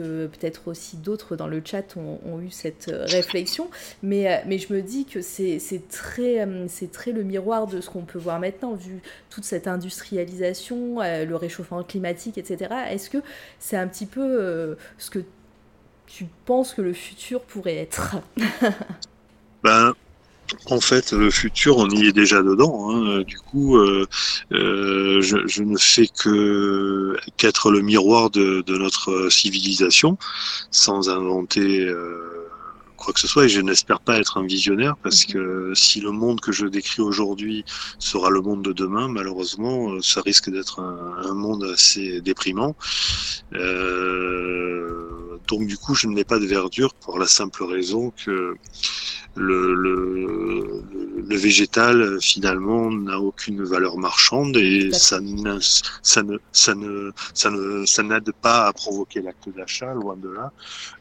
peut-être 0.00 0.68
aussi 0.68 0.96
d'autres 0.96 1.36
dans 1.36 1.46
le 1.46 1.62
chat 1.64 1.96
ont, 1.96 2.40
eu 2.40 2.50
cette 2.50 2.88
euh, 2.88 3.04
réflexion, 3.06 3.70
mais, 4.02 4.32
euh, 4.32 4.38
mais 4.46 4.58
je 4.58 4.72
me 4.72 4.82
dis 4.82 5.04
que 5.04 5.20
c'est 5.20 5.60
très, 5.90 6.40
euh, 6.40 6.66
très 6.92 7.12
le 7.12 7.22
miroir 7.22 7.66
de 7.66 7.80
ce 7.80 7.90
qu'on 7.90 8.02
peut 8.02 8.18
voir 8.18 8.40
maintenant, 8.40 8.74
vu 8.74 9.00
toute 9.30 9.44
cette 9.44 9.68
industrialisation, 9.68 11.00
le 11.00 11.34
réchauffement 11.34 11.82
climatique, 11.82 12.38
etc. 12.38 12.74
Est-ce 12.90 13.10
que 13.10 13.18
c'est 13.58 13.76
un 13.76 13.86
petit 13.86 14.06
peu 14.06 14.76
ce 14.98 15.10
que 15.10 15.20
tu 16.06 16.26
penses 16.44 16.74
que 16.74 16.82
le 16.82 16.92
futur 16.92 17.40
pourrait 17.42 17.76
être? 17.76 18.16
Ben, 19.62 19.92
en 20.66 20.80
fait, 20.80 21.12
le 21.12 21.30
futur, 21.30 21.78
on 21.78 21.88
y 21.90 22.06
est 22.06 22.12
déjà 22.12 22.42
dedans. 22.42 22.90
Hein. 22.90 23.22
Du 23.22 23.38
coup, 23.38 23.76
euh, 23.76 24.06
euh, 24.52 25.20
je, 25.20 25.62
ne 25.62 25.76
fais 25.76 26.06
que 26.06 27.16
qu'être 27.36 27.70
le 27.70 27.80
miroir 27.80 28.30
de, 28.30 28.62
notre 28.68 29.28
civilisation, 29.30 30.18
sans 30.70 31.08
inventer 31.08 31.80
euh, 31.80 32.48
quoi 32.96 33.12
que 33.12 33.20
ce 33.20 33.26
soit. 33.26 33.46
Et 33.46 33.48
je 33.48 33.60
n'espère 33.60 34.00
pas 34.00 34.18
être 34.18 34.38
un 34.38 34.46
visionnaire, 34.46 34.96
parce 35.02 35.26
mhm. 35.26 35.32
que 35.32 35.72
si 35.74 36.00
le 36.00 36.10
monde 36.10 36.40
que 36.40 36.52
je 36.52 36.66
décris 36.66 37.02
aujourd'hui 37.02 37.64
sera 37.98 38.30
le 38.30 38.40
monde 38.40 38.62
de 38.62 38.72
demain, 38.72 39.08
malheureusement, 39.08 40.00
ça 40.00 40.20
risque 40.22 40.50
d'être 40.50 40.80
un, 40.80 41.34
monde 41.34 41.64
assez 41.64 42.20
déprimant. 42.20 42.76
Donc, 45.48 45.66
du 45.66 45.76
coup, 45.76 45.94
je 45.94 46.06
ne 46.06 46.14
mets 46.14 46.24
pas 46.24 46.38
de 46.38 46.46
verdure 46.46 46.94
pour 46.94 47.18
la 47.18 47.26
simple 47.26 47.64
raison 47.64 48.12
que 48.24 48.56
le, 49.34 49.74
le, 49.74 50.84
le, 51.26 51.36
végétal 51.36 52.20
finalement 52.20 52.90
n'a 52.90 53.18
aucune 53.18 53.64
valeur 53.64 53.96
marchande 53.96 54.56
et 54.56 54.92
ça 54.92 55.20
ne, 55.20 55.58
ça 55.60 56.22
ne, 56.22 56.38
ça 56.52 56.74
ne, 56.74 57.10
ça 57.32 57.50
ne, 57.50 57.86
ça 57.86 58.02
n'aide 58.02 58.30
pas 58.32 58.66
à 58.66 58.72
provoquer 58.74 59.22
l'acte 59.22 59.48
d'achat, 59.48 59.94
loin 59.94 60.16
de 60.16 60.28
là. 60.28 60.52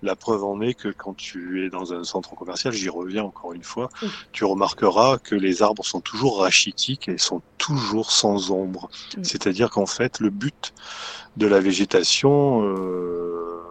La 0.02 0.16
preuve 0.16 0.46
en 0.46 0.62
est 0.62 0.74
que 0.74 0.88
quand 0.89 1.14
tu 1.14 1.66
es 1.66 1.70
dans 1.70 1.94
un 1.94 2.06
centre 2.06 2.34
commercial, 2.36 2.74
j'y 2.74 2.89
reviens 2.89 3.24
encore 3.24 3.54
une 3.54 3.64
fois, 3.64 3.89
tu 4.32 4.46
remarqueras 4.46 5.18
que 5.18 5.36
les 5.36 5.62
arbres 5.62 5.86
sont 5.86 6.02
toujours 6.02 6.39
rachitiques 6.39 7.10
et 7.10 7.18
sont 7.18 7.42
toujours 7.58 8.12
sans 8.12 8.52
ombre. 8.52 8.89
C'est-à-dire 9.24 9.70
qu'en 9.70 9.86
fait, 9.86 10.20
le 10.20 10.30
but 10.30 10.74
de 11.38 11.48
la 11.48 11.60
végétation, 11.60 12.64
euh, 12.64 13.62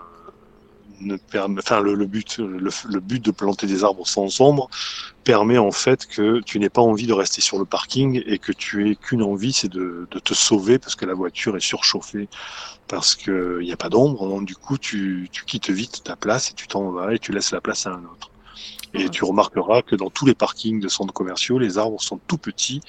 ne 1.01 1.17
permet, 1.17 1.61
enfin 1.61 1.81
le, 1.81 1.95
but, 2.07 2.39
le, 2.39 3.01
but 3.01 3.25
de 3.25 3.31
planter 3.31 3.67
des 3.67 3.85
arbres 3.85 4.07
sans 4.07 4.41
ombre 4.41 4.69
permet 5.25 5.59
en 5.59 5.71
fait 5.71 6.07
que 6.07 6.41
tu 6.41 6.59
n'aies 6.59 6.71
pas 6.71 6.83
envie 6.83 7.07
de 7.07 7.13
rester 7.13 7.41
sur 7.41 7.59
le 7.59 7.65
parking 7.65 8.23
et 8.27 8.39
que 8.39 8.53
tu 8.53 8.91
aies 8.91 8.97
qu'une 8.97 9.23
envie, 9.23 9.53
c'est 9.53 9.69
de, 9.69 10.09
de, 10.11 10.19
te 10.19 10.35
sauver 10.35 10.79
parce 10.79 10.97
que 10.97 11.07
la 11.07 11.15
voiture 11.15 11.57
est 11.57 11.61
surchauffée 11.61 12.29
parce 12.89 13.15
qu'il 13.15 13.61
n'y 13.61 13.73
a 13.73 13.77
pas 13.77 13.89
d'ombre. 13.89 14.43
Du 14.43 14.57
coup, 14.57 14.79
tu, 14.79 15.29
tu 15.31 15.45
quittes 15.45 15.71
vite 15.71 16.03
ta 16.05 16.17
place 16.17 16.51
et 16.51 16.55
tu 16.55 16.67
t'en 16.67 16.91
vas 16.91 17.15
et 17.15 17.19
tu 17.19 17.33
laisses 17.33 17.53
la 17.53 17.61
place 17.61 17.87
à 17.87 17.91
un 17.91 18.05
autre. 18.05 18.31
Et 18.93 19.09
tu 19.09 19.25
remarqueras 19.25 19.83
que 19.83 19.95
dans 19.95 20.11
tous 20.11 20.27
les 20.27 20.35
parkings 20.35 20.81
de 20.81 20.89
centres 20.89 21.13
commerciaux, 21.13 21.59
les 21.59 21.79
arbres 21.79 22.01
sont 22.01 22.19
tout 22.27 22.39
petits, 22.39 22.81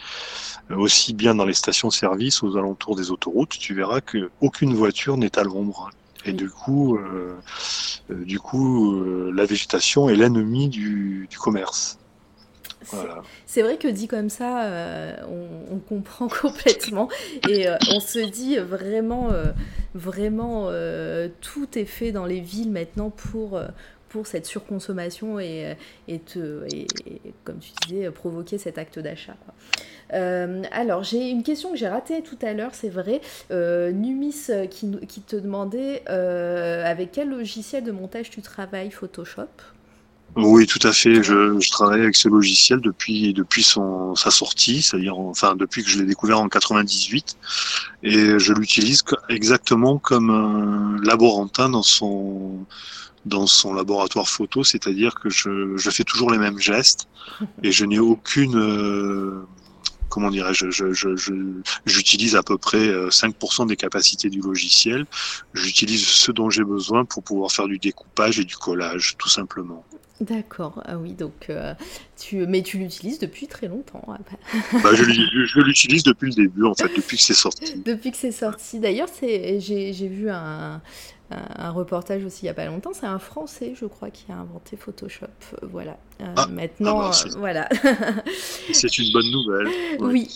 euh, 0.72 0.76
aussi 0.78 1.14
bien 1.14 1.36
dans 1.36 1.46
les 1.46 1.54
stations-service, 1.54 2.42
aux 2.42 2.58
alentours 2.58 2.96
des 2.96 3.12
autoroutes. 3.12 3.58
Tu 3.60 3.76
verras 3.76 4.02
qu'aucune 4.02 4.74
voiture 4.74 5.18
n'est 5.18 5.38
à 5.38 5.44
l'ombre. 5.44 5.92
Et 6.26 6.34
du 6.34 6.50
coup, 6.50 6.98
euh, 6.98 7.36
euh, 8.10 8.26
du 8.26 8.40
coup, 8.40 9.04
la 9.32 9.46
végétation 9.46 10.10
est 10.10 10.16
l'ennemi 10.16 10.70
du, 10.70 11.28
commerce. 11.40 11.98
C'est 13.46 13.62
vrai 13.62 13.78
que 13.78 13.88
dit 13.88 14.08
comme 14.08 14.30
ça, 14.30 14.68
on, 15.72 15.80
comprend 15.80 16.28
complètement 16.42 17.10
et 17.48 17.68
on 17.90 18.00
se 18.00 18.20
dit 18.20 18.58
vraiment, 18.58 19.30
vraiment, 19.94 20.70
tout 21.42 21.78
est 21.78 21.86
fait 21.86 22.12
dans 22.12 22.26
les 22.26 22.42
villes 22.42 22.72
maintenant 22.72 23.10
pour 23.10 23.60
pour 24.10 24.28
cette 24.28 24.46
surconsommation 24.46 25.40
et, 25.40 25.78
et, 26.10 26.20
te, 26.20 26.66
et, 26.76 26.86
comme 27.46 27.60
tu 27.60 27.72
disais, 27.88 28.12
provoquer 28.12 28.58
cet 28.58 28.78
acte 28.78 29.00
d'achat. 29.00 29.38
Euh, 30.14 30.64
alors, 30.72 31.04
j'ai 31.04 31.30
une 31.30 31.44
question 31.44 31.72
que 31.72 31.78
j'ai 31.78 31.88
ratée 31.88 32.22
tout 32.22 32.38
à 32.42 32.54
l'heure, 32.54 32.72
c'est 32.74 32.90
vrai. 32.90 33.22
Euh, 33.52 33.92
Numis 33.92 34.36
euh, 34.50 34.68
qui, 34.68 35.22
te 35.22 35.36
demandait 35.36 36.06
avec 36.08 37.12
quel 37.12 37.30
logiciel 37.30 37.84
de 37.84 37.92
montage 37.92 38.30
tu 38.30 38.42
travailles 38.42 38.92
Photoshop? 38.92 39.48
Oui, 40.38 40.66
tout 40.66 40.86
à 40.88 40.94
fait. 40.94 41.22
Je, 41.22 41.70
travaille 41.72 42.02
avec 42.02 42.16
ce 42.16 42.30
logiciel 42.30 42.80
depuis 42.80 43.34
depuis 43.34 43.64
son 43.64 44.16
sa 44.16 44.32
sortie, 44.32 44.82
c'est-à-dire 44.82 45.18
enfin 45.18 45.56
depuis 45.58 45.84
que 45.84 45.90
je 45.90 46.00
l'ai 46.00 46.06
découvert 46.06 46.40
en 46.40 46.48
98, 46.48 47.38
et 48.04 48.40
je 48.40 48.54
l'utilise 48.54 49.04
exactement 49.28 49.98
comme 49.98 50.30
un 50.30 51.04
laborantin 51.04 51.68
dans 51.70 51.84
son 51.84 52.66
dans 53.26 53.46
son 53.46 53.74
laboratoire 53.74 54.30
photo, 54.30 54.64
c'est-à-dire 54.64 55.16
que 55.16 55.30
je, 55.30 55.76
je, 55.78 55.90
fais 55.92 56.04
toujours 56.04 56.32
les 56.32 56.40
mêmes 56.40 56.58
gestes 56.58 57.08
et 57.62 57.72
je 57.72 57.86
n'ai 57.86 58.00
aucune, 58.00 59.46
comment 60.12 60.30
dirais-je, 60.30 60.70
j'utilise 61.86 62.32
je, 62.34 62.38
à 62.38 62.44
peu 62.44 62.58
près 62.58 62.86
5% 63.10 63.64
euh, 63.64 63.66
des 63.66 63.78
capacités 63.78 64.30
du 64.30 64.42
logiciel. 64.42 65.06
J'utilise 65.54 66.06
ce 66.06 66.32
dont 66.32 66.52
j'ai 66.52 66.64
besoin 66.64 67.06
pour 67.06 67.24
pouvoir 67.24 67.52
faire 67.52 67.68
du 67.68 67.80
découpage 67.80 68.40
et 68.40 68.44
du 68.44 68.56
collage, 68.56 69.16
tout 69.18 69.30
simplement. 69.30 69.84
D'accord, 70.20 70.84
ah 70.86 70.98
oui, 70.98 71.14
donc 71.14 71.48
euh, 71.50 71.74
tu, 72.20 72.46
mais 72.46 72.62
tu 72.62 72.78
l'utilises 72.78 73.18
depuis 73.18 73.48
très 73.48 73.68
longtemps. 73.68 74.06
bah, 74.84 74.94
je, 74.94 75.04
je 75.04 75.60
l'utilise 75.62 76.04
depuis 76.04 76.30
le 76.30 76.36
début, 76.36 76.66
en 76.66 76.76
fait, 76.76 76.92
depuis 76.96 77.18
que 77.18 77.24
c'est 77.24 77.34
sorti. 77.34 77.74
Depuis 77.86 78.12
que 78.12 78.18
c'est 78.18 78.32
sorti. 78.32 78.80
D'ailleurs, 78.80 79.10
j'ai 79.20 80.08
vu 80.08 80.30
un, 80.30 80.80
un 81.58 81.72
reportage 81.72 82.26
aussi 82.26 82.42
il 82.42 82.46
n'y 82.46 82.50
a 82.50 82.54
pas 82.54 82.66
longtemps. 82.66 82.92
C'est 82.94 83.06
un 83.06 83.20
Français, 83.20 83.74
je 83.80 83.86
crois, 83.86 84.10
qui 84.10 84.32
a 84.32 84.36
inventé 84.36 84.78
Photoshop. 84.78 85.28
Voilà. 85.62 85.98
Euh, 86.22 86.26
ah, 86.36 86.48
maintenant, 86.48 87.02
ah 87.02 87.12
bah, 87.12 87.18
euh, 87.26 87.38
voilà. 87.38 87.70
c'est 88.74 88.98
une 88.98 89.12
bonne 89.12 89.32
nouvelle. 89.32 89.68
Oui. 90.00 90.34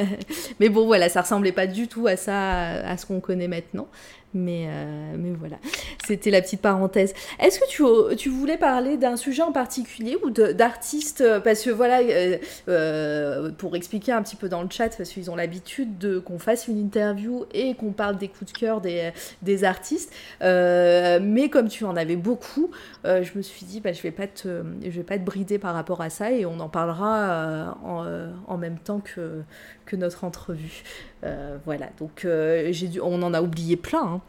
Mais 0.60 0.68
bon, 0.68 0.86
voilà, 0.86 1.08
ça 1.08 1.22
ressemblait 1.22 1.52
pas 1.52 1.66
du 1.66 1.88
tout 1.88 2.06
à 2.06 2.16
ça, 2.16 2.60
à 2.60 2.96
ce 2.96 3.06
qu'on 3.06 3.20
connaît 3.20 3.48
maintenant. 3.48 3.88
Mais, 4.34 4.66
euh, 4.68 5.14
mais 5.16 5.30
voilà, 5.30 5.56
c'était 6.04 6.30
la 6.30 6.42
petite 6.42 6.60
parenthèse. 6.60 7.14
Est-ce 7.38 7.60
que 7.60 7.68
tu, 7.68 8.16
tu, 8.16 8.28
voulais 8.28 8.56
parler 8.56 8.96
d'un 8.96 9.16
sujet 9.16 9.42
en 9.42 9.52
particulier 9.52 10.18
ou 10.24 10.30
d'artistes 10.30 11.24
Parce 11.44 11.62
que 11.62 11.70
voilà, 11.70 12.00
euh, 12.00 12.38
euh, 12.68 13.50
pour 13.52 13.76
expliquer 13.76 14.10
un 14.10 14.22
petit 14.22 14.34
peu 14.34 14.48
dans 14.48 14.62
le 14.62 14.68
chat, 14.68 14.96
parce 14.96 15.10
qu'ils 15.10 15.30
ont 15.30 15.36
l'habitude 15.36 15.98
de 15.98 16.18
qu'on 16.18 16.40
fasse 16.40 16.66
une 16.66 16.78
interview 16.78 17.44
et 17.54 17.74
qu'on 17.74 17.92
parle 17.92 18.18
des 18.18 18.26
coups 18.26 18.52
de 18.52 18.58
cœur 18.58 18.80
des, 18.80 19.12
des 19.42 19.62
artistes. 19.62 20.12
mais 20.40 21.48
comme 21.48 21.68
tu 21.68 21.84
en 21.84 21.94
avais 21.94 22.16
beaucoup, 22.16 22.70
je 23.04 23.36
me 23.36 23.42
suis 23.42 23.64
dit, 23.64 23.80
bah, 23.80 23.92
je 23.92 24.02
vais 24.02 24.10
pas 24.10 24.26
te, 24.26 24.64
vais 24.82 25.02
pas 25.04 25.18
te 25.18 25.24
brider 25.24 25.58
par 25.58 25.74
rapport 25.74 26.00
à 26.00 26.10
ça 26.10 26.32
et 26.32 26.44
on 26.44 26.58
en 26.58 26.68
parlera 26.68 27.78
en, 27.84 28.04
en 28.48 28.58
même 28.58 28.78
temps 28.78 29.00
que, 29.00 29.42
que 29.86 29.96
notre 29.96 30.24
entrevue. 30.24 30.82
Euh, 31.24 31.56
voilà, 31.64 31.88
donc 31.98 32.24
euh, 32.24 32.68
j'ai 32.70 32.88
dû, 32.88 33.00
on 33.00 33.22
en 33.22 33.34
a 33.34 33.42
oublié 33.42 33.76
plein. 33.76 34.02
Hein. 34.04 34.20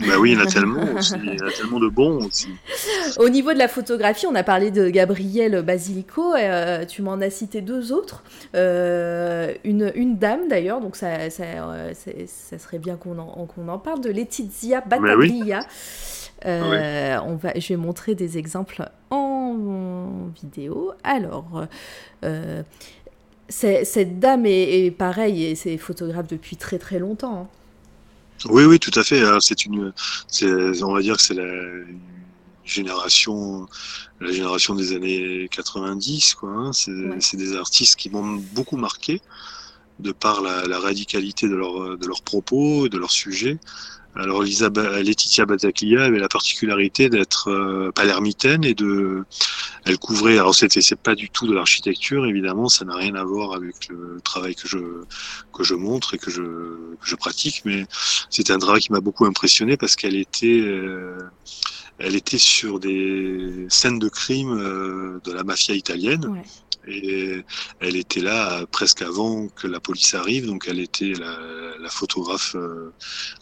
Bah 0.00 0.18
oui, 0.18 0.32
il 0.32 0.38
y 0.38 0.42
en 0.42 0.44
a 0.44 0.46
tellement 0.50 0.82
aussi. 0.94 1.14
Il 1.22 1.34
y 1.34 1.42
en 1.42 1.46
a 1.46 1.50
tellement 1.50 1.80
de 1.80 1.88
bons 1.88 2.26
aussi. 2.26 2.48
Au 3.18 3.28
niveau 3.30 3.54
de 3.54 3.58
la 3.58 3.68
photographie, 3.68 4.26
on 4.26 4.34
a 4.34 4.42
parlé 4.42 4.70
de 4.70 4.88
Gabriel 4.90 5.62
Basilico. 5.62 6.34
Euh, 6.34 6.84
tu 6.84 7.00
m'en 7.00 7.14
as 7.14 7.30
cité 7.30 7.62
deux 7.62 7.92
autres. 7.92 8.22
une, 8.54 9.92
une, 9.94 10.18
dame 10.18 10.48
d'ailleurs, 10.48 10.80
donc 10.80 10.96
ça, 10.96 11.30
ça, 11.30 11.44
ça, 12.26 12.58
serait 12.58 12.78
bien 12.78 12.96
qu'on 12.96 13.18
en, 13.18 13.46
qu'on 13.46 13.68
en 13.68 13.78
parle, 13.78 14.00
de 14.00 14.10
Laetitia 14.10 14.82
bah 14.82 14.98
Battaglia. 14.98 15.60
on 16.44 17.36
va, 17.36 17.58
je 17.58 17.68
vais 17.68 17.76
montrer 17.76 18.14
des 18.14 18.36
exemples 18.36 18.88
en 19.10 20.28
vidéo. 20.34 20.92
Alors, 21.04 21.66
cette 23.48 24.18
dame 24.18 24.46
est, 24.46 24.90
pareille 24.90 25.44
et 25.44 25.54
c'est 25.54 25.76
photographe 25.78 26.26
depuis 26.28 26.56
très 26.56 26.78
très 26.78 26.98
longtemps. 26.98 27.42
Hein. 27.42 27.48
Oui, 28.50 28.64
oui, 28.64 28.78
tout 28.78 28.96
à 28.98 29.02
fait. 29.02 29.22
C'est 29.40 29.64
une, 29.64 29.92
on 30.82 30.92
va 30.92 31.00
dire 31.00 31.16
que 31.16 31.22
c'est 31.22 31.34
la 31.34 31.62
génération, 32.64 33.66
la 34.20 34.32
génération 34.32 34.74
des 34.74 34.94
années 34.94 35.48
90, 35.50 36.34
quoi. 36.34 36.50
Hein. 36.50 36.70
C'est 36.72 37.36
des 37.36 37.56
artistes 37.56 37.96
qui 37.96 38.10
m'ont 38.10 38.42
beaucoup 38.52 38.76
marqué 38.76 39.20
de 39.98 40.12
par 40.12 40.42
la, 40.42 40.66
la 40.66 40.78
radicalité 40.78 41.48
de, 41.48 41.54
leur, 41.54 41.96
de 41.96 42.06
leurs 42.06 42.22
propos, 42.22 42.88
de 42.88 42.98
leurs 42.98 43.10
sujets. 43.10 43.58
Alors 44.16 44.42
Laetitia 44.42 45.44
Battaglia 45.44 46.04
avait 46.04 46.18
la 46.18 46.28
particularité 46.28 47.10
d'être 47.10 47.50
euh, 47.50 47.92
palermitaine 47.92 48.64
et 48.64 48.72
de, 48.72 49.24
elle 49.84 49.98
couvrait. 49.98 50.38
Alors 50.38 50.54
c'était 50.54 50.80
c'est 50.80 50.96
pas 50.98 51.14
du 51.14 51.28
tout 51.28 51.46
de 51.46 51.54
l'architecture 51.54 52.24
évidemment, 52.24 52.68
ça 52.68 52.86
n'a 52.86 52.96
rien 52.96 53.14
à 53.14 53.24
voir 53.24 53.52
avec 53.52 53.88
le 53.88 54.18
travail 54.24 54.54
que 54.54 54.66
je 54.66 54.78
que 55.52 55.64
je 55.64 55.74
montre 55.74 56.14
et 56.14 56.18
que 56.18 56.30
je 56.30 56.42
que 56.42 57.06
je 57.06 57.14
pratique, 57.14 57.62
mais 57.66 57.84
c'était 58.30 58.54
un 58.54 58.58
travail 58.58 58.80
qui 58.80 58.92
m'a 58.92 59.00
beaucoup 59.00 59.26
impressionné 59.26 59.76
parce 59.76 59.96
qu'elle 59.96 60.16
était 60.16 60.60
euh, 60.60 61.18
elle 61.98 62.14
était 62.14 62.38
sur 62.38 62.78
des 62.80 63.66
scènes 63.68 63.98
de 63.98 64.08
crime 64.08 64.52
euh, 64.58 65.20
de 65.24 65.32
la 65.32 65.44
mafia 65.44 65.74
italienne. 65.74 66.42
Et 66.86 67.44
elle 67.80 67.96
était 67.96 68.20
là 68.20 68.64
presque 68.70 69.02
avant 69.02 69.48
que 69.48 69.66
la 69.66 69.80
police 69.80 70.14
arrive, 70.14 70.46
donc 70.46 70.66
elle 70.68 70.80
était 70.80 71.12
la, 71.12 71.38
la 71.80 71.90
photographe 71.90 72.54
euh, 72.56 72.92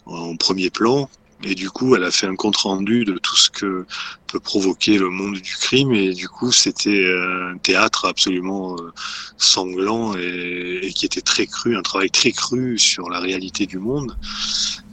en 0.05 0.35
premier 0.35 0.69
plan. 0.69 1.09
Et 1.47 1.53
du 1.53 1.69
coup, 1.69 1.95
elle 1.95 2.03
a 2.03 2.11
fait 2.11 2.25
un 2.25 2.35
compte 2.35 2.57
rendu 2.57 3.05
de 3.05 3.19
tout 3.19 3.35
ce 3.35 3.51
que 3.51 3.85
peut 4.27 4.39
provoquer 4.39 4.97
le 4.97 5.09
monde 5.09 5.35
du 5.35 5.55
crime. 5.55 5.93
Et 5.93 6.13
du 6.13 6.27
coup, 6.27 6.51
c'était 6.51 7.07
un 7.07 7.57
théâtre 7.59 8.05
absolument 8.05 8.75
euh, 8.75 8.91
sanglant 9.37 10.15
et, 10.17 10.91
qui 10.95 11.05
était 11.05 11.21
très 11.21 11.45
cru, 11.45 11.77
un 11.77 11.83
travail 11.83 12.09
très 12.09 12.31
cru 12.31 12.79
sur 12.79 13.09
la 13.09 13.19
réalité 13.19 13.67
du 13.67 13.77
monde. 13.77 14.17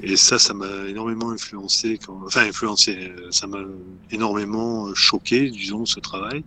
Et 0.02 0.16
ça, 0.16 0.38
ça 0.38 0.52
m'a 0.52 0.88
énormément 0.88 1.30
influencé. 1.30 1.98
Enfin, 2.26 2.46
influencé. 2.46 3.12
Ça 3.30 3.46
m'a 3.46 3.62
énormément 4.10 4.94
choqué, 4.94 5.50
disons, 5.50 5.86
ce 5.86 6.00
travail. 6.00 6.44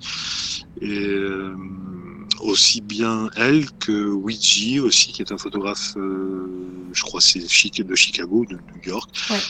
Et 0.81 0.99
euh, 0.99 1.55
aussi 2.39 2.81
bien 2.81 3.29
elle 3.35 3.69
que 3.71 4.07
Ouija 4.07 4.81
aussi, 4.83 5.11
qui 5.11 5.21
est 5.21 5.31
un 5.31 5.37
photographe, 5.37 5.93
euh, 5.97 6.47
je 6.93 7.01
crois 7.03 7.21
c'est 7.21 7.39
de 7.39 7.95
Chicago, 7.95 8.45
de 8.45 8.55
New 8.55 8.81
York, 8.85 9.09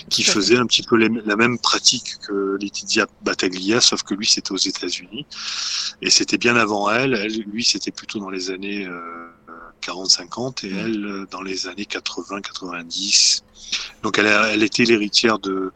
qui 0.09 0.23
faisait 0.23 0.57
un 0.57 0.65
petit 0.65 0.83
peu 0.83 0.97
la 0.97 1.35
même 1.35 1.57
pratique 1.57 2.17
que 2.27 2.57
Laetitia 2.59 3.07
Battaglia, 3.21 3.81
sauf 3.81 4.03
que 4.03 4.13
lui 4.13 4.25
c'était 4.25 4.51
aux 4.51 4.57
États-Unis. 4.57 5.25
Et 6.01 6.09
c'était 6.09 6.37
bien 6.37 6.55
avant 6.55 6.89
elle. 6.89 7.13
elle 7.13 7.39
lui 7.41 7.63
c'était 7.63 7.91
plutôt 7.91 8.19
dans 8.19 8.29
les 8.29 8.51
années 8.51 8.87
40-50 9.81 10.65
euh, 10.65 10.67
et 10.67 10.79
elle 10.79 11.05
euh, 11.05 11.27
dans 11.31 11.41
les 11.41 11.67
années 11.67 11.87
80-90. 11.89 13.41
Donc 14.03 14.17
elle, 14.17 14.27
elle 14.27 14.63
était 14.63 14.83
l'héritière 14.83 15.39
de 15.39 15.71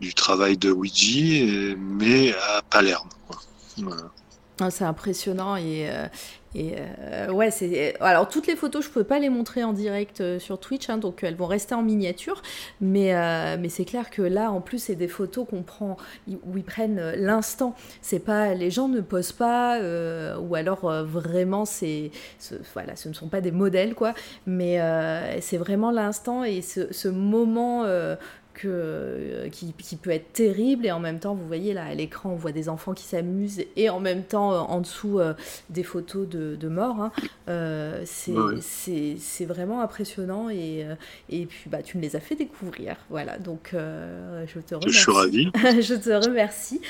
du 0.00 0.12
travail 0.12 0.58
de 0.58 0.70
Ouija, 0.70 1.76
mais 1.78 2.34
à 2.34 2.62
Palerme. 2.68 3.08
Voilà. 3.78 4.10
Ah, 4.60 4.70
c'est 4.70 4.84
impressionnant 4.84 5.56
et, 5.56 5.88
et 6.54 6.74
euh, 6.78 7.32
ouais, 7.32 7.50
c'est. 7.50 7.96
Alors, 8.00 8.28
toutes 8.28 8.46
les 8.46 8.56
photos, 8.56 8.84
je 8.84 8.88
ne 8.88 8.94
peux 8.94 9.04
pas 9.04 9.18
les 9.18 9.28
montrer 9.28 9.64
en 9.64 9.72
direct 9.72 10.20
euh, 10.20 10.38
sur 10.38 10.58
Twitch, 10.58 10.88
hein, 10.88 10.98
donc 10.98 11.24
elles 11.24 11.34
vont 11.34 11.46
rester 11.46 11.74
en 11.74 11.82
miniature. 11.82 12.42
Mais, 12.80 13.14
mais 13.58 13.68
c'est 13.68 13.84
clair 13.84 14.10
que 14.10 14.22
là, 14.22 14.50
en 14.50 14.60
plus, 14.60 14.78
c'est 14.78 14.94
des 14.94 15.08
photos 15.08 15.46
qu'on 15.48 15.62
prend, 15.62 15.96
où 16.28 16.56
ils 16.56 16.64
prennent 16.64 17.12
l'instant. 17.16 17.74
C'est 18.02 18.18
pas. 18.18 18.54
Les 18.54 18.70
gens 18.70 18.88
ne 18.88 19.00
posent 19.00 19.32
pas, 19.32 19.80
ou 20.38 20.54
alors 20.54 20.90
vraiment, 21.04 21.64
c'est. 21.64 22.10
Voilà, 22.72 22.96
ce 22.96 23.08
ne 23.08 23.14
sont 23.14 23.28
pas 23.28 23.40
des 23.40 23.52
modèles, 23.52 23.94
quoi. 23.94 24.14
Mais 24.46 24.80
c'est 25.40 25.58
vraiment 25.58 25.90
l'instant 25.90 26.44
et 26.44 26.62
ce, 26.62 26.92
ce 26.92 27.08
moment 27.08 27.84
que, 28.54 29.48
qui, 29.50 29.72
qui, 29.72 29.96
peut 29.96 30.10
être 30.10 30.32
terrible 30.32 30.86
et 30.86 30.92
en 30.92 31.00
même 31.00 31.18
temps, 31.18 31.34
vous 31.34 31.46
voyez 31.46 31.74
là 31.74 31.84
à 31.84 31.94
l'écran, 31.94 32.30
on 32.30 32.36
voit 32.36 32.52
des 32.52 32.68
enfants 32.68 32.94
qui 32.94 33.04
s'amusent 33.04 33.64
et 33.76 33.90
en 33.90 34.00
même 34.00 34.22
temps 34.22 34.50
en 34.70 34.80
dessous 34.80 35.20
des 35.70 35.82
photos 35.82 36.28
de, 36.28 36.56
de 36.56 36.68
morts. 36.68 37.00
Hein. 37.00 37.12
c'est 38.04 39.44
vraiment 39.44 39.82
impressionnant 39.82 40.48
et, 40.50 40.86
et 41.30 41.46
puis 41.46 41.68
bah, 41.68 41.82
tu 41.82 41.98
me 41.98 42.02
les 42.02 42.16
as 42.16 42.20
fait 42.20 42.36
découvrir. 42.36 42.96
Voilà, 43.10 43.38
donc 43.38 43.70
je 43.72 44.60
te 44.60 44.74
remercie. 44.74 44.92
Je 44.92 44.98
suis 44.98 45.12
ravi. 45.12 45.50
je 45.54 45.94
te 45.94 46.24
remercie. 46.24 46.80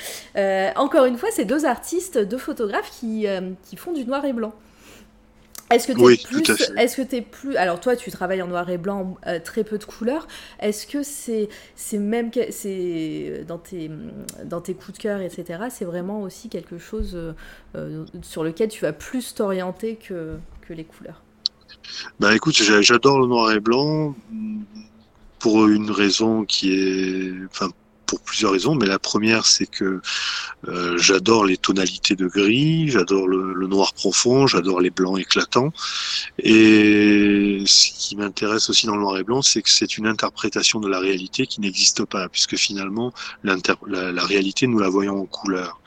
encore 0.75 1.05
une 1.05 1.17
fois, 1.17 1.29
c'est 1.31 1.45
deux 1.45 1.65
artistes, 1.65 2.17
deux 2.17 2.37
photographes 2.37 2.91
qui, 2.99 3.25
qui 3.63 3.75
font 3.75 3.93
du 3.93 4.05
noir 4.05 4.23
et 4.25 4.33
blanc. 4.33 4.53
Est-ce 5.71 5.87
que 5.87 5.93
tu 7.01 7.15
es 7.15 7.21
plus 7.21 7.53
es 7.53 7.57
alors 7.57 7.79
toi 7.79 7.95
tu 7.95 8.11
travailles 8.11 8.41
en 8.41 8.47
noir 8.47 8.69
et 8.69 8.77
blanc 8.77 9.17
euh, 9.25 9.39
très 9.43 9.63
peu 9.63 9.77
de 9.77 9.83
couleurs. 9.83 10.27
Est-ce 10.59 10.85
que 10.85 11.01
c'est 11.01 11.49
même 11.97 12.29
c'est 12.51 13.25
euh, 13.29 13.43
dans 13.43 13.57
tes 13.57 13.89
dans 14.43 14.61
tes 14.61 14.75
coups 14.75 14.97
de 14.97 15.01
cœur 15.01 15.21
etc 15.21 15.63
c'est 15.71 15.85
vraiment 15.85 16.21
aussi 16.21 16.49
quelque 16.49 16.77
chose 16.77 17.17
euh, 17.75 18.05
sur 18.21 18.43
lequel 18.43 18.69
tu 18.69 18.81
vas 18.81 18.93
plus 18.93 19.33
t'orienter 19.33 19.95
que, 19.95 20.37
que 20.61 20.73
les 20.73 20.83
couleurs? 20.83 21.23
Bah 22.19 22.35
écoute 22.35 22.53
j'adore 22.53 23.19
le 23.19 23.27
noir 23.27 23.51
et 23.51 23.59
blanc 23.59 24.15
pour 25.39 25.67
une 25.67 25.89
raison 25.89 26.45
qui 26.45 26.73
est 26.73 27.31
enfin 27.45 27.69
pour 28.05 28.19
plusieurs 28.21 28.51
raisons, 28.51 28.75
mais 28.75 28.85
la 28.85 28.99
première 28.99 29.45
c'est 29.45 29.65
que 29.65 30.01
euh, 30.67 30.97
j'adore 30.97 31.45
les 31.45 31.57
tonalités 31.57 32.15
de 32.15 32.27
gris, 32.27 32.89
j'adore 32.89 33.27
le, 33.27 33.67
noir 33.67 33.93
profond, 33.93 34.47
j'adore 34.47 34.79
les 34.79 34.89
blancs 34.89 35.19
éclatants. 35.19 35.71
Et 36.39 37.63
ce 37.65 37.91
qui 37.97 38.15
m'intéresse 38.15 38.69
aussi 38.69 38.85
dans 38.85 38.95
le 38.95 39.01
noir 39.01 39.17
et 39.17 39.23
blanc, 39.23 39.41
c'est 39.41 39.61
que 39.61 39.69
c'est 39.69 39.97
une 39.97 40.07
interprétation 40.07 40.79
de 40.79 40.87
la 40.87 40.99
réalité 40.99 41.47
qui 41.47 41.61
n'existe 41.61 42.05
pas, 42.05 42.29
puisque 42.29 42.55
finalement 42.57 43.11
la, 43.43 43.55
réalité 44.23 44.67
nous 44.67 44.79
la 44.79 44.89
voyons 44.89 45.21
en 45.21 45.25
couleur. 45.25 45.79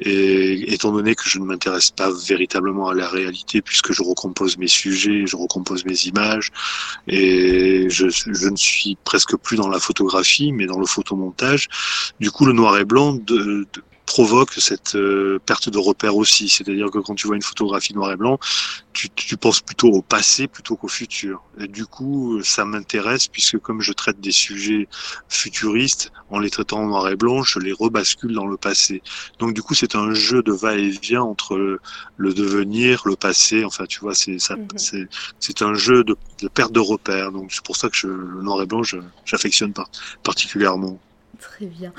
Et 0.00 0.72
étant 0.72 0.92
donné 0.92 1.14
que 1.14 1.28
je 1.28 1.38
ne 1.38 1.44
m'intéresse 1.44 1.90
pas 1.90 2.10
véritablement 2.10 2.88
à 2.88 2.94
la 2.94 3.08
réalité, 3.08 3.62
puisque 3.62 3.92
je 3.92 4.02
recompose 4.02 4.56
mes 4.56 4.68
sujets, 4.68 5.26
je 5.26 5.36
recompose 5.36 5.84
mes 5.84 6.06
images, 6.06 6.52
et 7.08 7.88
je 7.90 8.48
ne 8.48 8.56
suis 8.56 8.96
presque 9.04 9.36
plus 9.36 9.56
dans 9.56 9.68
la 9.68 9.80
photographie, 9.80 10.52
mais 10.52 10.66
dans 10.66 10.78
le 10.78 10.86
photomontage. 10.86 11.55
Du 12.20 12.30
coup, 12.30 12.46
le 12.46 12.52
noir 12.52 12.76
et 12.78 12.84
blanc 12.84 13.14
de, 13.14 13.66
de 13.72 13.82
provoque 14.06 14.52
cette 14.54 14.94
euh, 14.94 15.38
perte 15.44 15.68
de 15.68 15.78
repère 15.78 16.16
aussi. 16.16 16.48
C'est-à-dire 16.48 16.90
que 16.90 16.98
quand 16.98 17.14
tu 17.14 17.26
vois 17.26 17.36
une 17.36 17.42
photographie 17.42 17.92
noir 17.92 18.12
et 18.12 18.16
blanc, 18.16 18.38
tu, 18.92 19.10
tu 19.10 19.36
penses 19.36 19.60
plutôt 19.60 19.88
au 19.88 20.00
passé 20.00 20.46
plutôt 20.46 20.76
qu'au 20.76 20.88
futur. 20.88 21.42
Et 21.58 21.66
du 21.66 21.84
coup, 21.84 22.40
ça 22.42 22.64
m'intéresse 22.64 23.26
puisque 23.26 23.58
comme 23.58 23.82
je 23.82 23.92
traite 23.92 24.20
des 24.20 24.30
sujets 24.30 24.88
futuristes, 25.28 26.12
en 26.30 26.38
les 26.38 26.50
traitant 26.50 26.78
en 26.78 26.86
noir 26.86 27.08
et 27.08 27.16
blanc, 27.16 27.42
je 27.42 27.58
les 27.58 27.72
rebascule 27.72 28.32
dans 28.32 28.46
le 28.46 28.56
passé. 28.56 29.02
Donc 29.38 29.52
du 29.54 29.62
coup, 29.62 29.74
c'est 29.74 29.96
un 29.96 30.14
jeu 30.14 30.42
de 30.42 30.52
va-et-vient 30.52 31.22
entre 31.22 31.80
le 32.16 32.34
devenir, 32.34 33.02
le 33.04 33.16
passé. 33.16 33.64
Enfin, 33.64 33.84
tu 33.86 34.00
vois, 34.00 34.14
c'est 34.14 34.38
mhm. 34.50 35.08
c'est 35.40 35.62
un 35.62 35.74
jeu 35.74 36.04
de, 36.04 36.16
de, 36.40 36.48
perte 36.48 36.72
de 36.72 36.80
repère. 36.80 37.32
Donc 37.32 37.52
c'est 37.52 37.64
pour 37.64 37.76
ça 37.76 37.90
que 37.90 37.96
je, 37.96 38.06
le 38.06 38.42
noir 38.42 38.62
et 38.62 38.66
blanc, 38.66 38.82
j'affectionne 39.24 39.74
particulièrement. 40.22 40.98
Très 41.38 41.66
bien. 41.66 41.92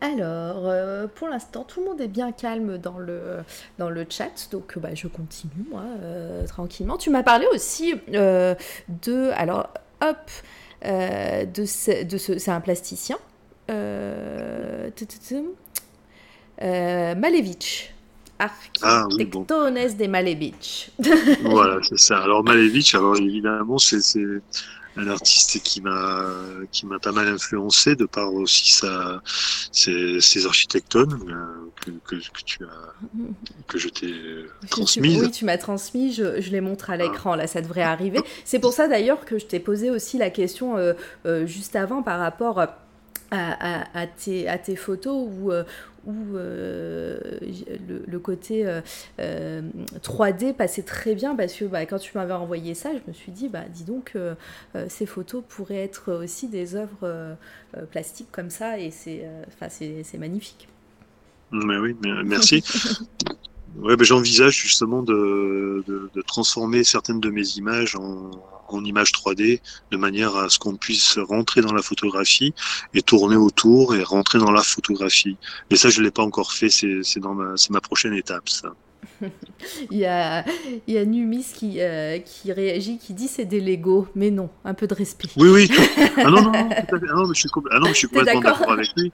Alors, 0.00 0.62
euh, 0.66 1.06
pour 1.14 1.28
l'instant, 1.28 1.64
tout 1.64 1.80
le 1.80 1.86
monde 1.86 2.00
est 2.00 2.08
bien 2.08 2.32
calme 2.32 2.78
dans 2.78 2.98
le, 2.98 3.40
dans 3.78 3.90
le 3.90 4.06
chat, 4.08 4.48
donc 4.50 4.78
bah, 4.78 4.94
je 4.94 5.08
continue, 5.08 5.52
moi, 5.70 5.82
euh, 6.02 6.46
tranquillement. 6.46 6.96
Tu 6.96 7.10
m'as 7.10 7.22
parlé 7.22 7.46
aussi 7.52 7.94
euh, 8.14 8.54
de... 8.88 9.30
Alors, 9.34 9.68
hop, 10.02 10.30
de 10.82 11.64
ce, 11.66 12.04
de 12.04 12.16
ce, 12.16 12.38
c'est 12.38 12.50
un 12.50 12.62
plasticien. 12.62 13.18
Malevich. 16.58 17.92
Architectones 18.38 19.76
ah, 19.76 19.88
des 19.88 20.08
Malevich. 20.08 20.90
voilà, 21.42 21.78
c'est 21.86 21.98
ça. 21.98 22.20
Alors, 22.22 22.42
Malevich, 22.42 22.94
alors 22.94 23.18
évidemment, 23.18 23.76
c'est 23.76 24.00
un 25.00 25.08
artiste 25.08 25.60
qui 25.62 25.80
m'a 25.80 26.26
qui 26.70 26.86
m'a 26.86 26.98
pas 26.98 27.12
mal 27.12 27.28
influencé 27.28 27.96
de 27.96 28.04
par 28.04 28.32
aussi 28.34 28.70
sa 28.72 29.22
ses, 29.72 30.20
ses 30.20 30.46
architectones 30.46 31.18
euh, 31.28 31.70
que, 31.80 31.90
que, 32.06 32.16
que, 32.16 32.44
tu 32.44 32.64
as 32.64 32.92
que 33.66 33.78
je 33.78 33.88
t'ai 33.88 34.14
transmis. 34.68 35.20
Oui, 35.20 35.30
tu 35.30 35.44
m'as 35.44 35.58
transmis, 35.58 36.12
je, 36.12 36.40
je, 36.40 36.50
les 36.50 36.60
montre 36.60 36.90
à 36.90 36.96
l'écran 36.96 37.34
là, 37.34 37.46
ça 37.46 37.62
devrait 37.62 37.82
arriver. 37.82 38.20
C'est 38.44 38.58
pour 38.58 38.72
ça 38.72 38.88
d'ailleurs 38.88 39.24
que 39.24 39.38
je 39.38 39.46
t'ai 39.46 39.60
posé 39.60 39.90
aussi 39.90 40.18
la 40.18 40.30
question 40.30 40.76
euh, 40.76 40.92
euh, 41.26 41.46
juste 41.46 41.76
avant 41.76 42.02
par 42.02 42.18
rapport 42.18 42.60
à, 42.60 42.76
à, 43.30 44.00
à, 44.00 44.06
tes, 44.06 44.48
à 44.48 44.58
tes 44.58 44.76
photos 44.76 45.28
où, 45.30 45.52
où 46.06 46.36
euh, 46.36 47.18
le, 48.06 48.18
côté 48.18 48.64
3D 48.64 48.80
euh, 49.20 49.62
euh, 49.98 50.52
passait 50.52 50.82
très 50.82 51.14
bien 51.14 51.36
parce 51.36 51.54
que 51.54 51.64
bah, 51.64 51.84
quand 51.86 51.98
tu 51.98 52.16
m'avais 52.16 52.32
envoyé 52.32 52.74
ça, 52.74 52.90
je 52.92 53.00
me 53.06 53.12
suis 53.12 53.32
dit, 53.32 53.48
bah, 53.48 53.64
dis 53.68 53.84
donc, 53.84 54.14
ces 54.88 55.06
photos 55.06 55.42
pourraient 55.48 55.82
être 55.82 56.12
aussi 56.12 56.48
des 56.48 56.74
œuvres 56.76 57.36
plastiques 57.90 58.30
comme 58.32 58.50
ça 58.50 58.78
et 58.78 58.90
c'est 58.90 59.26
c'est 60.02 60.18
magnifique. 60.18 60.68
Mais 61.52 61.78
oui, 61.78 61.96
merci. 62.24 62.62
Ouais, 63.78 63.96
ben 63.96 64.04
j'envisage 64.04 64.56
justement 64.56 65.02
de, 65.02 65.84
de, 65.86 66.10
de, 66.12 66.22
transformer 66.22 66.84
certaines 66.84 67.20
de 67.20 67.30
mes 67.30 67.56
images 67.56 67.96
en, 67.96 68.30
en 68.68 68.84
images 68.84 69.12
3D 69.12 69.60
de 69.90 69.96
manière 69.96 70.36
à 70.36 70.48
ce 70.48 70.58
qu'on 70.58 70.76
puisse 70.76 71.18
rentrer 71.18 71.60
dans 71.60 71.72
la 71.72 71.82
photographie 71.82 72.54
et 72.94 73.02
tourner 73.02 73.36
autour 73.36 73.94
et 73.94 74.02
rentrer 74.02 74.38
dans 74.38 74.50
la 74.50 74.62
photographie. 74.62 75.36
Mais 75.70 75.76
ça, 75.76 75.88
je 75.88 76.02
l'ai 76.02 76.10
pas 76.10 76.22
encore 76.22 76.52
fait. 76.52 76.68
C'est 76.70 77.20
dans 77.20 77.34
ma, 77.34 77.56
c'est 77.56 77.70
ma 77.70 77.80
prochaine 77.80 78.14
étape, 78.14 78.48
ça. 78.48 78.72
il, 79.90 79.98
y 79.98 80.06
a, 80.06 80.44
il 80.86 80.94
y 80.94 80.98
a 80.98 81.04
Numis 81.04 81.46
qui, 81.54 81.80
euh, 81.80 82.18
qui 82.18 82.52
réagit, 82.52 82.98
qui 82.98 83.14
dit 83.14 83.28
c'est 83.28 83.44
des 83.44 83.60
Lego, 83.60 84.08
mais 84.14 84.30
non, 84.30 84.50
un 84.64 84.74
peu 84.74 84.86
de 84.86 84.94
respect. 84.94 85.28
Oui, 85.36 85.48
oui. 85.48 85.70
Ah 86.16 86.24
non, 86.24 86.42
non, 86.42 86.42
non, 86.52 86.68
ah 86.70 86.96
non, 87.14 87.26
mais 87.28 87.34
je 87.34 87.40
suis, 87.40 87.50
ah 87.70 87.78
non, 87.78 87.88
je 87.88 87.94
suis 87.94 88.08
complètement 88.08 88.40
d'accord 88.40 88.72
avec 88.72 88.88
lui. 88.96 89.12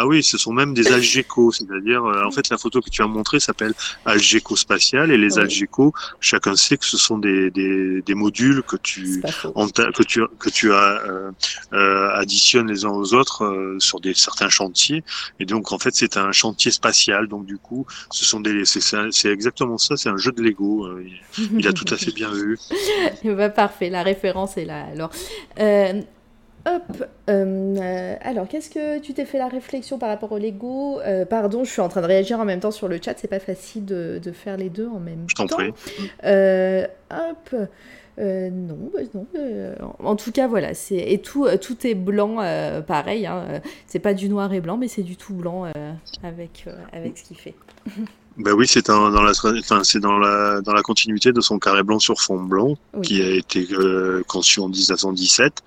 Ah 0.00 0.06
oui, 0.06 0.22
ce 0.22 0.38
sont 0.38 0.52
même 0.52 0.74
des 0.74 0.92
algécos, 0.92 1.52
c'est-à-dire, 1.52 2.04
euh, 2.04 2.24
en 2.24 2.30
fait, 2.30 2.48
la 2.50 2.56
photo 2.56 2.80
que 2.80 2.88
tu 2.88 3.02
as 3.02 3.06
montrée 3.06 3.40
s'appelle 3.40 3.74
algéco 4.04 4.54
spatial 4.54 5.10
et 5.10 5.18
les 5.18 5.38
algécos, 5.38 5.92
chacun 6.20 6.54
sait 6.54 6.76
que 6.76 6.86
ce 6.86 6.96
sont 6.96 7.18
des, 7.18 7.50
des, 7.50 8.00
des 8.02 8.14
modules 8.14 8.62
que 8.62 8.76
tu, 8.76 9.20
que 9.20 10.02
tu, 10.04 10.22
que 10.38 10.48
tu 10.50 10.72
as, 10.72 11.02
euh, 11.04 11.32
euh, 11.72 12.10
additionnes 12.14 12.68
les 12.68 12.84
uns 12.84 12.90
aux 12.90 13.14
autres 13.14 13.44
euh, 13.44 13.76
sur 13.78 14.00
des 14.00 14.14
certains 14.14 14.48
chantiers. 14.48 15.04
Et 15.40 15.44
donc, 15.44 15.72
en 15.72 15.78
fait, 15.78 15.94
c'est 15.94 16.16
un 16.16 16.32
chantier 16.32 16.70
spatial. 16.70 17.26
Donc, 17.28 17.44
du 17.44 17.58
coup, 17.58 17.86
ce 18.10 18.24
sont 18.24 18.40
des, 18.40 18.64
c'est 18.64 19.28
exactement 19.30 19.78
ça. 19.78 19.96
C'est 19.96 20.08
un 20.08 20.16
jeu 20.16 20.32
de 20.32 20.42
Lego. 20.42 20.86
Euh, 20.86 21.04
il, 21.52 21.66
a 21.66 21.72
tout 21.72 21.92
à 21.92 21.96
fait 21.96 22.12
bien 22.12 22.30
vu. 22.30 22.58
bah, 23.24 23.50
parfait, 23.50 23.90
la 23.90 24.02
référence 24.02 24.56
est 24.56 24.64
là. 24.64 24.86
Alors. 24.92 25.10
Euh, 26.66 26.76
Hop, 26.76 27.04
euh, 27.28 28.16
alors 28.20 28.48
qu'est-ce 28.48 28.70
que 28.70 28.98
tu 28.98 29.14
t'es 29.14 29.24
fait 29.24 29.38
la 29.38 29.48
réflexion 29.48 29.98
par 29.98 30.08
rapport 30.08 30.32
au 30.32 30.38
Lego 30.38 31.00
euh, 31.00 31.24
Pardon, 31.24 31.64
je 31.64 31.70
suis 31.70 31.80
en 31.80 31.88
train 31.88 32.00
de 32.00 32.06
réagir 32.06 32.40
en 32.40 32.44
même 32.44 32.60
temps 32.60 32.70
sur 32.70 32.88
le 32.88 32.98
chat, 33.02 33.14
c'est 33.16 33.28
pas 33.28 33.38
facile 33.38 33.84
de, 33.84 34.20
faire 34.32 34.56
les 34.56 34.70
deux 34.70 34.88
en 34.88 35.00
même 35.00 35.26
temps. 35.26 35.26
Je 35.28 35.34
t'en 35.34 35.46
prie. 35.46 35.72
Euh, 36.24 36.86
hop, 37.10 37.54
non, 38.18 38.90
bah, 38.92 39.00
non 39.14 39.94
en 40.00 40.16
tout 40.16 40.32
cas 40.32 40.48
voilà, 40.48 40.74
c'est 40.74 40.96
et 40.96 41.20
tout, 41.20 41.46
tout 41.60 41.86
est 41.86 41.94
blanc, 41.94 42.36
pareil. 42.86 43.26
Hein, 43.26 43.60
c'est 43.86 44.00
pas 44.00 44.14
du 44.14 44.28
noir 44.28 44.52
et 44.52 44.60
blanc, 44.60 44.76
mais 44.76 44.88
c'est 44.88 45.02
du 45.02 45.16
tout 45.16 45.34
blanc 45.34 45.70
avec 46.22 46.66
avec 46.92 47.18
ce 47.18 47.24
qu'il 47.24 47.38
fait. 47.38 47.54
Ben 48.40 48.52
oui, 48.52 48.68
c'est 48.68 48.86
dans 48.86 49.10
la, 49.10 49.32
enfin, 49.32 49.82
c'est 49.82 49.98
dans 49.98 50.16
la, 50.16 50.60
dans 50.60 50.72
la 50.72 50.82
continuité 50.82 51.32
de 51.32 51.40
son 51.40 51.58
carré 51.58 51.82
blanc 51.82 51.98
sur 51.98 52.20
fond 52.20 52.40
blanc, 52.40 52.76
qui 53.02 53.20
a 53.20 53.30
été 53.30 53.66
conçu 54.28 54.60
en 54.60 54.68
1917 54.68 55.64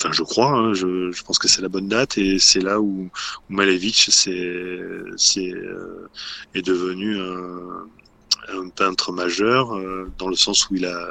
enfin 0.00 0.12
je 0.12 0.22
crois, 0.22 0.50
hein, 0.50 0.72
je, 0.72 1.12
je, 1.12 1.22
pense 1.22 1.38
que 1.38 1.48
c'est 1.48 1.60
la 1.60 1.68
bonne 1.68 1.88
date 1.88 2.16
et 2.16 2.38
c'est 2.38 2.60
là 2.60 2.80
où, 2.80 3.10
où 3.10 3.52
Malevich 3.52 4.08
c'est, 4.10 4.90
c'est, 5.16 5.52
euh, 5.52 6.08
est 6.54 6.62
devenu 6.62 7.20
un, 7.20 8.58
un, 8.58 8.68
peintre 8.70 9.12
majeur 9.12 9.76
euh, 9.76 10.10
dans 10.18 10.28
le 10.28 10.36
sens 10.36 10.70
où 10.70 10.76
il 10.76 10.86
a, 10.86 11.08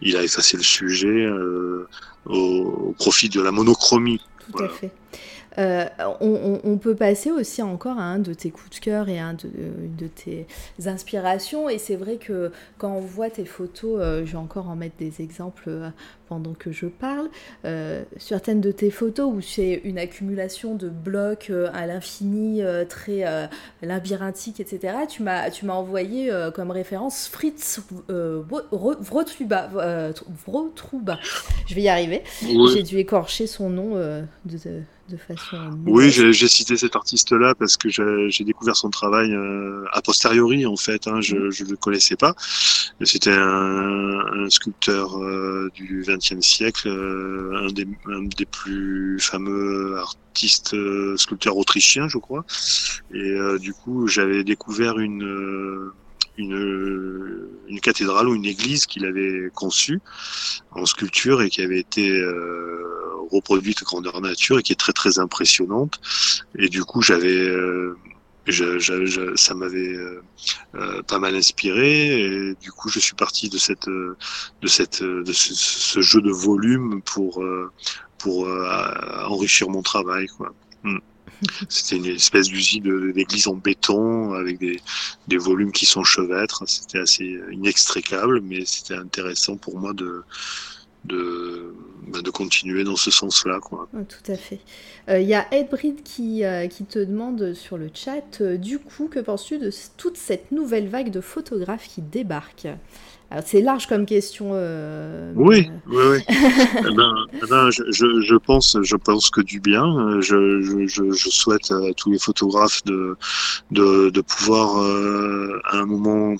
il 0.00 0.16
a 0.16 0.22
effacé 0.22 0.56
le 0.56 0.62
sujet 0.62 1.08
euh, 1.08 1.86
au, 2.24 2.34
au, 2.88 2.92
profit 2.92 3.28
de 3.28 3.40
la 3.40 3.50
monochromie. 3.50 4.20
Tout 4.50 4.62
à 4.62 4.68
fait. 4.68 4.90
Euh, 5.58 5.86
on, 6.20 6.78
peut 6.78 6.94
passer 6.94 7.30
aussi 7.30 7.62
encore 7.62 7.98
à 7.98 8.02
un 8.02 8.18
de 8.18 8.34
tes 8.34 8.50
coups 8.50 8.78
de 8.78 8.84
cœur 8.84 9.08
et 9.08 9.18
un 9.18 9.32
de, 9.34 9.48
de 9.98 10.06
tes 10.06 10.46
inspirations. 10.86 11.68
Et 11.68 11.78
c'est 11.78 11.96
vrai 11.96 12.16
que 12.16 12.52
quand 12.78 12.92
on 12.92 13.00
voit 13.00 13.30
tes 13.30 13.46
photos, 13.46 14.24
je 14.24 14.32
vais 14.32 14.36
encore 14.36 14.68
en 14.68 14.76
mettre 14.76 14.96
des 14.98 15.22
exemples 15.22 15.70
pendant 16.28 16.52
que 16.52 16.72
je 16.72 16.86
parle. 16.86 17.28
certaines 18.18 18.60
de 18.60 18.70
tes 18.70 18.90
photos 18.90 19.32
où 19.32 19.40
c'est 19.40 19.80
une 19.84 19.98
accumulation 19.98 20.74
de 20.74 20.88
blocs 20.88 21.50
à 21.72 21.86
l'infini, 21.86 22.60
très 22.88 23.48
labyrinthique, 23.82 24.60
etc. 24.60 24.94
Tu 25.08 25.22
m'as 25.22 25.48
envoyé 25.70 26.30
comme 26.54 26.70
référence 26.70 27.28
Fritz 27.28 27.80
Vrotruba. 28.08 29.70
Je 31.66 31.74
vais 31.74 31.82
y 31.82 31.88
arriver. 31.88 32.22
J'ai 32.42 32.82
dû 32.82 32.98
écorcher 32.98 33.46
son 33.46 33.70
nom 33.70 33.96
de 34.44 34.56
de 34.56 34.82
façon. 35.16 35.70
Oui, 35.86 36.10
j'ai 36.10 36.48
cité 36.48 36.76
cet 36.76 36.96
artiste-là 36.96 37.54
parce 37.54 37.76
que 37.76 37.88
j'ai 37.88 38.44
découvert 38.44 38.76
son 38.76 38.90
travail 38.90 39.32
euh, 39.32 39.84
a 39.92 40.02
posteriori 40.02 40.66
en 40.66 40.76
fait. 40.76 41.06
Hein, 41.06 41.20
je 41.20 41.36
ne 41.36 41.70
le 41.70 41.76
connaissais 41.76 42.16
pas. 42.16 42.34
C'était 43.02 43.32
un, 43.32 44.48
sculpteur 44.48 45.18
euh, 45.18 45.70
du 45.74 46.04
XXe 46.06 46.40
siècle, 46.40 46.88
euh, 46.88 47.66
un, 47.66 47.72
des, 47.72 47.86
un, 48.06 48.22
des, 48.22 48.46
plus 48.46 49.18
fameux 49.20 49.96
artistes 49.98 50.76
sculpteurs 51.16 51.56
autrichiens, 51.56 52.08
je 52.08 52.18
crois. 52.18 52.44
Et 53.12 53.36
du 53.58 53.72
coup, 53.72 54.06
j'avais 54.06 54.44
découvert 54.44 54.98
une 54.98 55.92
une, 56.38 57.48
une 57.68 57.80
cathédrale 57.80 58.28
ou 58.28 58.34
une 58.34 58.44
église 58.44 58.86
qu'il 58.86 59.04
avait 59.04 59.50
conçue 59.54 60.00
en 60.70 60.86
sculpture 60.86 61.42
et 61.42 61.50
qui 61.50 61.62
avait 61.62 61.80
été 61.80 62.10
euh, 62.10 62.86
reproduite 63.30 63.82
grandeur 63.84 64.20
nature 64.20 64.58
et 64.58 64.62
qui 64.62 64.72
est 64.72 64.76
très 64.76 64.92
très 64.92 65.18
impressionnante. 65.18 66.00
Et 66.58 66.68
du 66.68 66.84
coup, 66.84 67.02
j'avais 67.02 67.48
euh, 68.48 69.34
ça 69.34 69.54
m'avait 69.54 69.94
euh, 69.94 70.22
euh, 70.76 71.02
pas 71.02 71.18
mal 71.18 71.34
inspiré 71.34 72.20
et 72.20 72.54
du 72.54 72.70
coup 72.70 72.88
je 72.88 73.00
suis 73.00 73.14
parti 73.14 73.48
de 73.48 73.58
cette 73.58 73.88
de 73.88 74.66
cette 74.66 75.02
de 75.02 75.32
ce, 75.32 76.00
jeu 76.00 76.20
de 76.20 76.30
volume 76.30 77.02
pour 77.02 77.44
pour 78.18 78.48
enrichir 79.28 79.68
mon 79.68 79.82
travail 79.82 80.26
quoi. 80.28 80.54
Hmm. 80.84 80.98
C'était 81.68 81.96
une 81.96 82.06
espèce 82.06 82.48
d'usine 82.48 83.12
d'église 83.12 83.48
en 83.48 83.54
béton 83.54 84.32
avec 84.32 84.58
des, 84.58 84.80
des, 85.28 85.36
volumes 85.36 85.72
qui 85.72 85.86
sont 85.86 86.04
chevêtres. 86.04 86.64
C'était 86.66 86.98
assez 86.98 87.38
inextricable, 87.52 88.40
mais 88.40 88.64
c'était 88.64 88.94
intéressant 88.94 89.56
pour 89.56 89.78
moi 89.78 89.92
de, 89.92 90.22
de, 91.06 91.74
bah, 92.08 92.20
de 92.22 92.30
continuer 92.30 92.84
dans 92.84 92.96
ce 92.96 93.10
sens-là. 93.10 93.60
Quoi. 93.60 93.88
tout 93.92 94.32
à 94.32 94.36
fait. 94.36 94.60
Il 95.08 95.14
euh, 95.14 95.20
y 95.20 95.34
a 95.34 95.46
Edbrid 95.52 96.02
qui, 96.02 96.44
euh, 96.44 96.66
qui 96.66 96.84
te 96.84 96.98
demande 96.98 97.54
sur 97.54 97.78
le 97.78 97.90
chat, 97.92 98.40
euh, 98.40 98.56
du 98.56 98.78
coup, 98.78 99.08
que 99.08 99.20
penses-tu 99.20 99.58
de 99.58 99.70
toute 99.96 100.16
cette 100.16 100.52
nouvelle 100.52 100.88
vague 100.88 101.10
de 101.10 101.20
photographes 101.20 101.88
qui 101.88 102.02
débarquent? 102.02 102.68
C'est 103.44 103.60
large 103.60 103.86
comme 103.86 104.06
question. 104.06 104.52
oui, 105.34 105.70
oui, 105.86 106.02
oui, 106.10 106.18
eh 106.28 106.94
ben, 106.94 107.14
eh 107.34 107.46
ben, 107.48 107.70
je, 107.70 107.82
je, 107.90 108.36
pense, 108.36 108.76
je 108.82 108.96
pense 108.96 109.30
que 109.30 109.40
du 109.40 109.60
bien. 109.60 110.20
Je, 110.20 110.60
je, 110.86 111.10
je 111.12 111.30
souhaite 111.30 111.70
à 111.70 111.92
tous 111.96 112.10
les 112.12 112.18
photographes 112.18 112.84
de, 112.84 113.16
de, 113.70 114.10
de 114.10 114.20
pouvoir 114.20 114.76
à 115.64 115.76
un 115.76 115.86
moment 115.86 116.36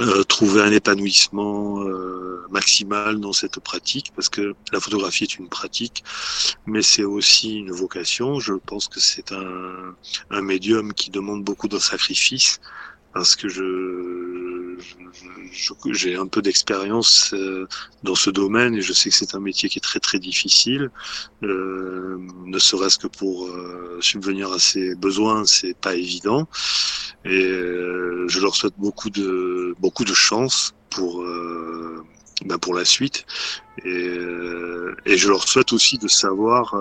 euh, 0.00 0.22
trouver 0.22 0.62
un 0.62 0.70
épanouissement 0.70 1.82
euh, 1.82 2.46
maximal 2.50 3.18
dans 3.18 3.32
cette 3.32 3.58
pratique 3.58 4.12
parce 4.14 4.28
que 4.28 4.54
la 4.72 4.78
photographie 4.78 5.24
est 5.24 5.38
une 5.38 5.48
pratique 5.48 6.04
mais 6.66 6.82
c'est 6.82 7.02
aussi 7.02 7.56
une 7.56 7.72
vocation 7.72 8.38
je 8.38 8.52
pense 8.54 8.86
que 8.86 9.00
c'est 9.00 9.32
un, 9.32 9.96
un 10.30 10.40
médium 10.42 10.92
qui 10.92 11.10
demande 11.10 11.42
beaucoup 11.42 11.66
de 11.66 11.80
sacrifices 11.80 12.60
parce 13.12 13.34
que 13.34 13.48
je, 13.48 14.47
j'ai 15.92 16.16
un 16.16 16.26
peu 16.26 16.42
d'expérience 16.42 17.32
euh, 17.34 17.66
dans 18.02 18.14
ce 18.14 18.30
domaine 18.30 18.74
et 18.74 18.82
je 18.82 18.92
sais 18.92 19.10
que 19.10 19.16
c'est 19.16 19.34
un 19.34 19.40
métier 19.40 19.68
qui 19.68 19.78
est 19.78 19.82
très 19.82 20.00
très 20.00 20.18
difficile, 20.18 20.90
euh, 21.42 22.18
ne 22.44 22.58
serait-ce 22.58 22.98
que 22.98 23.06
pour 23.06 23.46
euh, 23.46 23.98
subvenir 24.00 24.52
à 24.52 24.58
ses 24.58 24.94
besoins, 24.94 25.44
c'est 25.44 25.74
pas 25.74 25.94
évident. 25.94 26.48
Et 27.24 27.44
euh, 27.44 28.26
je 28.28 28.40
leur 28.40 28.54
souhaite 28.54 28.74
beaucoup 28.78 29.10
de 29.10 29.74
beaucoup 29.80 30.04
de 30.04 30.14
chance 30.14 30.74
pour 30.90 31.22
ben 32.44 32.58
pour 32.58 32.74
la 32.74 32.84
suite. 32.84 33.26
Et, 33.84 34.08
et, 35.06 35.16
je 35.16 35.28
leur 35.28 35.46
souhaite 35.48 35.72
aussi 35.72 35.98
de 35.98 36.08
savoir 36.08 36.74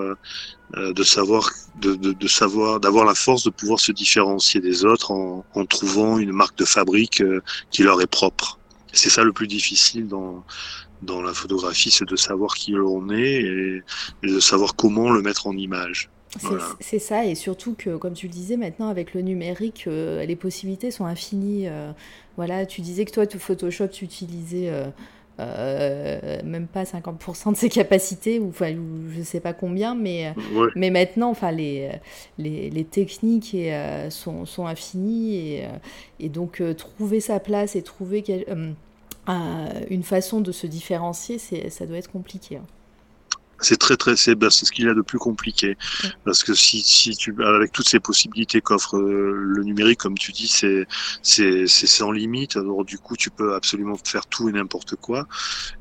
euh, 0.76 0.92
de 0.94 1.04
savoir, 1.04 1.50
de, 1.80 1.96
de, 1.96 2.12
de 2.12 2.28
savoir, 2.28 2.82
d'avoir 2.82 3.06
la 3.06 3.16
force 3.16 3.44
de 3.44 3.50
pouvoir 3.50 3.80
se 3.80 3.94
différencier 3.94 4.60
des 4.60 4.84
autres 4.84 5.12
en, 5.12 5.46
en 5.54 5.66
trouvant 5.66 6.18
une 6.18 6.34
marque 6.34 6.58
de 6.58 6.66
fabrique 6.66 7.22
euh, 7.22 7.42
qui 7.72 7.84
leur 7.84 8.02
est 8.02 8.08
propre. 8.08 8.60
C'est 8.92 9.10
ça 9.10 9.24
le 9.24 9.32
plus 9.32 9.48
difficile 9.48 10.08
dans 10.08 10.44
dans 11.04 11.22
la 11.22 11.32
photographie, 11.32 11.92
c'est 11.92 12.10
de 12.10 12.16
savoir 12.16 12.56
qui 12.56 12.72
l'on 12.72 13.12
est 13.12 13.42
et, 13.44 13.84
et, 14.24 14.28
de 14.28 14.40
savoir 14.40 14.76
comment 14.76 15.12
le 15.12 15.22
mettre 15.22 15.46
en 15.46 15.56
image. 15.56 16.10
C'est 16.80 17.00
ça, 17.00 17.26
et 17.26 17.36
surtout 17.36 17.74
que, 17.76 17.96
comme 17.98 18.14
tu 18.14 18.28
le 18.28 18.34
disais, 18.34 18.58
maintenant 18.58 18.90
avec 18.90 19.14
le 19.14 19.22
numérique, 19.22 19.86
euh, 19.88 20.26
les 20.26 20.36
possibilités 20.36 20.92
sont 20.92 21.06
infinies. 21.06 21.68
Euh, 21.68 21.92
voilà, 22.36 22.66
tu 22.66 22.82
disais 22.82 23.06
que 23.06 23.12
toi, 23.12 23.26
tout 23.26 23.40
Photoshop, 23.40 23.88
tu 23.88 24.06
utilisais 24.06 24.70
euh, 24.70 24.88
euh, 25.40 26.42
même 26.44 26.68
pas 26.68 26.84
50% 26.84 27.52
de 27.52 27.58
ses 27.58 27.70
capacités, 27.70 28.40
ou, 28.40 28.50
enfin, 28.50 28.76
je 29.10 29.22
sais 29.22 29.40
pas 29.40 29.54
combien, 29.54 29.94
mais, 29.94 30.34
mais 30.76 30.90
maintenant, 30.90 31.30
enfin, 31.30 31.52
les, 31.52 31.92
les, 32.38 32.70
les 32.70 32.84
techniques 32.84 33.54
et, 33.54 33.74
euh, 33.74 34.10
sont, 34.10 34.46
sont, 34.46 34.66
infinies, 34.66 35.36
et, 35.36 35.66
euh, 35.66 35.70
et 36.20 36.30
donc 36.30 36.62
trouver 36.76 37.20
sa 37.20 37.40
place 37.40 37.76
et 37.76 37.84
trouver 37.84 38.24
une 39.28 40.04
façon 40.04 40.42
de 40.42 40.52
se 40.52 40.66
différencier, 40.66 41.38
ça 41.38 41.86
doit 41.86 41.98
être 41.98 42.12
compliqué. 42.12 42.58
Hein 42.58 42.66
c'est 43.60 43.78
très 43.78 43.98
très 43.98 44.16
c'est 44.16 44.36
ben, 44.36 44.50
ce 44.50 44.72
qu'il 44.72 44.86
y 44.86 44.90
a 44.90 44.94
de 44.94 45.02
plus 45.02 45.20
compliqué. 45.20 45.78
Parce 46.26 46.44
que 46.44 46.54
si 46.54 46.82
si 46.82 47.16
tu 47.16 47.36
avec 47.44 47.72
toutes 47.72 47.88
ces 47.88 48.00
possibilités 48.00 48.62
qu'offre 48.62 48.98
euh, 48.98 49.34
le 49.36 49.64
numérique 49.64 50.00
comme 50.00 50.18
tu 50.18 50.32
dis 50.32 50.48
c'est 50.48 50.88
c'est 51.22 51.68
c'est 51.68 51.88
sans 51.88 52.12
limite. 52.12 52.58
Alors 52.58 52.86
du 52.86 52.98
coup 52.98 53.16
tu 53.16 53.30
peux 53.30 53.56
absolument 53.56 53.96
faire 54.04 54.26
tout 54.28 54.50
et 54.50 54.52
n'importe 54.52 54.96
quoi. 54.96 55.28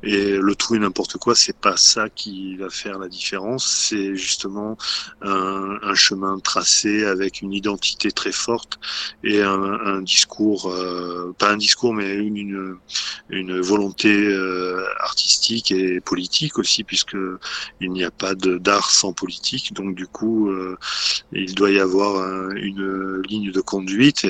Et 0.03 0.37
le 0.37 0.55
tout 0.55 0.75
et 0.75 0.79
n'importe 0.79 1.17
quoi 1.17 1.35
c'est 1.35 1.57
pas 1.57 1.77
ça 1.77 2.09
qui 2.09 2.57
va 2.57 2.69
faire 2.69 2.99
la 2.99 3.07
différence. 3.07 3.67
C'est 3.67 4.15
justement 4.15 4.77
un, 5.21 5.77
un, 5.81 5.95
chemin 5.95 6.39
tracé 6.39 7.05
avec 7.05 7.41
une 7.41 7.53
identité 7.53 8.11
très 8.11 8.31
forte 8.31 8.79
et 9.23 9.41
un, 9.41 9.61
un 9.61 10.01
discours 10.01 10.71
euh, 10.71 11.33
pas 11.37 11.51
un 11.51 11.57
discours 11.57 11.93
mais 11.93 12.15
une 12.15 12.37
une, 12.37 12.77
une 13.29 13.59
volonté 13.59 14.09
euh, 14.09 14.85
artistique 14.99 15.71
et 15.71 15.99
politique 16.01 16.57
aussi 16.59 16.83
puisque 16.83 17.17
il 17.81 17.91
n'y 17.91 18.03
a 18.03 18.11
pas 18.11 18.35
d'art 18.35 18.91
sans 18.91 19.13
politique, 19.13 19.73
donc 19.73 19.95
du 19.95 20.07
coup, 20.07 20.49
euh, 20.49 20.77
il 21.31 21.55
doit 21.55 21.71
y 21.71 21.79
avoir 21.79 22.51
une 22.55 23.21
ligne 23.27 23.51
de 23.51 23.61
conduite 23.61 24.25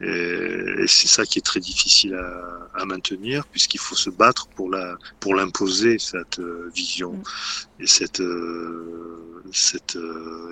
et, 0.00 0.86
c'est 0.86 1.08
ça 1.08 1.24
qui 1.24 1.38
est 1.38 1.42
très 1.42 1.60
difficile 1.60 2.14
à, 2.14 2.84
maintenir 2.84 3.46
puisqu'il 3.46 3.80
faut 3.80 3.96
se 3.96 4.10
battre 4.10 4.46
pour 4.48 4.70
la 4.70 4.96
pour 5.18 5.34
l'imposer 5.34 5.98
cette 5.98 6.38
euh, 6.38 6.70
vision 6.74 7.14
mm. 7.14 7.82
et 7.82 7.86
cette 7.86 8.20
euh, 8.20 9.42
cette 9.50 9.98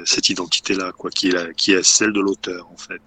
cette 0.05 0.31
identité 0.31 0.75
là 0.75 0.91
quoi 0.91 1.11
qui 1.11 1.29
est 1.29 1.55
qui 1.55 1.73
est 1.73 1.83
celle 1.85 2.13
de 2.13 2.21
l'auteur 2.21 2.67
en 2.73 2.77
fait. 2.77 3.03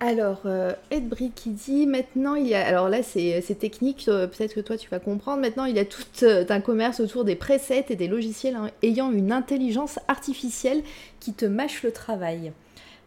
Alors, 0.00 0.42
euh, 0.46 0.72
Ed 0.90 1.12
qui 1.34 1.50
dit 1.50 1.86
maintenant 1.86 2.34
il 2.34 2.46
y 2.46 2.54
a. 2.54 2.66
Alors 2.66 2.88
là, 2.88 3.02
c'est 3.02 3.58
technique, 3.58 4.06
euh, 4.08 4.26
peut-être 4.26 4.54
que 4.54 4.60
toi 4.60 4.76
tu 4.76 4.88
vas 4.88 4.98
comprendre. 4.98 5.40
Maintenant, 5.40 5.64
il 5.64 5.76
y 5.76 5.78
a 5.78 5.84
tout 5.84 6.02
euh, 6.22 6.44
un 6.48 6.60
commerce 6.60 7.00
autour 7.00 7.24
des 7.24 7.36
presets 7.36 7.86
et 7.90 7.96
des 7.96 8.08
logiciels 8.08 8.56
ayant 8.82 9.10
une 9.12 9.32
intelligence 9.32 9.98
artificielle 10.08 10.82
qui 11.20 11.32
te 11.32 11.44
mâche 11.44 11.82
le 11.82 11.92
travail. 11.92 12.52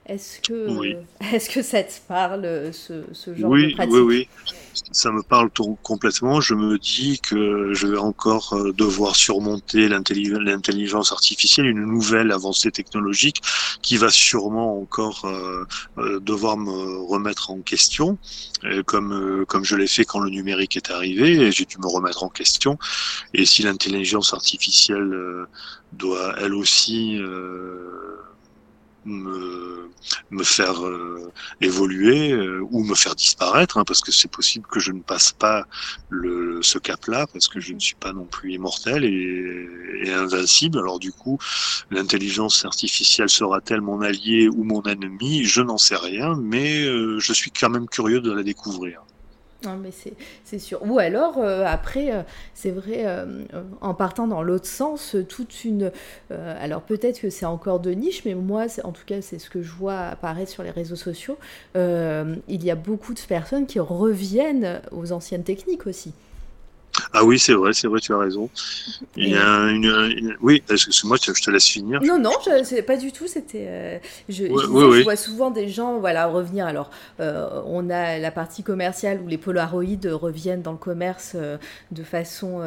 Est-ce 0.06 0.42
que, 0.42 0.98
est 1.34 1.54
que 1.54 1.62
ça 1.62 1.84
te 1.84 1.94
parle, 2.08 2.74
ce, 2.74 3.04
ce 3.14 3.34
genre 3.34 3.52
de 3.52 3.74
pratique 3.74 3.94
Oui, 3.94 4.02
oui, 4.02 4.28
ça 4.92 5.12
me 5.12 5.22
parle 5.22 5.50
tout, 5.52 5.78
complètement. 5.82 6.42
Je 6.42 6.56
me 6.56 6.78
dis 6.78 7.20
que 7.20 7.74
je 7.74 7.88
vais 7.88 7.98
encore 7.98 8.54
euh, 8.54 8.74
devoir 8.74 9.16
surmonter 9.16 9.88
l'intelligence 9.88 11.12
artificielle, 11.12 11.68
une 11.68 11.86
nouvelle 11.86 12.32
avancée 12.32 12.72
technologique 12.72 13.42
qui 13.82 13.98
va 13.98 14.10
sûrement 14.10 14.80
encore 14.80 15.26
euh, 15.26 15.66
euh 15.98 16.20
devoir 16.20 16.58
me 16.58 17.04
remettre 17.06 17.52
en 17.52 17.62
question, 17.62 18.18
comme, 18.86 19.14
euh, 19.14 19.46
comme 19.46 19.64
je 19.64 19.76
l'ai 19.76 19.88
fait 19.88 20.06
quand 20.06 20.20
le 20.20 20.30
numérique 20.30 20.78
est 20.78 20.90
arrivé, 20.90 21.34
et 21.34 21.52
j'ai 21.52 21.66
dû 21.66 21.78
me 21.78 21.88
remettre 21.88 22.24
en 22.24 22.30
question. 22.30 22.78
Et 23.34 23.46
si 23.46 23.64
l'intelligence 23.64 24.34
artificielle 24.34 25.16
doit 25.92 26.36
elle 26.40 26.54
aussi 26.54 27.20
me, 29.06 29.90
faire 30.44 30.86
euh, 30.86 31.32
évoluer 31.62 32.32
euh, 32.32 32.62
ou 32.70 32.84
me 32.84 32.96
faire 32.96 33.16
disparaître, 33.16 33.78
hein, 33.78 33.84
parce 33.86 34.02
que 34.02 34.12
c'est 34.12 34.32
possible 34.32 34.66
que 34.68 34.80
je 34.80 34.92
ne 34.92 35.02
passe 35.02 35.32
pas 35.34 35.66
le, 36.10 36.62
ce 36.62 36.78
cap-là, 36.78 37.28
parce 37.32 37.48
que 37.48 37.60
je 37.60 37.74
ne 37.74 37.80
suis 37.80 37.96
pas 37.96 38.14
non 38.14 38.26
plus 38.26 38.54
immortel 38.54 39.06
et, 39.06 39.68
et 40.04 40.12
invincible. 40.14 40.80
Alors 40.80 41.00
du 41.00 41.12
coup, 41.12 41.38
l'intelligence 41.90 42.66
artificielle 42.66 43.30
sera-t-elle 43.30 43.82
mon 43.82 44.02
allié 44.02 44.48
ou 44.50 44.64
mon 44.64 44.82
ennemi? 44.84 45.44
Je 45.46 45.62
n'en 45.62 45.78
sais 45.78 45.96
rien, 45.96 46.36
mais 46.36 46.84
euh, 46.84 47.20
je 47.20 47.34
suis 47.34 47.52
quand 47.52 47.70
même 47.70 47.88
curieux 47.88 48.22
de 48.22 48.32
la 48.32 48.44
découvrir. 48.44 49.04
Non, 49.66 49.78
mais 49.78 49.92
c'est 50.44 50.60
sûr. 50.60 50.80
Ou 50.86 51.00
alors, 51.00 51.38
euh, 51.38 51.64
après, 51.66 52.12
euh, 52.12 52.22
c'est 52.54 52.72
vrai, 52.72 53.04
euh, 53.06 53.46
en 53.82 53.94
partant 53.94 54.28
dans 54.28 54.42
l'autre 54.42 54.66
sens, 54.66 55.16
toute 55.30 55.64
une... 55.64 55.92
alors 56.30 56.82
peut-être 56.82 57.22
que 57.22 57.30
c'est 57.30 57.46
encore 57.46 57.80
de 57.80 57.92
niche, 57.92 58.26
mais 58.26 58.36
moi, 58.36 58.66
en 58.84 58.92
tout 58.92 59.06
cas, 59.06 59.22
c'est 59.22 59.40
ce 59.40 59.50
que 59.50 59.62
je 59.62 59.72
vois 59.72 60.00
apparaître 60.00 60.52
sur 60.52 60.64
les 60.64 60.72
réseaux 60.72 60.96
sociaux. 60.96 61.38
il 61.76 62.64
y 62.64 62.72
a 62.72 62.76
beaucoup 62.76 63.14
de 63.14 63.20
personnes 63.20 63.66
qui 63.66 63.80
reviennent 63.80 64.82
aux 64.92 65.12
anciennes 65.12 65.44
techniques 65.44 65.88
aussi. 65.88 66.14
Ah 67.12 67.24
oui, 67.24 67.40
c'est 67.40 67.54
vrai, 67.54 67.74
c'est 67.74 67.88
vrai, 67.88 68.00
tu 68.00 68.14
as 68.14 68.18
raison. 68.18 68.50
Il 69.18 69.30
y 69.30 69.36
a 69.36 69.70
une, 69.70 70.38
oui, 70.42 70.64
excuse-moi, 70.70 71.18
je 71.22 71.32
te 71.32 71.52
laisse 71.52 71.66
finir. 71.66 72.02
Non, 72.04 72.20
non, 72.20 72.32
je, 72.46 72.82
pas 72.82 72.98
du 72.98 73.12
tout. 73.12 73.28
C'était, 73.28 73.66
euh, 73.68 74.00
je, 74.30 74.46
je, 74.46 75.04
vois 75.04 75.16
souvent 75.16 75.52
des 75.52 75.70
gens, 75.70 76.00
voilà, 76.00 76.28
revenir. 76.28 76.66
Alors, 76.66 76.90
euh, 77.20 77.62
on 77.66 77.90
a 77.90 78.20
la 78.20 78.32
partie 78.32 78.64
commerciale 78.64 79.22
où 79.24 79.28
les 79.28 79.38
Polaroids 79.38 79.84
reviennent 80.14 80.62
dans 80.62 80.72
le 80.72 80.78
commerce 80.78 81.34
euh, 81.36 81.58
de 81.92 82.04
façon, 82.04 82.62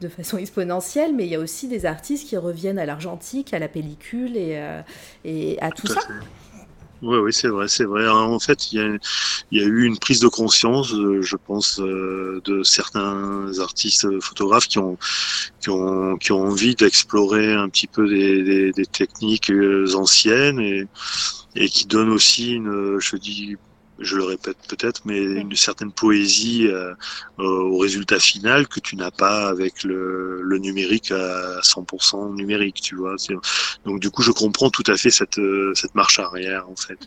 de 0.00 0.08
façon 0.08 0.38
exponentielle, 0.38 1.14
mais 1.14 1.24
il 1.24 1.30
y 1.30 1.34
a 1.34 1.40
aussi 1.40 1.68
des 1.68 1.86
artistes 1.86 2.28
qui 2.28 2.36
reviennent 2.36 2.78
à 2.78 2.86
l'argentique, 2.86 3.54
à 3.54 3.58
la 3.58 3.68
pellicule 3.68 4.36
et, 4.36 4.60
et 5.24 5.58
à 5.60 5.70
tout, 5.70 5.86
ça. 5.86 6.00
Oui, 7.02 7.18
oui, 7.18 7.32
c'est 7.32 7.48
vrai, 7.48 7.66
c'est 7.66 7.84
vrai. 7.84 8.08
En 8.08 8.38
fait, 8.38 8.70
il 8.72 8.78
y, 9.50 9.60
a, 9.60 9.64
eu 9.64 9.84
une 9.84 9.98
prise 9.98 10.20
de 10.20 10.28
conscience, 10.28 10.92
euh, 10.94 11.20
je 11.20 11.34
pense, 11.36 11.80
euh, 11.80 12.40
de 12.44 12.62
certains 12.62 13.58
artistes 13.58 14.20
photographes 14.20 14.68
qui 14.68 14.78
ont, 14.78 14.96
qui 15.60 15.70
ont, 15.70 16.16
qui 16.18 16.30
ont 16.30 16.42
envie 16.42 16.76
d'explorer 16.76 17.54
un 17.54 17.68
petit 17.68 17.88
peu 17.88 18.08
des, 18.08 18.44
des, 18.44 18.72
des 18.72 18.86
techniques 18.86 19.50
euh, 19.50 19.92
anciennes 19.96 20.60
et, 20.60 20.86
et 21.56 21.68
qui 21.68 21.86
donnent 21.86 22.10
aussi 22.10 22.52
une, 22.52 22.98
je 23.00 23.16
dis, 23.16 23.56
je 24.02 24.16
le 24.16 24.24
répète 24.24 24.56
peut-être, 24.68 25.02
mais 25.04 25.22
une 25.22 25.56
certaine 25.56 25.92
poésie 25.92 26.66
euh, 26.66 26.94
au 27.38 27.78
résultat 27.78 28.18
final 28.18 28.68
que 28.68 28.80
tu 28.80 28.96
n'as 28.96 29.10
pas 29.10 29.48
avec 29.48 29.84
le, 29.84 30.42
le, 30.42 30.58
numérique 30.58 31.10
à 31.12 31.60
100% 31.60 32.34
numérique, 32.34 32.80
tu 32.82 32.96
vois. 32.96 33.16
Donc 33.84 34.00
du 34.00 34.10
coup, 34.10 34.22
je 34.22 34.32
comprends 34.32 34.70
tout 34.70 34.84
à 34.86 34.96
fait 34.96 35.10
cette, 35.10 35.38
euh, 35.38 35.72
cette 35.74 35.94
marche 35.94 36.18
arrière, 36.18 36.68
en 36.68 36.76
fait. 36.76 36.98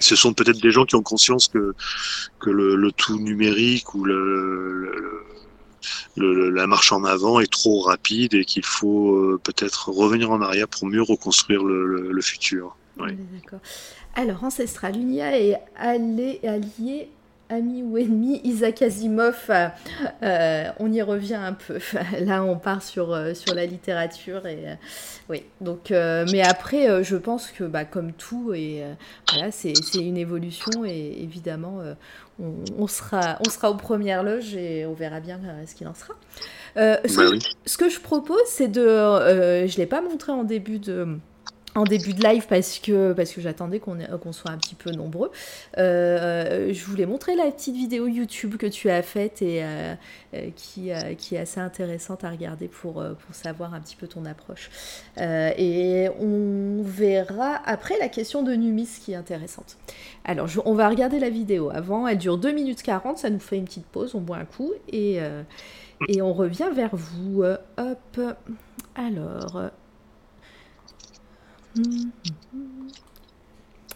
Ce 0.00 0.16
sont 0.16 0.32
peut-être 0.32 0.60
des 0.60 0.70
gens 0.70 0.84
qui 0.84 0.96
ont 0.96 1.02
conscience 1.02 1.48
que, 1.48 1.74
que 2.40 2.50
le, 2.50 2.76
le 2.76 2.92
tout 2.92 3.18
numérique 3.18 3.94
ou 3.94 4.04
le, 4.04 5.24
le 6.16 6.50
la 6.50 6.66
marche 6.66 6.92
en 6.92 7.04
avant 7.04 7.38
est 7.40 7.50
trop 7.50 7.80
rapide 7.80 8.34
et 8.34 8.44
qu'il 8.44 8.64
faut 8.64 9.14
euh, 9.14 9.40
peut-être 9.42 9.90
revenir 9.90 10.30
en 10.30 10.40
arrière 10.40 10.66
pour 10.66 10.86
mieux 10.86 11.02
reconstruire 11.02 11.62
le, 11.62 12.10
le 12.10 12.22
futur. 12.22 12.76
Oui. 12.98 13.10
D'accord. 13.32 13.60
Alors, 14.18 14.44
Ancestral, 14.44 14.96
Unia 14.96 15.38
est 15.38 15.60
allié, 15.76 16.40
allié 16.42 17.10
ami 17.48 17.82
ou 17.82 17.96
ennemi, 17.96 18.40
Isaac 18.44 18.82
Asimov, 18.82 19.44
euh, 19.50 19.68
euh, 20.22 20.64
on 20.80 20.92
y 20.92 21.02
revient 21.02 21.34
un 21.34 21.52
peu. 21.52 21.78
Là, 22.20 22.42
on 22.42 22.56
part 22.56 22.82
sur, 22.82 23.12
euh, 23.12 23.34
sur 23.34 23.54
la 23.54 23.66
littérature. 23.66 24.46
Et, 24.46 24.64
oui, 25.28 25.44
donc, 25.60 25.90
mais 25.90 26.42
après, 26.42 27.04
je 27.04 27.16
pense 27.16 27.50
que 27.50 27.64
bah, 27.64 27.84
comme 27.84 28.12
tout, 28.12 28.52
et, 28.54 28.82
voilà, 29.32 29.50
c'est 29.50 29.74
une 29.94 30.16
évolution 30.16 30.84
et 30.84 31.16
évidemment, 31.20 31.82
on, 32.38 32.86
sera, 32.86 33.38
on 33.46 33.50
sera 33.50 33.70
aux 33.70 33.76
premières 33.76 34.22
loges 34.22 34.54
et 34.54 34.86
on 34.86 34.94
verra 34.94 35.20
bien 35.20 35.40
ce 35.66 35.74
qu'il 35.74 35.86
en 35.88 35.94
sera. 35.94 36.14
ce, 36.76 37.16
bah 37.16 37.38
ce, 37.64 37.76
que 37.76 37.88
je 37.88 38.00
propose, 38.00 38.42
c'est 38.46 38.68
de... 38.68 38.82
je 38.82 39.72
ne 39.72 39.76
l'ai 39.76 39.86
pas 39.86 40.00
montré 40.00 40.32
en 40.32 40.44
début 40.44 40.78
de 40.78 41.18
en 41.76 41.84
début 41.84 42.14
de 42.14 42.22
live 42.22 42.46
parce 42.48 42.78
que, 42.78 43.12
parce 43.12 43.32
que 43.32 43.40
j'attendais 43.40 43.78
qu'on 43.78 44.32
soit 44.32 44.50
un 44.50 44.56
petit 44.56 44.74
peu 44.74 44.90
nombreux. 44.90 45.30
Euh, 45.78 46.72
je 46.72 46.84
voulais 46.84 47.06
montrer 47.06 47.36
la 47.36 47.50
petite 47.50 47.76
vidéo 47.76 48.06
YouTube 48.06 48.56
que 48.56 48.66
tu 48.66 48.88
as 48.90 49.02
faite 49.02 49.42
et 49.42 49.62
euh, 49.62 49.94
euh, 50.34 50.50
qui, 50.56 50.90
qui 51.18 51.34
est 51.34 51.38
assez 51.38 51.60
intéressante 51.60 52.24
à 52.24 52.30
regarder 52.30 52.68
pour, 52.68 52.94
pour 52.94 53.34
savoir 53.34 53.74
un 53.74 53.80
petit 53.80 53.96
peu 53.96 54.06
ton 54.06 54.24
approche. 54.24 54.70
et 55.18 56.08
on 56.18 56.82
verra 56.82 57.60
après 57.66 57.98
la 57.98 58.08
question 58.08 58.42
de 58.42 58.52
Numis 58.54 58.88
qui 59.00 59.12
est 59.12 59.16
intéressante. 59.16 59.76
Alors, 60.24 60.48
on 60.64 60.74
va 60.74 60.88
regarder 60.88 61.18
la 61.18 61.30
vidéo 61.30 61.70
avant. 61.70 62.08
Elle 62.08 62.18
dure 62.18 62.38
2 62.38 62.52
minutes 62.52 62.82
40, 62.82 63.18
ça 63.18 63.30
nous 63.30 63.38
fait 63.38 63.56
une 63.56 63.64
petite 63.64 63.86
pause, 63.86 64.14
on 64.14 64.20
boit 64.20 64.38
un 64.38 64.44
coup 64.44 64.72
et, 64.88 65.20
et 66.08 66.22
on 66.22 66.32
revient 66.32 66.70
vers 66.74 66.94
vous. 66.96 67.42
hop. 67.42 68.20
Alors. 68.94 69.70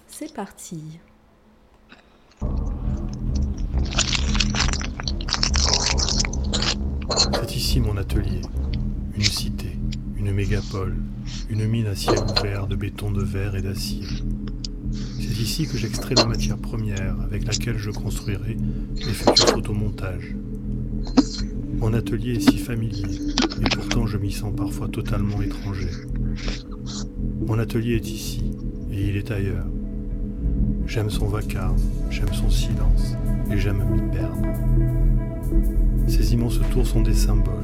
C'est 0.07 0.35
parti. 0.35 0.99
C'est 7.33 7.57
ici 7.57 7.81
mon 7.81 7.97
atelier, 7.97 8.43
une 9.15 9.23
cité, 9.23 9.79
une 10.17 10.33
mégapole, 10.33 10.97
une 11.49 11.67
mine 11.67 11.87
à 11.87 11.95
ciel 11.95 12.19
ouvert 12.19 12.67
de 12.67 12.77
béton 12.77 13.11
de 13.13 13.23
verre 13.23 13.57
et 13.57 13.63
d'acier. 13.63 14.05
C'est 14.93 15.41
ici 15.41 15.67
que 15.67 15.79
j'extrais 15.79 16.17
la 16.17 16.27
matière 16.27 16.59
première 16.59 17.19
avec 17.23 17.47
laquelle 17.47 17.79
je 17.79 17.91
construirai 17.91 18.57
mes 18.57 19.15
futurs 19.15 19.49
photomontages. 19.49 20.35
Mon 21.79 21.95
atelier 21.95 22.35
est 22.35 22.51
si 22.51 22.59
familier, 22.59 23.33
et 23.59 23.75
pourtant 23.75 24.07
je 24.07 24.19
m'y 24.19 24.33
sens 24.33 24.55
parfois 24.55 24.89
totalement 24.89 25.41
étranger. 25.41 25.89
Mon 27.47 27.59
atelier 27.59 27.97
est 27.97 28.11
ici, 28.11 28.43
et 28.93 29.09
il 29.09 29.17
est 29.17 29.31
ailleurs. 29.31 29.67
J'aime 30.87 31.09
son 31.09 31.27
vacarme, 31.27 31.79
j'aime 32.11 32.33
son 32.33 32.51
silence, 32.51 33.17
et 33.51 33.57
j'aime 33.57 33.83
m'y 33.91 34.03
perdre. 34.11 34.43
Ces 36.07 36.35
immenses 36.35 36.61
tours 36.71 36.87
sont 36.87 37.01
des 37.01 37.15
symboles. 37.15 37.55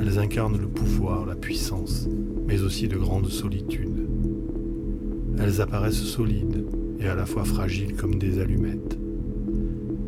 Elles 0.00 0.18
incarnent 0.18 0.58
le 0.58 0.68
pouvoir, 0.68 1.26
la 1.26 1.34
puissance, 1.34 2.08
mais 2.46 2.62
aussi 2.62 2.86
de 2.86 2.96
grandes 2.96 3.28
solitudes. 3.28 4.06
Elles 5.38 5.60
apparaissent 5.60 6.04
solides 6.04 6.64
et 7.00 7.08
à 7.08 7.14
la 7.14 7.26
fois 7.26 7.44
fragiles 7.44 7.96
comme 7.96 8.18
des 8.18 8.38
allumettes. 8.38 8.98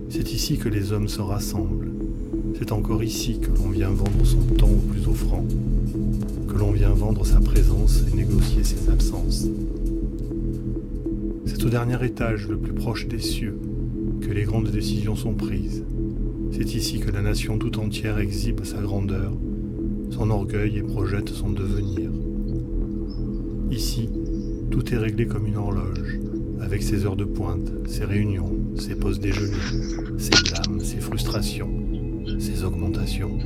C'est 0.08 0.32
ici 0.32 0.58
que 0.58 0.68
les 0.68 0.92
hommes 0.92 1.08
se 1.08 1.20
rassemblent. 1.20 1.93
C'est 2.56 2.70
encore 2.70 3.02
ici 3.02 3.40
que 3.40 3.51
l'on 3.59 3.70
vient 3.70 3.90
vendre 3.90 4.24
son 4.24 4.40
temps 4.55 4.70
au 4.70 4.93
plus 4.93 5.09
offrant, 5.09 5.44
que 6.48 6.56
l'on 6.56 6.70
vient 6.70 6.94
vendre 6.94 7.26
sa 7.26 7.40
présence 7.40 8.05
et 8.10 8.16
négocier 8.16 8.62
ses 8.62 8.89
absences. 8.90 9.48
C'est 11.47 11.64
au 11.64 11.68
dernier 11.68 12.02
étage, 12.05 12.48
le 12.48 12.56
plus 12.56 12.72
proche 12.72 13.09
des 13.09 13.18
cieux, 13.18 13.59
que 14.20 14.32
les 14.32 14.44
grandes 14.44 14.70
décisions 14.70 15.16
sont 15.16 15.35
prises. 15.35 15.85
C'est 16.52 16.74
ici 16.74 17.01
que 17.01 17.10
la 17.10 17.22
nation 17.22 17.59
tout 17.59 17.81
entière 17.81 18.18
exhibe 18.18 18.64
sa 18.64 18.78
grandeur, 18.78 19.32
son 20.10 20.31
orgueil 20.31 20.78
et 20.78 20.82
projette 20.82 21.31
son 21.31 21.51
devenir. 21.51 22.10
Ici, 23.72 24.09
tout 24.70 24.94
est 24.94 24.98
réglé 24.98 25.26
comme 25.26 25.47
une 25.47 25.56
horloge, 25.56 26.20
avec 26.60 26.82
ses 26.82 27.05
heures 27.05 27.16
de 27.16 27.24
pointe, 27.24 27.72
ses 27.86 28.05
réunions, 28.05 28.52
ses 28.76 28.94
pauses 28.94 29.18
déjeuner, 29.18 29.56
ses 30.18 30.31
blâmes, 30.31 30.81
ses 30.81 31.01
frustrations, 31.01 31.84
ses 32.38 32.64
augmentations. 32.64 33.38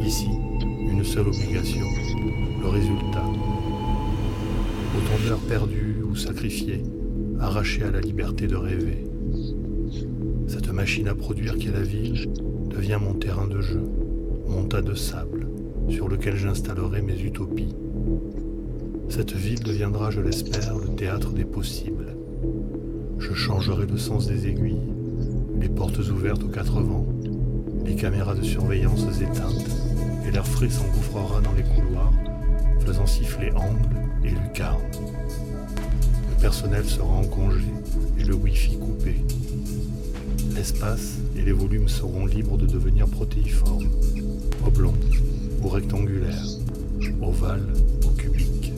Ici, 0.00 0.28
une 0.90 1.04
seule 1.04 1.28
obligation, 1.28 1.86
le 2.62 2.68
résultat. 2.68 3.24
Autant 4.96 5.26
d'heures 5.26 5.38
perdues 5.48 6.02
ou 6.08 6.14
sacrifiées, 6.14 6.82
arrachées 7.40 7.84
à 7.84 7.90
la 7.90 8.00
liberté 8.00 8.46
de 8.46 8.56
rêver. 8.56 9.04
Cette 10.46 10.72
machine 10.72 11.08
à 11.08 11.14
produire 11.14 11.56
qu'est 11.58 11.72
la 11.72 11.82
ville 11.82 12.28
devient 12.68 12.98
mon 13.00 13.14
terrain 13.14 13.46
de 13.46 13.60
jeu, 13.60 13.82
mon 14.46 14.64
tas 14.64 14.82
de 14.82 14.94
sable, 14.94 15.48
sur 15.88 16.08
lequel 16.08 16.36
j'installerai 16.36 17.02
mes 17.02 17.20
utopies. 17.20 17.74
Cette 19.08 19.32
ville 19.32 19.62
deviendra, 19.62 20.10
je 20.10 20.20
l'espère, 20.20 20.76
le 20.76 20.94
théâtre 20.94 21.32
des 21.32 21.44
possibles. 21.44 22.16
Je 23.18 23.32
changerai 23.32 23.86
le 23.86 23.96
sens 23.96 24.26
des 24.26 24.48
aiguilles, 24.48 24.92
les 25.60 25.68
portes 25.68 25.98
ouvertes 25.98 26.42
aux 26.42 26.48
quatre 26.48 26.80
vents, 26.80 27.06
les 27.84 27.94
caméras 27.94 28.34
de 28.34 28.42
surveillance 28.42 29.04
éteintes, 29.20 29.66
et 30.26 30.30
l'air 30.30 30.46
frais 30.46 30.70
s'engouffrera 30.70 31.40
dans 31.40 31.52
les 31.52 31.62
couloirs, 31.62 32.12
faisant 32.84 33.06
siffler 33.06 33.50
angles 33.52 33.96
et 34.24 34.30
lucarnes. 34.30 34.80
Le 36.30 36.40
personnel 36.40 36.84
sera 36.84 37.12
en 37.12 37.24
congé 37.24 37.64
et 38.18 38.24
le 38.24 38.34
Wi-Fi 38.34 38.76
coupé. 38.76 39.16
L'espace 40.54 41.18
et 41.36 41.42
les 41.42 41.52
volumes 41.52 41.88
seront 41.88 42.26
libres 42.26 42.56
de 42.56 42.66
devenir 42.66 43.06
protéiformes, 43.06 43.88
oblongs 44.66 44.94
ou 45.62 45.68
rectangulaires, 45.68 46.46
ovales 47.22 47.72
ou 48.04 48.10
cubiques. 48.10 48.72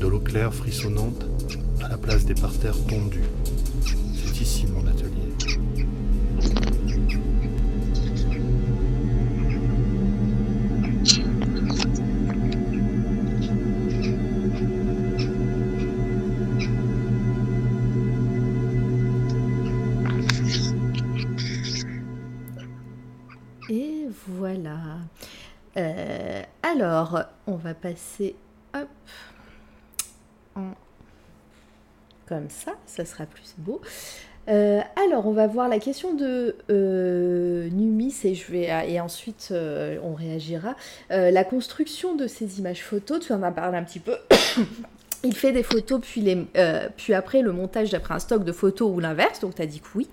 de 0.00 0.06
l'eau 0.08 0.18
claire 0.18 0.52
frissonnante 0.52 1.26
à 1.80 1.88
la 1.88 1.96
place 1.96 2.24
des 2.24 2.34
parterres 2.34 2.84
tondus. 2.88 3.22
C'est 4.14 4.40
ici 4.40 4.66
mon 4.66 4.84
atelier. 4.88 5.11
Va 27.62 27.74
passer 27.74 28.34
comme 32.26 32.48
ça, 32.48 32.72
ça 32.86 33.04
sera 33.04 33.26
plus 33.26 33.54
beau. 33.58 33.80
Euh, 34.48 34.80
alors, 35.06 35.26
on 35.26 35.32
va 35.32 35.46
voir 35.46 35.68
la 35.68 35.78
question 35.78 36.14
de 36.14 36.56
euh, 36.70 37.68
Numis 37.70 38.14
et, 38.24 38.34
je 38.34 38.50
vais, 38.50 38.68
et 38.88 39.00
ensuite 39.00 39.50
euh, 39.52 39.98
on 40.02 40.14
réagira. 40.14 40.74
La 41.10 41.44
construction 41.44 42.14
de 42.14 42.26
ces 42.26 42.58
images 42.58 42.82
photos, 42.82 43.20
tu 43.20 43.32
en 43.32 43.42
as 43.42 43.52
parlé 43.52 43.78
un 43.78 43.84
petit 43.84 44.00
peu. 44.00 44.16
Il 45.24 45.36
fait 45.36 45.52
des 45.52 45.62
photos, 45.62 46.00
puis, 46.02 46.20
les, 46.20 46.46
euh, 46.56 46.88
puis 46.96 47.14
après 47.14 47.42
le 47.42 47.52
montage 47.52 47.90
d'après 47.90 48.14
un 48.14 48.18
stock 48.18 48.42
de 48.44 48.50
photos 48.50 48.90
ou 48.92 48.98
l'inverse, 48.98 49.38
donc 49.38 49.54
tu 49.54 49.62
as 49.62 49.66
dit 49.66 49.78
que 49.80 49.86
oui, 49.94 50.08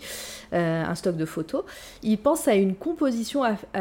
euh, 0.53 0.83
un 0.83 0.93
stock 0.93 1.17
de 1.17 1.25
photos. 1.25 1.63
Il 2.03 2.17
pense 2.19 2.47
à 2.47 2.53
une 2.53 2.75
composition, 2.75 3.43
à- 3.43 3.55
à- 3.73 3.79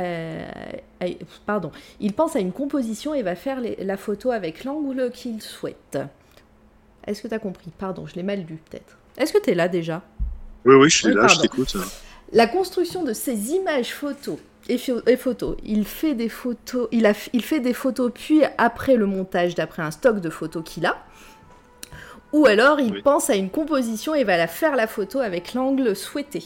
à- 1.00 1.06
pardon, 1.44 1.70
il 2.00 2.14
pense 2.14 2.34
à 2.34 2.38
une 2.40 2.52
composition 2.52 3.12
et 3.12 3.22
va 3.22 3.34
faire 3.34 3.60
les- 3.60 3.76
la 3.76 3.98
photo 3.98 4.30
avec 4.30 4.64
l'angle 4.64 5.10
qu'il 5.10 5.42
souhaite. 5.42 5.98
Est-ce 7.06 7.20
que 7.22 7.28
tu 7.28 7.34
as 7.34 7.38
compris? 7.38 7.70
Pardon, 7.78 8.06
je 8.06 8.14
l'ai 8.14 8.22
mal 8.22 8.40
lu 8.40 8.58
peut-être. 8.70 8.96
Est-ce 9.18 9.32
que 9.32 9.38
tu 9.42 9.50
es 9.50 9.54
là 9.54 9.68
déjà? 9.68 10.02
Oui, 10.64 10.74
oui, 10.76 10.88
je 10.90 10.96
suis 10.98 11.08
Oui, 11.08 11.14
là, 11.14 11.26
je 11.26 11.40
t'écoute. 11.40 11.76
La 12.32 12.46
construction 12.46 13.04
de 13.04 13.12
ces 13.12 13.52
images 13.52 13.92
photos 13.94 14.38
et, 14.68 14.78
et 15.06 15.16
photos, 15.16 15.56
il 15.64 15.84
fait 15.86 16.14
des 16.14 16.28
photos, 16.28 16.88
il, 16.92 17.06
a, 17.06 17.12
il 17.32 17.42
fait 17.42 17.60
des 17.60 17.72
photos 17.72 18.12
puis 18.14 18.42
après 18.58 18.96
le 18.96 19.06
montage 19.06 19.54
d'après 19.54 19.82
un 19.82 19.90
stock 19.90 20.20
de 20.20 20.28
photos 20.30 20.62
qu'il 20.64 20.84
a. 20.86 20.96
Ou 22.32 22.46
alors 22.46 22.80
il 22.80 22.94
Oui. 22.94 23.02
pense 23.02 23.28
à 23.28 23.36
une 23.36 23.50
composition 23.50 24.14
et 24.14 24.24
va 24.24 24.38
la 24.38 24.46
faire 24.48 24.76
la 24.76 24.86
photo 24.86 25.18
avec 25.20 25.52
l'angle 25.54 25.94
souhaité. 25.94 26.42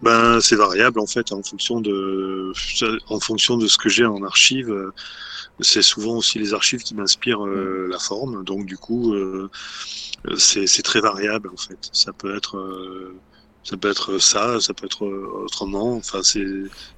Ben, 0.00 0.40
c'est 0.40 0.56
variable 0.56 1.00
en 1.00 1.06
fait 1.06 1.32
en 1.32 1.42
fonction 1.42 1.80
de 1.80 2.52
en 3.06 3.20
fonction 3.20 3.56
de 3.56 3.66
ce 3.66 3.78
que 3.78 3.88
j'ai 3.88 4.04
en 4.04 4.22
archive. 4.22 4.70
euh, 4.70 4.92
C'est 5.60 5.82
souvent 5.82 6.16
aussi 6.18 6.38
les 6.38 6.54
archives 6.54 6.82
qui 6.82 6.94
m'inspirent 6.94 7.46
euh, 7.46 7.88
la 7.90 7.98
forme. 8.00 8.44
Donc 8.44 8.66
du 8.66 8.78
coup, 8.78 9.14
euh, 9.14 9.50
c'est 10.38 10.82
très 10.84 11.00
variable 11.00 11.50
en 11.52 11.56
fait. 11.58 11.78
Ça 11.92 12.12
peut 12.12 12.36
être 12.36 12.58
euh, 12.58 13.20
ça 13.64 13.76
peut 13.78 13.90
être 13.90 14.18
ça, 14.18 14.60
ça 14.60 14.74
peut 14.74 14.86
être 14.86 15.06
autrement. 15.06 15.96
Enfin, 15.96 16.22
c'est 16.24 16.46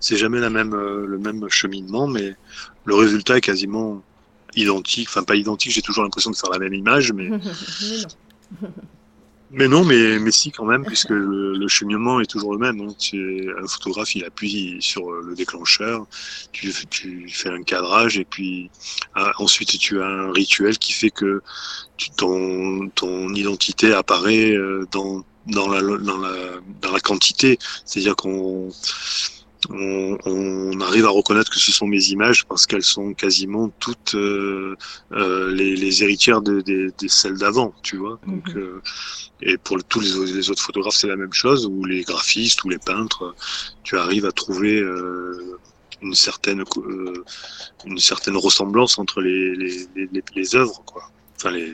c'est 0.00 0.16
jamais 0.16 0.40
la 0.40 0.50
même 0.50 0.74
le 0.76 1.18
même 1.18 1.48
cheminement, 1.50 2.08
mais 2.08 2.36
le 2.84 2.94
résultat 2.96 3.38
est 3.38 3.40
quasiment 3.42 4.04
identique. 4.56 5.08
Enfin, 5.08 5.22
pas 5.24 5.36
identique. 5.36 5.72
J'ai 5.72 5.82
toujours 5.82 6.04
l'impression 6.04 6.30
de 6.30 6.36
faire 6.36 6.50
la 6.50 6.58
même 6.58 6.74
image, 6.74 7.12
mais 7.12 7.30
Mais 9.52 9.68
non. 9.68 9.84
mais 9.84 10.18
mais, 10.18 10.32
si 10.32 10.50
quand 10.50 10.64
même, 10.64 10.84
puisque 10.86 11.10
le, 11.10 11.56
le 11.56 11.68
cheminement 11.68 12.20
est 12.20 12.26
toujours 12.26 12.52
le 12.52 12.58
même. 12.58 12.80
hein. 12.80 12.92
Tu- 12.98 13.48
un 13.62 13.66
photographe, 13.68 14.14
il 14.16 14.24
appuie 14.24 14.76
sur 14.80 15.10
le 15.12 15.34
déclencheur, 15.36 16.06
tu, 16.52 16.72
tu 16.90 17.28
fais 17.28 17.50
un 17.50 17.62
cadrage, 17.62 18.18
et 18.18 18.24
puis 18.24 18.70
ah, 19.14 19.32
ensuite 19.38 19.78
tu 19.78 20.02
as 20.02 20.06
un 20.06 20.32
rituel 20.32 20.78
qui 20.78 20.92
fait 20.92 21.10
que 21.10 21.42
tu, 21.96 22.10
ton, 22.10 22.88
ton 22.90 23.32
identité 23.34 23.92
apparaît 23.92 24.50
euh, 24.52 24.84
dans, 24.90 25.24
dans, 25.46 25.68
la, 25.68 25.80
dans, 25.80 26.18
la, 26.18 26.32
dans 26.82 26.90
la 26.92 27.00
quantité. 27.00 27.58
C'est-à-dire 27.84 28.16
qu'on 28.16 28.70
on, 29.70 30.18
on 30.24 30.80
arrive 30.80 31.04
à 31.06 31.10
reconnaître 31.10 31.50
que 31.50 31.58
ce 31.58 31.72
sont 31.72 31.86
mes 31.86 32.04
images 32.08 32.44
parce 32.46 32.66
qu'elles 32.66 32.82
sont 32.84 33.14
quasiment 33.14 33.68
toutes 33.80 34.14
euh, 34.14 34.76
euh, 35.12 35.52
les, 35.52 35.76
les 35.76 36.02
héritières 36.02 36.40
de, 36.42 36.60
de, 36.60 36.92
de 36.98 37.08
celles 37.08 37.38
d'avant, 37.38 37.74
tu 37.82 37.96
vois. 37.96 38.18
Donc, 38.26 38.48
Mhm. 38.54 38.58
euh, 38.60 38.80
et 39.40 39.56
pour 39.58 39.76
le- 39.76 39.82
tous 39.82 40.00
les, 40.00 40.16
au- 40.16 40.24
les 40.24 40.50
autres 40.50 40.62
photographes, 40.62 40.96
c'est 40.96 41.08
la 41.08 41.16
même 41.16 41.32
chose, 41.32 41.66
ou 41.66 41.84
les 41.84 42.02
graphistes, 42.02 42.64
ou 42.64 42.68
les 42.68 42.78
peintres, 42.78 43.34
tu 43.82 43.96
arrives 43.96 44.26
à 44.26 44.32
trouver 44.32 44.76
euh, 44.80 45.58
une 46.02 46.14
certaine 46.14 46.62
euh, 46.78 47.24
une 47.84 47.98
certaine 47.98 48.36
ressemblance 48.36 48.98
entre 48.98 49.20
les 49.20 49.54
les, 49.56 49.86
les, 49.94 50.22
les, 50.34 50.56
œuvres, 50.56 50.82
quoi. 50.86 51.02
Enfin 51.36 51.50
les. 51.50 51.72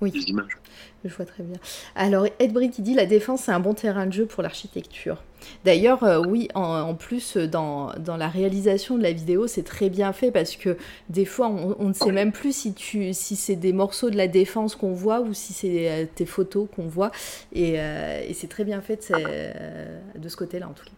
Oui. 0.00 0.10
les 0.14 0.22
images. 0.24 0.56
Je 1.04 1.14
vois 1.14 1.26
très 1.26 1.42
bien. 1.42 1.58
Alors, 1.96 2.26
Edbri 2.38 2.70
qui 2.70 2.80
dit 2.80 2.94
la 2.94 3.04
défense, 3.04 3.42
c'est 3.42 3.52
un 3.52 3.60
bon 3.60 3.74
terrain 3.74 4.06
de 4.06 4.12
jeu 4.12 4.24
pour 4.24 4.42
l'architecture. 4.42 5.22
D'ailleurs, 5.62 6.02
euh, 6.02 6.18
oui, 6.26 6.48
en, 6.54 6.62
en 6.62 6.94
plus, 6.94 7.36
dans, 7.36 7.92
dans 7.98 8.16
la 8.16 8.28
réalisation 8.28 8.96
de 8.96 9.02
la 9.02 9.12
vidéo, 9.12 9.46
c'est 9.46 9.64
très 9.64 9.90
bien 9.90 10.14
fait 10.14 10.30
parce 10.30 10.56
que 10.56 10.78
des 11.10 11.26
fois, 11.26 11.48
on, 11.48 11.76
on 11.78 11.88
ne 11.88 11.92
sait 11.92 12.10
même 12.12 12.32
plus 12.32 12.56
si, 12.56 12.72
tu, 12.72 13.12
si 13.12 13.36
c'est 13.36 13.56
des 13.56 13.74
morceaux 13.74 14.08
de 14.08 14.16
la 14.16 14.28
défense 14.28 14.76
qu'on 14.76 14.94
voit 14.94 15.20
ou 15.20 15.34
si 15.34 15.52
c'est 15.52 15.90
euh, 15.90 16.06
tes 16.14 16.24
photos 16.24 16.68
qu'on 16.74 16.86
voit. 16.88 17.10
Et, 17.52 17.74
euh, 17.78 18.22
et 18.26 18.32
c'est 18.32 18.48
très 18.48 18.64
bien 18.64 18.80
fait 18.80 18.96
de, 18.96 19.02
ce- 19.02 19.12
euh, 19.14 19.98
de 20.16 20.28
ce 20.30 20.36
côté-là, 20.36 20.68
en 20.68 20.72
tout 20.72 20.84
cas. 20.86 20.92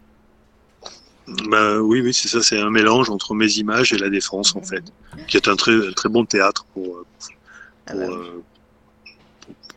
Bah 1.49 1.79
oui, 1.81 1.99
oui, 2.01 2.13
c'est 2.13 2.29
ça, 2.29 2.41
c'est 2.41 2.59
un 2.59 2.69
mélange 2.69 3.09
entre 3.09 3.33
mes 3.33 3.51
images 3.57 3.91
et 3.91 3.97
la 3.97 4.09
défense 4.09 4.55
en 4.55 4.61
fait, 4.61 4.83
qui 5.27 5.35
est 5.35 5.49
un 5.49 5.57
très 5.57 5.73
très 5.93 6.07
bon 6.09 6.25
théâtre 6.25 6.65
pour 6.73 7.03
Ah 7.85 7.95
bah 7.95 8.05
oui. 8.09 8.23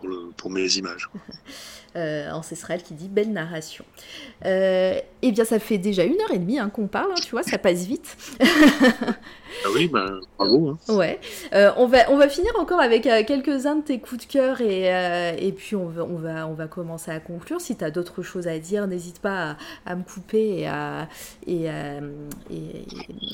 Pour, 0.01 0.09
pour 0.09 0.09
le, 0.09 0.31
pour 0.37 0.51
mes 0.51 0.67
images. 0.77 1.09
Euh, 1.97 2.31
Ancestral 2.31 2.85
qui 2.85 2.95
dit 2.95 3.09
belle 3.09 3.33
narration. 3.33 3.85
Euh, 4.47 4.95
eh 5.23 5.33
bien, 5.33 5.45
ça 5.45 5.59
fait 5.59 5.77
déjà 5.77 6.05
une 6.05 6.21
heure 6.21 6.31
et 6.33 6.39
demie 6.39 6.61
hein, 6.61 6.71
qu'on 6.71 6.87
parle, 6.87 7.11
hein, 7.11 7.21
tu 7.21 7.33
vois, 7.33 7.43
ça 7.43 7.59
passe 7.59 7.85
vite. 7.85 8.17
Ah 8.41 9.69
oui, 9.75 9.89
bah, 9.89 10.07
bravo. 10.39 10.69
Hein. 10.69 10.79
Ouais, 10.95 11.19
Euh, 11.53 11.73
on, 11.77 11.89
va, 11.89 12.09
on 12.11 12.17
va 12.17 12.29
finir 12.29 12.53
encore 12.61 12.79
avec 12.81 13.09
euh, 13.09 13.25
quelques-uns 13.27 13.75
de 13.75 13.83
tes 13.83 13.99
coups 13.99 14.25
de 14.25 14.33
cœur 14.33 14.61
et, 14.61 14.85
et 15.45 15.51
puis 15.51 15.75
on 15.75 15.87
va, 15.89 16.05
on, 16.05 16.15
va, 16.15 16.47
on 16.47 16.55
va 16.55 16.69
commencer 16.69 17.11
à 17.11 17.19
conclure. 17.19 17.61
Si 17.61 17.75
tu 17.77 17.83
as 17.83 17.91
d'autres 17.91 18.23
choses 18.23 18.47
à 18.47 18.57
dire, 18.61 18.87
n'hésite 18.87 19.19
pas 19.19 19.57
à, 19.85 19.91
à 19.93 19.97
me 19.97 20.05
couper 20.05 20.61
et 20.61 20.69
à, 20.69 21.09
et, 21.49 21.69
à- 21.69 21.99
et- 22.53 22.87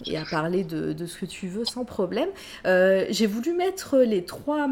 et 0.07 0.17
à 0.17 0.25
parler 0.25 0.65
de, 0.65 0.95
de 0.95 1.05
ce 1.05 1.19
que 1.19 1.27
tu 1.27 1.47
veux 1.49 1.67
sans 1.67 1.85
problème. 1.85 2.31
J'ai 2.65 3.27
voulu 3.27 3.53
mettre 3.53 3.99
les 3.99 4.25
trois... 4.25 4.67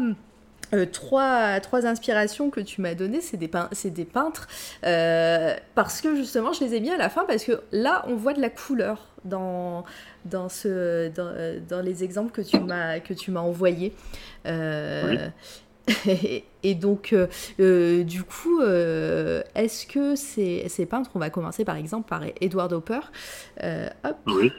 euh, 0.73 0.85
trois, 0.85 1.59
trois 1.59 1.85
inspirations 1.85 2.49
que 2.49 2.59
tu 2.59 2.81
m'as 2.81 2.95
données, 2.95 3.21
c'est 3.21 3.37
des, 3.37 3.47
pein- 3.47 3.69
des 3.85 4.05
peintres, 4.05 4.47
euh, 4.85 5.53
parce 5.75 6.01
que 6.01 6.15
justement, 6.15 6.53
je 6.53 6.63
les 6.63 6.75
ai 6.75 6.79
mis 6.79 6.89
à 6.91 6.97
la 6.97 7.09
fin, 7.09 7.25
parce 7.25 7.43
que 7.43 7.61
là, 7.71 8.03
on 8.07 8.15
voit 8.15 8.33
de 8.33 8.41
la 8.41 8.49
couleur 8.49 9.07
dans, 9.23 9.83
dans, 10.25 10.49
ce, 10.49 11.09
dans, 11.09 11.27
euh, 11.35 11.59
dans 11.67 11.81
les 11.81 12.03
exemples 12.03 12.31
que 12.31 12.41
tu 13.13 13.31
m'as 13.31 13.39
envoyés. 13.41 13.93
Euh, 14.45 15.29
et, 16.07 16.43
et 16.63 16.75
donc, 16.75 17.15
du 17.59 18.23
coup, 18.23 18.61
est-ce 18.61 19.85
que 19.85 20.15
ces, 20.15 20.67
ces 20.67 20.85
peintres, 20.85 21.11
on 21.15 21.19
va 21.19 21.29
commencer 21.29 21.63
par 21.63 21.75
exemple 21.75 22.09
par 22.09 22.23
Edward 22.41 22.73
Hopper, 22.73 22.99
hop, 24.03 24.17
Oui. 24.27 24.51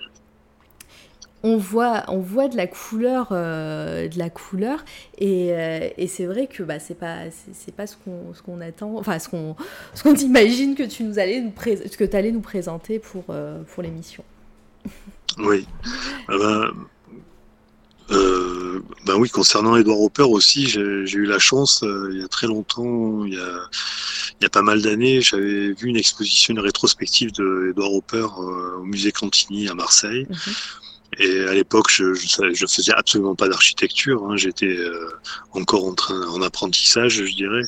On 1.46 1.56
voit, 1.58 2.02
on 2.08 2.18
voit 2.18 2.48
de 2.48 2.56
la 2.56 2.66
couleur, 2.66 3.28
euh, 3.30 4.08
de 4.08 4.18
la 4.18 4.30
couleur, 4.30 4.84
et, 5.16 5.52
euh, 5.52 5.88
et 5.96 6.08
c'est 6.08 6.26
vrai 6.26 6.48
que 6.48 6.64
bah, 6.64 6.80
c'est 6.80 6.98
pas, 6.98 7.18
c'est, 7.52 7.72
pas 7.72 7.86
ce 7.86 7.96
qu'on, 7.96 8.34
ce 8.34 8.42
qu'on 8.42 8.60
attend, 8.60 8.96
enfin 8.98 9.20
ce 9.20 9.28
qu'on, 9.28 9.54
ce 9.94 10.02
qu'on 10.02 10.16
imagine 10.16 10.74
que 10.74 10.82
tu 10.82 11.04
nous 11.04 11.20
allais 11.20 11.40
nous 11.40 11.52
que 11.52 12.04
tu 12.04 12.16
allais 12.16 12.32
nous 12.32 12.40
présenter 12.40 12.98
pour, 12.98 13.26
euh, 13.30 13.62
pour 13.62 13.84
l'émission. 13.84 14.24
Oui. 15.38 15.68
Ah 16.28 16.36
ben, 16.36 16.72
ben 19.04 19.14
oui, 19.16 19.30
concernant 19.30 19.76
Edward 19.76 20.00
Hopper 20.00 20.22
aussi, 20.22 20.66
j'ai 20.66 20.80
eu 20.80 21.26
la 21.26 21.38
chance, 21.38 21.84
il 22.10 22.18
y 22.20 22.24
a 22.24 22.28
très 22.28 22.48
longtemps, 22.48 23.24
il 23.24 23.34
y 23.34 23.38
a, 23.38 23.60
il 24.40 24.44
y 24.44 24.46
a 24.46 24.50
pas 24.50 24.62
mal 24.62 24.82
d'années, 24.82 25.20
j'avais 25.20 25.72
vu 25.72 25.88
une 25.88 25.96
exposition, 25.96 26.54
une 26.54 26.60
rétrospective 26.60 27.30
de 27.32 27.72
Hopper 27.76 28.26
au 28.38 28.82
musée 28.82 29.12
Cantini 29.12 29.68
à 29.68 29.74
Marseille. 29.74 30.26
Mhm. 30.28 30.36
Et 31.18 31.40
à 31.42 31.54
l'époque, 31.54 31.90
je, 31.90 32.14
je, 32.14 32.52
je 32.52 32.66
faisais 32.66 32.92
absolument 32.92 33.34
pas 33.34 33.48
d'architecture. 33.48 34.24
Hein, 34.26 34.36
J'étais 34.36 34.76
euh, 34.76 35.08
encore 35.52 35.86
en 35.86 35.94
train, 35.94 36.26
en 36.28 36.42
apprentissage, 36.42 37.14
je 37.24 37.34
dirais. 37.34 37.64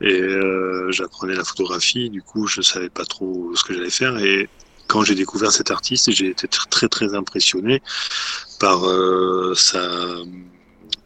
Et 0.00 0.20
euh, 0.20 0.90
j'apprenais 0.90 1.34
la 1.34 1.44
photographie. 1.44 2.10
Du 2.10 2.22
coup, 2.22 2.46
je 2.46 2.60
savais 2.60 2.90
pas 2.90 3.04
trop 3.04 3.52
ce 3.54 3.64
que 3.64 3.74
j'allais 3.74 3.90
faire. 3.90 4.18
Et 4.18 4.48
quand 4.88 5.04
j'ai 5.04 5.14
découvert 5.14 5.52
cet 5.52 5.70
artiste, 5.70 6.10
j'ai 6.10 6.28
été 6.28 6.46
tr- 6.46 6.68
très 6.68 6.88
très 6.88 7.14
impressionné 7.14 7.82
par 8.60 8.84
euh, 8.86 9.54
sa 9.54 9.80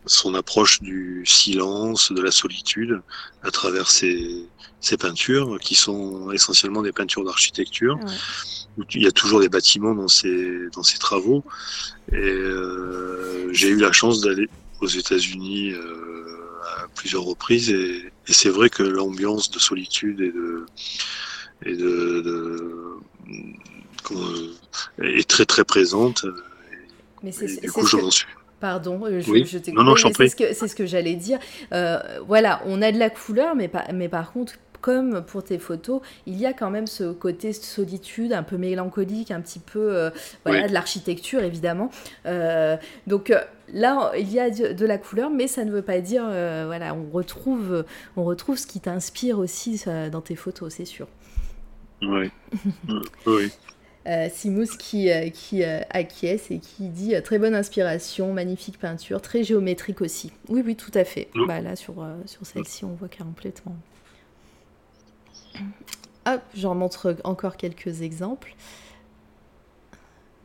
son 0.07 0.35
approche 0.35 0.81
du 0.81 1.25
silence, 1.27 2.13
de 2.13 2.23
la 2.23 2.31
solitude, 2.31 3.03
à 3.43 3.51
travers 3.51 3.91
ses, 3.91 4.47
ses 4.87 4.97
peintures, 4.97 5.59
qui 5.61 5.75
sont 5.75 6.31
essentiellement 6.33 6.83
des 6.83 6.93
peintures 6.93 7.25
d'architecture 7.25 7.97
Ouais. 7.97 8.13
où 8.79 8.83
il 8.95 9.03
y 9.03 9.07
a 9.07 9.13
toujours 9.13 9.41
des 9.41 9.49
bâtiments 9.49 9.95
dans 9.95 10.09
ses, 10.09 10.69
dans 10.75 10.83
ses 10.83 10.99
travaux. 10.99 11.43
Et 12.13 12.17
euh, 12.17 13.53
j'ai 13.53 13.69
eu 13.69 13.79
la 13.79 13.93
chance 13.93 14.21
d'aller 14.21 14.49
aux 14.81 14.87
États-Unis 14.87 15.75
à 16.79 16.89
plusieurs 16.95 17.23
reprises 17.23 17.71
et, 17.71 18.13
c'est 18.29 18.51
vrai 18.51 18.69
que 18.69 18.83
l'ambiance 18.83 19.51
de 19.51 19.59
solitude 19.59 20.21
et 20.21 20.33
de 20.33 20.67
et 21.65 21.77
de, 21.77 22.99
est 25.03 25.29
très 25.29 25.47
très 25.47 25.65
présente. 25.65 26.27
Mais 27.23 27.33
c'est 27.33 27.61
du 27.61 27.71
coup, 27.71 27.87
je 27.87 27.97
m'en 27.97 28.11
suis. 28.11 28.27
Pardon, 28.59 29.01
je, 29.07 29.21
je 29.21 29.71
non, 29.73 29.85
non, 29.85 29.97
c'est 29.97 30.29
ce 30.29 30.37
que, 30.37 30.55
ce 30.55 30.75
que 30.75 30.87
j'allais 30.87 31.15
dire. 31.15 31.39
voilà, 32.27 32.63
on 32.67 32.83
a 32.83 32.91
de 32.91 32.99
la 32.99 33.11
couleur, 33.11 33.55
mais, 33.55 33.71
mais 33.95 34.09
par 34.09 34.33
contre, 34.33 34.55
comme 34.81 35.25
pour 35.25 35.45
tes 35.45 35.59
photos, 35.59 36.01
il 36.27 36.37
y 36.37 36.47
a 36.47 36.53
quand 36.53 36.71
même 36.71 36.87
ce 36.87 37.13
côté 37.13 37.53
solitude, 37.53 38.33
un 38.33 38.43
peu 38.43 38.57
mélancolique, 38.57 39.31
un 39.31 39.41
petit 39.41 39.59
peu 39.59 39.97
euh, 39.97 40.11
voilà, 40.45 40.69
de 40.69 40.73
l'architecture 40.73 41.43
évidemment. 41.43 41.91
Euh, 42.27 42.77
donc 43.07 43.31
euh, 43.31 43.41
là, 43.73 44.13
il 44.19 44.33
y 44.33 44.41
a 44.41 44.51
de, 44.51 44.87
la 44.87 44.99
couleur, 44.99 45.31
mais 45.31 45.49
ça 45.49 45.65
ne 45.65 45.71
veut 45.71 45.83
pas 45.83 46.01
dire, 46.01 46.25
voilà, 46.25 46.95
on 46.95 47.11
retrouve, 47.11 47.85
on 48.17 48.25
retrouve 48.25 48.57
ce 48.57 48.67
qui 48.67 48.81
t'inspire 48.81 49.39
aussi 49.39 49.85
dans 50.13 50.21
tes 50.21 50.37
photos, 50.37 50.75
c'est 50.75 50.85
sûr. 50.85 51.09
Oui. 52.03 52.31
oui. 53.27 53.51
Simous 54.31 54.77
qui, 54.79 55.11
qui 55.33 55.65
acquiesce 55.65 56.53
et 56.53 56.61
qui 56.61 56.89
dit 56.89 57.15
très 57.25 57.41
bonne 57.41 57.57
inspiration, 57.57 58.33
magnifique 58.33 58.79
peinture, 58.79 59.21
très 59.21 59.43
géométrique 59.43 60.01
aussi. 60.01 60.33
Oui, 60.49 60.63
oui, 60.65 60.77
tout 60.77 60.93
à 60.95 61.05
fait. 61.05 61.29
Bah, 61.49 61.61
là, 61.61 61.75
sur, 61.75 62.07
sur 62.27 62.47
celle-ci, 62.47 62.85
on 62.85 62.95
voit 62.95 63.09
complètement. 63.09 63.77
Hop, 66.27 66.43
j'en 66.55 66.75
montre 66.75 67.17
encore 67.25 67.57
quelques 67.57 68.03
exemples. 68.03 68.55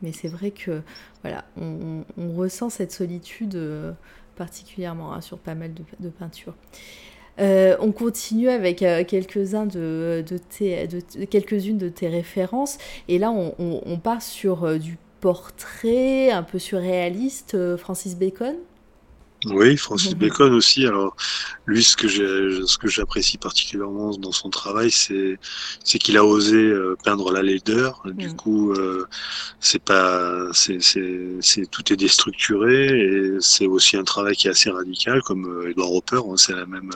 Mais 0.02 0.12
c'est 0.12 0.28
vrai 0.28 0.50
que 0.50 0.82
voilà, 1.22 1.44
on, 1.56 2.04
ressent 2.36 2.70
cette 2.70 2.92
solitude 2.92 3.54
euh, 3.54 3.92
particulièrement 4.36 5.12
hein, 5.12 5.20
sur 5.20 5.38
pas 5.38 5.54
mal 5.54 5.72
de, 6.00 6.08
peintures. 6.08 6.54
Euh, 7.40 7.76
on 7.80 7.92
continue 7.92 8.48
avec 8.48 8.82
euh, 8.82 9.04
quelques-uns 9.04 9.66
de, 9.66 10.24
quelques-unes 11.30 11.78
de 11.78 11.88
tes 11.88 12.08
références. 12.08 12.78
Et 13.08 13.18
là, 13.18 13.30
on, 13.30 13.54
on 13.58 13.98
part 13.98 14.22
sur 14.22 14.78
du 14.78 14.98
portrait 15.20 16.30
un 16.30 16.42
peu 16.42 16.58
surréaliste, 16.58 17.76
Francis 17.76 18.16
Bacon. 18.16 18.56
Oui, 19.46 19.76
Francis 19.76 20.14
Bacon 20.14 20.52
aussi. 20.52 20.86
Alors, 20.86 21.16
lui, 21.66 21.82
ce 21.82 21.96
que 21.96 22.06
j'ai, 22.06 22.64
ce 22.66 22.78
que 22.78 22.88
j'apprécie 22.88 23.38
particulièrement 23.38 24.16
dans 24.16 24.32
son 24.32 24.50
travail, 24.50 24.90
c'est, 24.90 25.38
c'est 25.84 25.98
qu'il 25.98 26.16
a 26.16 26.24
osé 26.24 26.56
euh, 26.56 26.96
peindre 27.04 27.32
la 27.32 27.42
laideur. 27.42 28.02
Du 28.04 28.28
mm. 28.28 28.36
coup, 28.36 28.72
euh, 28.72 29.06
c'est 29.60 29.82
pas, 29.82 30.48
c'est, 30.52 30.78
tout 31.70 31.92
est 31.92 31.96
déstructuré 31.96 32.86
et 32.86 33.36
c'est 33.40 33.66
aussi 33.66 33.96
un 33.96 34.04
travail 34.04 34.36
qui 34.36 34.46
est 34.46 34.50
assez 34.50 34.70
radical, 34.70 35.22
comme 35.22 35.46
euh, 35.46 35.70
Edward 35.70 35.92
Hopper. 35.92 36.20
Hein, 36.28 36.36
c'est 36.36 36.54
la 36.54 36.66
même, 36.66 36.90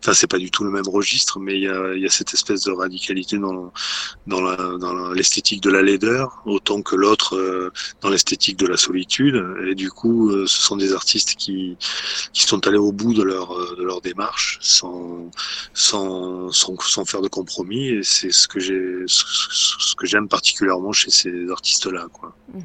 enfin, 0.00 0.14
c'est 0.14 0.26
pas 0.26 0.38
du 0.38 0.50
tout 0.50 0.64
le 0.64 0.70
même 0.70 0.88
registre, 0.88 1.38
mais 1.38 1.54
il 1.54 1.64
y 1.64 1.68
a, 1.68 1.94
il 1.94 2.00
y 2.00 2.06
a 2.06 2.10
cette 2.10 2.32
espèce 2.32 2.64
de 2.64 2.72
radicalité 2.72 3.38
dans, 3.38 3.72
dans 4.26 4.40
la, 4.40 4.56
dans 4.78 5.12
l'esthétique 5.12 5.62
de 5.62 5.70
la 5.70 5.82
laideur, 5.82 6.42
autant 6.46 6.80
que 6.82 6.96
l'autre 6.96 7.72
dans 8.00 8.08
l'esthétique 8.08 8.58
de 8.58 8.66
la 8.66 8.76
solitude. 8.76 9.44
Et 9.66 9.74
du 9.74 9.90
coup, 9.90 10.30
ce 10.46 10.62
sont 10.62 10.76
des 10.76 10.92
artistes 10.92 11.34
qui 11.36 11.73
qui, 12.32 12.42
sont 12.46 12.66
allés 12.66 12.78
au 12.78 12.92
bout 12.92 13.14
de 13.14 13.22
leur, 13.22 13.52
euh, 13.52 14.00
démarche 14.02 14.58
sans, 14.60 15.30
sans, 15.72 16.50
sans, 16.52 17.04
faire 17.04 17.22
de 17.22 17.28
compromis. 17.28 17.88
Et 17.88 18.02
c'est 18.02 18.30
ce 18.30 18.48
que 18.48 18.60
j'ai, 18.60 19.04
ce, 19.06 19.94
que 19.94 20.06
j'aime 20.06 20.28
particulièrement 20.28 20.92
chez 20.92 21.10
ces 21.10 21.50
artistes-là. 21.50 22.06
Mhm. 22.52 22.62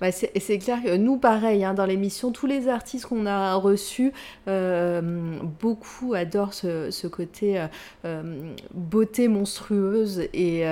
Bah, 0.00 0.12
c'est 0.12 0.58
clair 0.58 0.82
que 0.82 0.96
nous, 0.96 1.16
pareil, 1.16 1.64
hein, 1.64 1.74
dans 1.74 1.86
l'émission, 1.86 2.32
tous 2.32 2.46
les 2.46 2.68
artistes 2.68 3.06
qu'on 3.06 3.26
a 3.26 3.54
reçus, 3.54 4.12
euh, 4.48 5.38
beaucoup 5.60 6.14
adorent 6.14 6.54
ce, 6.54 7.06
côté 7.06 7.64
euh, 8.04 8.54
beauté 8.74 9.28
monstrueuse. 9.28 10.20
Et, 10.32 10.62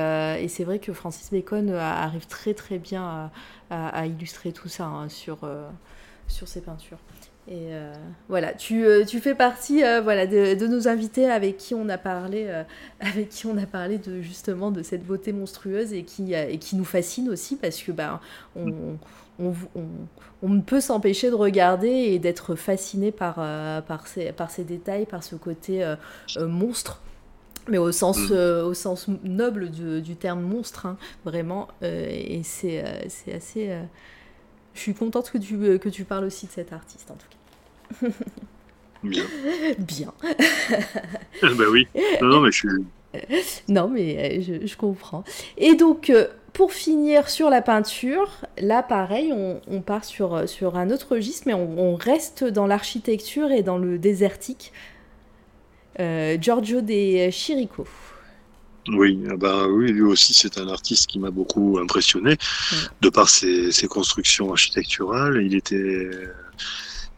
c'est 0.49 0.65
vrai 0.65 0.79
que 0.79 0.93
Francis 0.93 1.31
Bacon 1.31 1.71
arrive 1.71 2.27
très 2.27 2.55
très 2.55 2.79
bien 2.79 3.31
à, 3.71 3.89
à, 3.89 4.07
illustrer 4.07 4.53
tout 4.53 4.69
ça 4.69 4.85
hein, 4.85 5.09
sur, 5.09 5.39
sur 6.29 6.49
ses 6.49 6.61
peintures. 6.61 6.99
Et 7.51 7.75
euh, 7.75 7.93
voilà, 8.29 8.53
tu, 8.55 8.85
euh, 8.85 9.05
tu, 9.05 9.19
fais 9.19 9.35
partie 9.35 9.83
euh, 9.83 10.01
voilà, 10.01 10.25
de, 10.25 10.55
de, 10.55 10.67
nos 10.69 10.87
invités 10.87 11.29
avec 11.29 11.57
qui 11.57 11.75
on 11.75 11.89
a 11.89 11.99
parlé, 11.99 12.49
avec 13.01 13.29
qui 13.29 13.47
on 13.47 13.59
a 13.59 13.67
parlé 13.67 13.99
de, 13.99 14.21
justement 14.21 14.71
de 14.71 14.85
cette 14.85 15.05
beauté 15.05 15.33
monstrueuse 15.33 15.93
et 15.93 16.05
qui, 16.05 16.33
et 16.33 16.59
qui 16.59 16.77
nous 16.77 16.85
fascine 16.85 17.29
aussi 17.29 17.57
parce 17.57 17.83
que 17.83 17.91
ben, 17.91 18.21
on, 18.55 18.97
on, 19.41 19.53
on, 20.43 20.49
ne 20.49 20.61
peut 20.61 20.81
s'empêcher 20.81 21.29
de 21.29 21.35
regarder 21.35 21.89
et 21.89 22.21
d'être 22.21 22.55
fasciné 22.55 23.11
par, 23.11 23.35
par, 23.85 24.07
ces, 24.07 24.31
par 24.31 24.53
ces 24.53 24.63
détails, 24.63 25.07
par 25.07 25.25
ce 25.25 25.35
côté 25.35 25.85
monstre 26.39 27.03
mais 27.69 27.79
au 27.79 27.93
sens, 27.93 28.31
mm. 28.31 28.65
au 28.65 28.75
sens 28.75 29.07
noble 29.23 29.71
du, 29.71 30.01
du 30.01 30.17
terme 30.17 30.41
monstre, 30.41 30.87
hein, 30.87 30.97
vraiment. 31.25 31.69
et 31.83 32.43
c'est 32.45 32.83
assez. 33.33 33.77
je 34.75 34.81
suis 34.81 34.95
contente 34.95 35.31
que 35.31 35.39
tu, 35.39 35.79
que 35.79 35.89
tu 35.89 36.05
parles 36.05 36.25
aussi 36.25 36.47
de 36.47 36.53
cet 36.53 36.73
artiste, 36.73 37.11
en 37.11 37.15
tout 37.15 37.27
cas. 37.29 37.40
Bien. 39.03 39.25
Bien. 39.79 40.13
bah 41.43 41.65
oui. 41.71 41.89
Non, 42.21 42.29
non, 42.29 42.41
mais 42.41 42.53
je 42.53 42.57
suis. 42.57 42.69
Non, 43.69 43.89
mais 43.89 44.41
euh, 44.41 44.61
je, 44.65 44.77
comprends. 44.77 45.25
Et 45.57 45.75
donc, 45.75 46.11
euh, 46.11 46.27
pour 46.53 46.73
finir 46.73 47.29
sur 47.29 47.51
la 47.51 47.63
peinture, 47.63 48.31
là, 48.59 48.83
pareil, 48.83 49.33
on, 49.33 49.81
part 49.81 50.05
sur, 50.05 50.35
euh, 50.35 50.47
sur 50.47 50.77
un 50.77 50.91
autre 50.91 51.15
registre, 51.15 51.45
mais 51.47 51.55
on, 51.55 51.97
reste 51.97 52.45
dans 52.45 52.67
l'architecture 52.67 53.51
et 53.51 53.63
dans 53.63 53.79
le 53.79 53.99
désertique. 53.99 54.73
Giorgio 55.99 56.81
de 56.81 57.29
Chirico. 57.31 57.87
Oui, 58.89 59.21
ah 59.31 59.37
bah 59.37 59.67
oui, 59.69 59.93
lui 59.93 60.01
aussi 60.01 60.33
c'est 60.33 60.57
un 60.57 60.69
artiste 60.69 61.09
qui 61.09 61.19
m'a 61.19 61.31
beaucoup 61.31 61.79
impressionné 61.79 62.39
de 63.03 63.11
par 63.11 63.29
ses, 63.29 63.71
ses, 63.71 63.87
constructions 63.87 64.51
architecturales. 64.51 65.43
Il 65.43 65.55
était 65.55 66.09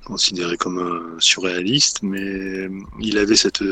considéré 0.05 0.57
comme 0.57 0.79
un 0.79 1.20
surréaliste, 1.20 2.03
mais 2.03 2.69
il 3.01 3.19
avait 3.19 3.37
cette, 3.37 3.62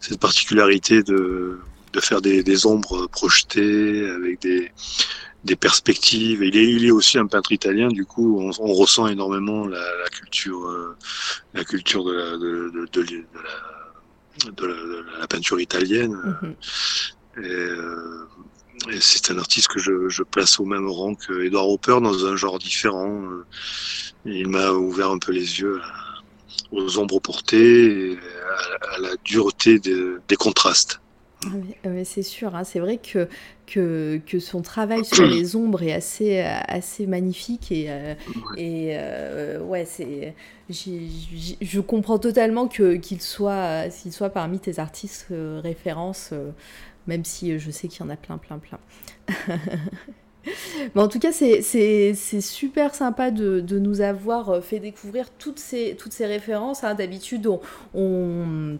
cette 0.00 0.18
particularité 0.18 1.02
de, 1.02 1.58
de 1.92 2.00
faire 2.00 2.20
des, 2.20 2.42
des 2.42 2.66
ombres 2.66 3.06
projetées 3.06 4.08
avec 4.10 4.40
des, 4.40 4.72
des 5.44 5.56
perspectives. 5.56 6.42
Il 6.42 6.56
est, 6.56 6.70
il 6.70 6.84
est 6.86 6.90
aussi 6.90 7.18
un 7.18 7.26
peintre 7.26 7.52
italien, 7.52 7.88
du 7.88 8.04
coup, 8.04 8.40
on, 8.40 8.50
on 8.58 8.72
ressent 8.72 9.06
énormément 9.06 9.66
la, 9.66 9.78
la, 10.02 10.08
culture, 10.08 10.94
la 11.52 11.64
culture 11.64 12.04
de 12.04 12.12
la, 12.12 12.30
de, 12.36 12.70
de, 12.92 13.02
de, 14.50 15.04
la, 15.20 15.26
peinture 15.26 15.60
italienne. 15.60 16.14
Mm-hmm. 16.14 17.44
Et, 17.44 17.50
euh, 17.50 18.26
c'est 19.00 19.30
un 19.30 19.38
artiste 19.38 19.68
que 19.68 19.78
je, 19.78 20.08
je, 20.08 20.22
place 20.22 20.60
au 20.60 20.64
même 20.64 20.88
rang 20.88 21.14
que 21.14 21.44
Edward 21.44 21.68
Hopper 21.68 21.98
dans 22.02 22.26
un 22.26 22.36
genre 22.36 22.58
différent. 22.58 23.22
Il 24.24 24.48
m'a 24.48 24.70
ouvert 24.70 25.10
un 25.10 25.18
peu 25.18 25.32
les 25.32 25.60
yeux 25.60 25.80
aux 26.72 26.98
ombres 26.98 27.20
portées, 27.20 28.12
et 28.12 28.18
à, 28.96 28.98
la 29.00 29.10
dureté 29.24 29.78
des 29.78 30.36
contrastes. 30.36 31.00
Ah 31.46 31.50
ah 31.84 32.04
c'est 32.04 32.22
sûr, 32.22 32.54
hein, 32.54 32.64
c'est 32.64 32.78
vrai 32.78 32.98
que, 32.98 33.28
que, 33.66 34.20
que, 34.26 34.38
son 34.38 34.62
travail 34.62 35.04
sur 35.04 35.26
les 35.26 35.56
ombres 35.56 35.82
est 35.82 35.92
assez, 35.92 36.40
assez 36.40 37.06
magnifique 37.06 37.70
et, 37.70 37.86
euh, 37.88 38.14
et 38.56 38.92
euh, 38.92 39.60
ouais, 39.60 39.84
c'est, 39.84 40.34
je 40.70 41.80
comprends 41.80 42.18
totalement 42.18 42.66
que, 42.66 42.96
qu'il 42.96 43.20
soit, 43.20 43.88
qu'il 43.90 44.12
soit 44.12 44.30
parmi 44.30 44.58
tes 44.58 44.78
artistes 44.78 45.26
euh, 45.32 45.60
références, 45.62 46.32
même 47.06 47.24
si 47.24 47.58
je 47.58 47.70
sais 47.70 47.88
qu'il 47.88 48.04
y 48.04 48.08
en 48.08 48.10
a 48.10 48.16
plein, 48.16 48.38
plein, 48.38 48.58
plein. 48.58 48.78
Mais 50.94 51.00
en 51.00 51.08
tout 51.08 51.18
cas, 51.18 51.32
c'est 51.32 52.40
super 52.40 52.94
sympa 52.94 53.30
de, 53.30 53.78
nous 53.78 54.00
avoir 54.00 54.62
fait 54.62 54.78
découvrir 54.78 55.30
toutes 55.30 55.58
ces, 55.58 55.96
références. 56.20 56.84
Hein. 56.84 56.94
D'habitude, 56.94 57.48
on 57.94 58.78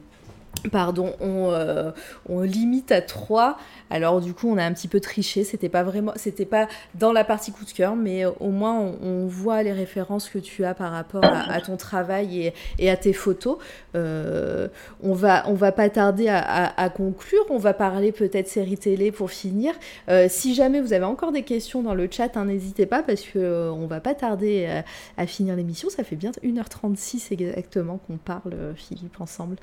pardon, 0.70 1.12
euh, 1.20 1.92
on, 2.28 2.40
limite 2.40 2.92
à 2.92 3.02
3. 3.02 3.58
Alors 3.90 4.20
du 4.20 4.34
coup, 4.34 4.48
on 4.48 4.56
a 4.56 4.64
un 4.64 4.72
petit 4.72 4.88
peu 4.88 5.00
triché. 5.00 5.44
C'était 5.44 5.68
pas 5.68 5.82
vraiment, 5.82 6.12
c'était 6.16 6.46
pas 6.46 6.68
dans 6.94 7.12
la 7.12 7.24
partie 7.24 7.52
coup 7.52 7.64
de 7.64 7.70
cœur, 7.70 7.96
mais 7.96 8.24
au 8.24 8.48
moins 8.48 8.78
on, 9.02 9.26
voit 9.26 9.62
les 9.62 9.72
références 9.72 10.28
que 10.28 10.38
tu 10.38 10.64
as 10.64 10.74
par 10.74 10.92
rapport 10.92 11.24
à, 11.24 11.60
ton 11.60 11.76
travail 11.76 12.52
et, 12.78 12.90
à 12.90 12.96
tes 12.96 13.12
photos. 13.12 13.58
Euh, 13.94 14.68
on 15.02 15.14
va, 15.14 15.44
on 15.48 15.54
va 15.54 15.72
pas 15.72 15.88
tarder 15.88 16.28
à, 16.28 16.90
conclure. 16.94 17.44
On 17.50 17.58
va 17.58 17.74
parler 17.74 18.12
peut-être 18.12 18.48
série 18.48 18.78
télé 18.78 19.12
pour 19.12 19.30
finir. 19.30 19.74
Euh, 20.08 20.26
si 20.28 20.54
jamais 20.54 20.80
vous 20.80 20.92
avez 20.92 21.04
encore 21.04 21.32
des 21.32 21.42
questions 21.42 21.82
dans 21.82 21.94
le 21.94 22.08
chat, 22.10 22.36
hein, 22.36 22.46
n'hésitez 22.46 22.86
pas 22.86 23.02
parce 23.02 23.22
que 23.22 23.70
on 23.70 23.86
va 23.86 24.00
pas 24.00 24.14
tarder 24.14 24.82
à, 25.16 25.26
finir 25.26 25.56
l'émission. 25.56 25.88
Ça 25.90 26.04
fait 26.04 26.16
bien 26.16 26.32
1h36 26.42 27.32
exactement 27.32 27.98
qu'on 27.98 28.16
parle, 28.16 28.54
Philippe, 28.76 29.20
ensemble. 29.20 29.56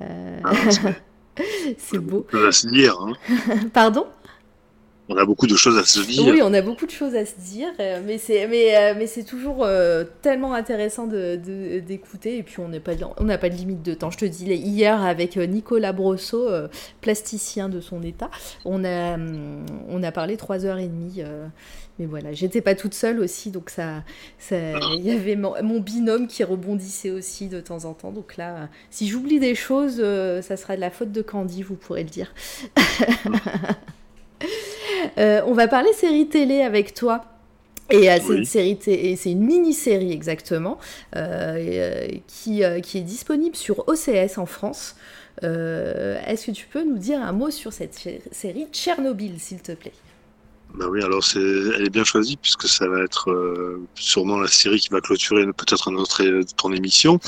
Ah, 0.00 0.52
c'est 1.78 1.98
beau. 1.98 2.26
Ça 2.30 2.38
va 2.38 2.52
se 2.52 2.68
dire. 2.68 2.96
Hein. 3.00 3.14
Pardon? 3.72 4.06
On 5.08 5.16
a 5.18 5.24
beaucoup 5.26 5.46
de 5.46 5.54
choses 5.54 5.76
à 5.76 5.84
se 5.84 6.00
dire. 6.00 6.24
Oui, 6.24 6.40
on 6.42 6.54
a 6.54 6.62
beaucoup 6.62 6.86
de 6.86 6.90
choses 6.90 7.14
à 7.14 7.26
se 7.26 7.34
dire, 7.38 7.68
euh, 7.78 8.00
mais 8.06 8.16
c'est 8.16 8.46
mais, 8.46 8.74
euh, 8.74 8.94
mais 8.96 9.06
c'est 9.06 9.24
toujours 9.24 9.58
euh, 9.62 10.04
tellement 10.22 10.54
intéressant 10.54 11.06
de, 11.06 11.36
d'écouter. 11.80 12.38
Et 12.38 12.42
puis 12.42 12.60
on 12.60 12.68
n'a 12.68 12.80
pas 12.80 12.92
on 13.18 13.24
n'a 13.24 13.36
pas 13.36 13.50
de 13.50 13.54
limite 13.54 13.82
de 13.82 13.92
temps. 13.92 14.10
Je 14.10 14.16
te 14.16 14.24
dis 14.24 14.46
hier 14.46 15.02
avec 15.02 15.36
Nicolas 15.36 15.92
Brosso, 15.92 16.48
plasticien 17.02 17.68
de 17.68 17.80
son 17.80 18.02
état, 18.02 18.30
on 18.64 18.82
a 18.84 19.18
on 19.88 20.02
a 20.02 20.12
parlé 20.12 20.38
trois 20.38 20.64
heures 20.64 20.78
et 20.78 20.88
demie. 20.88 21.22
Mais 21.98 22.06
voilà, 22.06 22.32
j'étais 22.32 22.60
pas 22.60 22.74
toute 22.74 22.94
seule 22.94 23.20
aussi, 23.20 23.50
donc 23.50 23.70
ça, 23.70 24.02
ça, 24.38 24.56
il 24.96 25.04
y 25.04 25.12
avait 25.12 25.36
mon, 25.36 25.54
mon, 25.62 25.80
binôme 25.80 26.26
qui 26.26 26.42
rebondissait 26.42 27.10
aussi 27.10 27.48
de 27.48 27.60
temps 27.60 27.84
en 27.84 27.94
temps. 27.94 28.10
Donc 28.10 28.36
là, 28.36 28.68
si 28.90 29.08
j'oublie 29.08 29.38
des 29.38 29.54
choses, 29.54 29.96
ça 30.42 30.56
sera 30.56 30.74
de 30.74 30.80
la 30.80 30.90
faute 30.90 31.12
de 31.12 31.22
Candy, 31.22 31.62
vous 31.62 31.76
pourrez 31.76 32.02
le 32.02 32.10
dire. 32.10 32.34
Euh, 35.18 35.42
on 35.46 35.52
va 35.52 35.68
parler 35.68 35.92
série 35.92 36.28
télé 36.28 36.62
avec 36.62 36.94
toi. 36.94 37.24
Et 37.90 38.10
euh, 38.10 38.18
c'est 38.18 38.36
une 38.36 38.44
série, 38.44 39.16
c'est 39.16 39.30
une 39.30 39.44
mini-série 39.44 40.12
exactement, 40.12 40.78
euh, 41.16 42.08
qui, 42.26 42.62
qui, 42.82 42.98
est 42.98 43.02
disponible 43.02 43.56
sur 43.56 43.86
OCS 43.88 44.38
en 44.38 44.46
France. 44.46 44.96
Est-ce 45.42 46.46
que 46.46 46.50
tu 46.52 46.66
peux 46.66 46.82
nous 46.82 46.96
dire 46.96 47.20
un 47.20 47.32
mot 47.32 47.50
sur 47.50 47.72
cette 47.72 47.94
série 47.94 48.66
Tchernobyl, 48.72 49.38
s'il 49.38 49.60
te 49.60 49.72
plaît? 49.72 49.92
Bah 50.74 50.86
oui, 50.88 51.02
alors 51.02 51.22
c'est, 51.22 51.40
elle 51.40 51.86
est 51.86 51.90
bien 51.90 52.04
choisie 52.04 52.36
puisque 52.36 52.66
ça 52.66 52.88
va 52.88 53.02
être 53.02 53.30
sûrement 53.94 54.38
la 54.38 54.48
série 54.48 54.80
qui 54.80 54.88
va 54.88 55.00
clôturer 55.00 55.46
peut-être 55.46 55.90
notre 55.90 56.22
ton 56.56 56.72
émission. 56.72 57.20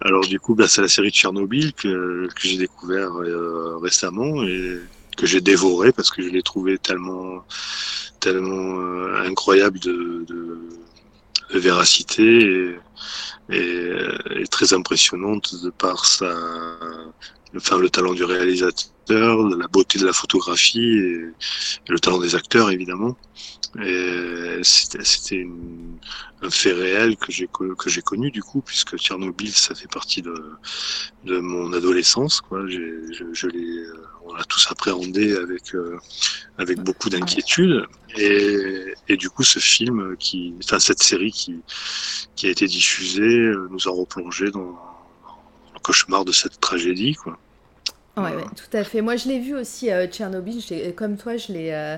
Alors 0.00 0.26
du 0.26 0.40
coup, 0.40 0.54
bah, 0.54 0.68
c'est 0.68 0.80
la 0.80 0.88
série 0.88 1.10
Tchernobyl 1.10 1.74
que, 1.74 2.28
que 2.28 2.48
j'ai 2.48 2.56
découvert 2.56 3.12
récemment 3.82 4.42
et 4.42 4.80
que 5.18 5.26
j'ai 5.26 5.40
dévoré 5.40 5.92
parce 5.92 6.10
que 6.10 6.22
je 6.22 6.28
l'ai 6.28 6.42
trouvé 6.42 6.78
tellement, 6.78 7.44
tellement 8.20 8.80
euh, 8.80 9.22
incroyable 9.26 9.78
de, 9.80 10.24
de, 10.26 10.58
de 11.52 11.58
véracité 11.58 12.78
et, 13.50 13.60
et, 14.40 14.46
très 14.50 14.72
impressionnante 14.72 15.54
de 15.62 15.70
par 15.70 16.06
sa, 16.06 16.32
enfin, 17.56 17.78
le 17.78 17.90
talent 17.90 18.14
du 18.14 18.24
réalisateur, 18.24 18.86
la 19.14 19.68
beauté 19.68 19.98
de 19.98 20.06
la 20.06 20.12
photographie 20.12 20.80
et, 20.80 21.32
le 21.88 21.98
talent 21.98 22.18
des 22.18 22.34
acteurs 22.34 22.70
évidemment. 22.70 23.16
C'était 24.62 25.46
un 26.42 26.50
fait 26.50 26.72
réel 26.72 27.16
que 27.16 27.32
j'ai 27.32 28.02
connu 28.02 28.30
du 28.30 28.42
coup 28.42 28.60
puisque 28.60 28.96
Tchernobyl 28.96 29.52
ça 29.52 29.74
fait 29.74 29.90
partie 29.90 30.22
de, 30.22 30.34
de 31.24 31.38
mon 31.38 31.72
adolescence 31.72 32.40
quoi. 32.40 32.62
L'ai 32.64 33.84
on 34.28 34.34
l'a 34.34 34.44
tous 34.44 34.66
appréhendé 34.70 35.36
avec 35.36 35.74
euh, 35.74 35.98
avec 36.58 36.80
beaucoup 36.80 37.08
d'inquiétude 37.08 37.86
et, 38.16 38.94
et, 39.08 39.16
du 39.16 39.30
coup 39.30 39.42
ce 39.42 39.58
film 39.58 40.16
qui 40.18 40.54
enfin 40.62 40.78
cette 40.78 41.02
série 41.02 41.32
qui 41.32 41.60
qui 42.36 42.46
a 42.46 42.50
été 42.50 42.66
diffusée 42.66 43.22
euh, 43.22 43.68
nous 43.70 43.88
a 43.88 43.90
replongé 43.90 44.50
dans, 44.50 44.72
dans 44.72 45.74
le 45.74 45.80
cauchemar 45.80 46.24
de 46.24 46.32
cette 46.32 46.60
tragédie 46.60 47.14
quoi. 47.14 47.38
Ouais, 48.18 48.34
ouais, 48.34 48.44
tout 48.56 48.76
à 48.76 48.84
fait. 48.84 49.00
Moi, 49.00 49.16
je 49.16 49.28
l'ai 49.28 49.38
vu 49.38 49.54
aussi, 49.54 49.90
euh, 49.90 50.06
Tchernobyl. 50.06 50.60
Comme 50.96 51.16
toi, 51.16 51.36
je 51.36 51.52
l'ai, 51.52 51.72
euh, 51.72 51.96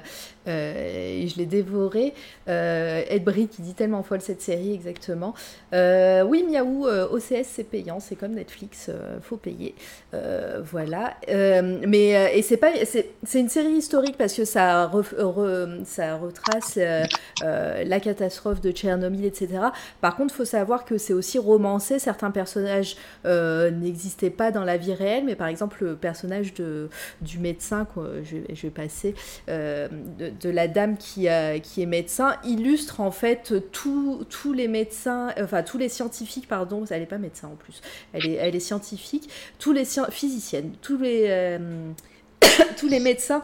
euh, 0.48 1.26
je 1.26 1.36
l'ai 1.36 1.46
dévoré. 1.46 2.14
Euh, 2.48 3.02
Ed 3.08 3.24
Brie 3.24 3.48
qui 3.48 3.62
dit 3.62 3.74
tellement 3.74 4.02
folle 4.02 4.20
cette 4.20 4.42
série, 4.42 4.74
exactement. 4.74 5.34
Oui, 5.72 6.44
Miaou, 6.48 6.86
OCS, 6.86 7.44
c'est 7.44 7.64
payant. 7.64 8.00
C'est 8.00 8.16
comme 8.16 8.32
Netflix, 8.32 8.90
faut 9.22 9.36
payer. 9.36 9.74
voilà. 10.12 11.16
mais 11.28 12.36
et 12.36 12.42
c'est 12.42 12.56
pas, 12.56 12.72
c'est 12.84 13.40
une 13.40 13.48
série 13.48 13.72
historique 13.72 14.16
parce 14.18 14.34
que 14.34 14.44
ça, 14.44 14.90
ça 15.84 16.16
retrace 16.16 16.78
la 17.42 18.00
catastrophe 18.00 18.60
de 18.60 18.70
Tchernobyl, 18.72 19.24
etc. 19.24 19.48
Par 20.00 20.16
contre, 20.16 20.34
faut 20.34 20.44
savoir 20.44 20.84
que 20.84 20.98
c'est 20.98 21.12
aussi 21.12 21.38
romancé. 21.38 21.98
Certains 21.98 22.30
personnages 22.30 22.96
n'existaient 23.24 24.30
pas 24.30 24.50
dans 24.50 24.64
la 24.64 24.76
vie 24.76 24.94
réelle, 24.94 25.24
mais 25.24 25.36
par 25.36 25.48
exemple, 25.48 25.84
le 25.84 25.96
personnage 26.10 26.54
de, 26.54 26.88
du 27.20 27.38
médecin, 27.38 27.86
je, 28.24 28.62
vais 28.62 28.70
passer, 28.70 29.14
de, 29.48 29.88
de, 30.18 30.50
la 30.50 30.68
dame 30.68 30.96
qui, 30.96 31.28
qui 31.62 31.82
est 31.82 31.86
médecin 31.86 32.36
illustre 32.44 33.00
en 33.00 33.10
fait 33.10 33.54
tous 33.72 34.52
les 34.52 34.68
médecins, 34.68 35.32
enfin 35.40 35.62
tous 35.62 35.78
les 35.78 35.88
scientifiques, 35.88 36.48
pardon, 36.48 36.84
elle 36.90 37.00
n'est 37.00 37.06
pas 37.06 37.18
médecin 37.18 37.48
en 37.48 37.56
plus, 37.56 37.80
elle 38.12 38.26
est, 38.26 38.34
elle 38.34 38.56
est 38.56 38.60
scientifique, 38.60 39.30
tous 39.58 39.72
les 39.72 39.84
physiciennes, 40.10 40.72
tous 40.82 40.98
les, 40.98 41.26
euh, 41.28 41.90
tous 42.78 42.88
les 42.88 43.00
médecins 43.00 43.42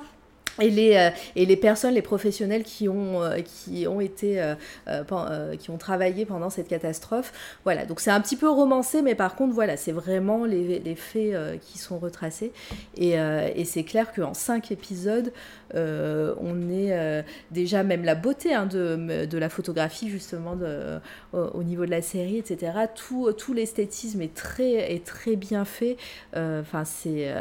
et 0.61 0.71
les, 0.71 0.97
euh, 0.97 1.11
et 1.35 1.47
les 1.47 1.57
personnes, 1.57 1.95
les 1.95 2.03
professionnels 2.03 2.65
qui 2.65 2.89
ont, 2.89 3.23
euh, 3.23 3.39
qui 3.41 3.87
ont 3.87 4.01
été, 4.01 4.41
euh, 4.89 5.55
qui 5.59 5.71
ont 5.71 5.79
travaillé 5.79 6.25
pendant 6.25 6.51
cette 6.51 6.69
catastrophe. 6.69 7.33
Voilà, 7.65 7.85
donc 7.85 8.01
c'est 8.01 8.11
un 8.11 8.21
petit 8.21 8.37
peu 8.37 8.49
romancé, 8.49 9.03
mais 9.03 9.15
par 9.15 9.35
contre, 9.35 9.55
voilà, 9.55 9.77
c'est 9.77 9.93
vraiment 9.93 10.45
les, 10.45 10.79
les 10.79 10.95
faits 10.95 11.61
qui 11.61 11.79
sont 11.79 11.99
retracés. 11.99 12.53
Et, 12.97 13.13
et 13.13 13.65
c'est 13.65 13.85
clair 13.85 14.13
qu'en 14.13 14.35
cinq 14.35 14.71
épisodes, 14.71 15.33
on 15.75 16.71
est 16.71 17.25
déjà 17.51 17.83
même 17.83 18.05
la 18.05 18.15
beauté 18.15 18.55
hein, 18.55 18.67
de, 18.67 19.27
de, 19.27 19.39
la 19.39 19.49
photographie, 19.49 20.09
justement, 20.09 20.57
de, 20.57 20.99
au, 21.33 21.63
niveau 21.63 21.85
de 21.85 21.91
la 21.91 22.03
série, 22.03 22.39
etc. 22.39 22.73
Tout, 22.95 23.33
tout 23.33 23.53
l'esthétisme 23.53 24.23
est 24.23 24.35
très, 24.35 24.95
est 24.95 25.05
très 25.05 25.37
bien 25.37 25.65
fait. 25.65 25.97
Enfin, 26.35 26.85
c'est, 26.85 27.33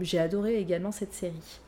j'ai 0.00 0.18
adoré 0.18 0.56
également 0.56 0.92
cette 0.92 1.14
série. 1.14 1.60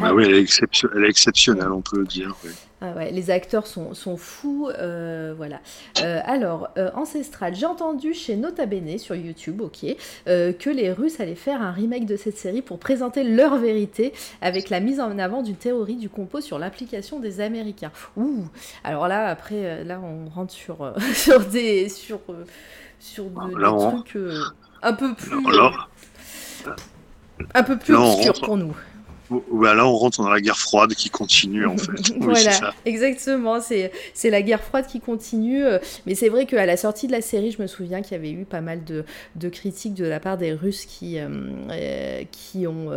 Bah 0.00 0.12
oui, 0.12 0.24
elle 0.24 0.34
est, 0.34 0.84
elle 0.94 1.04
est, 1.04 1.08
exceptionnelle, 1.08 1.70
on 1.70 1.80
peut 1.80 1.98
le 1.98 2.06
dire. 2.06 2.34
Ah 2.80 2.92
ouais, 2.96 3.10
les 3.12 3.30
acteurs 3.30 3.66
sont, 3.66 3.94
sont 3.94 4.16
fous, 4.16 4.68
euh, 4.78 5.32
voilà. 5.36 5.60
Euh, 6.02 6.20
alors, 6.24 6.68
euh, 6.76 6.90
Ancestral, 6.94 7.54
j'ai 7.54 7.64
entendu 7.64 8.12
chez 8.12 8.36
Nota 8.36 8.66
Bene 8.66 8.98
sur 8.98 9.14
YouTube, 9.14 9.60
ok, 9.60 9.86
que 10.26 10.70
les 10.70 10.92
Russes 10.92 11.20
allaient 11.20 11.34
faire 11.34 11.62
un 11.62 11.70
remake 11.70 12.06
de 12.06 12.16
cette 12.16 12.36
série 12.36 12.60
pour 12.60 12.78
présenter 12.78 13.22
leur 13.24 13.56
vérité 13.56 14.12
avec 14.42 14.68
la 14.68 14.80
mise 14.80 15.00
en 15.00 15.18
avant 15.18 15.42
d'une 15.42 15.56
théorie 15.56 15.96
du 15.96 16.08
complot 16.08 16.40
sur 16.40 16.58
l'application 16.58 17.20
des 17.20 17.40
Américains. 17.40 17.92
Ouh, 18.16 18.44
alors 18.82 19.08
là, 19.08 19.28
après, 19.28 19.84
là, 19.84 20.00
on 20.02 20.28
rentre 20.28 20.52
sur, 20.52 20.92
sur 21.14 21.40
des, 21.46 21.88
sur, 21.88 22.20
sur 22.98 23.24
des 23.24 23.54
trucs 23.54 24.18
un 24.82 24.92
peu 24.92 25.14
plus, 25.14 25.40
un 27.54 27.62
peu 27.62 27.78
plus 27.78 27.94
obscurs 27.94 28.40
pour 28.42 28.56
nous. 28.56 28.74
Là, 29.30 29.86
on 29.86 29.96
rentre 29.96 30.22
dans 30.22 30.28
la 30.28 30.40
guerre 30.40 30.58
froide 30.58 30.94
qui 30.94 31.08
continue, 31.08 31.66
en 31.66 31.78
fait. 31.78 32.12
voilà, 32.18 32.74
exactement. 32.84 33.60
C'est, 33.60 33.90
c'est 34.12 34.28
la 34.28 34.42
guerre 34.42 34.62
froide 34.62 34.86
qui 34.86 35.00
continue. 35.00 35.64
Euh, 35.64 35.78
mais 36.06 36.14
c'est 36.14 36.28
vrai 36.28 36.44
qu'à 36.44 36.66
la 36.66 36.76
sortie 36.76 37.06
de 37.06 37.12
la 37.12 37.22
série, 37.22 37.50
je 37.50 37.62
me 37.62 37.66
souviens 37.66 38.02
qu'il 38.02 38.12
y 38.12 38.14
avait 38.16 38.30
eu 38.30 38.44
pas 38.44 38.60
mal 38.60 38.84
de, 38.84 39.04
de 39.36 39.48
critiques 39.48 39.94
de 39.94 40.04
la 40.04 40.20
part 40.20 40.36
des 40.36 40.52
Russes 40.52 40.84
qui, 40.84 41.18
euh, 41.18 41.28
euh, 41.70 42.22
qui, 42.30 42.66
ont, 42.66 42.90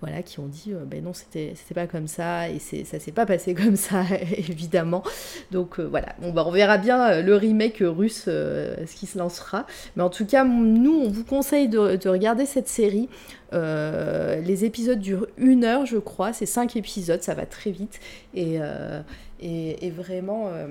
voilà, 0.00 0.22
qui 0.22 0.40
ont 0.40 0.46
dit 0.46 0.72
ben 0.86 1.04
non, 1.04 1.12
c'était, 1.12 1.54
pas 1.74 1.86
comme 1.86 2.06
ça. 2.06 2.48
Et 2.48 2.58
ça 2.58 2.98
s'est 2.98 3.12
pas 3.12 3.26
passé 3.26 3.54
comme 3.54 3.76
ça, 3.76 4.04
évidemment. 4.36 5.02
Donc 5.50 5.78
voilà, 5.78 6.14
on, 6.22 6.32
bah, 6.32 6.44
on 6.46 6.50
verra 6.50 6.78
bien 6.78 7.20
le 7.20 7.36
remake 7.36 7.82
russe, 7.82 8.24
ce 8.24 8.94
qui 8.96 9.06
se 9.06 9.18
lancera. 9.18 9.66
Mais 9.96 10.02
en 10.02 10.10
tout 10.10 10.26
cas, 10.26 10.44
nous, 10.44 11.02
on 11.04 11.08
vous 11.08 11.24
conseille 11.24 11.68
de, 11.68 11.96
de 11.96 12.08
regarder 12.08 12.46
cette 12.46 12.68
série. 12.68 13.08
Euh, 13.52 14.40
les 14.40 14.64
épisodes 14.64 14.98
durent 14.98 15.26
une 15.36 15.64
heure, 15.64 15.86
je 15.86 15.98
crois. 15.98 16.32
C'est 16.32 16.46
cinq 16.46 16.76
épisodes, 16.76 17.22
ça 17.22 17.34
va 17.34 17.46
très 17.46 17.70
vite. 17.70 18.00
Et, 18.34 18.58
euh, 18.60 19.02
et, 19.40 19.90
vraiment, 19.90 20.48
euh, 20.48 20.66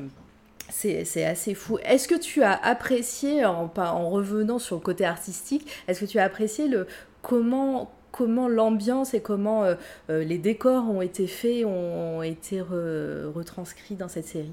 c'est 0.69 1.25
assez 1.25 1.53
fou. 1.53 1.77
Est-ce 1.83 2.07
que 2.07 2.15
tu 2.15 2.43
as 2.43 2.53
apprécié, 2.53 3.45
en, 3.45 3.71
en 3.75 4.09
revenant 4.09 4.59
sur 4.59 4.75
le 4.75 4.81
côté 4.81 5.05
artistique, 5.05 5.67
est-ce 5.87 6.01
que 6.01 6.05
tu 6.05 6.19
as 6.19 6.23
apprécié 6.23 6.67
le, 6.67 6.87
comment 7.21 7.91
comment 8.19 8.49
l'ambiance 8.49 9.13
et 9.13 9.21
comment 9.21 9.63
les 10.09 10.37
décors 10.37 10.89
ont 10.89 11.01
été 11.01 11.25
faits, 11.25 11.63
ont, 11.65 12.21
été 12.21 12.59
retranscrits 12.61 13.95
dans 13.95 14.09
cette 14.09 14.27
série 14.27 14.51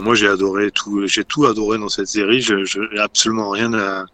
moi, 0.00 0.14
j'ai 0.14 0.28
adoré 0.28 0.70
tout, 0.70 1.06
j'ai 1.06 1.24
tout 1.24 1.44
adoré 1.44 1.76
dans 1.76 1.88
cette 1.88 2.06
série. 2.06 2.40
Je, 2.40 2.94
n'ai 2.94 2.98
absolument 2.98 3.50
rien 3.50 3.72
à, 3.74 4.06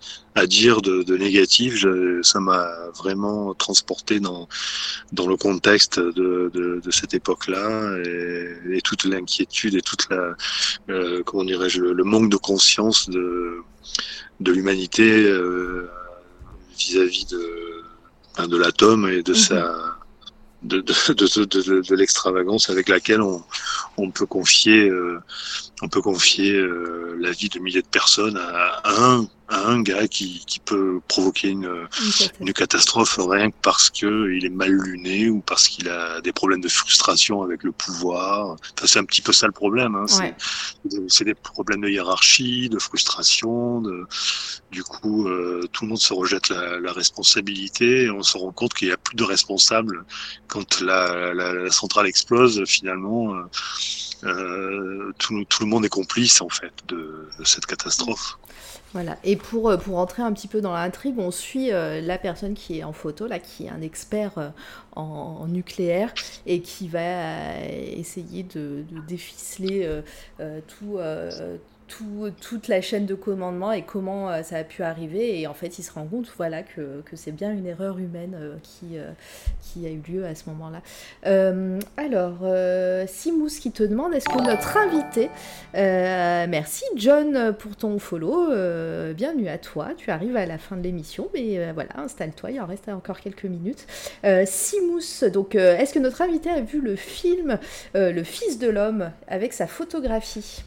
dire 0.47 0.83
de, 0.83 1.17
négatif. 1.17 1.85
Ça 2.23 2.41
m'a 2.41 2.69
vraiment 2.97 3.55
transporté 3.55 4.21
dans 4.21 4.49
dans 5.13 5.27
le 5.27 5.37
contexte 5.37 5.99
de, 6.01 6.81
cette 6.91 7.15
époque-là 7.15 7.97
et, 8.05 8.81
toute 8.83 9.05
l'inquiétude 9.05 9.75
et 9.75 9.83
toute 9.83 10.09
la 10.11 10.35
euh, 10.91 11.23
comment 11.25 11.45
dirais-je 11.45 11.83
le, 11.83 12.05
manque 12.05 12.31
de 12.31 12.37
conscience 12.37 13.09
de 13.11 13.59
de 14.41 14.53
l'humanité 14.53 15.25
euh, 15.25 15.91
vis-à-vis 16.79 17.27
de 17.27 17.78
de 18.47 18.57
l'atome 18.57 19.09
et 19.09 19.23
de 19.23 19.33
mhm. 19.33 19.39
sa 19.39 19.99
de, 20.63 20.81
de, 20.81 21.45
de, 21.45 21.81
de 21.83 21.95
l'extravagance 21.95 22.69
avec 22.69 22.89
laquelle 22.89 23.23
on, 23.23 23.43
on 23.97 24.11
peut 24.11 24.27
confier, 24.27 24.89
euh, 24.89 25.21
on 25.83 25.89
peut 25.89 26.03
confier 26.03 26.53
euh, 26.53 27.17
la 27.21 27.31
vie 27.31 27.49
de 27.49 27.59
milliers 27.61 27.83
de 27.83 27.87
personnes 27.87 28.37
à, 28.37 28.83
un 28.85 29.29
un 29.49 29.83
gars 29.83 30.07
qui, 30.09 30.45
qui 30.47 30.59
peut 30.59 31.01
provoquer 31.09 31.49
une, 31.49 31.89
une, 32.41 32.53
catastrophe 32.53 33.19
rien 33.19 33.51
que 33.51 33.57
parce 33.63 33.91
que 33.91 34.31
il 34.31 34.45
est 34.45 34.51
mal 34.51 34.71
luné 34.71 35.31
ou 35.31 35.41
parce 35.41 35.69
qu'il 35.69 35.89
a 35.89 36.21
des 36.21 36.33
problèmes 36.33 36.61
de 36.61 36.69
frustration 36.69 37.43
avec 37.43 37.63
le 37.63 37.73
pouvoir. 37.73 38.57
Enfin, 38.77 38.87
c'est 38.87 38.99
un 38.99 39.05
petit 39.05 39.23
peu 39.23 39.33
ça 39.33 39.47
le 39.47 39.53
problème. 39.53 39.95
Hein. 39.95 40.07
C'est 41.09 41.25
des 41.25 41.35
problèmes 41.35 41.81
de 41.81 41.89
hiérarchie, 41.89 42.69
de 42.69 42.79
frustration. 42.79 43.81
De... 43.81 44.07
Du 44.71 44.83
coup, 44.83 45.29
euh, 45.29 45.67
tout 45.73 45.85
le 45.85 45.91
monde 45.91 45.99
se 45.99 46.13
rejette 46.13 46.51
la, 46.51 46.79
la, 46.79 46.93
responsabilité 46.93 48.05
et 48.05 48.11
on 48.11 48.23
se 48.23 48.37
rend 48.37 48.53
compte 48.53 48.75
qu'il 48.75 48.89
n'y 48.89 48.95
a 48.95 48.99
plus 48.99 49.17
de 49.17 49.25
responsables 49.25 50.05
quand 50.47 50.81
la, 50.81 51.33
la, 51.33 51.55
la 51.55 51.71
centrale 51.71 52.07
explose. 52.07 52.63
Finalement, 52.67 53.35
euh, 53.35 53.43
euh 54.25 55.13
tout, 55.19 55.45
le 55.61 55.67
monde 55.67 55.85
est 55.85 55.91
complice 55.91 56.41
en 56.41 56.49
fait 56.49 56.73
de, 56.89 57.29
cette 57.45 57.67
catastrophe. 57.67 58.39
Voilà. 58.93 59.19
Et 59.23 59.37
pour, 59.37 59.69
euh, 59.69 59.77
pour 59.77 59.99
entrer 59.99 60.23
un 60.23 60.33
petit 60.33 60.49
peu 60.49 60.61
dans 60.61 60.73
l'intrigue, 60.73 61.19
on 61.19 61.31
suit 61.31 61.73
euh, 61.73 62.01
la 62.01 62.17
personne 62.19 62.55
qui 62.55 62.79
est 62.79 62.85
en 62.85 62.93
photo, 62.93 63.27
là, 63.27 63.39
qui 63.39 63.67
est 63.67 63.69
un 63.69 63.83
expert 63.83 64.53
en, 64.97 65.47
nucléaire 65.49 66.13
et 66.47 66.61
qui 66.61 66.89
va 66.89 67.61
essayer 67.65 68.43
de, 68.43 68.85
de 68.91 69.01
déficeler 69.07 69.89
tout 70.67 70.99
toute 71.89 72.69
la 72.69 72.81
chaîne 72.81 73.07
de 73.07 73.15
commandement 73.15 73.73
et 73.73 73.83
comment 73.83 74.31
euh, 74.31 74.43
ça 74.43 74.57
a 74.57 74.65
pu 74.65 74.83
arriver. 74.83 75.41
Et 75.41 75.47
en 75.47 75.55
fait, 75.55 75.79
il 75.79 75.83
se 75.83 75.93
rend 75.93 76.07
compte 76.07 76.31
voilà, 76.37 76.63
que, 76.63 77.03
c'est 77.15 77.33
bien 77.33 77.53
une 77.53 77.67
erreur 77.67 77.99
humaine 77.99 78.37
euh, 78.39 78.55
qui, 78.63 78.99
euh, 78.99 79.11
qui 79.61 79.87
a 79.87 79.91
eu 79.91 80.03
lieu 80.09 80.25
à 80.25 80.35
ce 80.35 80.45
moment-là. 80.51 80.83
alors, 81.97 82.39
Simous 83.09 83.59
qui 83.61 83.73
te 83.73 83.83
demande 83.83 84.15
est-ce 84.15 84.29
que 84.29 84.43
notre 84.43 84.77
invité, 84.77 85.31
merci 85.75 86.85
John 86.97 87.55
pour 87.59 87.77
ton 87.77 87.99
follow, 87.99 88.49
bienvenue 89.15 89.49
à 89.49 89.59
toi, 89.59 89.91
tu 89.97 90.11
arrives 90.11 90.37
à 90.37 90.47
la 90.47 90.59
fin 90.59 90.77
de 90.77 90.83
l'émission, 90.83 91.29
mais 91.35 91.73
voilà, 91.73 91.91
installe-toi, 91.99 92.51
il 92.51 92.61
en 92.61 92.67
reste 92.67 92.89
encore 92.89 93.21
quelques 93.21 93.45
minutes. 93.45 93.87
Simous, 94.45 95.29
donc, 95.33 95.55
est-ce 95.55 95.93
que 95.93 95.99
notre 95.99 96.23
invité 96.23 96.51
a 96.51 96.61
vu 96.61 96.81
le 96.81 96.97
film 96.97 97.59
Le 97.95 98.23
Fils 98.23 98.59
de 98.59 98.69
l'homme 98.69 99.11
avec 99.29 99.53
sa 99.53 99.67
photographie? 99.67 100.65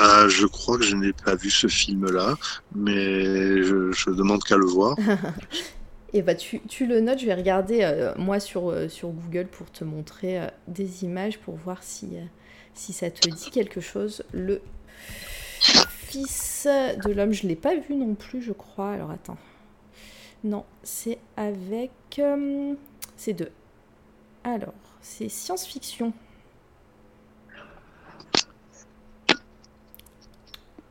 Ah, 0.00 0.28
je 0.28 0.46
crois 0.46 0.78
que 0.78 0.84
je 0.84 0.94
n'ai 0.94 1.12
pas 1.12 1.34
vu 1.34 1.50
ce 1.50 1.66
film-là, 1.66 2.36
mais 2.72 3.64
je, 3.64 4.10
demande 4.10 4.44
qu'à 4.44 4.56
le 4.56 4.64
voir. 4.64 4.96
Et 4.98 5.02
eh 6.14 6.22
bah 6.22 6.36
tu, 6.36 6.60
tu, 6.60 6.86
le 6.86 7.00
notes, 7.00 7.18
je 7.18 7.26
vais 7.26 7.34
regarder 7.34 7.80
euh, 7.82 8.14
moi 8.16 8.38
sur, 8.38 8.70
euh, 8.70 8.88
sur 8.88 9.08
Google 9.08 9.48
pour 9.48 9.68
te 9.72 9.82
montrer 9.82 10.40
euh, 10.40 10.46
des 10.68 11.02
images 11.02 11.40
pour 11.40 11.56
voir 11.56 11.82
si, 11.82 12.10
si 12.74 12.92
ça 12.92 13.10
te 13.10 13.28
dit 13.28 13.50
quelque 13.50 13.80
chose. 13.80 14.22
Le 14.32 14.60
fils 15.60 16.68
de 16.68 17.12
l'homme, 17.12 17.32
je 17.32 17.42
ne 17.42 17.48
l'ai 17.48 17.56
pas 17.56 17.74
vu 17.74 17.96
non 17.96 18.14
plus, 18.14 18.40
je 18.40 18.52
crois. 18.52 18.92
Alors 18.92 19.10
attends. 19.10 19.38
Non, 20.44 20.64
c'est 20.84 21.18
avec... 21.36 21.90
c'est 23.16 23.32
deux. 23.32 23.50
Alors, 24.44 24.74
c'est 25.02 25.28
science-fiction. 25.28 26.12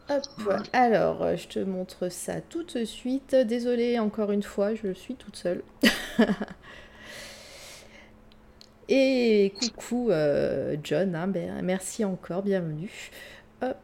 Hop, 0.10 0.24
alors 0.72 1.22
euh, 1.22 1.36
je 1.36 1.48
te 1.50 1.60
montre 1.60 2.10
ça 2.10 2.40
tout 2.40 2.64
de 2.64 2.86
suite. 2.86 3.36
Désolée 3.36 4.00
encore 4.00 4.32
une 4.32 4.44
fois, 4.44 4.74
je 4.74 4.94
suis 4.94 5.16
toute 5.16 5.36
seule. 5.36 5.64
Et 8.90 9.54
coucou 9.60 10.10
euh, 10.12 10.78
John, 10.82 11.14
hein, 11.14 11.28
ben, 11.28 11.62
merci 11.62 12.06
encore, 12.06 12.42
bienvenue. 12.42 13.12
Hop. 13.62 13.76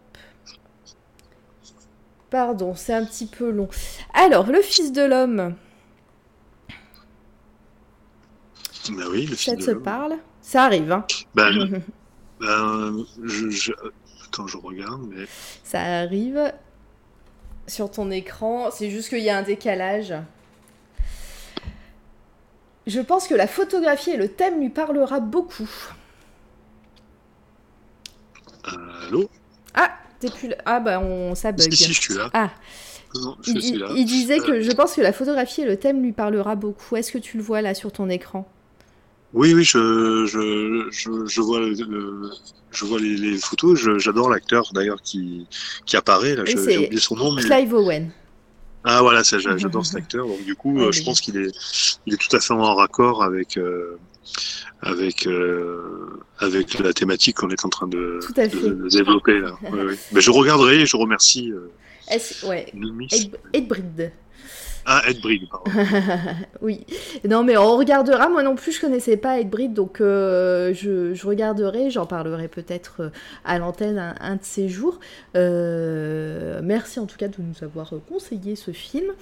Pardon, 2.30 2.74
c'est 2.74 2.94
un 2.94 3.04
petit 3.04 3.26
peu 3.26 3.52
long. 3.52 3.68
Alors, 4.14 4.48
le 4.48 4.62
fils 4.62 4.94
de 4.94 5.02
l'homme. 5.02 5.56
Ben 8.90 9.06
oui, 9.12 9.26
le 9.26 9.36
fils 9.36 9.60
ça 9.60 9.74
te 9.74 9.78
parle? 9.78 10.16
Ça 10.42 10.64
arrive, 10.64 10.92
hein 10.94 11.06
ben, 11.36 11.84
ben 12.40 13.06
je, 13.24 13.50
je 13.50 13.74
regarde, 14.42 15.02
mais... 15.10 15.26
Ça 15.64 15.82
arrive 15.82 16.54
sur 17.68 17.90
ton 17.90 18.12
écran, 18.12 18.72
c'est 18.72 18.90
juste 18.90 19.10
qu'il 19.10 19.20
y 19.20 19.30
a 19.30 19.38
un 19.38 19.42
décalage. 19.42 20.14
Je 22.86 23.00
pense 23.00 23.28
que 23.28 23.36
la 23.36 23.48
photographie 23.48 24.12
et 24.12 24.18
le 24.18 24.28
thème 24.28 24.60
lui 24.60 24.70
parlera 24.70 25.20
beaucoup. 25.20 25.70
Allô? 28.64 29.30
Ah, 29.74 29.92
t'es 30.20 30.30
plus 30.30 30.50
là. 30.50 30.58
Ah 30.66 30.80
bah 30.80 31.00
on 31.00 31.36
ça 31.36 31.52
bug. 31.52 31.72
Si, 31.72 31.94
je 31.94 32.02
suis 32.02 32.14
là. 32.14 32.30
Ah. 32.34 32.50
il, 33.46 34.06
disait 34.06 34.40
que 34.40 34.52
euh. 34.52 34.62
je 34.62 34.72
pense 34.72 34.96
que 34.96 35.02
la 35.02 35.14
photographie 35.14 35.62
et 35.62 35.66
le 35.66 35.78
thème 35.78 36.02
lui 36.02 36.12
parlera 36.12 36.56
beaucoup. 36.56 36.96
Est-ce 36.96 37.12
que 37.12 37.18
tu 37.18 37.38
le 37.38 37.44
vois 37.44 37.62
là 37.62 37.74
sur 37.74 37.92
ton 37.92 38.10
écran? 38.10 38.48
Oui, 39.34 39.54
oui, 39.56 39.64
je, 39.64 40.26
je, 40.28 40.90
je, 41.28 41.42
vois 41.42 41.60
le, 41.60 42.30
je 42.72 42.86
vois 42.86 43.00
les, 43.00 43.38
photos. 43.38 43.80
J'adore 43.98 44.30
l'acteur 44.30 44.72
d'ailleurs 44.74 45.02
qui, 45.02 45.48
qui 45.86 45.98
apparaît. 45.98 46.36
Là, 46.36 46.44
j'ai 46.46 46.56
oublié 46.58 47.00
son 47.00 47.16
nom. 47.16 47.34
Mais... 47.34 47.42
Clive 47.42 47.74
Owen. 47.74 48.12
Ah 48.84 49.02
voilà, 49.02 49.24
j'adore 49.24 49.86
cet 49.86 49.96
acteur. 50.04 50.28
Donc 50.28 50.44
du 50.44 50.56
coup, 50.56 50.80
euh, 50.80 50.92
je 50.92 51.04
pense 51.04 51.22
qu'il 51.22 51.38
est, 51.38 51.52
il 52.06 52.14
est 52.14 52.18
tout 52.18 52.36
à 52.36 52.40
fait 52.40 52.54
en 52.54 52.76
raccord 52.76 53.24
avec, 53.24 53.58
euh, 53.58 53.98
avec, 54.82 55.26
euh, 55.26 56.22
avec 56.40 56.78
la 56.80 56.94
thématique 56.94 57.38
qu'on 57.38 57.50
est 57.50 57.66
en 57.66 57.70
train 57.70 57.88
de, 57.88 58.20
de, 58.36 58.90
développer 58.90 59.40
là. 59.40 59.56
Mais 60.12 60.22
je 60.22 60.32
regarderai 60.32 60.82
et 60.82 60.86
je 60.86 60.98
remercie. 60.98 61.52
ouais. 62.44 62.72
Ed, 63.54 64.12
ah, 64.86 65.02
Edbrid, 65.08 65.48
pardon. 65.50 65.72
oui. 66.62 66.86
Non, 67.28 67.44
mais 67.44 67.56
on 67.56 67.78
regardera. 67.78 68.28
Moi 68.28 68.44
non 68.44 68.56
plus, 68.56 68.74
je 68.74 68.82
connaissais 68.82 69.16
pas 69.16 69.40
Edbrid, 69.40 69.74
donc 69.74 70.02
euh, 70.02 70.74
je, 70.74 71.26
regarderai. 71.26 71.90
J'en 71.90 72.06
parlerai 72.06 72.48
peut-être 72.50 73.02
euh, 73.02 73.10
à 73.46 73.60
l'antenne 73.60 74.16
un, 74.20 74.36
de 74.36 74.44
ces 74.44 74.68
jours. 74.68 75.00
Euh, 75.36 76.60
merci 76.64 77.00
en 77.00 77.06
tout 77.06 77.18
cas 77.18 77.30
de 77.30 77.36
nous 77.40 77.64
avoir 77.64 77.94
conseillé 78.10 78.56
ce 78.56 78.72
film. 78.72 79.14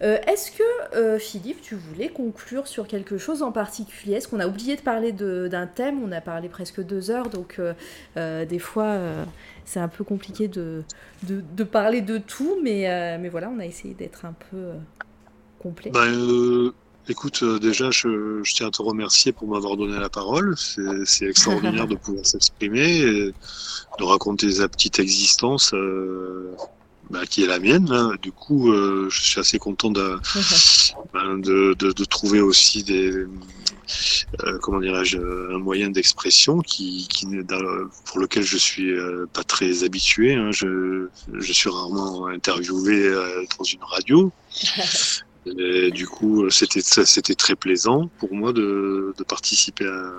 Est-ce 0.00 0.50
que, 0.52 1.18
Philippe, 1.18 1.60
tu 1.60 1.74
voulais 1.74 2.08
conclure 2.08 2.66
sur 2.66 2.86
quelque 2.86 3.18
chose 3.18 3.42
en 3.42 3.52
particulier? 3.52 4.14
Est-ce 4.14 4.28
qu'on 4.28 4.40
a 4.40 4.46
oublié 4.46 4.76
de 4.76 4.80
parler 4.80 5.12
d'un 5.12 5.66
thème? 5.66 6.02
On 6.02 6.12
a 6.12 6.20
parlé 6.20 6.48
presque 6.48 6.82
deux 6.82 7.10
heures, 7.10 7.28
donc 7.28 7.60
des 8.16 8.58
fois 8.58 8.98
c'est 9.66 9.80
un 9.80 9.88
peu 9.88 10.02
compliqué 10.02 10.48
de, 10.48 10.82
de, 11.24 11.42
de, 11.54 11.64
parler 11.64 12.00
de 12.00 12.18
tout, 12.18 12.58
mais, 12.62 13.18
mais 13.18 13.28
voilà, 13.28 13.50
on 13.54 13.58
a 13.58 13.66
essayé 13.66 13.94
d'être 13.94 14.24
un 14.24 14.34
peu 14.50 14.72
complet 15.60 15.90
ben, 15.90 16.06
euh, 16.06 16.72
Écoute, 17.08 17.40
euh, 17.42 17.58
déjà, 17.58 17.90
je, 17.90 18.42
tiens 18.42 18.68
à 18.68 18.70
te 18.70 18.82
remercier 18.82 19.32
pour 19.32 19.48
m'avoir 19.48 19.76
donné 19.76 19.98
la 19.98 20.10
parole. 20.10 20.54
C'est 20.56 21.26
extraordinaire 21.26 21.86
de 21.88 21.96
pouvoir 21.96 22.24
s'exprimer, 22.24 23.00
de 23.02 24.04
raconter 24.04 24.50
sa 24.52 24.68
petite 24.68 25.00
existence 25.00 25.72
euh, 25.74 26.54
bah, 27.08 27.26
qui 27.28 27.42
est 27.42 27.48
la 27.48 27.58
mienne. 27.58 28.16
Du 28.22 28.30
coup, 28.30 28.72
je 28.72 29.20
suis 29.20 29.40
assez 29.40 29.58
content 29.58 29.90
de, 29.90 30.20
de, 31.14 31.74
de, 31.74 32.04
trouver 32.04 32.40
aussi 32.40 32.84
des, 32.84 33.26
comment 34.60 34.78
dirais-je, 34.78 35.18
un 35.18 35.58
moyen 35.58 35.90
d'expression 35.90 36.60
qui, 36.60 37.08
qui 37.08 37.26
pour 38.04 38.20
lequel 38.20 38.44
je 38.44 38.58
suis 38.58 38.94
pas 39.32 39.42
très 39.42 39.82
habitué. 39.82 40.34
Hein. 40.34 40.52
Je, 40.52 41.08
je 41.32 41.52
suis 41.52 41.70
rarement 41.70 42.26
interviewé 42.26 43.10
dans 43.58 43.64
une 43.64 43.82
radio. 43.82 44.30
Et 45.46 45.90
du 45.90 46.06
coup, 46.06 46.48
c'était 46.50 46.80
c'était 46.82 47.34
très 47.34 47.56
plaisant 47.56 48.08
pour 48.18 48.34
moi 48.34 48.52
de, 48.52 49.14
de 49.16 49.24
participer 49.24 49.86
à, 49.86 50.12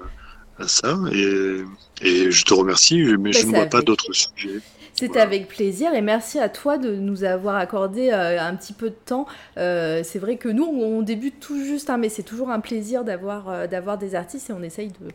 à 0.64 0.68
ça. 0.68 1.00
Et, 1.12 1.62
et, 2.02 2.32
je 2.32 2.44
te 2.44 2.54
remercie, 2.54 3.04
mais 3.20 3.32
je 3.32 3.46
ne 3.46 3.52
vois 3.52 3.68
pas 3.68 3.82
d'autres 3.82 4.14
sujets. 4.14 4.62
C'était 5.02 5.20
avec 5.20 5.48
plaisir 5.48 5.96
et 5.96 6.02
merci 6.02 6.38
à 6.38 6.48
toi 6.48 6.78
de 6.78 6.94
nous 6.94 7.24
avoir 7.24 7.56
accordé 7.56 8.12
euh, 8.12 8.40
un 8.40 8.56
petit 8.56 8.72
peu 8.72 8.92
de 8.92 8.96
temps. 9.04 9.26
Euh, 9.58 10.02
c'est 10.04 10.20
vrai 10.20 10.36
que 10.36 10.48
nous, 10.48 10.64
on, 10.64 11.02
débute 11.02 11.40
tout 11.40 11.60
juste, 11.60 11.90
hein, 11.90 11.98
mais 11.98 12.08
c'est 12.08 12.22
toujours 12.22 12.52
un 12.52 12.60
plaisir 12.60 13.04
d'avoir 13.04 13.50
euh, 13.50 13.66
d'avoir 13.66 13.98
des 13.98 14.14
artistes 14.14 14.52
et 14.52 14.54
on 14.54 14.62
essaye 14.62 14.90
de, 14.90 15.08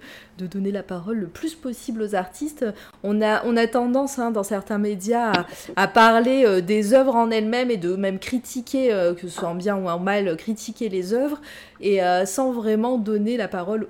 de, 0.45 0.49
donner 0.49 0.73
la 0.73 0.83
parole 0.83 1.19
le 1.19 1.29
plus 1.29 1.55
possible 1.55 2.03
aux 2.03 2.17
artistes. 2.17 2.67
On 3.05 3.23
a, 3.23 3.45
on 3.45 3.57
a 3.57 3.69
tendance 3.69 4.19
hein, 4.19 4.33
dans 4.33 4.43
certains 4.43 4.79
médias 4.79 5.31
à, 5.31 5.47
à 5.77 5.87
parler 5.87 6.61
des 6.63 6.93
œuvres 6.93 7.15
en 7.15 7.31
elles-mêmes 7.31 7.71
et 7.71 7.77
de 7.77 7.95
même 7.95 8.19
critiquer, 8.19 8.89
que 8.89 9.29
ce 9.29 9.29
soit 9.29 9.51
en 9.51 9.55
bien 9.55 9.77
ou 9.77 9.89
en 9.89 10.01
mal, 10.01 10.37
critiquer 10.37 10.89
les 10.89 11.15
œuvres 11.15 11.41
et 11.81 12.01
sans 12.25 12.51
vraiment 12.51 12.99
donner 12.99 13.37
la 13.37 13.47
parole 13.47 13.87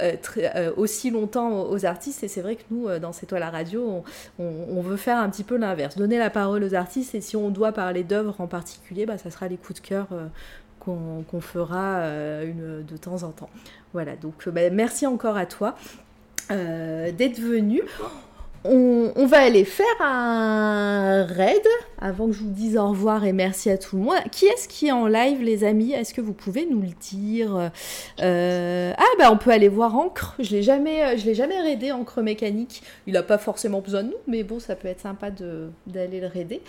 euh, 0.00 0.16
euh, 0.38 0.72
aussi 0.76 1.10
longtemps 1.10 1.70
aux 1.70 1.86
artistes. 1.86 2.22
Et 2.22 2.28
c'est 2.28 2.42
vrai 2.42 2.56
que 2.56 2.62
nous, 2.70 2.88
euh, 2.88 2.98
dans 2.98 3.12
C'est 3.12 3.26
toi 3.26 3.38
la 3.38 3.50
radio, 3.50 4.04
on, 4.38 4.80
veut 4.82 4.96
faire 4.96 5.18
un 5.18 5.30
petit 5.30 5.44
peu 5.44 5.56
l'inverse, 5.56 5.96
donner 5.96 6.18
la 6.18 6.30
parole 6.30 6.62
aux 6.62 6.74
artistes. 6.74 7.14
Et 7.14 7.20
si 7.20 7.36
on 7.36 7.50
doit 7.50 7.72
parler 7.72 8.04
d'œuvres 8.04 8.40
en 8.40 8.46
particulier, 8.46 9.06
bah, 9.06 9.18
ça 9.18 9.30
sera 9.30 9.48
les 9.48 9.56
coups 9.56 9.80
de 9.80 9.86
cœur 9.86 10.08
qu'on 10.80 11.40
fera 11.40 12.02
de 12.02 12.96
temps 12.96 13.22
en 13.22 13.30
temps. 13.30 13.50
Voilà, 13.92 14.14
donc 14.16 14.48
bah, 14.48 14.68
merci 14.70 15.06
encore 15.06 15.36
à 15.36 15.46
toi 15.46 15.74
d'être 16.48 17.40
venu. 17.40 17.82
On, 18.68 19.26
va 19.26 19.38
aller 19.38 19.64
faire 19.64 19.86
un 20.00 21.24
raid 21.24 21.66
avant 21.98 22.26
que 22.26 22.32
je 22.32 22.40
vous 22.40 22.50
dise 22.50 22.76
au 22.76 22.88
revoir 22.88 23.24
et 23.24 23.32
merci 23.32 23.70
à 23.70 23.78
tout 23.78 23.96
le 23.96 24.02
monde. 24.02 24.16
Qui 24.30 24.46
est-ce 24.46 24.68
qui 24.68 24.86
est 24.86 24.92
en 24.92 25.06
live, 25.06 25.42
les 25.42 25.64
amis? 25.64 25.92
Est-ce 25.92 26.14
que 26.14 26.20
vous 26.20 26.32
pouvez 26.32 26.66
nous 26.66 26.80
le 26.80 26.90
dire? 27.00 27.70
Euh, 28.20 28.92
Ah, 28.96 29.04
bah 29.18 29.30
on 29.32 29.36
peut 29.36 29.50
aller 29.50 29.68
voir 29.68 29.96
Encre. 29.96 30.34
Je 30.38 30.50
l'ai 30.50 30.62
jamais, 30.62 31.16
je 31.18 31.26
l'ai 31.26 31.34
jamais 31.34 31.60
raidé, 31.60 31.92
Encre 31.92 32.22
mécanique. 32.22 32.82
Il 33.06 33.14
n'a 33.14 33.22
pas 33.22 33.38
forcément 33.38 33.80
besoin 33.80 34.02
de 34.02 34.08
nous, 34.08 34.18
mais 34.26 34.42
bon, 34.42 34.60
ça 34.60 34.76
peut 34.76 34.88
être 34.88 35.00
sympa 35.00 35.30
d'aller 35.30 36.20
le 36.20 36.26
raider. 36.26 36.60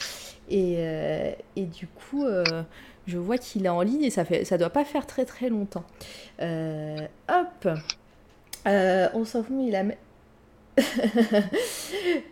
Et, 0.50 0.76
euh, 0.78 1.32
du 1.56 1.88
coup, 1.88 2.26
euh, 2.26 2.44
je 3.06 3.18
vois 3.18 3.38
qu'il 3.38 3.66
est 3.66 3.70
en 3.70 3.82
ligne 3.82 4.04
et 4.04 4.10
ça 4.10 4.26
fait, 4.26 4.46
ça 4.46 4.58
doit 4.58 4.70
pas 4.70 4.86
faire 4.86 5.06
très 5.06 5.26
très 5.26 5.50
longtemps. 5.50 5.86
hop 6.40 7.68
On 8.66 9.26
s'en 9.26 9.44
fout, 9.44 9.56
il 9.60 9.76
a. 9.76 9.84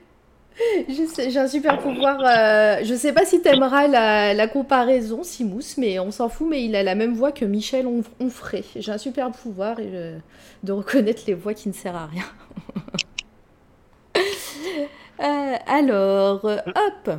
J'ai 0.87 1.37
un 1.37 1.47
super 1.47 1.79
pouvoir. 1.79 2.19
Euh, 2.21 2.79
je 2.83 2.95
sais 2.95 3.11
pas 3.11 3.25
si 3.25 3.41
t'aimeras 3.41 3.87
la, 3.87 4.33
la 4.33 4.47
comparaison, 4.47 5.23
Simous, 5.23 5.77
mais 5.77 5.99
on 5.99 6.11
s'en 6.11 6.29
fout, 6.29 6.47
mais 6.49 6.63
il 6.63 6.75
a 6.75 6.83
la 6.83 6.95
même 6.95 7.13
voix 7.13 7.31
que 7.31 7.45
Michel 7.45 7.87
Onfray. 8.19 8.63
J'ai 8.75 8.91
un 8.91 8.97
super 8.97 9.31
pouvoir 9.31 9.77
de 9.77 10.71
reconnaître 10.71 11.23
les 11.27 11.33
voix 11.33 11.53
qui 11.53 11.67
ne 11.67 11.73
servent 11.73 11.97
à 11.97 12.05
rien. 12.05 12.25
Euh, 15.21 15.55
alors, 15.65 16.43
hop. 16.43 17.09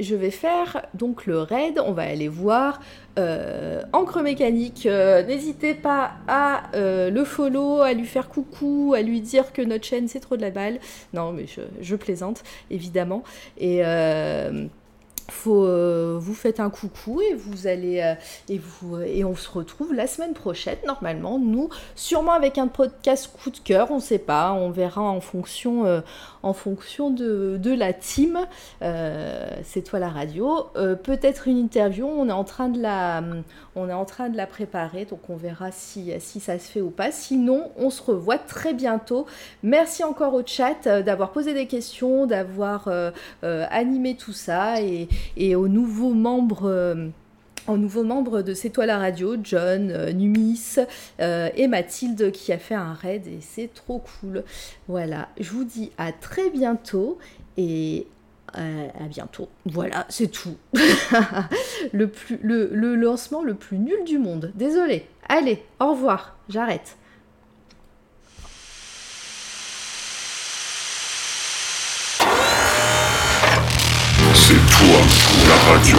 je 0.00 0.14
vais 0.14 0.30
faire 0.30 0.86
donc 0.94 1.26
le 1.26 1.40
raid. 1.40 1.80
On 1.84 1.92
va 1.92 2.02
aller 2.02 2.28
voir 2.28 2.80
euh, 3.18 3.82
Encre 3.92 4.22
Mécanique. 4.22 4.86
Euh, 4.86 5.22
n'hésitez 5.22 5.74
pas 5.74 6.12
à 6.26 6.64
euh, 6.74 7.10
le 7.10 7.24
follow, 7.24 7.80
à 7.80 7.92
lui 7.92 8.06
faire 8.06 8.28
coucou, 8.28 8.94
à 8.96 9.02
lui 9.02 9.20
dire 9.20 9.52
que 9.52 9.62
notre 9.62 9.84
chaîne 9.84 10.08
c'est 10.08 10.20
trop 10.20 10.36
de 10.36 10.42
la 10.42 10.50
balle. 10.50 10.78
Non, 11.12 11.32
mais 11.32 11.46
je, 11.46 11.60
je 11.80 11.96
plaisante, 11.96 12.42
évidemment. 12.70 13.22
Et 13.58 13.82
faut, 15.30 15.64
euh, 15.64 16.18
vous 16.20 16.34
faites 16.34 16.60
un 16.60 16.70
coucou 16.70 17.20
et 17.20 17.34
vous 17.34 17.66
allez 17.66 18.00
euh, 18.00 18.14
et 18.48 18.58
vous 18.58 19.00
et 19.00 19.24
on 19.24 19.34
se 19.34 19.50
retrouve 19.50 19.94
la 19.94 20.06
semaine 20.06 20.34
prochaine 20.34 20.78
normalement. 20.86 21.38
Nous 21.38 21.70
sûrement 21.94 22.32
avec 22.32 22.58
un 22.58 22.66
podcast 22.66 23.30
coup 23.32 23.50
de 23.50 23.58
cœur 23.58 23.90
on 23.90 24.00
sait 24.00 24.18
pas 24.18 24.52
on 24.52 24.70
verra 24.70 25.02
en 25.02 25.20
fonction 25.20 25.86
euh, 25.86 26.00
en 26.42 26.52
fonction 26.52 27.10
de, 27.10 27.58
de 27.58 27.72
la 27.72 27.92
team 27.92 28.38
c'est 28.80 29.82
toi 29.82 29.98
la 29.98 30.10
radio. 30.10 30.66
Peut-être 30.74 31.48
une 31.48 31.58
interview 31.58 32.06
on 32.06 32.28
est 32.28 32.32
en 32.32 32.44
train 32.44 32.68
de 32.68 32.80
la 32.80 33.22
on 33.76 33.88
est 33.88 33.94
en 33.94 34.04
train 34.04 34.28
de 34.28 34.36
la 34.36 34.46
préparer 34.46 35.06
donc 35.06 35.30
on 35.30 35.36
verra 35.36 35.72
si 35.72 36.12
si 36.18 36.40
ça 36.40 36.58
se 36.58 36.70
fait 36.70 36.80
ou 36.80 36.90
pas. 36.90 37.12
Sinon 37.12 37.70
on 37.78 37.88
se 37.88 38.02
revoit 38.02 38.38
très 38.38 38.74
bientôt. 38.74 39.26
Merci 39.62 40.04
encore 40.04 40.34
au 40.34 40.42
chat 40.44 40.86
d'avoir 41.02 41.32
posé 41.32 41.54
des 41.54 41.66
questions 41.66 42.26
d'avoir 42.26 42.88
animé 43.42 44.16
tout 44.16 44.34
ça 44.34 44.82
et 44.82 45.08
et 45.36 45.54
aux 45.56 45.68
nouveaux 45.68 46.14
membres 46.14 46.64
euh, 46.64 47.08
nouveaux 47.68 48.04
membres 48.04 48.42
de 48.42 48.54
C'est 48.54 48.70
toi 48.70 48.86
la 48.86 48.98
radio, 48.98 49.36
John, 49.42 49.90
euh, 49.90 50.12
Numis 50.12 50.76
euh, 51.20 51.48
et 51.56 51.66
Mathilde 51.66 52.30
qui 52.32 52.52
a 52.52 52.58
fait 52.58 52.74
un 52.74 52.92
raid 52.92 53.26
et 53.26 53.38
c'est 53.40 53.72
trop 53.72 54.00
cool. 54.20 54.44
Voilà, 54.88 55.28
je 55.40 55.50
vous 55.50 55.64
dis 55.64 55.90
à 55.98 56.12
très 56.12 56.50
bientôt 56.50 57.18
et 57.56 58.06
à 58.56 59.08
bientôt. 59.08 59.48
Voilà, 59.66 60.06
c'est 60.08 60.30
tout. 60.30 60.56
le, 61.92 62.08
le 62.40 62.94
lancement 62.94 63.42
le 63.42 63.54
plus 63.54 63.78
nul 63.78 64.04
du 64.04 64.18
monde. 64.18 64.52
Désolé. 64.54 65.08
Allez, 65.28 65.64
au 65.80 65.90
revoir. 65.90 66.36
J'arrête. 66.48 66.96
La 75.64 75.72
radio. 75.72 75.98